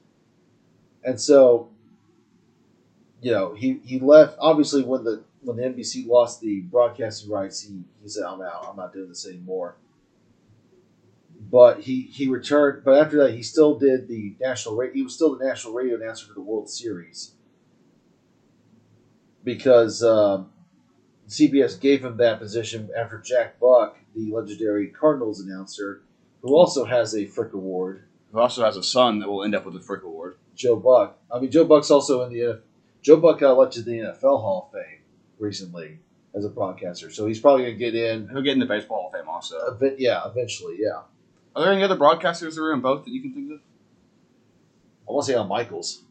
and 1.04 1.20
so 1.20 1.70
you 3.20 3.32
know, 3.32 3.54
he, 3.54 3.80
he 3.84 3.98
left 3.98 4.36
obviously 4.38 4.82
when 4.84 5.04
the 5.04 5.24
when 5.42 5.56
the 5.56 5.62
NBC 5.62 6.06
lost 6.06 6.40
the 6.40 6.60
broadcasting 6.60 7.30
rights, 7.30 7.60
he, 7.60 7.82
he 8.02 8.08
said, 8.08 8.24
I'm 8.24 8.42
out, 8.42 8.66
I'm 8.68 8.76
not 8.76 8.92
doing 8.92 9.08
this 9.08 9.26
anymore. 9.26 9.76
But 11.48 11.80
he, 11.80 12.02
he 12.02 12.28
returned 12.28 12.82
but 12.84 12.98
after 12.98 13.18
that 13.22 13.34
he 13.34 13.42
still 13.42 13.78
did 13.78 14.08
the 14.08 14.34
national 14.40 14.76
radio 14.76 14.94
he 14.94 15.02
was 15.02 15.14
still 15.14 15.36
the 15.36 15.44
national 15.44 15.74
radio 15.74 15.96
announcer 15.96 16.26
for 16.26 16.34
the 16.34 16.40
World 16.40 16.68
Series. 16.68 17.32
Because 19.44 20.02
um, 20.02 20.50
CBS 21.28 21.80
gave 21.80 22.04
him 22.04 22.16
that 22.16 22.38
position 22.38 22.90
after 22.96 23.18
Jack 23.18 23.60
Buck, 23.60 23.96
the 24.14 24.30
legendary 24.32 24.88
Cardinals 24.88 25.40
announcer, 25.40 26.02
who 26.42 26.56
also 26.56 26.84
has 26.84 27.14
a 27.14 27.26
Frick 27.26 27.52
Award, 27.52 28.04
Who 28.32 28.40
also 28.40 28.64
has 28.64 28.76
a 28.76 28.82
son 28.82 29.20
that 29.20 29.28
will 29.28 29.44
end 29.44 29.54
up 29.54 29.64
with 29.64 29.76
a 29.76 29.80
Frick 29.80 30.02
Award. 30.02 30.36
Joe 30.54 30.76
Buck. 30.76 31.18
I 31.32 31.38
mean, 31.38 31.50
Joe 31.50 31.64
Buck's 31.64 31.90
also 31.90 32.22
in 32.22 32.32
the 32.32 32.62
Joe 33.02 33.18
Buck 33.18 33.40
got 33.40 33.52
elected 33.52 33.84
to 33.84 33.90
the 33.90 33.98
NFL 33.98 34.40
Hall 34.40 34.68
of 34.68 34.80
Fame 34.80 35.00
recently 35.38 35.98
as 36.34 36.44
a 36.44 36.48
broadcaster, 36.48 37.10
so 37.10 37.26
he's 37.26 37.40
probably 37.40 37.64
gonna 37.64 37.76
get 37.76 37.94
in. 37.94 38.28
He'll 38.28 38.42
get 38.42 38.54
in 38.54 38.58
the 38.58 38.66
Baseball 38.66 38.98
Hall 38.98 39.10
of 39.12 39.12
Fame 39.12 39.28
also. 39.28 39.58
A 39.58 39.72
bit, 39.72 39.98
yeah, 39.98 40.22
eventually, 40.26 40.76
yeah. 40.78 41.02
Are 41.56 41.62
there 41.62 41.72
any 41.72 41.82
other 41.82 41.96
broadcasters 41.96 42.54
that 42.54 42.60
are 42.60 42.74
in 42.74 42.82
both 42.82 43.06
that 43.06 43.10
you 43.10 43.22
can 43.22 43.32
think 43.32 43.50
of? 43.50 43.60
I 45.08 45.12
want 45.12 45.24
to 45.24 45.32
say 45.32 45.38
Al 45.38 45.46
Michaels 45.46 46.02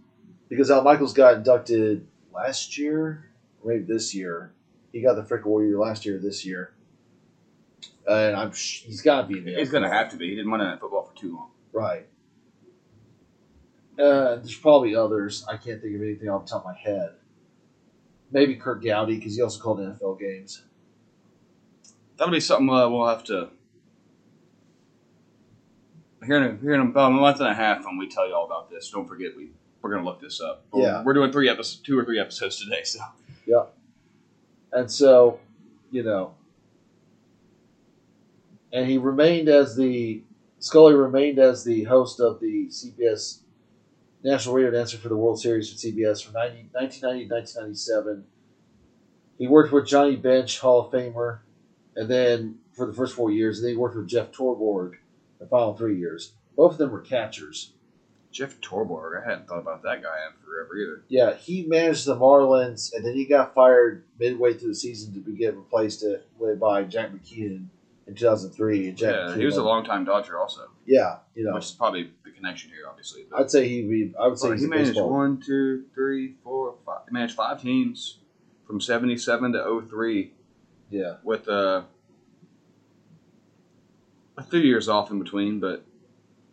because 0.49 0.71
Al 0.71 0.81
Michaels 0.81 1.13
got 1.13 1.35
inducted 1.35 2.07
last 2.33 2.79
year, 2.79 3.29
maybe 3.63 3.83
this 3.83 4.15
year. 4.15 4.53
He 4.91 5.01
got 5.01 5.13
the 5.15 5.23
Frick 5.23 5.45
Award 5.45 5.71
last 5.75 6.03
year 6.03 6.17
this 6.17 6.45
year, 6.45 6.73
and 8.09 8.35
I'm 8.35 8.53
sh- 8.53 8.83
he's 8.85 9.01
got 9.03 9.21
to 9.21 9.27
be 9.27 9.39
there. 9.39 9.59
He's 9.59 9.69
going 9.69 9.83
to 9.83 9.89
have 9.89 10.09
to 10.11 10.17
be. 10.17 10.29
He 10.29 10.35
didn't 10.35 10.49
want 10.49 10.63
to 10.63 10.71
in 10.71 10.79
football 10.79 11.03
for 11.03 11.15
too 11.15 11.35
long. 11.35 11.51
right. 11.71 12.07
Uh, 13.99 14.35
there's 14.35 14.57
probably 14.57 14.93
others. 14.95 15.45
I 15.47 15.55
can't 15.57 15.81
think 15.81 15.95
of 15.95 16.01
anything 16.01 16.27
off 16.27 16.45
the 16.45 16.51
top 16.51 16.65
of 16.65 16.73
my 16.73 16.77
head. 16.77 17.11
Maybe 18.31 18.55
Curt 18.55 18.83
Gowdy 18.83 19.15
because 19.15 19.35
he 19.35 19.41
also 19.41 19.61
called 19.61 19.79
NFL 19.79 20.19
games. 20.19 20.63
That'll 22.17 22.33
be 22.33 22.41
something 22.41 22.69
uh, 22.69 22.89
we'll 22.89 23.07
have 23.07 23.23
to 23.25 23.51
here 26.25 26.43
in, 26.43 26.59
here 26.59 26.73
in 26.73 26.81
about 26.81 27.11
a 27.11 27.15
month 27.15 27.39
and 27.39 27.49
a 27.49 27.53
half 27.53 27.85
when 27.85 27.97
we 27.97 28.09
tell 28.09 28.27
you 28.27 28.35
all 28.35 28.45
about 28.45 28.69
this. 28.69 28.89
Don't 28.89 29.07
forget 29.07 29.35
we 29.35 29.49
we're 29.81 29.91
gonna 29.91 30.05
look 30.05 30.19
this 30.19 30.41
up. 30.41 30.65
Yeah. 30.73 31.03
we're 31.03 31.13
doing 31.13 31.31
three 31.31 31.47
episodes, 31.47 31.77
two 31.77 31.97
or 31.97 32.03
three 32.03 32.19
episodes 32.19 32.57
today. 32.57 32.83
So 32.83 32.99
yeah, 33.45 33.65
And 34.71 34.91
so, 34.91 35.39
you 35.91 36.01
know, 36.03 36.33
and 38.73 38.87
he 38.87 38.97
remained 38.97 39.47
as 39.47 39.75
the 39.75 40.23
Scully 40.59 40.95
remained 40.95 41.37
as 41.37 41.63
the 41.63 41.83
host 41.83 42.19
of 42.19 42.39
the 42.39 42.67
CBS 42.69 43.41
National 44.23 44.55
Radio 44.55 44.71
Announcer 44.71 44.97
for 44.97 45.09
the 45.09 45.15
World 45.15 45.39
Series 45.39 45.69
for 45.69 45.77
CBS 45.77 46.23
from 46.23 46.33
90, 46.33 46.69
1990 46.71 47.27
to 47.27 47.33
1997. 47.35 48.23
He 49.37 49.47
worked 49.47 49.71
with 49.71 49.85
Johnny 49.85 50.15
Bench, 50.15 50.59
Hall 50.59 50.87
of 50.87 50.91
Famer, 50.91 51.41
and 51.95 52.09
then 52.09 52.57
for 52.73 52.87
the 52.87 52.93
first 52.93 53.15
four 53.15 53.29
years, 53.29 53.59
and 53.59 53.65
then 53.65 53.73
he 53.73 53.77
worked 53.77 53.95
with 53.95 54.07
Jeff 54.07 54.31
Torborg 54.31 54.95
the 55.45 55.49
final 55.49 55.75
three 55.75 55.97
years. 55.99 56.33
Both 56.55 56.73
of 56.73 56.77
them 56.77 56.91
were 56.91 57.01
catchers. 57.01 57.71
Jeff 58.31 58.59
Torborg, 58.59 59.21
I 59.21 59.29
hadn't 59.29 59.47
thought 59.47 59.59
about 59.59 59.81
that 59.83 60.03
guy 60.03 60.15
in 60.27 60.33
forever 60.43 60.75
either. 60.77 61.03
Yeah, 61.07 61.35
he 61.35 61.65
managed 61.65 62.05
the 62.05 62.17
Marlins, 62.17 62.93
and 62.93 63.05
then 63.05 63.13
he 63.13 63.25
got 63.25 63.53
fired 63.55 64.03
midway 64.19 64.53
through 64.53 64.69
the 64.69 64.75
season 64.75 65.13
to 65.13 65.19
be 65.19 65.33
get 65.37 65.55
replaced 65.55 66.03
by 66.59 66.83
Jack 66.83 67.11
McKeon 67.11 67.67
in 68.07 68.15
2003. 68.15 68.89
And 68.89 68.97
Jack 68.97 69.13
Yeah, 69.13 69.17
McKeon 69.33 69.37
he 69.39 69.45
was 69.45 69.55
a 69.57 69.61
won. 69.63 69.67
long 69.69 69.85
time 69.85 70.03
Dodger 70.03 70.37
also, 70.37 70.69
Yeah, 70.85 71.19
you 71.33 71.45
know, 71.45 71.53
which 71.55 71.63
is 71.65 71.71
probably 71.71 72.09
the 72.25 72.31
connection 72.31 72.71
here, 72.71 72.83
obviously. 72.89 73.25
I'd 73.33 73.49
say 73.49 73.63
be. 73.83 74.13
I 74.19 74.27
would 74.27 74.37
say 74.37 74.49
Well, 74.49 74.57
he 74.57 74.65
managed 74.67 74.89
baseball. 74.95 75.11
one, 75.11 75.39
two, 75.41 75.85
three, 75.93 76.35
four, 76.43 76.75
five. 76.85 77.01
He 77.07 77.13
managed 77.13 77.35
five 77.35 77.61
teams 77.61 78.19
from 78.67 78.81
'77 78.81 79.53
to 79.53 79.81
03 79.89 80.33
Yeah, 80.89 81.15
with 81.23 81.47
uh, 81.47 81.83
a 84.37 84.43
few 84.43 84.59
years 84.59 84.87
off 84.89 85.11
in 85.11 85.19
between, 85.19 85.59
but 85.59 85.85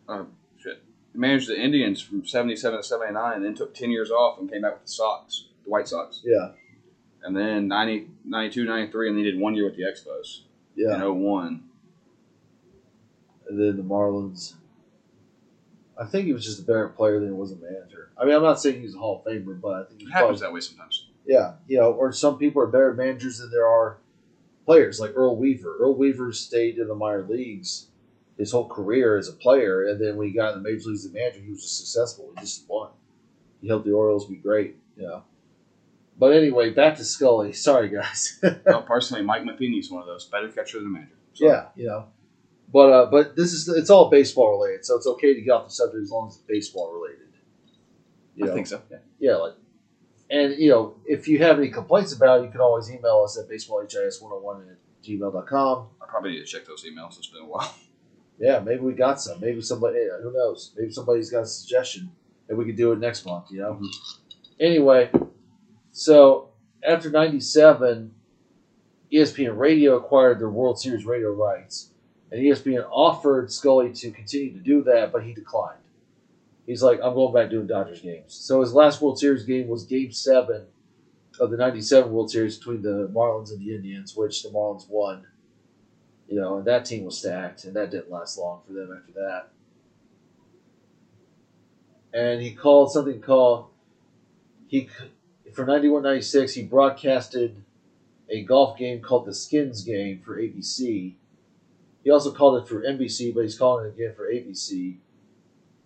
uh, 0.08 0.24
shit. 0.58 0.82
Managed 1.14 1.48
the 1.48 1.60
Indians 1.60 2.00
from 2.00 2.24
'77 2.26 2.78
to 2.78 2.82
'79, 2.82 3.34
and 3.34 3.44
then 3.44 3.54
took 3.54 3.74
10 3.74 3.90
years 3.90 4.10
off 4.10 4.38
and 4.38 4.50
came 4.50 4.62
back 4.62 4.74
with 4.74 4.82
the 4.82 4.92
Sox, 4.92 5.48
the 5.64 5.70
White 5.70 5.88
Sox, 5.88 6.22
yeah, 6.24 6.52
and 7.22 7.36
then 7.36 7.68
90, 7.68 8.08
92, 8.24 8.64
93, 8.64 9.08
and 9.08 9.16
then 9.16 9.24
he 9.24 9.30
did 9.30 9.40
one 9.40 9.54
year 9.54 9.64
with 9.64 9.76
the 9.76 9.82
Expos 9.82 10.42
yeah. 10.74 10.94
in 10.94 11.22
01. 11.22 11.62
And 13.48 13.60
then 13.60 13.76
the 13.76 13.82
Marlins. 13.82 14.54
I 16.00 16.06
think 16.06 16.26
he 16.26 16.32
was 16.32 16.44
just 16.44 16.60
a 16.60 16.62
better 16.62 16.88
player 16.88 17.20
than 17.20 17.28
he 17.28 17.34
was 17.34 17.52
a 17.52 17.56
manager. 17.56 18.10
I 18.18 18.24
mean, 18.24 18.34
I'm 18.34 18.42
not 18.42 18.60
saying 18.60 18.80
he's 18.80 18.94
a 18.94 18.98
Hall 18.98 19.22
of 19.24 19.30
Famer, 19.30 19.60
but 19.60 19.74
I 19.74 19.84
think 19.84 20.02
It 20.02 20.06
happens 20.06 20.40
probably, 20.40 20.40
that 20.40 20.52
way 20.52 20.60
sometimes. 20.60 21.06
yeah, 21.26 21.54
you 21.68 21.78
know, 21.78 21.92
or 21.92 22.12
some 22.12 22.38
people 22.38 22.62
are 22.62 22.66
better 22.66 22.94
managers 22.94 23.38
than 23.38 23.50
there 23.50 23.66
are 23.66 23.98
players, 24.64 25.00
like 25.00 25.12
Earl 25.14 25.36
Weaver. 25.36 25.76
Earl 25.80 25.94
Weaver 25.96 26.32
stayed 26.32 26.78
in 26.78 26.88
the 26.88 26.94
minor 26.94 27.26
leagues 27.28 27.88
his 28.38 28.50
whole 28.50 28.68
career 28.68 29.16
as 29.16 29.28
a 29.28 29.32
player, 29.32 29.86
and 29.88 30.00
then 30.00 30.16
when 30.16 30.26
he 30.26 30.32
got 30.32 30.54
in 30.56 30.62
the 30.62 30.68
major 30.68 30.88
leagues 30.88 31.04
as 31.04 31.12
manager, 31.12 31.40
he 31.40 31.50
was 31.50 31.62
just 31.62 31.78
successful. 31.78 32.32
He 32.34 32.40
just 32.40 32.68
won. 32.68 32.90
He 33.60 33.68
helped 33.68 33.84
the 33.84 33.92
Orioles 33.92 34.26
be 34.26 34.36
great, 34.36 34.76
you 34.96 35.04
know. 35.04 35.22
But 36.18 36.32
anyway, 36.32 36.70
back 36.70 36.96
to 36.96 37.04
Scully. 37.04 37.52
Sorry, 37.68 37.88
guys. 37.88 38.40
well, 38.66 38.82
personally, 38.82 39.22
Mike 39.22 39.44
Matheny's 39.44 39.90
one 39.90 40.02
of 40.02 40.08
those 40.08 40.26
better 40.26 40.48
catcher 40.48 40.80
than 40.80 40.92
manager. 40.92 41.12
So, 41.34 41.46
Yeah, 41.46 41.66
you 41.76 41.86
know. 41.86 42.06
But 42.72 42.92
uh, 42.92 43.06
but 43.10 43.36
this 43.36 43.52
is 43.52 43.68
it's 43.68 43.90
all 43.90 44.08
baseball 44.08 44.58
related, 44.58 44.84
so 44.84 44.96
it's 44.96 45.06
okay 45.06 45.34
to 45.34 45.40
get 45.42 45.50
off 45.50 45.66
the 45.66 45.72
subject 45.72 46.02
as 46.02 46.10
long 46.10 46.28
as 46.28 46.36
it's 46.36 46.44
baseball 46.48 46.92
related. 46.92 47.18
You 48.34 48.46
I 48.46 48.48
know? 48.48 48.54
think 48.54 48.66
so. 48.66 48.80
Yeah. 48.90 48.96
Yeah, 49.18 49.36
like, 49.36 49.54
and 50.32 50.58
you 50.58 50.70
know, 50.70 50.96
if 51.04 51.28
you 51.28 51.38
have 51.38 51.58
any 51.58 51.68
complaints 51.68 52.12
about 52.12 52.40
it, 52.40 52.44
you 52.46 52.50
can 52.50 52.60
always 52.60 52.90
email 52.90 53.22
us 53.24 53.38
at 53.38 53.48
baseballhis101 53.48 54.70
at 54.70 54.78
gmail.com. 55.04 55.86
I 56.00 56.06
probably 56.08 56.30
need 56.32 56.38
to 56.40 56.44
check 56.46 56.66
those 56.66 56.84
emails. 56.84 57.18
It's 57.18 57.26
been 57.28 57.42
a 57.42 57.46
while. 57.46 57.72
Yeah, 58.38 58.58
maybe 58.60 58.80
we 58.80 58.94
got 58.94 59.20
some. 59.20 59.38
Maybe 59.40 59.60
somebody, 59.60 59.98
who 60.22 60.32
knows? 60.32 60.72
Maybe 60.76 60.90
somebody's 60.90 61.30
got 61.30 61.42
a 61.42 61.46
suggestion 61.46 62.10
and 62.48 62.58
we 62.58 62.64
could 62.64 62.76
do 62.76 62.90
it 62.92 62.98
next 62.98 63.24
month, 63.24 63.50
you 63.50 63.60
know? 63.60 63.74
Mhm. 63.74 64.18
Anyway, 64.58 65.10
so 65.92 66.48
after 66.82 67.10
97, 67.10 68.14
ESPN 69.12 69.56
Radio 69.56 69.96
acquired 69.96 70.40
their 70.40 70.50
World 70.50 70.80
Series 70.80 71.04
radio 71.04 71.30
rights. 71.30 71.92
And 72.32 72.40
ESPN 72.40 72.84
offered 72.90 73.52
Scully 73.52 73.92
to 73.92 74.10
continue 74.10 74.52
to 74.54 74.58
do 74.58 74.82
that, 74.84 75.12
but 75.12 75.22
he 75.22 75.34
declined. 75.34 75.81
He's 76.66 76.82
like, 76.82 77.00
I'm 77.02 77.14
going 77.14 77.34
back 77.34 77.50
doing 77.50 77.66
Dodgers 77.66 78.00
games. 78.00 78.34
So 78.34 78.60
his 78.60 78.72
last 78.72 79.00
World 79.00 79.18
Series 79.18 79.44
game 79.44 79.68
was 79.68 79.84
Game 79.84 80.12
7 80.12 80.66
of 81.40 81.50
the 81.50 81.56
97 81.56 82.12
World 82.12 82.30
Series 82.30 82.58
between 82.58 82.82
the 82.82 83.10
Marlins 83.12 83.50
and 83.50 83.60
the 83.60 83.74
Indians, 83.74 84.16
which 84.16 84.42
the 84.42 84.50
Marlins 84.50 84.88
won. 84.88 85.26
You 86.28 86.40
know, 86.40 86.58
and 86.58 86.66
that 86.66 86.84
team 86.84 87.04
was 87.04 87.18
stacked, 87.18 87.64
and 87.64 87.74
that 87.74 87.90
didn't 87.90 88.10
last 88.10 88.38
long 88.38 88.62
for 88.66 88.72
them 88.72 88.96
after 88.96 89.12
that. 89.12 89.48
And 92.14 92.40
he 92.40 92.52
called 92.52 92.92
something 92.92 93.20
called 93.20 93.68
he 94.68 94.88
for 95.52 95.66
91 95.66 96.02
96 96.02 96.54
he 96.54 96.62
broadcasted 96.62 97.62
a 98.30 98.42
golf 98.44 98.78
game 98.78 99.00
called 99.00 99.26
the 99.26 99.34
Skins 99.34 99.82
game 99.82 100.20
for 100.24 100.36
ABC. 100.36 101.14
He 102.02 102.10
also 102.10 102.32
called 102.32 102.62
it 102.62 102.68
for 102.68 102.82
NBC, 102.82 103.34
but 103.34 103.42
he's 103.42 103.58
calling 103.58 103.86
it 103.86 103.94
again 103.94 104.14
for 104.16 104.30
ABC. 104.30 104.96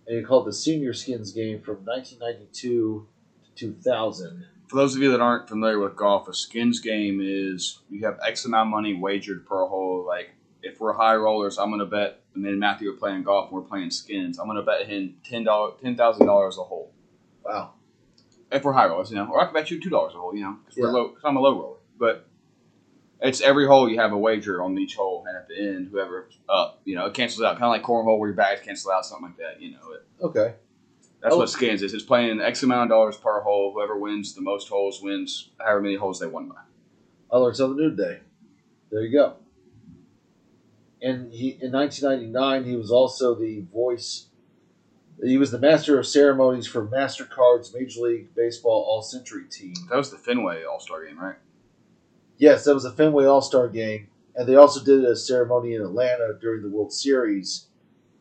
And 0.07 0.25
called 0.25 0.47
it 0.47 0.51
the 0.51 0.53
Senior 0.53 0.93
Skins 0.93 1.31
game 1.33 1.61
from 1.61 1.77
1992 1.83 3.07
to 3.55 3.73
2000. 3.73 4.45
For 4.69 4.75
those 4.75 4.95
of 4.95 5.01
you 5.01 5.11
that 5.11 5.21
aren't 5.21 5.47
familiar 5.47 5.79
with 5.79 5.95
golf, 5.95 6.27
a 6.27 6.33
skins 6.33 6.79
game 6.79 7.19
is 7.21 7.79
you 7.89 8.05
have 8.05 8.19
X 8.25 8.45
amount 8.45 8.67
of 8.67 8.71
money 8.71 8.93
wagered 8.93 9.45
per 9.45 9.65
hole. 9.65 10.05
Like 10.05 10.29
if 10.61 10.79
we're 10.79 10.93
high 10.93 11.15
rollers, 11.15 11.57
I'm 11.57 11.69
gonna 11.69 11.85
bet. 11.85 12.21
And 12.35 12.45
then 12.45 12.59
Matthew 12.59 12.89
are 12.91 12.97
playing 12.97 13.23
golf, 13.23 13.49
and 13.49 13.59
we're 13.59 13.67
playing 13.67 13.91
skins. 13.91 14.39
I'm 14.39 14.47
gonna 14.47 14.63
bet 14.63 14.87
him 14.87 15.15
ten 15.23 15.43
dollars, 15.43 15.75
ten 15.81 15.95
thousand 15.95 16.25
dollars 16.25 16.57
a 16.57 16.63
hole. 16.63 16.91
Wow. 17.43 17.73
If 18.51 18.63
we're 18.63 18.73
high 18.73 18.87
rollers, 18.87 19.09
you 19.09 19.17
know, 19.17 19.27
or 19.29 19.41
I 19.41 19.45
can 19.45 19.53
bet 19.53 19.71
you 19.71 19.81
two 19.81 19.89
dollars 19.89 20.13
a 20.13 20.17
hole, 20.17 20.35
you 20.35 20.41
know, 20.41 20.57
because 20.63 20.77
we're 20.77 20.91
low. 20.91 21.09
Cause 21.09 21.23
I'm 21.23 21.37
a 21.37 21.41
low 21.41 21.59
roller, 21.59 21.77
but 21.97 22.27
it's 23.21 23.41
every 23.41 23.65
hole 23.67 23.89
you 23.89 23.99
have 23.99 24.11
a 24.11 24.17
wager 24.17 24.61
on 24.61 24.77
each 24.77 24.95
hole, 24.95 25.25
and 25.27 25.35
at 25.37 25.47
the 25.47 25.57
end, 25.57 25.89
whoever 25.91 26.29
up, 26.49 26.81
you 26.85 26.95
know, 26.95 27.05
it 27.07 27.13
cancels 27.13 27.43
out. 27.43 27.53
Kind 27.57 27.63
of 27.65 27.71
like 27.71 27.83
cornhole 27.83 28.19
where 28.19 28.29
your 28.29 28.35
bags 28.35 28.61
cancel 28.61 28.91
out, 28.91 29.05
something 29.05 29.27
like 29.29 29.37
that. 29.37 29.61
You 29.61 29.71
know, 29.71 29.91
it, 29.93 30.05
Okay. 30.21 30.53
that's 31.21 31.33
Oh. 31.33 31.39
what 31.39 31.49
skins 31.49 31.81
is. 31.81 31.93
It's 31.93 32.03
playing 32.03 32.39
X 32.41 32.63
amount 32.63 32.83
of 32.91 32.95
dollars 32.95 33.17
per 33.17 33.41
hole. 33.41 33.73
Whoever 33.73 33.97
wins 33.97 34.33
the 34.35 34.41
most 34.41 34.67
holes 34.69 35.01
wins 35.01 35.49
however 35.59 35.81
many 35.81 35.95
holes 35.95 36.19
they 36.19 36.27
won 36.27 36.47
by. 36.49 36.61
I 37.31 37.37
learned 37.37 37.57
something 37.57 37.77
new 37.83 37.89
today. 37.95 38.19
There 38.91 39.01
you 39.01 39.11
go. 39.11 39.33
And 41.01 41.31
he 41.31 41.57
in 41.61 41.71
1999 41.71 42.63
he 42.65 42.75
was 42.75 42.91
also 42.91 43.35
the 43.35 43.61
voice. 43.71 44.27
He 45.23 45.37
was 45.37 45.49
the 45.51 45.59
master 45.59 45.97
of 45.99 46.05
ceremonies 46.05 46.67
for 46.67 46.85
Mastercard's 46.87 47.73
Major 47.73 48.01
League 48.01 48.35
Baseball 48.35 48.83
All 48.87 49.01
Century 49.01 49.45
team. 49.49 49.73
That 49.89 49.97
was 49.97 50.11
the 50.11 50.17
Fenway 50.17 50.63
All 50.63 50.79
Star 50.79 51.05
game, 51.05 51.19
right? 51.19 51.35
Yes, 52.37 52.65
that 52.65 52.73
was 52.73 52.85
a 52.85 52.91
Fenway 52.91 53.25
All 53.25 53.41
Star 53.41 53.67
game, 53.67 54.07
and 54.35 54.47
they 54.47 54.55
also 54.55 54.83
did 54.83 55.03
a 55.03 55.15
ceremony 55.15 55.73
in 55.73 55.81
Atlanta 55.81 56.37
during 56.39 56.61
the 56.61 56.69
World 56.69 56.93
Series, 56.93 57.67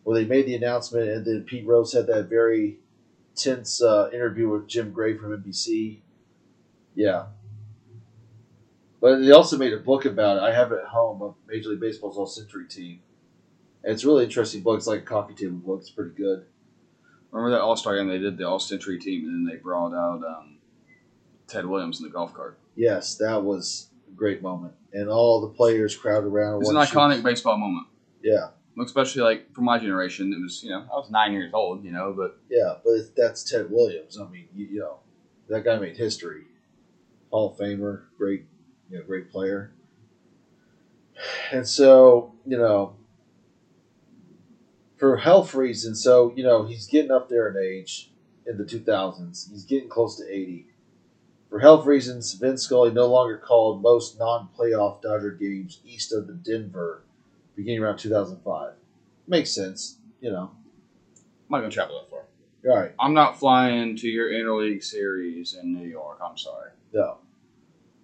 where 0.05 0.19
they 0.19 0.27
made 0.27 0.47
the 0.47 0.55
announcement, 0.55 1.09
and 1.09 1.25
then 1.25 1.45
Pete 1.45 1.67
Rose 1.67 1.93
had 1.93 2.07
that 2.07 2.29
very 2.29 2.79
tense 3.35 3.83
uh, 3.83 4.09
interview 4.13 4.49
with 4.49 4.67
Jim 4.67 4.93
Gray 4.93 5.17
from 5.17 5.43
NBC. 5.43 6.01
Yeah, 6.95 7.27
but 9.01 9.19
they 9.19 9.31
also 9.31 9.59
made 9.59 9.73
a 9.73 9.79
book 9.79 10.05
about 10.05 10.39
it. 10.39 10.43
I 10.43 10.53
have 10.53 10.73
it 10.73 10.81
at 10.83 10.89
home 10.89 11.23
of 11.23 11.35
Major 11.47 11.71
League 11.71 11.81
Baseball's 11.81 12.17
All 12.17 12.27
Century 12.27 12.67
team. 12.67 13.01
And 13.85 13.93
it's 13.93 14.05
a 14.05 14.07
really 14.07 14.25
interesting 14.25 14.63
book. 14.63 14.79
It's 14.79 14.87
like 14.87 15.03
a 15.03 15.05
coffee 15.05 15.35
table 15.35 15.59
book. 15.59 15.81
It's 15.81 15.91
pretty 15.91 16.11
good. 16.11 16.45
Remember 17.31 17.55
that 17.57 17.63
All 17.63 17.77
Star 17.77 17.97
game? 17.97 18.09
They 18.09 18.19
did 18.19 18.39
the 18.39 18.49
All 18.49 18.59
Century 18.59 18.99
team, 18.99 19.27
and 19.27 19.47
then 19.47 19.55
they 19.55 19.61
brought 19.61 19.95
out 19.95 20.25
um, 20.25 20.57
Ted 21.47 21.67
Williams 21.67 22.01
in 22.01 22.07
the 22.07 22.13
golf 22.13 22.33
cart. 22.35 22.59
Yes, 22.75 23.15
that 23.17 23.45
was 23.45 23.91
great 24.17 24.43
moment, 24.43 24.75
and 24.93 25.09
all 25.09 25.41
the 25.41 25.49
players 25.49 25.97
crowd 25.97 26.25
around. 26.25 26.61
It's 26.63 26.71
an 26.71 26.77
one 26.77 26.87
shoot. 26.87 26.97
iconic 26.97 27.23
baseball 27.23 27.59
moment, 27.59 27.87
Yeah. 28.23 28.49
especially 28.83 29.23
like 29.23 29.53
for 29.55 29.61
my 29.63 29.79
generation. 29.79 30.33
It 30.33 30.43
was 30.43 30.63
you 30.65 30.71
know 30.71 30.81
I 30.93 30.97
was 30.97 31.11
nine 31.11 31.33
years 31.33 31.53
old, 31.55 31.85
you 31.85 31.93
know, 31.93 32.13
but 32.17 32.39
Yeah, 32.51 32.75
but 32.85 32.91
it's, 32.93 33.11
that's 33.17 33.45
Ted 33.49 33.71
Williams. 33.71 34.19
I 34.19 34.27
mean, 34.29 34.49
you, 34.55 34.67
you 34.67 34.79
know, 34.81 34.99
that 35.49 35.65
guy 35.65 35.79
made 35.79 35.97
history. 35.97 36.45
Hall 37.31 37.51
of 37.53 37.59
Famer, 37.59 38.05
great, 38.17 38.47
you 38.91 38.99
know, 38.99 39.05
great 39.05 39.31
player. 39.31 39.73
And 41.51 41.67
so, 41.67 42.35
you 42.47 42.57
know, 42.59 42.95
for 44.97 45.17
health 45.19 45.55
reasons, 45.55 46.03
so 46.03 46.33
you 46.37 46.43
know, 46.45 46.65
he's 46.65 46.87
getting 46.87 47.11
up 47.11 47.29
there 47.29 47.49
in 47.49 47.57
age 47.63 48.11
in 48.47 48.57
the 48.59 48.65
2000s. 48.65 49.51
He's 49.51 49.65
getting 49.65 49.89
close 49.89 50.17
to 50.19 50.25
80. 50.31 50.67
For 51.49 51.61
health 51.61 51.87
reasons, 51.87 52.33
Vince 52.35 52.63
Scully 52.63 52.91
no 52.91 53.07
longer 53.07 53.39
called 53.39 53.83
most 53.83 54.19
non-playoff 54.19 55.01
Dodger 55.03 55.31
games 55.31 55.81
east 55.85 56.13
of 56.13 56.27
the 56.27 56.35
Denver, 56.35 57.03
beginning 57.55 57.83
around 57.83 57.99
2005. 57.99 58.73
Makes 59.29 59.53
sense, 59.53 59.99
you 60.21 60.31
know. 60.31 60.51
I'm 60.53 61.51
not 61.51 61.59
gonna 61.61 61.71
travel 61.71 62.01
that 62.01 62.11
far. 62.11 62.25
All 62.69 62.77
right. 62.77 62.93
I'm 62.99 63.15
not 63.15 63.39
flying 63.39 63.97
to 63.97 64.09
your 64.09 64.31
interleague 64.31 64.83
series 64.83 65.55
in 65.55 65.73
New 65.73 65.87
York. 65.87 66.19
I'm 66.25 66.37
sorry. 66.37 66.71
No. 66.93 67.19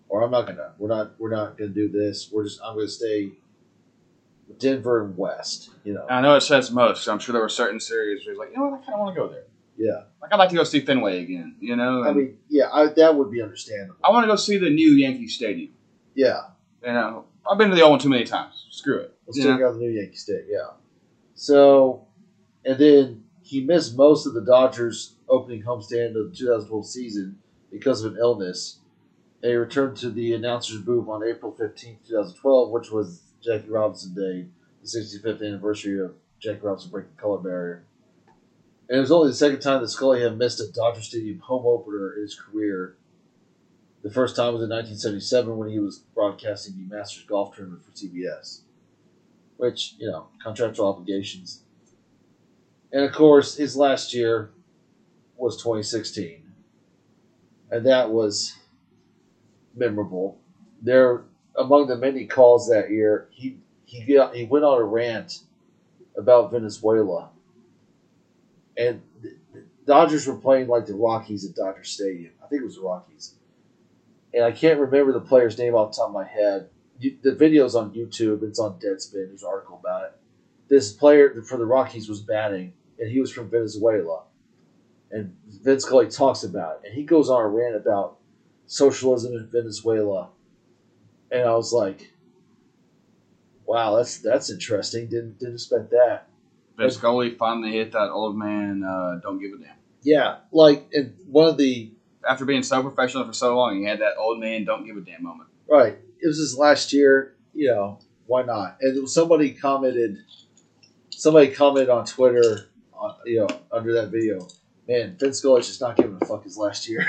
Or 0.08 0.22
I'm 0.22 0.30
not 0.30 0.46
gonna. 0.46 0.72
We're 0.78 0.88
not. 0.88 1.18
We're 1.18 1.30
not 1.30 1.58
gonna 1.58 1.70
do 1.70 1.88
this. 1.88 2.30
We're 2.32 2.44
just. 2.44 2.60
I'm 2.62 2.76
gonna 2.76 2.88
stay. 2.88 3.32
Denver 4.58 5.04
and 5.04 5.16
West. 5.16 5.70
You 5.82 5.94
know, 5.94 6.06
I 6.08 6.20
know 6.20 6.36
it 6.36 6.42
says 6.42 6.70
most. 6.70 7.04
So 7.04 7.12
I'm 7.12 7.18
sure 7.18 7.32
there 7.32 7.42
were 7.42 7.48
certain 7.48 7.80
series 7.80 8.24
where 8.24 8.34
he's 8.34 8.38
like, 8.38 8.50
you 8.50 8.58
know 8.58 8.66
what, 8.66 8.74
I 8.74 8.84
kind 8.84 8.94
of 8.94 9.00
want 9.00 9.14
to 9.14 9.20
go 9.20 9.28
there. 9.28 9.44
Yeah. 9.76 10.02
Like 10.20 10.32
I'd 10.32 10.36
like 10.36 10.50
to 10.50 10.56
go 10.56 10.64
see 10.64 10.80
Fenway 10.80 11.22
again. 11.22 11.56
You 11.60 11.76
know, 11.76 12.04
I 12.04 12.12
mean, 12.12 12.38
yeah, 12.48 12.68
I, 12.72 12.86
that 12.86 13.14
would 13.16 13.30
be 13.30 13.42
understandable. 13.42 13.96
I 14.04 14.10
want 14.10 14.24
to 14.24 14.28
go 14.28 14.36
see 14.36 14.58
the 14.58 14.70
new 14.70 14.92
Yankee 14.92 15.28
Stadium. 15.28 15.72
Yeah, 16.14 16.40
You 16.82 16.92
know, 16.92 17.24
I've 17.50 17.56
been 17.58 17.70
to 17.70 17.74
the 17.74 17.82
old 17.82 17.92
one 17.92 18.00
too 18.00 18.08
many 18.10 18.24
times. 18.24 18.66
Screw 18.70 18.98
it. 18.98 19.16
let's 19.26 19.38
You 19.38 19.44
check 19.44 19.60
know? 19.60 19.68
out 19.68 19.72
the 19.74 19.78
new 19.80 19.90
Yankee 19.90 20.16
State. 20.16 20.44
Yeah. 20.48 20.72
So, 21.34 22.06
and 22.64 22.78
then 22.78 23.24
he 23.42 23.64
missed 23.64 23.96
most 23.96 24.26
of 24.26 24.34
the 24.34 24.42
Dodgers 24.42 25.14
opening 25.28 25.62
homestand 25.62 26.10
of 26.16 26.30
the 26.30 26.36
2012 26.36 26.86
season 26.86 27.38
because 27.70 28.04
of 28.04 28.12
an 28.12 28.18
illness. 28.18 28.78
And 29.42 29.50
he 29.50 29.56
returned 29.56 29.96
to 29.98 30.10
the 30.10 30.34
announcer's 30.34 30.82
booth 30.82 31.08
on 31.08 31.26
April 31.26 31.52
15th, 31.52 32.06
2012, 32.06 32.70
which 32.70 32.90
was 32.90 33.22
Jackie 33.42 33.70
Robinson 33.70 34.14
Day, 34.14 34.46
the 34.82 34.86
65th 34.86 35.40
anniversary 35.44 35.98
of 36.00 36.12
Jackie 36.38 36.60
Robinson 36.62 36.90
breaking 36.90 37.12
the 37.16 37.22
color 37.22 37.38
barrier. 37.38 37.84
And 38.92 38.98
it 38.98 39.00
was 39.00 39.10
only 39.10 39.30
the 39.30 39.34
second 39.34 39.60
time 39.60 39.80
that 39.80 39.88
Scully 39.88 40.20
had 40.20 40.36
missed 40.36 40.60
a 40.60 40.70
Dodger 40.70 41.00
Stadium 41.00 41.38
home 41.38 41.64
opener 41.64 42.12
in 42.12 42.20
his 42.20 42.38
career. 42.38 42.98
The 44.02 44.10
first 44.10 44.36
time 44.36 44.52
was 44.52 44.62
in 44.62 44.68
1977 44.68 45.56
when 45.56 45.70
he 45.70 45.78
was 45.78 46.00
broadcasting 46.14 46.74
the 46.76 46.94
Masters 46.94 47.24
Golf 47.24 47.56
Tournament 47.56 47.82
for 47.82 47.90
CBS, 47.92 48.60
which, 49.56 49.94
you 49.96 50.10
know, 50.10 50.26
contractual 50.42 50.88
obligations. 50.88 51.62
And 52.92 53.02
of 53.02 53.12
course, 53.12 53.56
his 53.56 53.78
last 53.78 54.12
year 54.12 54.50
was 55.38 55.56
2016. 55.56 56.52
And 57.70 57.86
that 57.86 58.10
was 58.10 58.58
memorable. 59.74 60.38
There, 60.82 61.24
among 61.56 61.86
the 61.86 61.96
many 61.96 62.26
calls 62.26 62.68
that 62.68 62.90
year, 62.90 63.28
he 63.30 63.56
he 63.86 64.14
got, 64.14 64.34
he 64.34 64.44
went 64.44 64.66
on 64.66 64.78
a 64.78 64.84
rant 64.84 65.38
about 66.14 66.50
Venezuela, 66.50 67.30
and 68.76 69.02
the 69.22 69.36
Dodgers 69.86 70.26
were 70.26 70.36
playing 70.36 70.68
like 70.68 70.86
the 70.86 70.94
Rockies 70.94 71.44
at 71.48 71.54
Dodger 71.56 71.84
Stadium. 71.84 72.32
I 72.42 72.46
think 72.46 72.62
it 72.62 72.64
was 72.64 72.76
the 72.76 72.82
Rockies, 72.82 73.34
and 74.32 74.44
I 74.44 74.52
can't 74.52 74.78
remember 74.78 75.12
the 75.12 75.20
player's 75.20 75.58
name 75.58 75.74
off 75.74 75.92
the 75.92 75.96
top 75.98 76.08
of 76.08 76.14
my 76.14 76.24
head. 76.24 76.68
You, 76.98 77.16
the 77.22 77.34
video's 77.34 77.74
on 77.74 77.92
YouTube. 77.92 78.42
It's 78.42 78.58
on 78.58 78.74
Deadspin. 78.74 79.28
There's 79.28 79.42
an 79.42 79.48
article 79.48 79.80
about 79.82 80.04
it. 80.04 80.12
This 80.68 80.92
player 80.92 81.42
for 81.42 81.58
the 81.58 81.66
Rockies 81.66 82.08
was 82.08 82.20
batting, 82.20 82.72
and 82.98 83.10
he 83.10 83.20
was 83.20 83.32
from 83.32 83.50
Venezuela. 83.50 84.22
And 85.10 85.36
Vince 85.46 85.84
Scully 85.84 86.08
talks 86.08 86.42
about 86.42 86.76
it, 86.76 86.88
and 86.88 86.94
he 86.94 87.02
goes 87.02 87.28
on 87.28 87.42
a 87.42 87.48
rant 87.48 87.76
about 87.76 88.18
socialism 88.66 89.34
in 89.34 89.46
Venezuela. 89.48 90.30
And 91.30 91.42
I 91.42 91.54
was 91.54 91.72
like, 91.72 92.12
"Wow, 93.66 93.96
that's 93.96 94.18
that's 94.18 94.48
interesting. 94.50 95.08
Didn't 95.08 95.38
didn't 95.38 95.54
expect 95.54 95.90
that." 95.90 96.28
Scully 96.90 97.34
finally 97.36 97.72
hit 97.72 97.92
that 97.92 98.10
old 98.10 98.36
man. 98.36 98.82
Uh, 98.82 99.20
don't 99.22 99.40
give 99.40 99.52
a 99.52 99.62
damn. 99.62 99.76
Yeah, 100.02 100.38
like 100.50 100.88
and 100.92 101.14
one 101.26 101.48
of 101.48 101.56
the 101.56 101.92
After 102.28 102.44
being 102.44 102.62
so 102.62 102.82
professional 102.82 103.24
for 103.24 103.32
so 103.32 103.56
long, 103.56 103.78
he 103.78 103.84
had 103.84 104.00
that 104.00 104.16
old 104.18 104.40
man 104.40 104.64
don't 104.64 104.84
give 104.86 104.96
a 104.96 105.00
damn 105.00 105.22
moment. 105.22 105.48
right. 105.68 105.96
It 106.20 106.26
was 106.28 106.38
his 106.38 106.56
last 106.56 106.92
year. 106.92 107.34
You 107.54 107.68
know 107.68 107.98
why 108.26 108.42
not? 108.42 108.78
And 108.80 109.08
somebody 109.08 109.52
commented, 109.52 110.18
somebody 111.10 111.48
commented 111.48 111.90
on 111.90 112.04
Twitter, 112.06 112.70
on, 112.94 113.16
you 113.26 113.40
know, 113.40 113.48
under 113.70 113.92
that 113.94 114.10
video. 114.10 114.46
Man, 114.88 115.16
Vince 115.18 115.38
Scully's 115.38 115.66
just 115.66 115.80
not 115.80 115.96
giving 115.96 116.18
a 116.20 116.26
fuck 116.26 116.44
his 116.44 116.56
last 116.56 116.88
year. 116.88 117.04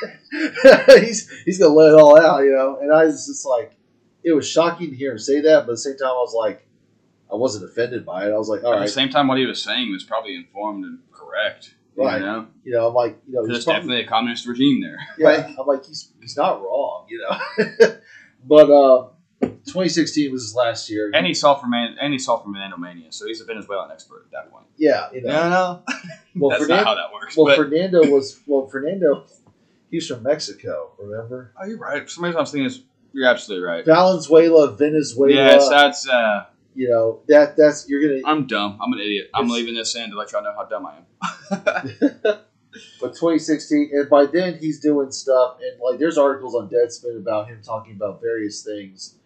he's 0.86 1.30
he's 1.44 1.58
gonna 1.58 1.74
let 1.74 1.92
it 1.92 2.00
all 2.00 2.18
out, 2.20 2.42
you 2.42 2.52
know. 2.52 2.78
And 2.80 2.92
I 2.92 3.04
was 3.04 3.26
just 3.26 3.46
like, 3.46 3.72
it 4.24 4.32
was 4.32 4.48
shocking 4.48 4.90
to 4.90 4.96
hear 4.96 5.12
him 5.12 5.18
say 5.18 5.40
that, 5.40 5.60
but 5.66 5.72
at 5.72 5.74
the 5.74 5.78
same 5.78 5.96
time, 5.96 6.08
I 6.08 6.12
was 6.12 6.34
like, 6.34 6.66
I 7.30 7.36
wasn't 7.36 7.70
offended 7.70 8.06
by 8.06 8.26
it. 8.26 8.32
I 8.32 8.38
was 8.38 8.48
like, 8.48 8.64
all 8.64 8.74
At 8.74 8.80
the 8.80 8.88
same 8.88 9.10
time, 9.10 9.28
what 9.28 9.38
he 9.38 9.46
was 9.46 9.62
saying 9.62 9.92
was 9.92 10.04
probably 10.04 10.34
informed 10.34 10.84
and 10.84 10.98
correct. 11.12 11.74
Right. 11.96 12.20
You 12.20 12.26
know, 12.26 12.46
you 12.64 12.72
know, 12.72 12.88
I'm 12.88 12.94
like, 12.94 13.18
you 13.26 13.34
know, 13.34 13.42
because 13.42 13.48
he's 13.48 13.56
it's 13.58 13.64
probably, 13.64 13.80
definitely 13.80 14.04
a 14.04 14.08
communist 14.08 14.46
regime 14.46 14.80
there. 14.80 14.98
yeah. 15.18 15.52
I'm 15.58 15.66
like, 15.66 15.84
he's 15.84 16.12
he's 16.20 16.36
not 16.36 16.62
wrong, 16.62 17.06
you 17.08 17.18
know. 17.18 17.96
but 18.44 18.70
uh, 18.70 19.08
2016 19.40 20.32
was 20.32 20.42
his 20.42 20.54
last 20.54 20.88
year. 20.88 21.10
And 21.12 21.26
he 21.26 21.34
saw 21.34 21.56
from 21.56 21.70
Man- 21.70 21.96
and 22.00 22.12
he 22.12 22.18
saw 22.18 22.38
from 22.38 22.54
Andomania, 22.54 23.12
so 23.12 23.26
he's 23.26 23.40
a 23.40 23.44
Venezuelan 23.44 23.90
expert 23.90 24.24
at 24.26 24.30
that 24.30 24.50
point. 24.52 24.66
yeah, 24.76 25.08
you 25.12 25.22
know. 25.22 25.28
No, 25.28 25.48
no, 25.48 25.82
Well, 26.36 26.50
that's 26.50 26.62
Fernando, 26.62 26.84
not 26.84 26.86
how 26.86 26.94
that 26.94 27.12
works. 27.12 27.36
well, 27.36 27.46
but 27.46 27.56
Fernando 27.56 28.08
was 28.08 28.40
well, 28.46 28.68
Fernando. 28.68 29.26
He's 29.90 30.06
from 30.06 30.22
Mexico, 30.22 30.92
remember? 30.98 31.52
oh, 31.60 31.66
you're 31.66 31.78
right. 31.78 32.02
For 32.02 32.08
some 32.08 32.24
reason, 32.24 32.36
I 32.36 32.40
was 32.42 32.52
thinking 32.52 32.68
this. 32.68 32.80
You're 33.12 33.26
absolutely 33.26 33.66
right. 33.66 33.84
Valenzuela, 33.84 34.70
Venezuela. 34.70 35.34
Yes, 35.34 35.68
that's. 35.68 36.08
Uh, 36.08 36.44
you 36.78 36.88
know 36.88 37.22
that 37.26 37.56
that's 37.56 37.88
you're 37.88 38.00
gonna. 38.00 38.20
I'm 38.24 38.46
dumb. 38.46 38.78
I'm 38.80 38.92
an 38.92 39.00
idiot. 39.00 39.30
I'm 39.34 39.48
leaving 39.48 39.74
this 39.74 39.96
in 39.96 40.10
to 40.10 40.16
let 40.16 40.30
y'all 40.30 40.44
know 40.44 40.54
how 40.56 40.64
dumb 40.64 40.86
I 40.86 40.98
am. 40.98 42.38
But 43.00 43.14
2016, 43.14 43.90
and 43.92 44.10
by 44.10 44.26
then 44.26 44.58
he's 44.58 44.78
doing 44.78 45.10
stuff, 45.10 45.56
and 45.60 45.80
like 45.80 45.98
there's 45.98 46.18
articles 46.18 46.54
on 46.54 46.68
Deadspin 46.68 47.16
about 47.16 47.48
him 47.48 47.60
talking 47.62 47.94
about 47.96 48.20
various 48.20 48.62
things. 48.62 49.16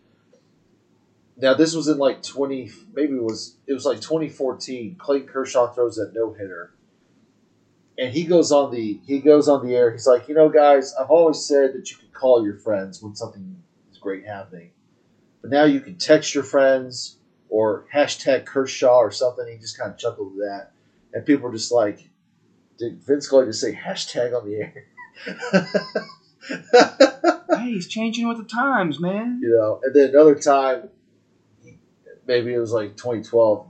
Now 1.37 1.53
this 1.53 1.75
was 1.75 1.89
in 1.89 1.99
like 1.99 2.23
20, 2.23 2.71
maybe 2.95 3.17
it 3.17 3.23
was 3.23 3.57
it 3.67 3.75
was 3.75 3.85
like 3.85 4.01
2014. 4.01 4.95
Clayton 4.97 5.29
Kershaw 5.29 5.73
throws 5.75 5.97
that 5.97 6.13
no 6.15 6.33
hitter, 6.33 6.73
and 7.99 8.15
he 8.15 8.25
goes 8.25 8.53
on 8.53 8.71
the 8.73 9.01
he 9.05 9.19
goes 9.19 9.49
on 9.49 9.67
the 9.67 9.75
air. 9.75 9.91
He's 9.91 10.07
like, 10.07 10.29
you 10.29 10.35
know, 10.35 10.49
guys, 10.49 10.95
I've 10.95 11.11
always 11.11 11.45
said 11.45 11.75
that 11.75 11.91
you 11.91 11.97
could 11.99 12.15
call 12.15 12.45
your 12.45 12.57
friends 12.57 13.03
when 13.03 13.17
something 13.17 13.61
is 13.91 13.99
great 13.99 14.25
happening, 14.25 14.71
but 15.43 15.51
now 15.51 15.65
you 15.65 15.81
can 15.81 15.97
text 15.97 16.35
your 16.35 16.45
friends 16.45 17.19
or 17.53 17.85
hashtag 17.95 18.47
Kershaw 18.47 18.97
or 18.97 19.11
something. 19.11 19.47
He 19.47 19.59
just 19.59 19.79
kind 19.79 19.93
of 19.93 19.99
chuckled 19.99 20.33
at 20.33 20.39
that, 20.39 20.73
and 21.13 21.27
people 21.27 21.49
were 21.49 21.55
just 21.55 21.71
like. 21.71 22.09
Did 22.79 23.03
Vince 23.05 23.27
Scully 23.27 23.47
just 23.47 23.61
say 23.61 23.75
hashtag 23.75 24.35
on 24.35 24.49
the 24.49 24.57
air? 24.57 24.87
hey, 27.59 27.71
he's 27.71 27.87
changing 27.87 28.27
with 28.27 28.39
the 28.39 28.45
times, 28.45 28.99
man. 28.99 29.41
you 29.43 29.51
know, 29.51 29.81
and 29.85 29.95
then 29.95 30.09
another 30.09 30.35
time, 30.35 30.89
maybe 32.27 32.53
it 32.53 32.59
was 32.59 32.73
like 32.73 32.97
2012. 32.97 33.69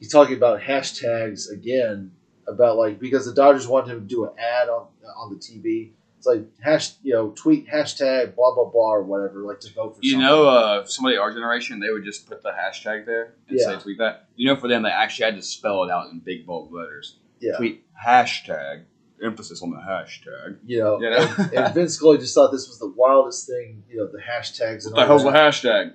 He's 0.00 0.10
talking 0.10 0.34
about 0.34 0.60
hashtags 0.60 1.52
again 1.52 2.12
about 2.48 2.78
like 2.78 2.98
because 2.98 3.26
the 3.26 3.34
Dodgers 3.34 3.68
wanted 3.68 3.92
him 3.92 4.00
to 4.00 4.06
do 4.06 4.24
an 4.24 4.32
ad 4.38 4.68
on 4.68 4.86
on 5.16 5.30
the 5.30 5.36
TV. 5.36 5.92
It's 6.22 6.26
like 6.28 6.44
hash, 6.60 6.92
you 7.02 7.12
know, 7.12 7.30
tweet 7.30 7.66
hashtag 7.68 8.36
blah 8.36 8.54
blah 8.54 8.66
blah 8.70 8.94
or 8.94 9.02
whatever, 9.02 9.40
like 9.42 9.58
to 9.58 9.72
vote 9.72 9.96
for. 9.96 9.98
You 10.02 10.12
something. 10.12 10.24
know, 10.28 10.46
uh, 10.46 10.84
somebody 10.86 11.16
our 11.16 11.32
generation, 11.32 11.80
they 11.80 11.90
would 11.90 12.04
just 12.04 12.28
put 12.28 12.44
the 12.44 12.50
hashtag 12.50 13.06
there 13.06 13.34
and 13.48 13.58
Yeah. 13.58 13.64
say 13.76 13.78
tweet 13.80 13.98
that. 13.98 14.28
You 14.36 14.46
know, 14.46 14.54
for 14.60 14.68
them, 14.68 14.84
they 14.84 14.90
actually 14.90 15.24
had 15.24 15.34
to 15.34 15.42
spell 15.42 15.82
it 15.82 15.90
out 15.90 16.12
in 16.12 16.20
big 16.20 16.46
bold 16.46 16.72
letters. 16.72 17.16
yeah, 17.40 17.56
Tweet 17.56 17.84
hashtag, 18.06 18.82
emphasis 19.20 19.62
on 19.64 19.70
the 19.72 19.78
hashtag. 19.78 20.58
you 20.64 20.78
know, 20.78 21.00
You 21.00 21.10
know? 21.10 21.34
and, 21.38 21.52
and 21.54 21.74
Vince 21.74 21.94
Scully 21.94 22.18
just 22.18 22.36
thought 22.36 22.52
this 22.52 22.68
was 22.68 22.78
the 22.78 22.92
wildest 22.96 23.48
thing. 23.48 23.82
You 23.90 23.96
know, 23.96 24.06
the 24.06 24.18
hashtags 24.22 24.84
and 24.86 24.94
What 24.94 25.00
the 25.00 25.06
hell's 25.06 25.24
that. 25.24 25.34
hashtag? 25.34 25.94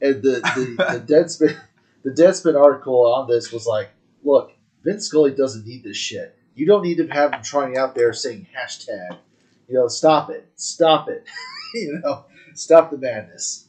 And 0.00 0.22
the 0.22 0.40
the, 0.54 0.98
the 1.04 1.12
Deadspin 1.14 1.56
the 2.04 2.10
Deadspin 2.10 2.54
article 2.56 3.12
on 3.12 3.28
this 3.28 3.50
was 3.50 3.66
like, 3.66 3.88
look, 4.22 4.52
Vince 4.84 5.06
Scully 5.08 5.32
doesn't 5.32 5.66
need 5.66 5.82
this 5.82 5.96
shit. 5.96 6.38
You 6.54 6.64
don't 6.66 6.82
need 6.84 6.98
to 6.98 7.08
have 7.08 7.32
him 7.32 7.42
trying 7.42 7.76
out 7.76 7.96
there 7.96 8.12
saying 8.12 8.46
hashtag. 8.56 9.18
You 9.68 9.74
know, 9.74 9.88
stop 9.88 10.30
it, 10.30 10.48
stop 10.56 11.08
it. 11.08 11.24
you 11.74 12.00
know, 12.02 12.24
stop 12.54 12.90
the 12.90 12.98
madness. 12.98 13.68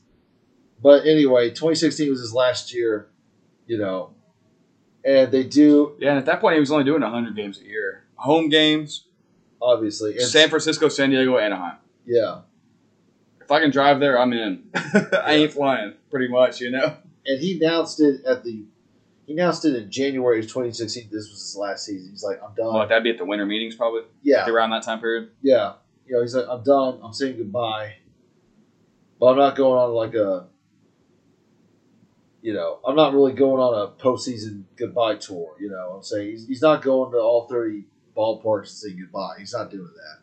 But 0.81 1.05
anyway, 1.05 1.49
2016 1.49 2.09
was 2.09 2.19
his 2.19 2.33
last 2.33 2.73
year. 2.73 3.09
You 3.67 3.79
know, 3.79 4.13
and 5.03 5.31
they 5.31 5.43
do 5.43 5.95
Yeah, 5.99 6.09
and 6.09 6.19
at 6.19 6.25
that 6.25 6.39
point, 6.41 6.55
he 6.55 6.59
was 6.59 6.71
only 6.71 6.83
doing 6.83 7.01
100 7.01 7.35
games 7.35 7.59
a 7.59 7.65
year. 7.65 8.03
Home 8.15 8.49
games, 8.49 9.05
obviously. 9.61 10.13
And, 10.13 10.21
San 10.21 10.49
Francisco, 10.49 10.87
San 10.89 11.09
Diego, 11.09 11.37
Anaheim. 11.37 11.77
yeah, 12.05 12.41
If 13.41 13.51
I 13.51 13.59
can 13.59 13.71
drive 13.71 13.99
there, 13.99 14.19
I'm 14.19 14.33
in. 14.33 14.69
I 14.75 15.33
ain't 15.33 15.53
flying, 15.53 15.93
pretty 16.11 16.27
much, 16.27 16.61
you 16.61 16.71
know? 16.71 16.97
and 17.25 17.39
he 17.41 17.57
announced 17.57 17.99
it 17.99 18.23
at 18.25 18.43
the. 18.43 18.65
He 19.25 19.33
announced 19.33 19.65
it 19.65 19.75
in 19.75 19.89
January 19.89 20.37
of 20.39 20.45
2016. 20.45 21.05
This 21.11 21.29
was 21.29 21.39
his 21.39 21.55
last 21.57 21.85
season. 21.85 22.11
He's 22.11 22.23
like, 22.23 22.39
I'm 22.43 22.53
done. 22.53 22.71
Well, 22.71 22.87
that'd 22.87 23.03
be 23.03 23.09
at 23.09 23.17
the 23.17 23.25
winter 23.25 23.47
meetings, 23.47 23.75
probably, 23.75 24.01
yeah, 24.21 24.47
around 24.47 24.69
that 24.69 24.83
time 24.83 24.99
period. 24.99 25.29
Yeah. 25.41 25.73
You 26.05 26.15
know, 26.15 26.21
he's 26.21 26.35
like, 26.35 26.45
I'm 26.49 26.63
done. 26.63 26.99
I'm 27.03 27.13
saying 27.13 27.37
goodbye. 27.37 27.95
But 29.19 29.27
I'm 29.27 29.37
not 29.37 29.55
going 29.55 29.79
on 29.79 29.91
like 29.93 30.13
a, 30.13 30.47
you 32.41 32.53
know, 32.53 32.79
I'm 32.85 32.95
not 32.95 33.13
really 33.13 33.33
going 33.33 33.61
on 33.61 33.87
a 33.87 34.01
postseason 34.01 34.63
goodbye 34.75 35.15
tour. 35.15 35.55
You 35.59 35.69
know, 35.69 35.93
I'm 35.95 36.03
saying 36.03 36.29
he's, 36.29 36.47
he's 36.47 36.61
not 36.61 36.81
going 36.81 37.11
to 37.11 37.17
all 37.17 37.47
30 37.47 37.85
ballparks 38.15 38.59
and 38.59 38.67
saying 38.69 38.99
goodbye. 38.99 39.35
He's 39.39 39.53
not 39.53 39.71
doing 39.71 39.91
that. 39.95 40.19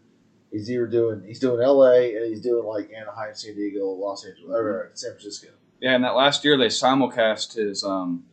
He's 0.52 0.70
either 0.70 0.86
doing 0.86 1.24
he's 1.26 1.40
doing 1.40 1.62
L.A. 1.62 2.14
and 2.14 2.26
he's 2.26 2.42
doing 2.42 2.66
like 2.66 2.92
Anaheim, 2.92 3.34
San 3.34 3.54
Diego, 3.54 3.86
Los 3.86 4.26
Angeles, 4.26 4.50
or 4.50 4.90
San 4.92 5.12
Francisco. 5.12 5.48
Yeah, 5.80 5.94
and 5.94 6.04
that 6.04 6.14
last 6.14 6.44
year, 6.44 6.58
they 6.58 6.66
simulcast 6.66 7.56
his. 7.56 7.82
Um, 7.82 8.24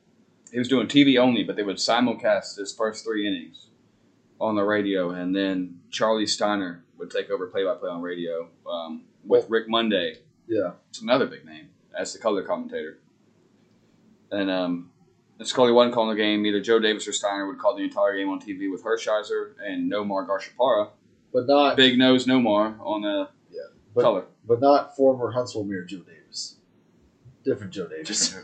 he 0.51 0.59
was 0.59 0.67
doing 0.67 0.87
TV 0.87 1.17
only, 1.17 1.43
but 1.43 1.55
they 1.55 1.63
would 1.63 1.77
simulcast 1.77 2.57
his 2.57 2.73
first 2.73 3.05
three 3.05 3.25
innings 3.25 3.67
on 4.39 4.55
the 4.55 4.63
radio, 4.63 5.11
and 5.11 5.33
then 5.33 5.79
Charlie 5.89 6.27
Steiner 6.27 6.83
would 6.99 7.09
take 7.09 7.29
over 7.31 7.47
play-by-play 7.47 7.89
on 7.89 8.01
radio 8.01 8.49
um, 8.69 9.05
with 9.25 9.45
Rick 9.49 9.67
Monday. 9.69 10.17
Yeah. 10.47 10.71
It's 10.89 11.01
another 11.01 11.25
big 11.25 11.45
name 11.45 11.69
as 11.97 12.13
the 12.13 12.19
color 12.19 12.43
commentator. 12.43 12.99
And 14.31 14.51
um, 14.51 14.91
Scully 15.41 15.71
wasn't 15.71 15.95
calling 15.95 16.15
the 16.15 16.21
game, 16.21 16.45
either 16.45 16.61
Joe 16.61 16.79
Davis 16.79 17.07
or 17.07 17.13
Steiner 17.13 17.47
would 17.47 17.57
call 17.57 17.75
the 17.75 17.83
entire 17.83 18.15
game 18.17 18.29
on 18.29 18.39
TV 18.41 18.71
with 18.71 18.83
Hershiser 18.83 19.53
and 19.65 19.91
Nomar 19.91 20.27
Garciaparra. 20.27 20.89
but 21.33 21.47
not 21.47 21.75
Big 21.77 21.97
nose 21.97 22.25
Nomar 22.27 22.79
on 22.81 23.01
the 23.01 23.29
but, 23.95 24.01
color. 24.01 24.25
but 24.47 24.61
not 24.61 24.95
former 24.95 25.31
Huntsville 25.31 25.63
Mayor 25.63 25.83
Joe 25.83 25.99
Davis. 25.99 26.57
Different 27.43 27.73
Joe 27.73 27.87
Davis. 27.87 28.07
Just 28.07 28.35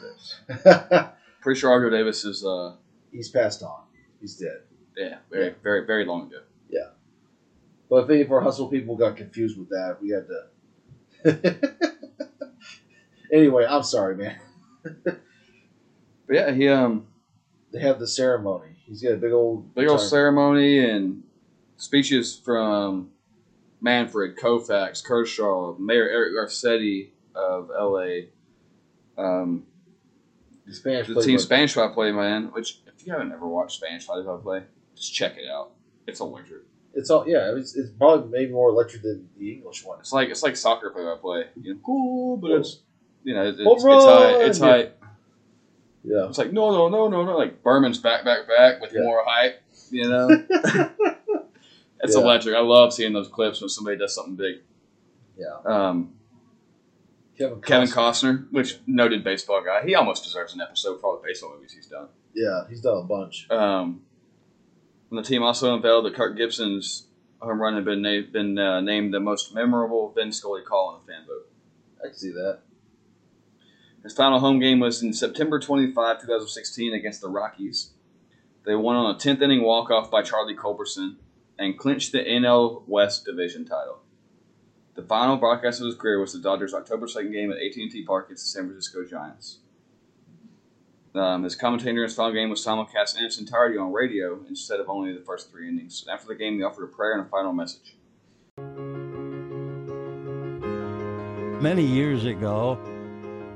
pretty 1.42 1.60
sure 1.60 1.70
Argo 1.72 1.90
Davis 1.96 2.26
is 2.26 2.44
uh, 2.44 2.76
He's 3.12 3.30
passed 3.30 3.62
on. 3.62 3.84
He's 4.20 4.36
dead. 4.38 4.62
yeah, 4.98 5.18
very 5.30 5.46
Yeah. 5.48 5.52
very 5.62 5.86
very 5.86 6.06
long 6.06 6.28
ago. 6.28 6.40
But 7.96 8.04
if 8.04 8.10
any 8.10 8.22
of 8.24 8.32
our 8.34 8.42
Huntsville 8.42 8.68
people 8.68 8.98
got 8.98 9.16
confused 9.16 9.58
with 9.58 9.70
that, 9.70 10.00
we 10.02 10.10
had 10.10 10.28
to. 11.24 11.80
anyway, 13.32 13.66
I'm 13.66 13.84
sorry, 13.84 14.18
man. 14.18 14.38
But 15.06 15.16
yeah, 16.30 16.52
he 16.52 16.68
um 16.68 17.08
They 17.72 17.80
have 17.80 18.00
the 18.00 18.08
ceremony. 18.08 18.76
He's 18.86 19.02
got 19.02 19.14
a 19.14 19.16
big 19.16 19.32
old 19.32 19.74
big 19.74 19.88
old 19.88 20.02
ceremony 20.02 20.80
and 20.80 21.24
speeches 21.78 22.38
from 22.38 23.12
Manfred, 23.80 24.36
Koufax, 24.36 25.02
Kershaw, 25.02 25.78
Mayor 25.78 26.10
Eric 26.10 26.34
Garcetti 26.34 27.12
of 27.34 27.70
LA. 27.70 28.26
Um, 29.18 29.68
The 30.66 30.74
Spanish 30.74 31.08
the 31.08 31.22
team 31.24 31.40
Spanish 31.40 31.76
play 31.76 31.90
play 31.94 32.12
man, 32.12 32.52
which 32.52 32.82
if 32.88 33.08
you 33.08 33.14
haven't 33.14 33.32
ever 33.32 33.48
watched 33.48 33.78
Spanish 33.78 34.06
by 34.06 34.22
play, 34.44 34.64
just 34.96 35.14
check 35.14 35.38
it 35.38 35.50
out. 35.50 35.72
It's 36.08 36.20
electric. 36.20 36.64
It's 36.96 37.10
all 37.10 37.28
yeah. 37.28 37.54
It's, 37.56 37.76
it's 37.76 37.92
probably 37.92 38.30
maybe 38.30 38.52
more 38.54 38.70
electric 38.70 39.04
than 39.04 39.28
the 39.38 39.52
English 39.52 39.84
one. 39.86 40.00
It's 40.00 40.14
like 40.14 40.30
it's 40.30 40.42
like 40.44 40.56
soccer 40.56 40.90
play 40.92 41.04
by 41.04 41.16
play. 41.22 41.46
You 41.62 41.74
know, 41.74 41.80
cool, 41.86 42.38
but 42.38 42.52
it's 42.52 42.80
you 43.24 43.34
know 43.36 43.46
it's, 43.48 43.60
it's, 43.60 43.68
it's 43.70 44.06
high. 44.06 44.44
It's 44.44 44.60
high. 44.60 44.90
Yeah. 46.04 46.28
It's 46.30 46.38
like 46.38 46.54
no 46.54 46.72
no 46.72 46.88
no 46.88 47.08
no 47.10 47.26
no 47.26 47.38
like 47.38 47.62
Berman's 47.64 47.98
back 48.00 48.24
back 48.24 48.48
back 48.48 48.80
with 48.82 48.94
Yeah. 48.94 49.02
more 49.04 49.24
hype. 49.26 49.62
You 49.92 50.10
know, 50.10 50.30
it's 52.02 52.16
Yeah. 52.16 52.22
electric. 52.22 52.56
I 52.56 52.60
love 52.62 52.94
seeing 52.94 53.14
those 53.14 53.28
clips 53.28 53.60
when 53.62 53.70
somebody 53.70 53.98
does 53.98 54.16
something 54.16 54.36
big. 54.36 54.56
Yeah. 55.38 55.58
Um, 55.66 56.14
Kevin. 57.38 57.62
Kevin 57.62 57.88
Costner. 57.90 57.94
Costner, 58.46 58.52
which 58.52 58.80
noted 58.88 59.24
baseball 59.24 59.62
guy, 59.64 59.86
he 59.86 59.96
almost 59.96 60.24
deserves 60.24 60.54
an 60.54 60.62
episode 60.62 61.02
for 61.02 61.08
all 61.08 61.20
the 61.22 61.28
baseball 61.28 61.54
movies 61.56 61.74
he's 61.74 61.88
done. 61.88 62.08
Yeah, 62.34 62.62
he's 62.70 62.80
done 62.82 62.98
a 62.98 63.04
bunch. 63.04 63.50
Um, 63.52 64.02
and 65.10 65.20
the 65.20 65.24
team 65.24 65.44
also 65.44 65.76
unveiled 65.76 66.06
that 66.06 66.16
Kirk 66.16 66.38
Gibson's 66.38 67.08
home 67.40 67.62
run 67.62 67.76
had 67.76 67.86
been 67.86 68.02
na- 68.02 68.32
been 68.32 68.58
uh, 68.58 68.82
named 68.82 69.14
the 69.14 69.20
most 69.20 69.54
memorable 69.54 70.12
Vin 70.12 70.32
Scully 70.32 70.62
call 70.62 70.96
in 70.96 71.02
the 71.06 71.12
fan 71.12 71.28
vote. 71.28 71.48
I 72.04 72.08
can 72.08 72.18
see 72.18 72.32
that. 72.32 72.60
His 74.04 74.14
final 74.14 74.40
home 74.40 74.60
game 74.60 74.80
was 74.80 75.02
in 75.02 75.14
September 75.14 75.60
25, 75.60 76.22
2016, 76.22 76.94
against 76.94 77.22
the 77.22 77.30
Rockies. 77.30 77.92
They 78.64 78.76
won 78.76 78.96
on 78.96 79.16
a 79.16 79.18
10th 79.18 79.42
inning 79.42 79.64
walk 79.64 79.90
off 79.90 80.12
by 80.12 80.22
Charlie 80.22 80.56
Culberson 80.56 81.16
and 81.58 81.78
clinched 81.78 82.12
the 82.12 82.20
NL 82.20 82.88
West 82.88 83.26
division 83.26 83.66
title. 83.66 84.02
The 84.96 85.02
final 85.02 85.38
broadcast 85.38 85.82
of 85.82 85.88
his 85.88 85.96
career 85.96 86.20
was 86.20 86.34
the 86.34 86.40
Dodgers' 86.40 86.74
October 86.74 87.08
2nd 87.08 87.32
game 87.32 87.52
at 87.52 87.58
AT&T 87.58 88.06
Park 88.06 88.28
against 88.28 88.46
the 88.46 88.50
San 88.50 88.68
Francisco 88.68 89.04
Giants. 89.06 89.60
Um, 91.16 91.44
his 91.44 91.56
commentator 91.56 91.98
in 91.98 92.04
his 92.04 92.16
final 92.16 92.34
game 92.34 92.50
was 92.50 92.66
simulcast 92.66 93.18
in 93.18 93.24
its 93.24 93.40
entirety 93.40 93.78
on 93.78 93.94
radio 93.94 94.40
instead 94.50 94.80
of 94.80 94.90
only 94.90 95.14
the 95.14 95.22
first 95.22 95.50
three 95.50 95.70
innings. 95.70 96.06
After 96.12 96.28
the 96.28 96.36
game, 96.36 96.56
he 96.56 96.64
offered 96.64 96.84
a 96.84 96.88
prayer 96.88 97.14
and 97.14 97.26
a 97.26 97.30
final 97.30 97.54
message. 97.54 97.96
Many 101.62 101.84
years 101.84 102.26
ago, 102.26 102.78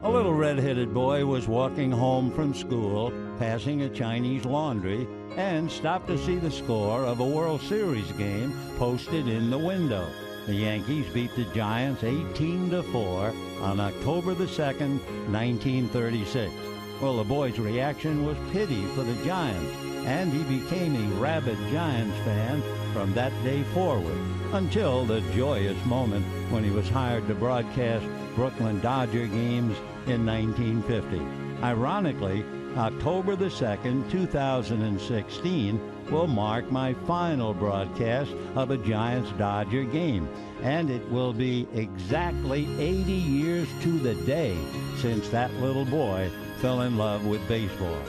a 0.03 0.09
little 0.09 0.33
red-headed 0.33 0.93
boy 0.93 1.25
was 1.25 1.47
walking 1.47 1.91
home 1.91 2.31
from 2.31 2.53
school, 2.53 3.11
passing 3.37 3.81
a 3.81 3.89
Chinese 3.89 4.45
laundry, 4.45 5.05
and 5.35 5.69
stopped 5.69 6.07
to 6.07 6.17
see 6.17 6.37
the 6.37 6.49
score 6.49 7.03
of 7.03 7.19
a 7.19 7.25
World 7.25 7.61
Series 7.61 8.09
game 8.13 8.57
posted 8.77 9.27
in 9.27 9.49
the 9.49 9.57
window. 9.57 10.07
The 10.45 10.55
Yankees 10.55 11.07
beat 11.13 11.35
the 11.35 11.45
Giants 11.53 12.03
18 12.03 12.69
to 12.71 12.83
4 12.83 13.33
on 13.61 13.79
October 13.79 14.33
the 14.33 14.45
2nd, 14.45 14.99
1936. 15.29 16.68
Well, 17.01 17.15
the 17.15 17.23
boy's 17.23 17.57
reaction 17.57 18.25
was 18.25 18.37
pity 18.51 18.85
for 18.87 19.03
the 19.03 19.15
Giants, 19.23 19.73
and 20.05 20.33
he 20.33 20.43
became 20.59 20.95
a 20.95 21.15
rabid 21.15 21.57
Giants 21.71 22.17
fan 22.25 22.61
from 22.91 23.13
that 23.13 23.31
day 23.41 23.63
forward 23.73 24.17
until 24.51 25.05
the 25.05 25.21
joyous 25.33 25.77
moment 25.85 26.25
when 26.51 26.61
he 26.61 26.71
was 26.71 26.89
hired 26.89 27.25
to 27.29 27.35
broadcast 27.35 28.05
Brooklyn 28.35 28.81
Dodger 28.81 29.27
games 29.27 29.77
in 30.07 30.25
1950. 30.25 31.21
Ironically, 31.63 32.43
October 32.75 33.37
the 33.37 33.45
2nd, 33.45 34.11
2016 34.11 35.79
will 36.11 36.27
mark 36.27 36.69
my 36.69 36.93
final 37.07 37.53
broadcast 37.53 38.31
of 38.55 38.71
a 38.71 38.77
Giants 38.77 39.31
Dodger 39.37 39.85
game, 39.85 40.27
and 40.63 40.89
it 40.89 41.09
will 41.09 41.31
be 41.31 41.65
exactly 41.73 42.67
80 42.77 43.11
years 43.11 43.69
to 43.83 43.99
the 43.99 44.15
day 44.25 44.57
since 44.97 45.29
that 45.29 45.53
little 45.53 45.85
boy 45.85 46.29
fell 46.61 46.81
in 46.81 46.97
love 46.97 47.25
with 47.25 47.47
baseball. 47.47 48.01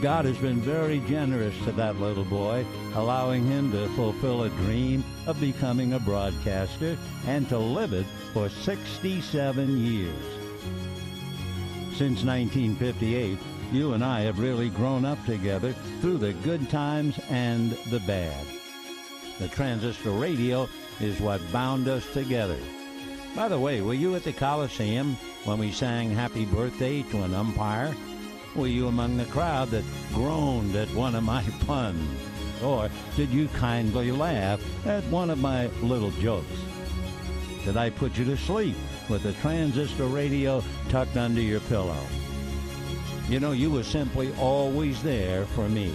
God 0.00 0.24
has 0.24 0.36
been 0.38 0.60
very 0.60 0.98
generous 1.00 1.54
to 1.64 1.72
that 1.72 2.00
little 2.00 2.24
boy, 2.24 2.66
allowing 2.94 3.46
him 3.46 3.70
to 3.70 3.86
fulfill 3.90 4.42
a 4.42 4.48
dream 4.48 5.04
of 5.26 5.40
becoming 5.40 5.92
a 5.92 6.00
broadcaster 6.00 6.96
and 7.26 7.48
to 7.48 7.58
live 7.58 7.92
it 7.92 8.06
for 8.32 8.48
67 8.48 9.84
years. 9.84 10.24
Since 11.96 12.24
1958, 12.24 13.38
you 13.72 13.92
and 13.92 14.02
I 14.02 14.22
have 14.22 14.38
really 14.38 14.70
grown 14.70 15.04
up 15.04 15.24
together 15.24 15.72
through 16.00 16.18
the 16.18 16.32
good 16.32 16.68
times 16.68 17.18
and 17.30 17.72
the 17.90 18.00
bad. 18.00 18.46
The 19.38 19.48
transistor 19.48 20.10
radio 20.10 20.68
is 20.98 21.20
what 21.20 21.40
bound 21.52 21.88
us 21.88 22.10
together. 22.12 22.58
By 23.34 23.48
the 23.48 23.58
way, 23.58 23.80
were 23.80 23.94
you 23.94 24.14
at 24.14 24.24
the 24.24 24.32
Coliseum 24.34 25.16
when 25.44 25.58
we 25.58 25.72
sang 25.72 26.10
Happy 26.10 26.44
Birthday 26.44 27.02
to 27.04 27.22
an 27.22 27.32
umpire? 27.32 27.96
Were 28.54 28.66
you 28.66 28.88
among 28.88 29.16
the 29.16 29.24
crowd 29.24 29.70
that 29.70 29.84
groaned 30.12 30.76
at 30.76 30.92
one 30.94 31.14
of 31.14 31.24
my 31.24 31.42
puns? 31.66 32.20
Or 32.62 32.90
did 33.16 33.30
you 33.30 33.48
kindly 33.48 34.12
laugh 34.12 34.60
at 34.86 35.02
one 35.04 35.30
of 35.30 35.38
my 35.38 35.68
little 35.80 36.10
jokes? 36.10 36.46
Did 37.64 37.78
I 37.78 37.88
put 37.88 38.18
you 38.18 38.26
to 38.26 38.36
sleep 38.36 38.76
with 39.08 39.24
a 39.24 39.32
transistor 39.40 40.06
radio 40.06 40.62
tucked 40.90 41.16
under 41.16 41.40
your 41.40 41.60
pillow? 41.60 42.04
You 43.30 43.40
know, 43.40 43.52
you 43.52 43.70
were 43.70 43.82
simply 43.82 44.34
always 44.34 45.02
there 45.02 45.46
for 45.46 45.70
me. 45.70 45.90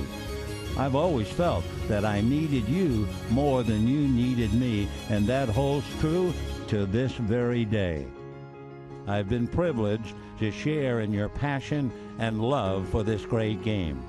I've 0.75 0.95
always 0.95 1.29
felt 1.29 1.65
that 1.87 2.03
I 2.03 2.21
needed 2.21 2.67
you 2.67 3.07
more 3.29 3.61
than 3.61 3.87
you 3.87 4.07
needed 4.07 4.53
me, 4.55 4.87
and 5.09 5.27
that 5.27 5.49
holds 5.49 5.85
true 5.99 6.33
to 6.67 6.85
this 6.85 7.13
very 7.13 7.65
day. 7.65 8.05
I've 9.07 9.29
been 9.29 9.47
privileged 9.47 10.13
to 10.39 10.51
share 10.51 10.99
in 10.99 11.13
your 11.13 11.29
passion 11.29 11.91
and 12.19 12.41
love 12.41 12.89
for 12.89 13.03
this 13.03 13.25
great 13.25 13.63
game. 13.63 14.03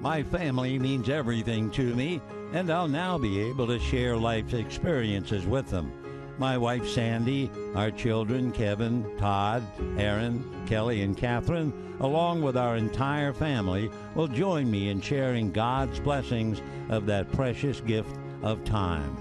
My 0.00 0.22
family 0.22 0.78
means 0.78 1.08
everything 1.08 1.70
to 1.72 1.94
me, 1.94 2.20
and 2.52 2.70
I'll 2.70 2.88
now 2.88 3.18
be 3.18 3.40
able 3.40 3.66
to 3.66 3.78
share 3.78 4.16
life's 4.16 4.54
experiences 4.54 5.46
with 5.46 5.68
them. 5.68 5.92
My 6.38 6.56
wife 6.56 6.86
Sandy, 6.88 7.50
our 7.74 7.90
children 7.90 8.52
Kevin, 8.52 9.04
Todd, 9.18 9.62
Aaron, 9.98 10.44
Kelly, 10.66 11.02
and 11.02 11.16
Catherine, 11.16 11.72
along 12.00 12.42
with 12.42 12.56
our 12.56 12.76
entire 12.76 13.32
family, 13.32 13.90
will 14.14 14.28
join 14.28 14.70
me 14.70 14.88
in 14.88 15.00
sharing 15.00 15.52
God's 15.52 16.00
blessings 16.00 16.62
of 16.88 17.06
that 17.06 17.30
precious 17.32 17.80
gift 17.80 18.16
of 18.42 18.64
time. 18.64 19.16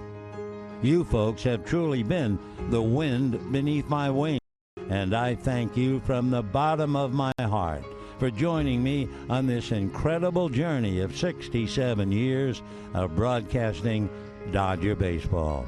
You 0.81 1.03
folks 1.03 1.43
have 1.43 1.63
truly 1.63 2.01
been 2.01 2.39
the 2.71 2.81
wind 2.81 3.51
beneath 3.51 3.87
my 3.87 4.09
wings, 4.09 4.39
and 4.89 5.15
I 5.15 5.35
thank 5.35 5.77
you 5.77 5.99
from 5.99 6.31
the 6.31 6.41
bottom 6.41 6.95
of 6.95 7.13
my 7.13 7.31
heart 7.39 7.83
for 8.17 8.31
joining 8.31 8.81
me 8.81 9.07
on 9.29 9.45
this 9.45 9.71
incredible 9.71 10.49
journey 10.49 11.01
of 11.01 11.15
67 11.15 12.11
years 12.11 12.63
of 12.95 13.15
broadcasting 13.15 14.09
Dodger 14.51 14.95
baseball. 14.95 15.67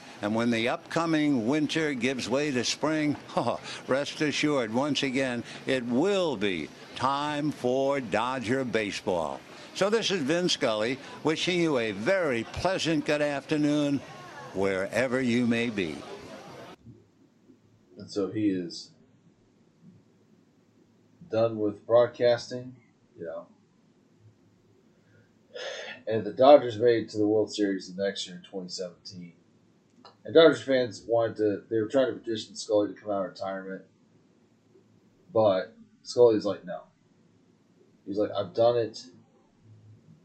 And 0.21 0.35
when 0.35 0.51
the 0.51 0.69
upcoming 0.69 1.47
winter 1.47 1.93
gives 1.93 2.29
way 2.29 2.51
to 2.51 2.63
spring, 2.63 3.15
oh, 3.35 3.59
rest 3.87 4.21
assured, 4.21 4.73
once 4.73 5.03
again, 5.03 5.43
it 5.65 5.83
will 5.85 6.37
be 6.37 6.69
time 6.95 7.51
for 7.51 7.99
Dodger 7.99 8.63
baseball. 8.63 9.39
So 9.73 9.89
this 9.89 10.11
is 10.11 10.21
Vin 10.21 10.49
Scully 10.49 10.99
wishing 11.23 11.59
you 11.59 11.79
a 11.79 11.91
very 11.91 12.43
pleasant 12.43 13.05
good 13.05 13.21
afternoon 13.21 13.99
wherever 14.53 15.21
you 15.21 15.47
may 15.47 15.69
be. 15.69 15.95
And 17.97 18.09
so 18.09 18.29
he 18.29 18.49
is 18.49 18.91
done 21.31 21.57
with 21.57 21.85
broadcasting, 21.87 22.75
you 23.17 23.25
know. 23.25 23.45
And 26.05 26.23
the 26.23 26.33
Dodgers 26.33 26.77
made 26.77 27.03
it 27.03 27.09
to 27.11 27.17
the 27.17 27.27
World 27.27 27.53
Series 27.53 27.93
the 27.93 28.03
next 28.03 28.27
year 28.27 28.35
in 28.35 28.43
2017. 28.43 29.33
And 30.23 30.33
Dodgers 30.35 30.61
fans 30.61 31.03
wanted 31.07 31.37
to, 31.37 31.63
they 31.69 31.79
were 31.79 31.87
trying 31.87 32.07
to 32.07 32.13
petition 32.13 32.55
Scully 32.55 32.93
to 32.93 32.99
come 32.99 33.11
out 33.11 33.25
of 33.25 33.31
retirement. 33.31 33.83
But 35.33 35.73
Scully's 36.03 36.45
like, 36.45 36.65
no. 36.65 36.81
He's 38.05 38.17
like, 38.17 38.31
I've 38.31 38.53
done 38.53 38.77
it. 38.77 39.03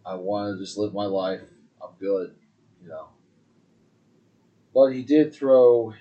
I 0.04 0.14
want 0.14 0.56
to 0.56 0.64
just 0.64 0.76
live 0.76 0.92
my 0.92 1.06
life. 1.06 1.42
I'm 1.82 1.90
good, 1.98 2.34
you 2.82 2.88
know. 2.88 3.08
But 4.74 4.88
he 4.88 5.02
did 5.02 5.34
throw 5.34 5.94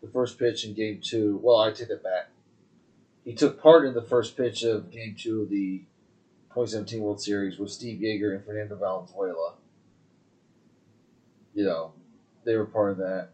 the 0.00 0.08
first 0.08 0.38
pitch 0.38 0.64
in 0.64 0.74
game 0.74 1.00
two. 1.02 1.40
Well, 1.42 1.58
I 1.58 1.72
take 1.72 1.88
that 1.88 2.02
back. 2.02 2.30
He 3.24 3.34
took 3.34 3.60
part 3.60 3.84
in 3.84 3.94
the 3.94 4.02
first 4.02 4.36
pitch 4.36 4.62
of 4.62 4.90
game 4.90 5.16
two 5.18 5.42
of 5.42 5.50
the 5.50 5.78
2017 6.50 7.02
World 7.02 7.20
Series 7.20 7.58
with 7.58 7.70
Steve 7.70 8.00
Yeager 8.00 8.34
and 8.34 8.44
Fernando 8.44 8.76
Valenzuela. 8.76 9.54
You 11.54 11.64
know, 11.64 11.92
they 12.46 12.56
were 12.56 12.64
part 12.64 12.92
of 12.92 12.98
that. 12.98 13.30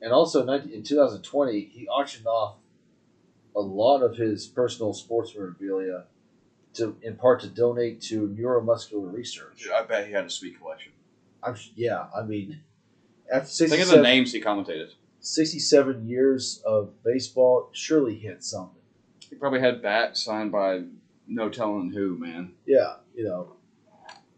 And 0.00 0.12
also 0.12 0.46
in 0.46 0.82
2020, 0.82 1.60
he 1.72 1.88
auctioned 1.88 2.26
off 2.26 2.58
a 3.56 3.60
lot 3.60 4.02
of 4.02 4.16
his 4.16 4.46
personal 4.46 4.92
sports 4.92 5.34
memorabilia 5.34 6.04
to, 6.74 6.96
in 7.02 7.16
part, 7.16 7.40
to 7.40 7.48
donate 7.48 8.00
to 8.02 8.28
neuromuscular 8.28 9.12
research. 9.12 9.66
I 9.74 9.82
bet 9.82 10.06
he 10.06 10.12
had 10.12 10.26
a 10.26 10.30
sweet 10.30 10.60
collection. 10.60 10.92
I'm 11.42 11.56
yeah. 11.74 12.06
I 12.16 12.22
mean, 12.22 12.60
after 13.32 13.66
Think 13.66 13.82
of 13.82 13.88
the 13.88 14.02
names 14.02 14.32
he 14.32 14.40
commentated. 14.40 14.90
67 15.20 16.06
years 16.06 16.62
of 16.66 17.02
baseball, 17.02 17.70
surely 17.72 18.14
he 18.16 18.26
had 18.26 18.44
something. 18.44 18.82
He 19.30 19.36
probably 19.36 19.60
had 19.60 19.80
bats 19.80 20.22
signed 20.22 20.52
by 20.52 20.82
no 21.26 21.48
telling 21.48 21.90
who, 21.90 22.18
man. 22.18 22.52
Yeah, 22.66 22.96
you 23.14 23.24
know. 23.24 23.54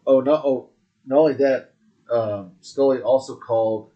Oh 0.07 0.21
no! 0.21 0.35
Oh, 0.35 0.71
not 1.05 1.19
only 1.19 1.35
that, 1.35 1.73
um, 2.11 2.53
Scully 2.61 3.01
also 3.01 3.35
called. 3.37 3.91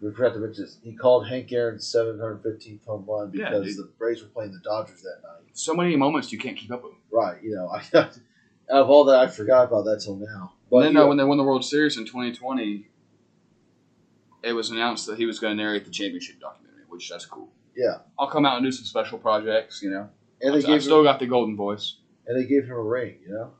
We 0.00 0.12
forgot 0.12 0.34
to 0.34 0.38
mention 0.40 0.64
this. 0.64 0.78
He 0.82 0.94
called 0.94 1.26
Hank 1.26 1.50
Aaron's 1.52 1.84
715th 1.92 2.84
home 2.86 3.04
run 3.08 3.32
Yeah, 3.34 3.50
because 3.50 3.66
dude. 3.76 3.78
the 3.78 3.90
Braves 3.98 4.22
were 4.22 4.28
playing 4.28 4.52
the 4.52 4.60
Dodgers 4.60 5.02
that 5.02 5.20
night. 5.24 5.42
So 5.54 5.74
many 5.74 5.96
moments 5.96 6.30
you 6.32 6.38
can't 6.38 6.56
keep 6.56 6.70
up 6.70 6.84
with. 6.84 6.92
Right. 7.10 7.42
You 7.42 7.56
know, 7.56 7.68
I, 7.94 7.98
out 7.98 8.12
of 8.70 8.90
all 8.90 9.04
that, 9.06 9.18
I 9.18 9.26
forgot 9.26 9.64
about 9.64 9.84
that 9.86 10.00
till 10.04 10.16
now. 10.16 10.52
But 10.70 10.86
and 10.86 10.96
then 10.96 11.02
uh, 11.02 11.06
when 11.08 11.16
they 11.16 11.24
won 11.24 11.36
the 11.38 11.42
World 11.44 11.64
Series 11.64 11.96
in 11.96 12.04
2020, 12.04 12.86
it 14.44 14.52
was 14.52 14.70
announced 14.70 15.06
that 15.06 15.18
he 15.18 15.26
was 15.26 15.38
going 15.40 15.56
to 15.56 15.62
narrate 15.62 15.84
the 15.84 15.90
championship 15.90 16.38
documentary, 16.40 16.82
which 16.88 17.08
that's 17.10 17.26
cool. 17.26 17.48
yeah, 17.76 17.98
I'll 18.18 18.28
come 18.30 18.46
out 18.46 18.56
and 18.56 18.64
do 18.64 18.70
some 18.70 18.84
special 18.84 19.18
projects, 19.18 19.82
you 19.82 19.90
know. 19.90 20.08
and 20.40 20.54
they 20.54 20.58
I've, 20.58 20.64
gave 20.66 20.74
I've 20.76 20.82
still 20.84 20.98
him, 21.00 21.04
got 21.06 21.18
the 21.18 21.26
golden 21.26 21.56
voice. 21.56 21.96
and 22.26 22.38
they 22.40 22.46
gave 22.48 22.64
him 22.64 22.72
a 22.72 22.80
ring. 22.82 23.16
You 23.26 23.32
know. 23.32 23.50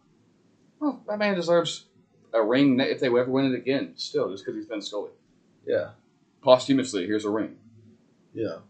Well, 0.79 1.03
that 1.09 1.19
man 1.19 1.35
deserves 1.35 1.87
a 2.33 2.43
ring 2.43 2.79
if 2.79 3.01
they 3.01 3.09
ever 3.09 3.25
win 3.25 3.47
it 3.47 3.55
again. 3.57 3.95
Still, 3.97 4.31
just 4.31 4.45
because 4.45 4.57
he's 4.61 4.69
been 4.69 4.83
Scully. 4.83 5.11
Yeah. 5.67 5.91
Posthumously, 6.49 7.07
here's 7.07 7.27
a 7.27 7.31
ring. 7.31 7.59
Yeah. 8.33 8.61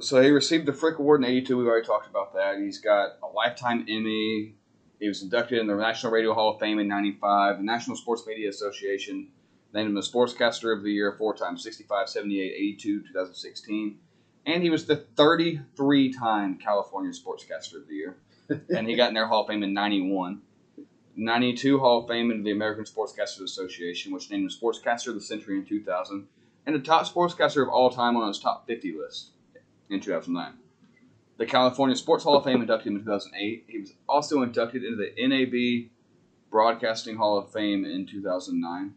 So 0.00 0.20
he 0.20 0.30
received 0.30 0.66
the 0.66 0.72
Frick 0.72 0.98
Award 0.98 1.22
in 1.22 1.30
'82. 1.30 1.56
We've 1.56 1.68
already 1.68 1.86
talked 1.86 2.10
about 2.10 2.34
that. 2.34 2.58
He's 2.58 2.78
got 2.78 3.10
a 3.22 3.28
lifetime 3.28 3.86
Emmy. 3.88 4.56
He 4.98 5.06
was 5.06 5.22
inducted 5.22 5.60
in 5.60 5.68
the 5.68 5.76
National 5.76 6.12
Radio 6.12 6.34
Hall 6.34 6.54
of 6.54 6.58
Fame 6.58 6.80
in 6.80 6.88
'95. 6.88 7.58
The 7.58 7.62
National 7.62 7.96
Sports 7.96 8.26
Media 8.26 8.48
Association 8.48 9.28
named 9.72 9.90
him 9.90 9.94
the 9.94 10.00
Sportscaster 10.00 10.76
of 10.76 10.82
the 10.82 10.90
Year 10.90 11.14
four 11.16 11.32
times 11.32 11.62
65, 11.62 12.08
78, 12.08 12.54
82, 12.56 13.02
2016. 13.02 13.98
And 14.46 14.64
he 14.64 14.70
was 14.70 14.86
the 14.86 14.96
33 14.96 16.12
time 16.12 16.58
California 16.58 17.12
Sportscaster 17.12 17.76
of 17.76 17.86
the 17.86 17.94
Year. 17.94 18.16
and 18.48 18.88
he 18.88 18.96
got 18.96 19.10
in 19.10 19.14
their 19.14 19.28
Hall 19.28 19.42
of 19.42 19.46
Fame 19.46 19.62
in 19.62 19.72
91. 19.72 20.42
92 21.16 21.78
Hall 21.78 22.02
of 22.02 22.08
Fame 22.08 22.30
into 22.30 22.42
the 22.42 22.52
American 22.52 22.84
Sportscasters 22.84 23.42
Association, 23.42 24.12
which 24.12 24.30
named 24.30 24.44
him 24.44 24.48
Sportscaster 24.48 25.08
of 25.08 25.14
the 25.14 25.20
Century 25.20 25.58
in 25.58 25.64
2000, 25.64 26.26
and 26.66 26.74
the 26.74 26.80
top 26.80 27.06
sportscaster 27.06 27.62
of 27.62 27.68
all 27.68 27.90
time 27.90 28.16
on 28.16 28.28
its 28.28 28.38
top 28.38 28.66
50 28.66 28.96
list 28.96 29.30
in 29.90 30.00
2009. 30.00 30.54
The 31.38 31.46
California 31.46 31.96
Sports 31.96 32.24
Hall 32.24 32.36
of 32.36 32.44
Fame 32.44 32.60
inducted 32.60 32.88
him 32.88 32.96
in 32.96 33.04
2008. 33.04 33.64
He 33.66 33.78
was 33.78 33.92
also 34.08 34.42
inducted 34.42 34.84
into 34.84 34.96
the 34.96 35.12
NAB 35.26 35.90
Broadcasting 36.50 37.16
Hall 37.16 37.38
of 37.38 37.50
Fame 37.50 37.84
in 37.84 38.06
2009. 38.06 38.94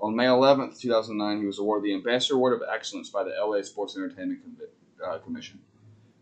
On 0.00 0.14
May 0.14 0.26
11th, 0.26 0.80
2009, 0.80 1.40
he 1.40 1.46
was 1.46 1.58
awarded 1.58 1.88
the 1.88 1.94
Ambassador 1.94 2.34
Award 2.34 2.60
of 2.60 2.68
Excellence 2.72 3.08
by 3.08 3.24
the 3.24 3.30
LA 3.30 3.62
Sports 3.62 3.96
Entertainment 3.96 4.40
Convi- 4.44 5.06
uh, 5.06 5.18
Commission. 5.18 5.60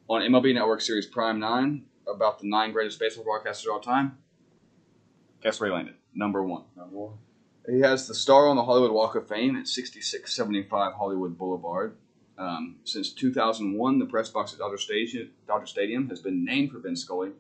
On 0.09 0.23
MLB 0.23 0.55
Network 0.55 0.81
Series 0.81 1.07
Prime 1.07 1.39
9, 1.39 1.83
about 2.07 2.39
the 2.39 2.49
nine 2.49 2.73
greatest 2.73 2.99
baseball 2.99 3.25
broadcasters 3.25 3.67
of 3.67 3.73
all 3.73 3.81
time, 3.81 4.17
guess 5.47 5.61
where 5.61 5.71
he 5.71 5.75
landed? 5.75 5.95
Number 6.13 6.43
one. 6.43 6.65
Number 6.77 6.97
one. 6.97 7.15
He 7.69 7.81
has 7.81 8.09
the 8.09 8.15
star 8.15 8.49
on 8.49 8.57
the 8.57 8.65
Hollywood 8.65 8.91
Walk 8.91 9.15
of 9.15 9.29
Fame 9.29 9.57
at 9.57 9.69
6675 9.69 10.95
Hollywood 10.95 11.39
Boulevard. 11.39 11.97
Um, 12.37 12.77
since 12.85 13.13
2001, 13.13 13.99
the 14.01 14.07
press 14.07 14.29
box 14.29 14.53
at 14.53 14.59
Dodger 14.59 14.77
Stadium, 14.77 15.31
Dodger 15.47 15.67
Stadium 15.67 16.09
has 16.09 16.21
been 16.21 16.45
named 16.45 16.73
for 16.73 16.81
Vin 16.81 16.97
Scully, 16.97 17.31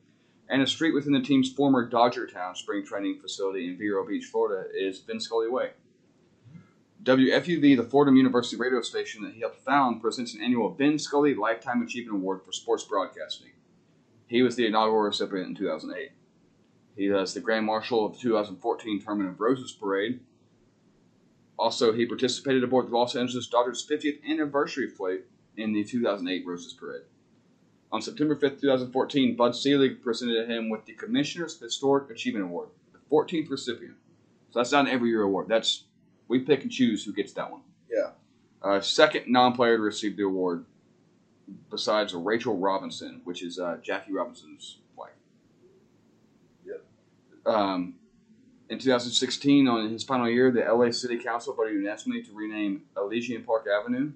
and 0.48 0.62
a 0.62 0.66
street 0.68 0.94
within 0.94 1.12
the 1.12 1.20
team's 1.20 1.52
former 1.52 1.84
Dodger 1.84 2.28
Town 2.28 2.54
spring 2.54 2.86
training 2.86 3.18
facility 3.20 3.68
in 3.68 3.76
Vero 3.76 4.06
Beach, 4.06 4.24
Florida, 4.24 4.68
is 4.72 5.00
Vin 5.00 5.20
Scully 5.20 5.50
Way. 5.50 5.70
WFUV, 7.02 7.76
the 7.76 7.84
Fordham 7.84 8.16
University 8.16 8.56
radio 8.56 8.80
station 8.80 9.24
that 9.24 9.34
he 9.34 9.40
helped 9.40 9.64
found, 9.64 10.00
presents 10.00 10.32
an 10.34 10.42
annual 10.42 10.72
Vin 10.72 10.98
Scully 10.98 11.34
Lifetime 11.34 11.82
Achievement 11.82 12.16
Award 12.16 12.42
for 12.44 12.52
sports 12.52 12.84
broadcasting. 12.84 13.50
He 14.28 14.42
was 14.42 14.56
the 14.56 14.66
inaugural 14.66 15.02
recipient 15.02 15.48
in 15.48 15.54
2008. 15.56 16.10
He 16.96 17.10
was 17.10 17.34
the 17.34 17.40
Grand 17.40 17.66
Marshal 17.66 18.06
of 18.06 18.14
the 18.14 18.18
2014 18.20 19.02
Tournament 19.02 19.30
of 19.30 19.40
Roses 19.40 19.72
Parade. 19.72 20.20
Also, 21.58 21.92
he 21.92 22.06
participated 22.06 22.64
aboard 22.64 22.88
the 22.88 22.96
Los 22.96 23.14
Angeles 23.14 23.46
Dodgers' 23.46 23.86
50th 23.86 24.24
anniversary 24.28 24.88
flight 24.88 25.24
in 25.56 25.72
the 25.72 25.84
2008 25.84 26.46
Roses 26.46 26.72
Parade. 26.72 27.02
On 27.92 28.02
September 28.02 28.34
5th, 28.34 28.60
2014, 28.60 29.36
Bud 29.36 29.54
Selig 29.54 30.02
presented 30.02 30.50
him 30.50 30.68
with 30.68 30.84
the 30.86 30.92
Commissioner's 30.92 31.58
Historic 31.58 32.10
Achievement 32.10 32.46
Award, 32.46 32.68
the 32.92 32.98
14th 33.10 33.50
recipient. 33.50 33.94
So 34.50 34.58
that's 34.58 34.72
not 34.72 34.86
an 34.86 34.92
every 34.92 35.10
year 35.10 35.22
award. 35.22 35.48
That's 35.48 35.84
we 36.28 36.40
pick 36.40 36.62
and 36.62 36.72
choose 36.72 37.04
who 37.04 37.12
gets 37.12 37.32
that 37.34 37.50
one. 37.50 37.60
Yeah. 37.90 38.10
Uh, 38.62 38.80
second 38.80 39.28
non-player 39.28 39.76
to 39.76 39.82
receive 39.82 40.16
the 40.16 40.24
award, 40.24 40.64
besides 41.70 42.14
Rachel 42.14 42.56
Robinson, 42.56 43.20
which 43.24 43.42
is 43.42 43.58
uh, 43.58 43.78
Jackie 43.82 44.12
Robinson's. 44.12 44.78
Um, 47.46 47.94
in 48.68 48.78
2016, 48.78 49.68
on 49.68 49.90
his 49.90 50.02
final 50.02 50.28
year, 50.28 50.50
the 50.50 50.60
LA 50.60 50.90
City 50.90 51.18
Council 51.18 51.54
voted 51.54 51.74
unanimously 51.74 52.22
to 52.24 52.32
rename 52.34 52.82
Elysian 52.96 53.44
Park 53.44 53.66
Avenue, 53.68 54.12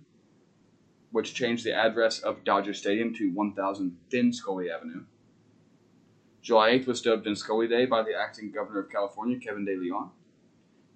which 1.12 1.34
changed 1.34 1.64
the 1.64 1.72
address 1.72 2.18
of 2.18 2.44
Dodger 2.44 2.74
Stadium 2.74 3.14
to 3.14 3.30
1000 3.30 3.96
Vin 4.10 4.32
Scully 4.32 4.70
Avenue. 4.70 5.04
July 6.42 6.70
8th 6.70 6.86
was 6.86 7.02
dubbed 7.02 7.24
Vin 7.24 7.36
Scully 7.36 7.68
Day 7.68 7.86
by 7.86 8.02
the 8.02 8.14
acting 8.14 8.50
governor 8.50 8.80
of 8.80 8.90
California, 8.90 9.38
Kevin 9.38 9.64
De 9.64 9.76
Leon. 9.76 10.10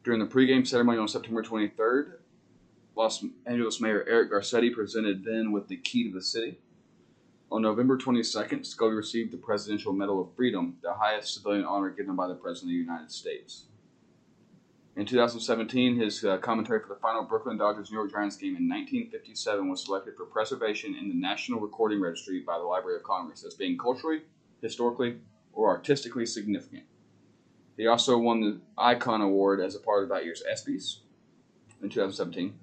During 0.02 0.20
the 0.20 0.27
pregame 0.27 0.66
ceremony 0.66 0.98
on 0.98 1.09
September 1.09 1.43
23rd, 1.43 2.15
Los 2.97 3.24
Angeles 3.47 3.81
Mayor 3.81 4.05
Eric 4.09 4.32
Garcetti 4.32 4.73
presented 4.73 5.24
Vin 5.24 5.52
with 5.52 5.69
the 5.69 5.77
key 5.77 6.09
to 6.09 6.15
the 6.15 6.23
city. 6.23 6.59
On 7.53 7.62
November 7.62 7.97
22nd, 7.97 8.66
Scully 8.66 8.95
received 8.95 9.33
the 9.33 9.37
Presidential 9.37 9.93
Medal 9.93 10.21
of 10.21 10.35
Freedom, 10.35 10.77
the 10.83 10.95
highest 10.95 11.35
civilian 11.35 11.65
honor 11.65 11.91
given 11.91 12.16
by 12.16 12.27
the 12.27 12.35
President 12.35 12.71
of 12.71 12.75
the 12.75 12.93
United 12.93 13.11
States. 13.12 13.66
In 14.97 15.05
2017, 15.07 15.97
his 15.97 16.25
uh, 16.25 16.39
commentary 16.39 16.81
for 16.81 16.89
the 16.89 17.01
final 17.01 17.25
Brooklyn 17.25 17.59
Dodgers 17.59 17.91
New 17.91 17.97
York 17.99 18.12
Giants 18.12 18.37
game 18.37 18.57
in 18.57 18.69
1957 18.69 19.69
was 19.69 19.85
selected 19.85 20.16
for 20.16 20.25
preservation 20.25 20.95
in 20.95 21.09
the 21.09 21.15
National 21.15 21.61
Recording 21.61 22.01
Registry 22.01 22.41
by 22.41 22.59
the 22.59 22.65
Library 22.65 22.97
of 22.97 23.03
Congress 23.03 23.45
as 23.45 23.55
being 23.55 23.77
culturally, 23.77 24.23
historically, 24.62 25.16
or 25.53 25.69
artistically 25.69 26.27
significant. 26.27 26.85
He 27.77 27.89
also 27.89 28.16
won 28.19 28.41
the 28.41 28.61
Icon 28.79 29.21
Award 29.21 29.61
as 29.61 29.75
a 29.75 29.81
part 29.81 30.05
of 30.05 30.09
that 30.11 30.25
year's 30.25 30.45
ESPYs 30.49 30.99
in 31.83 31.89
2017. 31.89 32.55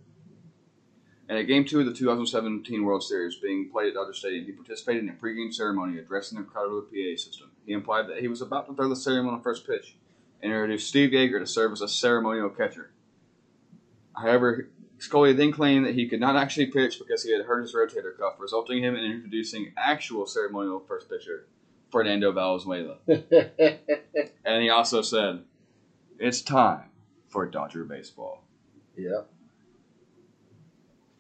And 1.32 1.40
at 1.40 1.48
Game 1.48 1.64
2 1.64 1.80
of 1.80 1.86
the 1.86 1.94
2017 1.94 2.84
World 2.84 3.02
Series, 3.02 3.38
being 3.38 3.70
played 3.70 3.88
at 3.88 3.94
Dodger 3.94 4.12
Stadium, 4.12 4.44
he 4.44 4.52
participated 4.52 5.04
in 5.04 5.10
a 5.12 5.14
pregame 5.14 5.54
ceremony 5.54 5.98
addressing 5.98 6.38
the 6.38 6.44
crowd 6.44 6.70
with 6.74 6.84
a 6.84 6.88
PA 6.88 7.18
system. 7.18 7.52
He 7.66 7.72
implied 7.72 8.10
that 8.10 8.20
he 8.20 8.28
was 8.28 8.42
about 8.42 8.68
to 8.68 8.76
throw 8.76 8.90
the 8.90 8.98
ceremonial 8.98 9.42
first 9.42 9.66
pitch 9.66 9.96
and 10.42 10.52
introduced 10.52 10.90
Steve 10.90 11.12
Yeager 11.12 11.40
to 11.40 11.48
serve 11.48 11.72
as 11.72 11.80
a 11.80 11.88
ceremonial 11.88 12.50
catcher. 12.50 12.92
However, 14.14 14.68
Scully 14.98 15.32
then 15.32 15.54
claimed 15.54 15.86
that 15.86 15.96
he 15.96 16.10
could 16.10 16.20
not 16.20 16.36
actually 16.36 16.66
pitch 16.66 17.00
because 17.00 17.24
he 17.24 17.32
had 17.32 17.46
hurt 17.46 17.62
his 17.62 17.74
rotator 17.74 18.18
cuff, 18.18 18.34
resulting 18.38 18.80
in 18.80 18.84
him 18.84 18.96
in 18.98 19.10
introducing 19.10 19.72
actual 19.78 20.26
ceremonial 20.26 20.82
first 20.82 21.10
pitcher, 21.10 21.48
Fernando 21.94 22.34
Valenzuela. 22.34 22.98
and 23.08 24.62
he 24.62 24.70
also 24.70 25.02
said, 25.02 25.46
It's 26.20 26.42
time 26.42 26.90
for 27.30 27.46
Dodger 27.46 27.86
baseball. 27.86 28.44
Yep. 28.98 29.30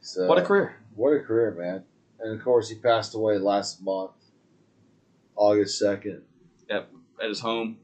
So, 0.01 0.27
What 0.27 0.37
a 0.37 0.41
career. 0.43 0.75
What 0.95 1.13
a 1.13 1.19
career, 1.19 1.51
man. 1.57 1.83
And 2.19 2.37
of 2.37 2.43
course, 2.43 2.69
he 2.69 2.75
passed 2.75 3.15
away 3.15 3.37
last 3.37 3.81
month, 3.81 4.11
August 5.35 5.81
2nd. 5.81 6.21
Yep, 6.69 6.89
At 7.21 7.29
his 7.29 7.39
home 7.39 7.77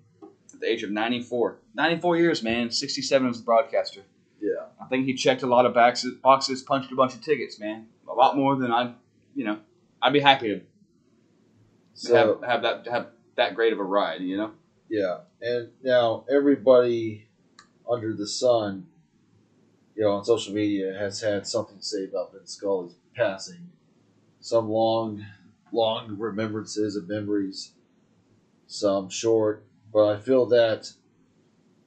at 0.53 0.59
the 0.59 0.67
age 0.69 0.83
of 0.83 0.91
94. 0.91 1.57
94 1.75 2.17
years, 2.17 2.43
man. 2.43 2.69
67 2.71 3.29
as 3.29 3.39
a 3.39 3.43
broadcaster. 3.43 4.01
Yeah. 4.41 4.65
I 4.81 4.85
think 4.87 5.05
he 5.05 5.13
checked 5.13 5.43
a 5.43 5.47
lot 5.47 5.65
of 5.65 5.73
boxes, 5.73 6.13
boxes, 6.15 6.61
punched 6.63 6.91
a 6.91 6.95
bunch 6.95 7.13
of 7.15 7.21
tickets, 7.21 7.59
man. 7.59 7.87
A 8.09 8.13
lot 8.13 8.35
more 8.35 8.55
than 8.55 8.71
I, 8.71 8.93
you 9.35 9.45
know, 9.45 9.59
I'd 10.01 10.13
be 10.13 10.19
happy 10.19 10.47
to 10.49 10.61
So, 11.93 12.39
have, 12.41 12.49
have 12.49 12.61
that 12.63 12.87
have 12.91 13.07
that 13.35 13.55
great 13.55 13.73
of 13.73 13.79
a 13.79 13.83
ride, 13.83 14.21
you 14.21 14.37
know. 14.37 14.51
yeah. 14.89 15.19
And 15.41 15.69
now 15.83 16.25
everybody 16.31 17.27
under 17.89 18.13
the 18.13 18.27
sun, 18.27 18.87
you 19.97 20.03
know, 20.03 20.11
on 20.11 20.23
social 20.23 20.53
media 20.53 20.93
has 20.93 21.19
had 21.21 21.47
something 21.47 21.79
to 21.79 21.83
say 21.83 22.03
about 22.03 22.31
Vince 22.31 22.53
Scully's 22.53 22.93
passing. 23.15 23.71
Some 24.39 24.69
long, 24.69 25.25
long 25.71 26.15
remembrances 26.19 26.95
and 26.95 27.07
memories, 27.07 27.71
some 28.67 29.09
short. 29.09 29.65
But 29.91 30.05
I 30.15 30.19
feel 30.19 30.45
that 30.47 30.93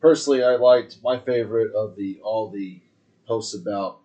personally, 0.01 0.43
I 0.43 0.57
liked 0.57 0.99
my 1.05 1.21
favorite 1.21 1.73
of 1.73 1.95
the 1.95 2.19
all 2.25 2.51
the 2.51 2.81
posts 3.29 3.55
about 3.55 4.01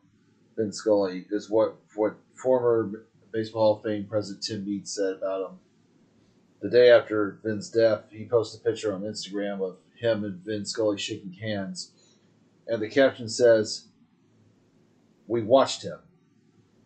Vince 0.55 0.77
Scully 0.77 1.25
is 1.31 1.49
what 1.49 1.75
what 1.95 2.15
former 2.35 3.05
Baseball 3.31 3.73
Hall 3.73 3.77
of 3.77 3.83
Fame 3.83 4.05
President 4.05 4.43
Tim 4.43 4.65
Mead 4.65 4.87
said 4.87 5.15
about 5.15 5.49
him. 5.49 5.57
The 6.61 6.69
day 6.69 6.91
after 6.91 7.39
Vince's 7.43 7.71
death, 7.71 8.03
he 8.11 8.25
posted 8.25 8.61
a 8.61 8.63
picture 8.63 8.93
on 8.93 9.01
Instagram 9.01 9.67
of 9.67 9.77
him 9.99 10.23
and 10.23 10.35
Vince 10.35 10.69
Scully 10.69 10.99
shaking 10.99 11.33
hands, 11.33 11.91
and 12.67 12.81
the 12.81 12.87
caption 12.87 13.27
says, 13.27 13.87
"We 15.27 15.41
watched 15.41 15.83
him, 15.83 15.99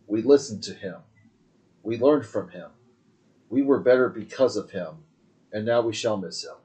we 0.08 0.22
listened 0.22 0.64
to 0.64 0.74
him, 0.74 0.98
we 1.84 1.98
learned 1.98 2.26
from 2.26 2.50
him, 2.50 2.70
we 3.50 3.62
were 3.62 3.80
better 3.80 4.10
because 4.10 4.58
of 4.58 4.72
him, 4.72 5.04
and 5.52 5.66
now 5.66 5.82
we 5.82 5.94
shall 5.94 6.18
miss 6.18 6.44
him." 6.44 6.56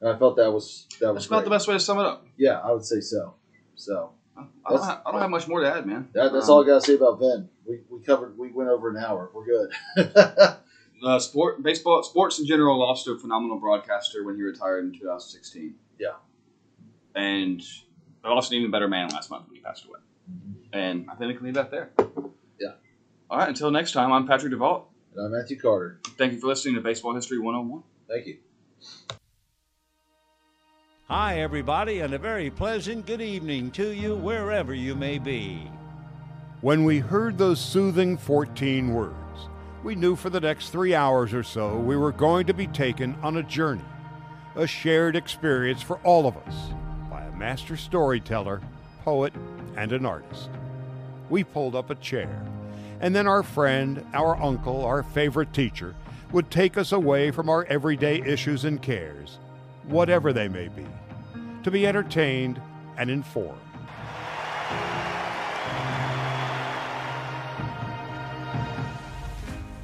And 0.00 0.10
I 0.10 0.18
felt 0.18 0.36
that 0.36 0.52
was 0.52 0.86
that 1.00 1.12
was 1.12 1.22
That's 1.22 1.26
about 1.26 1.44
the 1.44 1.50
best 1.50 1.68
way 1.68 1.74
to 1.74 1.80
sum 1.80 1.98
it 1.98 2.06
up. 2.06 2.26
Yeah, 2.36 2.60
I 2.60 2.72
would 2.72 2.84
say 2.84 3.00
so. 3.00 3.34
So 3.76 4.12
I 4.36 4.42
don't, 4.70 4.82
have, 4.84 5.02
I 5.06 5.12
don't 5.12 5.20
have 5.20 5.30
much 5.30 5.48
more 5.48 5.60
to 5.60 5.72
add, 5.72 5.86
man. 5.86 6.08
that, 6.12 6.32
that's 6.32 6.46
Um, 6.48 6.54
all 6.54 6.64
I 6.64 6.66
gotta 6.66 6.80
say 6.80 6.94
about 6.94 7.20
Ben. 7.20 7.48
We, 7.66 7.80
we 7.88 8.02
covered. 8.02 8.36
We 8.36 8.50
went 8.50 8.68
over 8.68 8.90
an 8.90 8.96
hour. 8.96 9.30
We're 9.32 9.44
good. 9.46 9.72
Uh, 11.04 11.18
sport, 11.18 11.62
baseball, 11.62 12.02
sports 12.02 12.38
in 12.38 12.46
general 12.46 12.78
lost 12.78 13.04
to 13.04 13.10
a 13.12 13.18
phenomenal 13.18 13.58
broadcaster 13.58 14.24
when 14.24 14.36
he 14.36 14.42
retired 14.42 14.86
in 14.86 14.92
2016. 14.92 15.74
Yeah. 15.98 16.12
And 17.14 17.62
lost 18.24 18.52
an 18.52 18.58
even 18.58 18.70
better 18.70 18.88
man 18.88 19.08
last 19.10 19.28
month 19.28 19.46
when 19.48 19.56
he 19.56 19.60
passed 19.60 19.84
away. 19.84 19.98
And 20.72 21.06
I 21.10 21.14
think 21.14 21.28
we 21.28 21.34
can 21.34 21.44
leave 21.46 21.54
that 21.54 21.70
there. 21.70 21.90
Yeah. 22.58 22.72
All 23.30 23.38
right. 23.38 23.48
Until 23.48 23.70
next 23.70 23.92
time, 23.92 24.12
I'm 24.12 24.26
Patrick 24.26 24.52
DeVault. 24.52 24.84
and 25.14 25.26
I'm 25.26 25.32
Matthew 25.32 25.60
Carter. 25.60 26.00
Thank 26.18 26.32
you 26.32 26.40
for 26.40 26.48
listening 26.48 26.74
to 26.74 26.80
Baseball 26.80 27.14
History 27.14 27.38
101. 27.38 27.82
Thank 28.08 28.26
you. 28.26 28.38
Hi, 31.08 31.40
everybody, 31.40 32.00
and 32.00 32.14
a 32.14 32.18
very 32.18 32.50
pleasant 32.50 33.06
good 33.06 33.20
evening 33.20 33.70
to 33.72 33.92
you 33.92 34.16
wherever 34.16 34.74
you 34.74 34.94
may 34.94 35.18
be. 35.18 35.70
When 36.62 36.84
we 36.84 36.98
heard 36.98 37.36
those 37.36 37.60
soothing 37.60 38.16
14 38.16 38.94
words, 38.94 39.14
we 39.82 39.94
knew 39.94 40.16
for 40.16 40.30
the 40.30 40.40
next 40.40 40.70
three 40.70 40.94
hours 40.94 41.34
or 41.34 41.42
so 41.42 41.76
we 41.76 41.96
were 41.96 42.10
going 42.10 42.46
to 42.46 42.54
be 42.54 42.66
taken 42.66 43.14
on 43.22 43.36
a 43.36 43.42
journey, 43.42 43.84
a 44.56 44.66
shared 44.66 45.14
experience 45.14 45.82
for 45.82 45.98
all 45.98 46.26
of 46.26 46.38
us 46.38 46.54
by 47.10 47.22
a 47.24 47.36
master 47.36 47.76
storyteller, 47.76 48.62
poet, 49.04 49.34
and 49.76 49.92
an 49.92 50.06
artist. 50.06 50.50
We 51.30 51.44
pulled 51.44 51.74
up 51.74 51.90
a 51.90 51.94
chair, 51.96 52.44
and 53.00 53.14
then 53.14 53.26
our 53.26 53.42
friend, 53.42 54.04
our 54.12 54.40
uncle, 54.40 54.84
our 54.84 55.02
favorite 55.02 55.52
teacher 55.52 55.94
would 56.32 56.50
take 56.50 56.76
us 56.76 56.92
away 56.92 57.30
from 57.30 57.48
our 57.48 57.64
everyday 57.66 58.20
issues 58.22 58.64
and 58.64 58.82
cares, 58.82 59.38
whatever 59.84 60.32
they 60.32 60.48
may 60.48 60.68
be, 60.68 60.86
to 61.62 61.70
be 61.70 61.86
entertained 61.86 62.60
and 62.96 63.10
informed. 63.10 63.60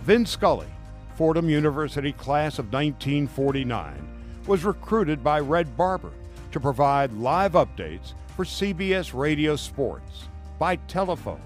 Vin 0.05 0.27
Scully, 0.27 0.67
Fordham 1.15 1.49
University 1.49 2.13
class 2.13 2.59
of 2.59 2.73
1949, 2.73 4.09
was 4.47 4.65
recruited 4.65 5.23
by 5.23 5.39
Red 5.39 5.77
Barber 5.77 6.11
to 6.51 6.59
provide 6.59 7.13
live 7.13 7.53
updates 7.53 8.15
for 8.41 8.45
CBS 8.47 9.13
Radio 9.13 9.55
Sports 9.55 10.29
by 10.59 10.75
telephone 10.75 11.43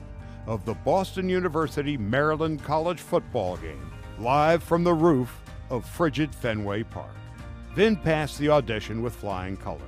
of 0.47 0.65
the 0.65 0.75
Boston 0.75 1.29
University 1.29 1.97
Maryland 1.97 2.63
College 2.63 3.01
football 3.01 3.57
game 3.57 3.91
live 4.21 4.63
from 4.63 4.85
the 4.85 4.95
roof 4.95 5.43
of 5.71 5.85
frigid 5.85 6.33
Fenway 6.33 6.85
Park. 6.85 7.11
Vin 7.75 7.97
passed 7.97 8.39
the 8.39 8.49
audition 8.49 9.03
with 9.03 9.13
flying 9.13 9.57
colors. 9.57 9.83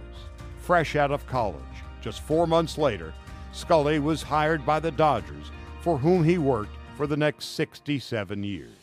Fresh 0.59 0.97
out 0.97 1.12
of 1.12 1.24
college, 1.28 1.62
just 2.01 2.23
four 2.23 2.45
months 2.45 2.77
later, 2.77 3.15
Scully 3.53 4.01
was 4.01 4.20
hired 4.20 4.66
by 4.66 4.81
the 4.81 4.91
Dodgers, 4.91 5.53
for 5.83 5.97
whom 5.97 6.24
he 6.24 6.39
worked 6.39 6.77
for 6.97 7.07
the 7.07 7.16
next 7.16 7.55
67 7.55 8.43
years. 8.43 8.74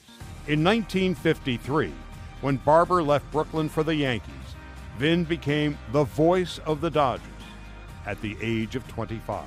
In 0.48 0.64
1953, 0.64 1.92
when 2.40 2.56
Barber 2.56 3.04
left 3.04 3.30
Brooklyn 3.34 3.68
for 3.68 3.84
the 3.84 3.96
Yankees, 3.96 4.32
Vin 4.98 5.26
became 5.26 5.78
the 5.92 6.06
voice 6.06 6.60
of 6.60 6.80
the 6.80 6.90
Dodgers 6.90 7.33
at 8.06 8.22
the 8.22 8.38
age 8.42 8.76
of 8.76 8.88
25. 8.88 9.46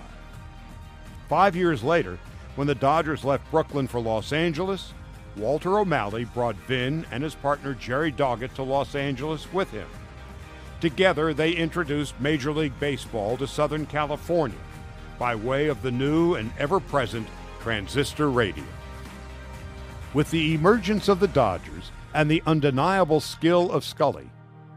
Five 1.28 1.56
years 1.56 1.82
later, 1.82 2.18
when 2.54 2.66
the 2.66 2.74
Dodgers 2.74 3.24
left 3.24 3.50
Brooklyn 3.50 3.86
for 3.86 4.00
Los 4.00 4.32
Angeles, 4.32 4.92
Walter 5.36 5.78
O'Malley 5.78 6.24
brought 6.24 6.56
Vin 6.66 7.04
and 7.10 7.22
his 7.22 7.34
partner 7.34 7.74
Jerry 7.74 8.10
Doggett 8.10 8.54
to 8.54 8.62
Los 8.62 8.94
Angeles 8.94 9.52
with 9.52 9.70
him. 9.70 9.88
Together, 10.80 11.34
they 11.34 11.52
introduced 11.52 12.18
Major 12.20 12.52
League 12.52 12.78
Baseball 12.80 13.36
to 13.36 13.46
Southern 13.46 13.86
California 13.86 14.58
by 15.18 15.34
way 15.34 15.68
of 15.68 15.82
the 15.82 15.90
new 15.90 16.34
and 16.34 16.50
ever 16.58 16.80
present 16.80 17.26
transistor 17.60 18.30
radio. 18.30 18.64
With 20.14 20.30
the 20.30 20.54
emergence 20.54 21.08
of 21.08 21.20
the 21.20 21.28
Dodgers 21.28 21.90
and 22.14 22.30
the 22.30 22.42
undeniable 22.46 23.20
skill 23.20 23.70
of 23.70 23.84
Scully, 23.84 24.30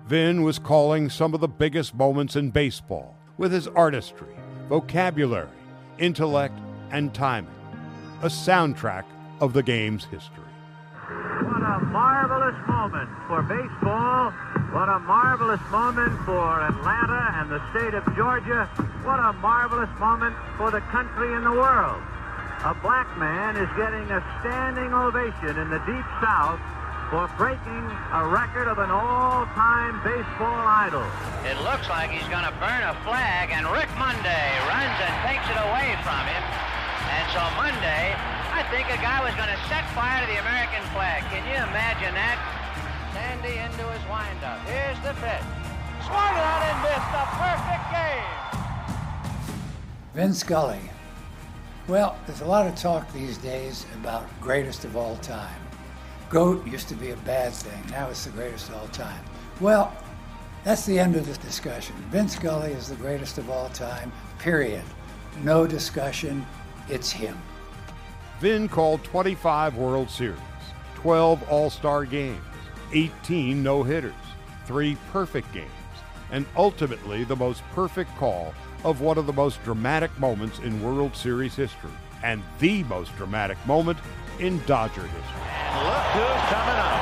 Vin 0.08 0.42
was 0.42 0.60
calling 0.60 1.10
some 1.10 1.34
of 1.34 1.40
the 1.40 1.48
biggest 1.48 1.94
moments 1.94 2.36
in 2.36 2.50
baseball 2.50 3.19
with 3.40 3.54
his 3.54 3.68
artistry, 3.70 4.36
vocabulary, 4.68 5.48
intellect, 5.98 6.60
and 6.92 7.14
timing, 7.14 7.56
a 8.22 8.28
soundtrack 8.28 9.06
of 9.40 9.54
the 9.54 9.64
game's 9.64 10.04
history. 10.04 10.44
What 11.48 11.64
a 11.64 11.80
marvelous 11.88 12.56
moment 12.68 13.10
for 13.28 13.42
baseball. 13.44 14.32
What 14.76 14.90
a 14.90 15.00
marvelous 15.00 15.62
moment 15.72 16.14
for 16.26 16.62
Atlanta 16.62 17.40
and 17.40 17.50
the 17.50 17.64
state 17.72 17.94
of 17.96 18.04
Georgia. 18.16 18.66
What 19.08 19.20
a 19.20 19.32
marvelous 19.40 19.90
moment 20.00 20.36
for 20.58 20.70
the 20.70 20.82
country 20.92 21.34
and 21.34 21.46
the 21.46 21.54
world. 21.54 22.04
A 22.66 22.76
black 22.84 23.08
man 23.18 23.56
is 23.56 23.70
getting 23.80 24.04
a 24.12 24.20
standing 24.42 24.94
ovation 24.94 25.58
in 25.58 25.70
the 25.72 25.80
Deep 25.88 26.06
South 26.20 26.60
for 27.10 27.26
breaking 27.42 27.90
a 28.14 28.22
record 28.30 28.70
of 28.70 28.78
an 28.78 28.94
all-time 28.94 29.98
baseball 30.06 30.62
idol. 30.86 31.02
It 31.42 31.58
looks 31.66 31.90
like 31.90 32.14
he's 32.14 32.30
going 32.30 32.46
to 32.46 32.54
burn 32.62 32.86
a 32.86 32.94
flag, 33.02 33.50
and 33.50 33.66
Rick 33.66 33.90
Monday 33.98 34.46
runs 34.70 34.94
and 35.02 35.14
takes 35.26 35.42
it 35.50 35.58
away 35.58 35.98
from 36.06 36.22
him. 36.30 36.44
And 37.10 37.26
so 37.34 37.42
Monday, 37.58 38.14
I 38.54 38.62
think 38.70 38.94
a 38.94 39.02
guy 39.02 39.26
was 39.26 39.34
going 39.34 39.50
to 39.50 39.58
set 39.66 39.90
fire 39.98 40.22
to 40.22 40.30
the 40.30 40.38
American 40.38 40.86
flag. 40.94 41.26
Can 41.34 41.42
you 41.50 41.58
imagine 41.58 42.14
that? 42.14 42.38
Sandy 43.18 43.58
into 43.58 43.90
his 43.90 44.06
windup. 44.06 44.62
Here's 44.70 45.02
the 45.02 45.18
pitch. 45.18 45.50
Swung 46.06 46.34
it 46.38 46.46
out 46.46 46.62
and 46.62 46.78
missed 46.86 47.10
a 47.10 47.26
perfect 47.42 47.86
game. 47.90 48.30
Vin 50.14 50.34
Scully. 50.38 50.86
Well, 51.88 52.20
there's 52.28 52.42
a 52.42 52.46
lot 52.46 52.68
of 52.68 52.76
talk 52.76 53.12
these 53.14 53.40
days 53.40 53.88
about 53.96 54.30
greatest 54.40 54.86
of 54.86 54.96
all 54.96 55.18
time. 55.18 55.69
GOAT 56.30 56.66
used 56.68 56.88
to 56.90 56.96
be 56.96 57.10
a 57.12 57.18
bad 57.18 57.54
thing. 57.54 57.92
Now 57.92 58.10
it's 58.10 58.26
the 58.26 58.32
greatest 58.32 58.70
of 58.70 58.76
all 58.76 58.88
time. 58.90 59.24
Well, 59.60 59.92
That's 60.64 60.86
the 60.86 61.00
end 61.00 61.16
of 61.16 61.26
this 61.26 61.38
discussion. 61.38 61.96
Vince 62.12 62.36
Scully 62.36 62.72
is 62.74 62.90
the 62.90 62.96
greatest 62.96 63.38
of 63.38 63.50
all 63.50 63.70
time, 63.70 64.12
period. 64.40 64.84
No 65.42 65.66
discussion, 65.66 66.46
it's 66.90 67.12
him. 67.12 67.38
Vin 68.42 68.68
called 68.68 69.04
25 69.06 69.76
World 69.76 70.10
Series, 70.10 70.38
12 70.96 71.50
All 71.50 71.70
Star 71.70 72.04
games, 72.06 72.42
18 72.94 73.64
no 73.64 73.84
hitters, 73.84 74.14
3 74.66 74.98
perfect 75.12 75.52
games, 75.54 75.70
and 76.32 76.46
ultimately 76.58 77.24
the 77.24 77.36
most 77.36 77.64
perfect 77.74 78.16
call 78.18 78.54
of 78.84 79.02
one 79.02 79.18
of 79.18 79.28
the 79.28 79.34
most 79.34 79.64
dramatic 79.64 80.18
moments 80.20 80.60
in 80.60 80.84
World 80.84 81.16
Series 81.16 81.56
history, 81.56 81.92
and 82.22 82.44
the 82.60 82.84
most 82.84 83.16
dramatic 83.16 83.58
moment 83.66 83.98
in 84.40 84.62
Dodger 84.66 85.04
history. 85.04 85.59
And 85.70 85.86
look 85.86 86.06
who's 86.18 86.44
coming 86.50 86.80
up. 86.82 87.00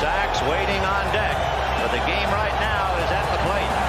Sax 0.00 0.40
waiting 0.48 0.82
on 0.84 1.04
deck, 1.12 1.36
but 1.80 1.90
the 1.92 2.04
game 2.06 2.28
right 2.30 2.56
now 2.60 2.96
is 2.96 3.10
at 3.12 3.26
the 3.32 3.38
plate. 3.48 3.85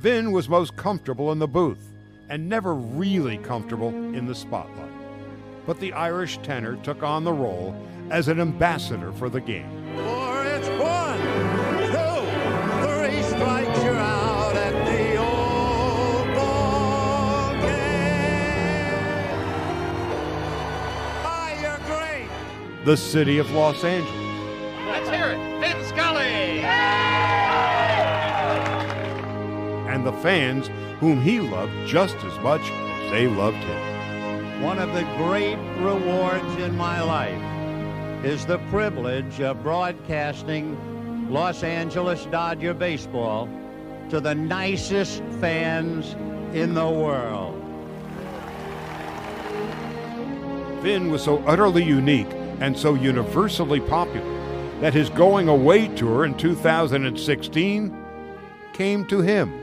Vin 0.00 0.32
was 0.32 0.48
most 0.48 0.74
comfortable 0.76 1.30
in 1.30 1.38
the 1.38 1.46
booth 1.46 1.90
and 2.30 2.48
never 2.48 2.74
really 2.74 3.36
comfortable 3.36 3.90
in 3.90 4.24
the 4.24 4.34
spotlight. 4.34 4.88
But 5.66 5.78
the 5.78 5.92
Irish 5.92 6.38
tenor 6.38 6.76
took 6.76 7.02
on 7.02 7.22
the 7.22 7.34
role 7.34 7.76
as 8.08 8.28
an 8.28 8.40
ambassador 8.40 9.12
for 9.12 9.28
the 9.28 9.42
game. 9.42 9.68
For 9.96 10.46
it's 10.46 10.68
one, 10.80 11.20
two, 11.92 12.24
three 12.86 13.22
strikes 13.24 13.82
you're 13.84 13.94
out 13.94 14.56
at 14.56 14.72
the 14.86 15.16
old 15.18 16.34
ball 16.34 17.52
game. 17.60 18.40
You're 21.60 21.78
great. 21.84 22.30
The 22.86 22.96
city 22.96 23.36
of 23.36 23.50
Los 23.50 23.84
Angeles, 23.84 24.19
and 30.00 30.06
the 30.06 30.22
fans 30.22 30.70
whom 30.98 31.20
he 31.20 31.40
loved 31.40 31.72
just 31.86 32.16
as 32.16 32.38
much 32.38 32.62
as 32.62 33.10
they 33.10 33.26
loved 33.26 33.58
him. 33.58 34.62
One 34.62 34.78
of 34.78 34.94
the 34.94 35.02
great 35.18 35.56
rewards 35.78 36.56
in 36.56 36.74
my 36.74 37.02
life 37.02 38.24
is 38.24 38.46
the 38.46 38.58
privilege 38.70 39.42
of 39.42 39.62
broadcasting 39.62 41.30
Los 41.30 41.62
Angeles 41.62 42.24
Dodger 42.26 42.72
baseball 42.72 43.46
to 44.08 44.20
the 44.20 44.34
nicest 44.34 45.22
fans 45.38 46.14
in 46.54 46.72
the 46.72 46.88
world. 46.88 47.56
Vin 50.82 51.10
was 51.10 51.22
so 51.22 51.38
utterly 51.44 51.84
unique 51.84 52.30
and 52.60 52.76
so 52.76 52.94
universally 52.94 53.80
popular 53.80 54.80
that 54.80 54.94
his 54.94 55.10
going 55.10 55.48
away 55.48 55.88
tour 55.88 56.24
in 56.24 56.34
2016 56.38 57.94
came 58.72 59.04
to 59.06 59.20
him. 59.20 59.59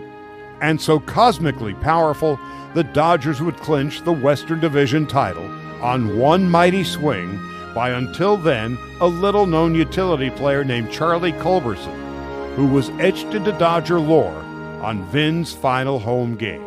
And 0.61 0.81
so 0.81 0.99
cosmically 0.99 1.73
powerful, 1.75 2.39
the 2.73 2.83
Dodgers 2.83 3.41
would 3.41 3.57
clinch 3.57 4.01
the 4.01 4.11
Western 4.11 4.59
Division 4.59 5.07
title 5.07 5.45
on 5.81 6.17
one 6.17 6.49
mighty 6.49 6.83
swing 6.83 7.39
by 7.73 7.91
until 7.91 8.37
then 8.37 8.77
a 9.01 9.07
little 9.07 9.45
known 9.45 9.75
utility 9.75 10.31
player 10.31 10.63
named 10.63 10.91
Charlie 10.91 11.33
Culberson, 11.33 12.55
who 12.55 12.65
was 12.65 12.89
etched 12.99 13.33
into 13.35 13.51
Dodger 13.53 13.99
lore 13.99 14.43
on 14.81 15.05
Vin's 15.11 15.53
final 15.53 15.99
home 15.99 16.35
game. 16.35 16.63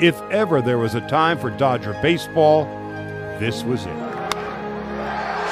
If 0.00 0.20
ever 0.30 0.62
there 0.62 0.78
was 0.78 0.94
a 0.94 1.06
time 1.08 1.38
for 1.38 1.50
Dodger 1.50 1.98
baseball, 2.02 2.64
this 3.38 3.64
was 3.64 3.82
it. 3.82 4.12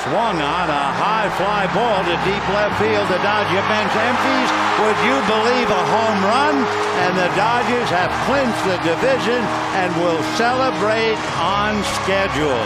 Swung 0.02 0.40
on 0.40 0.70
a 0.70 0.92
high 0.96 1.28
fly 1.36 1.66
ball 1.74 2.02
to 2.04 2.16
deep 2.24 2.48
left 2.54 2.80
field. 2.80 3.06
The 3.08 3.22
Dodger 3.22 3.60
bench 3.68 3.94
empties. 3.96 4.69
Would 4.80 4.96
you 5.04 5.16
believe 5.28 5.68
a 5.68 5.84
home 5.92 6.20
run? 6.24 6.56
And 7.04 7.12
the 7.16 7.28
Dodgers 7.36 7.90
have 7.90 8.10
clinched 8.24 8.64
the 8.64 8.78
division 8.88 9.44
and 9.76 9.94
will 10.02 10.22
celebrate 10.40 11.20
on 11.36 11.84
schedule. 12.00 12.64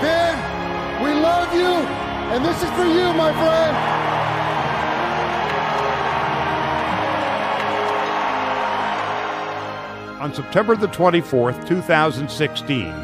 Vin, 0.00 0.36
we 1.02 1.12
love 1.20 1.52
you, 1.52 1.74
and 2.32 2.44
this 2.44 2.62
is 2.62 2.70
for 2.70 2.84
you, 2.84 3.12
my 3.14 3.32
friend. 3.32 3.76
On 10.22 10.32
September 10.32 10.76
the 10.76 10.88
24th, 10.88 11.66
2016, 11.66 12.94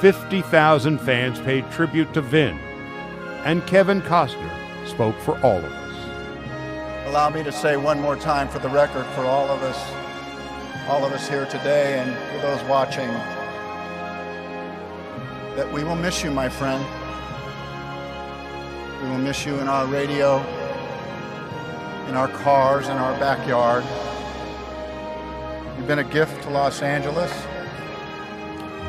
50,000 0.00 0.98
fans 0.98 1.40
paid 1.40 1.70
tribute 1.70 2.12
to 2.14 2.22
Vin, 2.22 2.58
and 3.44 3.66
Kevin 3.66 4.00
Costner 4.02 4.50
spoke 4.86 5.18
for 5.20 5.38
all 5.40 5.58
of 5.58 5.64
us. 5.64 5.87
Allow 7.08 7.30
me 7.30 7.42
to 7.42 7.50
say 7.50 7.78
one 7.78 7.98
more 7.98 8.16
time 8.16 8.50
for 8.50 8.58
the 8.58 8.68
record 8.68 9.06
for 9.14 9.24
all 9.24 9.48
of 9.48 9.62
us, 9.62 9.78
all 10.86 11.06
of 11.06 11.12
us 11.12 11.26
here 11.26 11.46
today, 11.46 11.98
and 11.98 12.14
for 12.30 12.46
those 12.46 12.62
watching, 12.68 13.08
that 15.56 15.72
we 15.72 15.84
will 15.84 15.96
miss 15.96 16.22
you, 16.22 16.30
my 16.30 16.50
friend. 16.50 16.84
We 19.02 19.08
will 19.08 19.16
miss 19.16 19.46
you 19.46 19.58
in 19.58 19.68
our 19.68 19.86
radio, 19.86 20.36
in 22.08 22.14
our 22.14 22.28
cars, 22.28 22.88
in 22.88 22.98
our 22.98 23.18
backyard. 23.18 23.84
You've 25.78 25.88
been 25.88 26.00
a 26.00 26.04
gift 26.04 26.42
to 26.42 26.50
Los 26.50 26.82
Angeles 26.82 27.32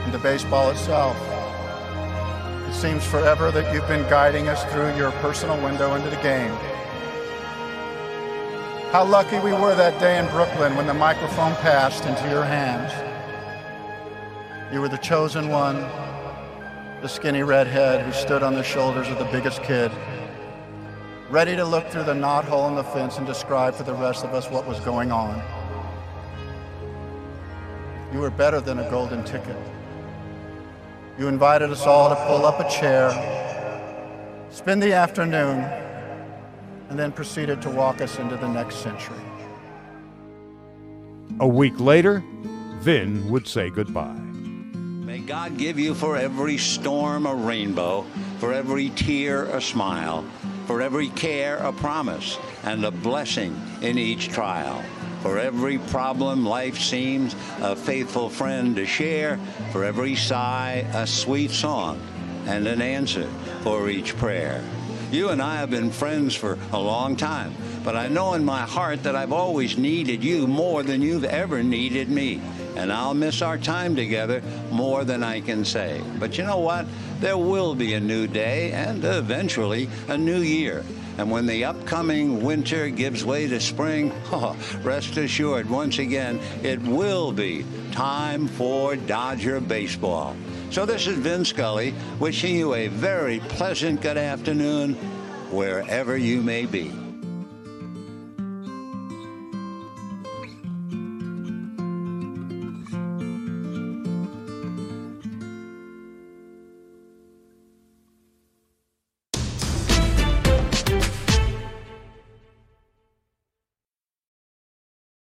and 0.03 0.11
to 0.11 0.19
baseball 0.19 0.71
itself. 0.71 1.15
It 2.67 2.73
seems 2.73 3.05
forever 3.05 3.49
that 3.51 3.73
you've 3.73 3.87
been 3.87 4.07
guiding 4.09 4.49
us 4.49 4.65
through 4.73 4.93
your 4.97 5.11
personal 5.23 5.55
window 5.63 5.95
into 5.95 6.09
the 6.09 6.21
game. 6.21 6.53
How 8.91 9.05
lucky 9.05 9.37
we 9.37 9.53
were 9.53 9.75
that 9.75 9.99
day 9.99 10.17
in 10.17 10.25
Brooklyn 10.29 10.75
when 10.75 10.87
the 10.87 10.95
microphone 10.95 11.53
passed 11.57 12.05
into 12.05 12.27
your 12.27 12.43
hands. 12.43 12.91
You 14.73 14.81
were 14.81 14.89
the 14.89 14.97
chosen 14.97 15.49
one, 15.49 15.75
the 17.03 17.07
skinny 17.07 17.43
redhead 17.43 18.03
who 18.03 18.11
stood 18.11 18.41
on 18.41 18.55
the 18.55 18.63
shoulders 18.63 19.07
of 19.07 19.19
the 19.19 19.25
biggest 19.25 19.61
kid, 19.61 19.91
ready 21.29 21.55
to 21.55 21.63
look 21.63 21.87
through 21.89 22.05
the 22.05 22.15
knothole 22.15 22.67
in 22.67 22.73
the 22.73 22.83
fence 22.83 23.19
and 23.19 23.27
describe 23.27 23.75
for 23.75 23.83
the 23.83 23.93
rest 23.93 24.23
of 24.23 24.33
us 24.33 24.49
what 24.49 24.65
was 24.65 24.79
going 24.79 25.11
on. 25.11 25.39
You 28.11 28.21
were 28.21 28.31
better 28.31 28.59
than 28.59 28.79
a 28.79 28.89
golden 28.89 29.23
ticket. 29.23 29.55
You 31.19 31.27
invited 31.27 31.69
us 31.69 31.85
all 31.85 32.09
to 32.09 32.15
pull 32.25 32.43
up 32.43 32.59
a 32.59 32.67
chair, 32.67 33.11
spend 34.49 34.81
the 34.81 34.93
afternoon, 34.93 35.88
and 36.89 36.97
then 36.97 37.11
proceeded 37.11 37.61
to 37.61 37.69
walk 37.69 38.01
us 38.01 38.19
into 38.19 38.35
the 38.37 38.47
next 38.47 38.77
century. 38.77 39.17
A 41.39 41.47
week 41.47 41.79
later, 41.79 42.23
Vin 42.79 43.29
would 43.29 43.47
say 43.47 43.69
goodbye. 43.69 44.17
May 45.09 45.19
God 45.19 45.57
give 45.57 45.79
you 45.79 45.95
for 45.95 46.17
every 46.17 46.57
storm 46.57 47.25
a 47.25 47.33
rainbow, 47.33 48.05
for 48.39 48.53
every 48.53 48.89
tear 48.89 49.45
a 49.45 49.61
smile, 49.61 50.25
for 50.65 50.81
every 50.81 51.09
care 51.09 51.57
a 51.57 51.73
promise, 51.73 52.37
and 52.63 52.85
a 52.85 52.91
blessing 52.91 53.59
in 53.81 53.97
each 53.97 54.29
trial. 54.29 54.83
For 55.21 55.37
every 55.37 55.77
problem 55.77 56.45
life 56.45 56.79
seems 56.79 57.35
a 57.59 57.75
faithful 57.75 58.29
friend 58.29 58.75
to 58.75 58.85
share, 58.85 59.39
for 59.71 59.83
every 59.83 60.15
sigh 60.15 60.85
a 60.93 61.05
sweet 61.05 61.51
song, 61.51 61.99
and 62.45 62.67
an 62.67 62.81
answer 62.81 63.27
for 63.61 63.89
each 63.89 64.15
prayer. 64.17 64.63
You 65.11 65.29
and 65.29 65.41
I 65.41 65.55
have 65.55 65.71
been 65.71 65.89
friends 65.89 66.35
for 66.35 66.59
a 66.71 66.79
long 66.79 67.15
time, 67.15 67.55
but 67.83 67.95
I 67.95 68.09
know 68.09 68.35
in 68.35 68.45
my 68.45 68.61
heart 68.61 69.01
that 69.03 69.15
I've 69.15 69.33
always 69.33 69.75
needed 69.75 70.23
you 70.23 70.45
more 70.45 70.83
than 70.83 71.01
you've 71.01 71.23
ever 71.23 71.63
needed 71.63 72.09
me. 72.09 72.39
And 72.75 72.93
I'll 72.93 73.15
miss 73.15 73.41
our 73.41 73.57
time 73.57 73.95
together 73.95 74.43
more 74.71 75.03
than 75.03 75.23
I 75.23 75.41
can 75.41 75.65
say. 75.65 75.99
But 76.19 76.37
you 76.37 76.43
know 76.43 76.59
what? 76.59 76.85
There 77.19 77.39
will 77.39 77.73
be 77.73 77.95
a 77.95 77.99
new 77.99 78.27
day 78.27 78.71
and 78.71 79.03
eventually 79.03 79.89
a 80.07 80.17
new 80.17 80.41
year. 80.41 80.85
And 81.17 81.31
when 81.31 81.47
the 81.47 81.65
upcoming 81.65 82.43
winter 82.43 82.89
gives 82.89 83.25
way 83.25 83.47
to 83.47 83.59
spring, 83.59 84.13
oh, 84.31 84.55
rest 84.83 85.17
assured, 85.17 85.67
once 85.67 85.97
again, 85.97 86.39
it 86.61 86.79
will 86.83 87.31
be 87.31 87.65
time 87.91 88.47
for 88.47 88.95
Dodger 88.95 89.59
baseball. 89.59 90.35
So 90.71 90.85
this 90.85 91.07
is 91.07 91.17
Vin 91.17 91.45
Scully 91.45 91.95
wishing 92.19 92.55
you 92.55 92.75
a 92.75 92.87
very 92.89 93.39
pleasant 93.39 94.01
good 94.01 94.17
afternoon 94.17 94.93
wherever 95.49 96.15
you 96.15 96.41
may 96.41 96.67
be. 96.67 97.08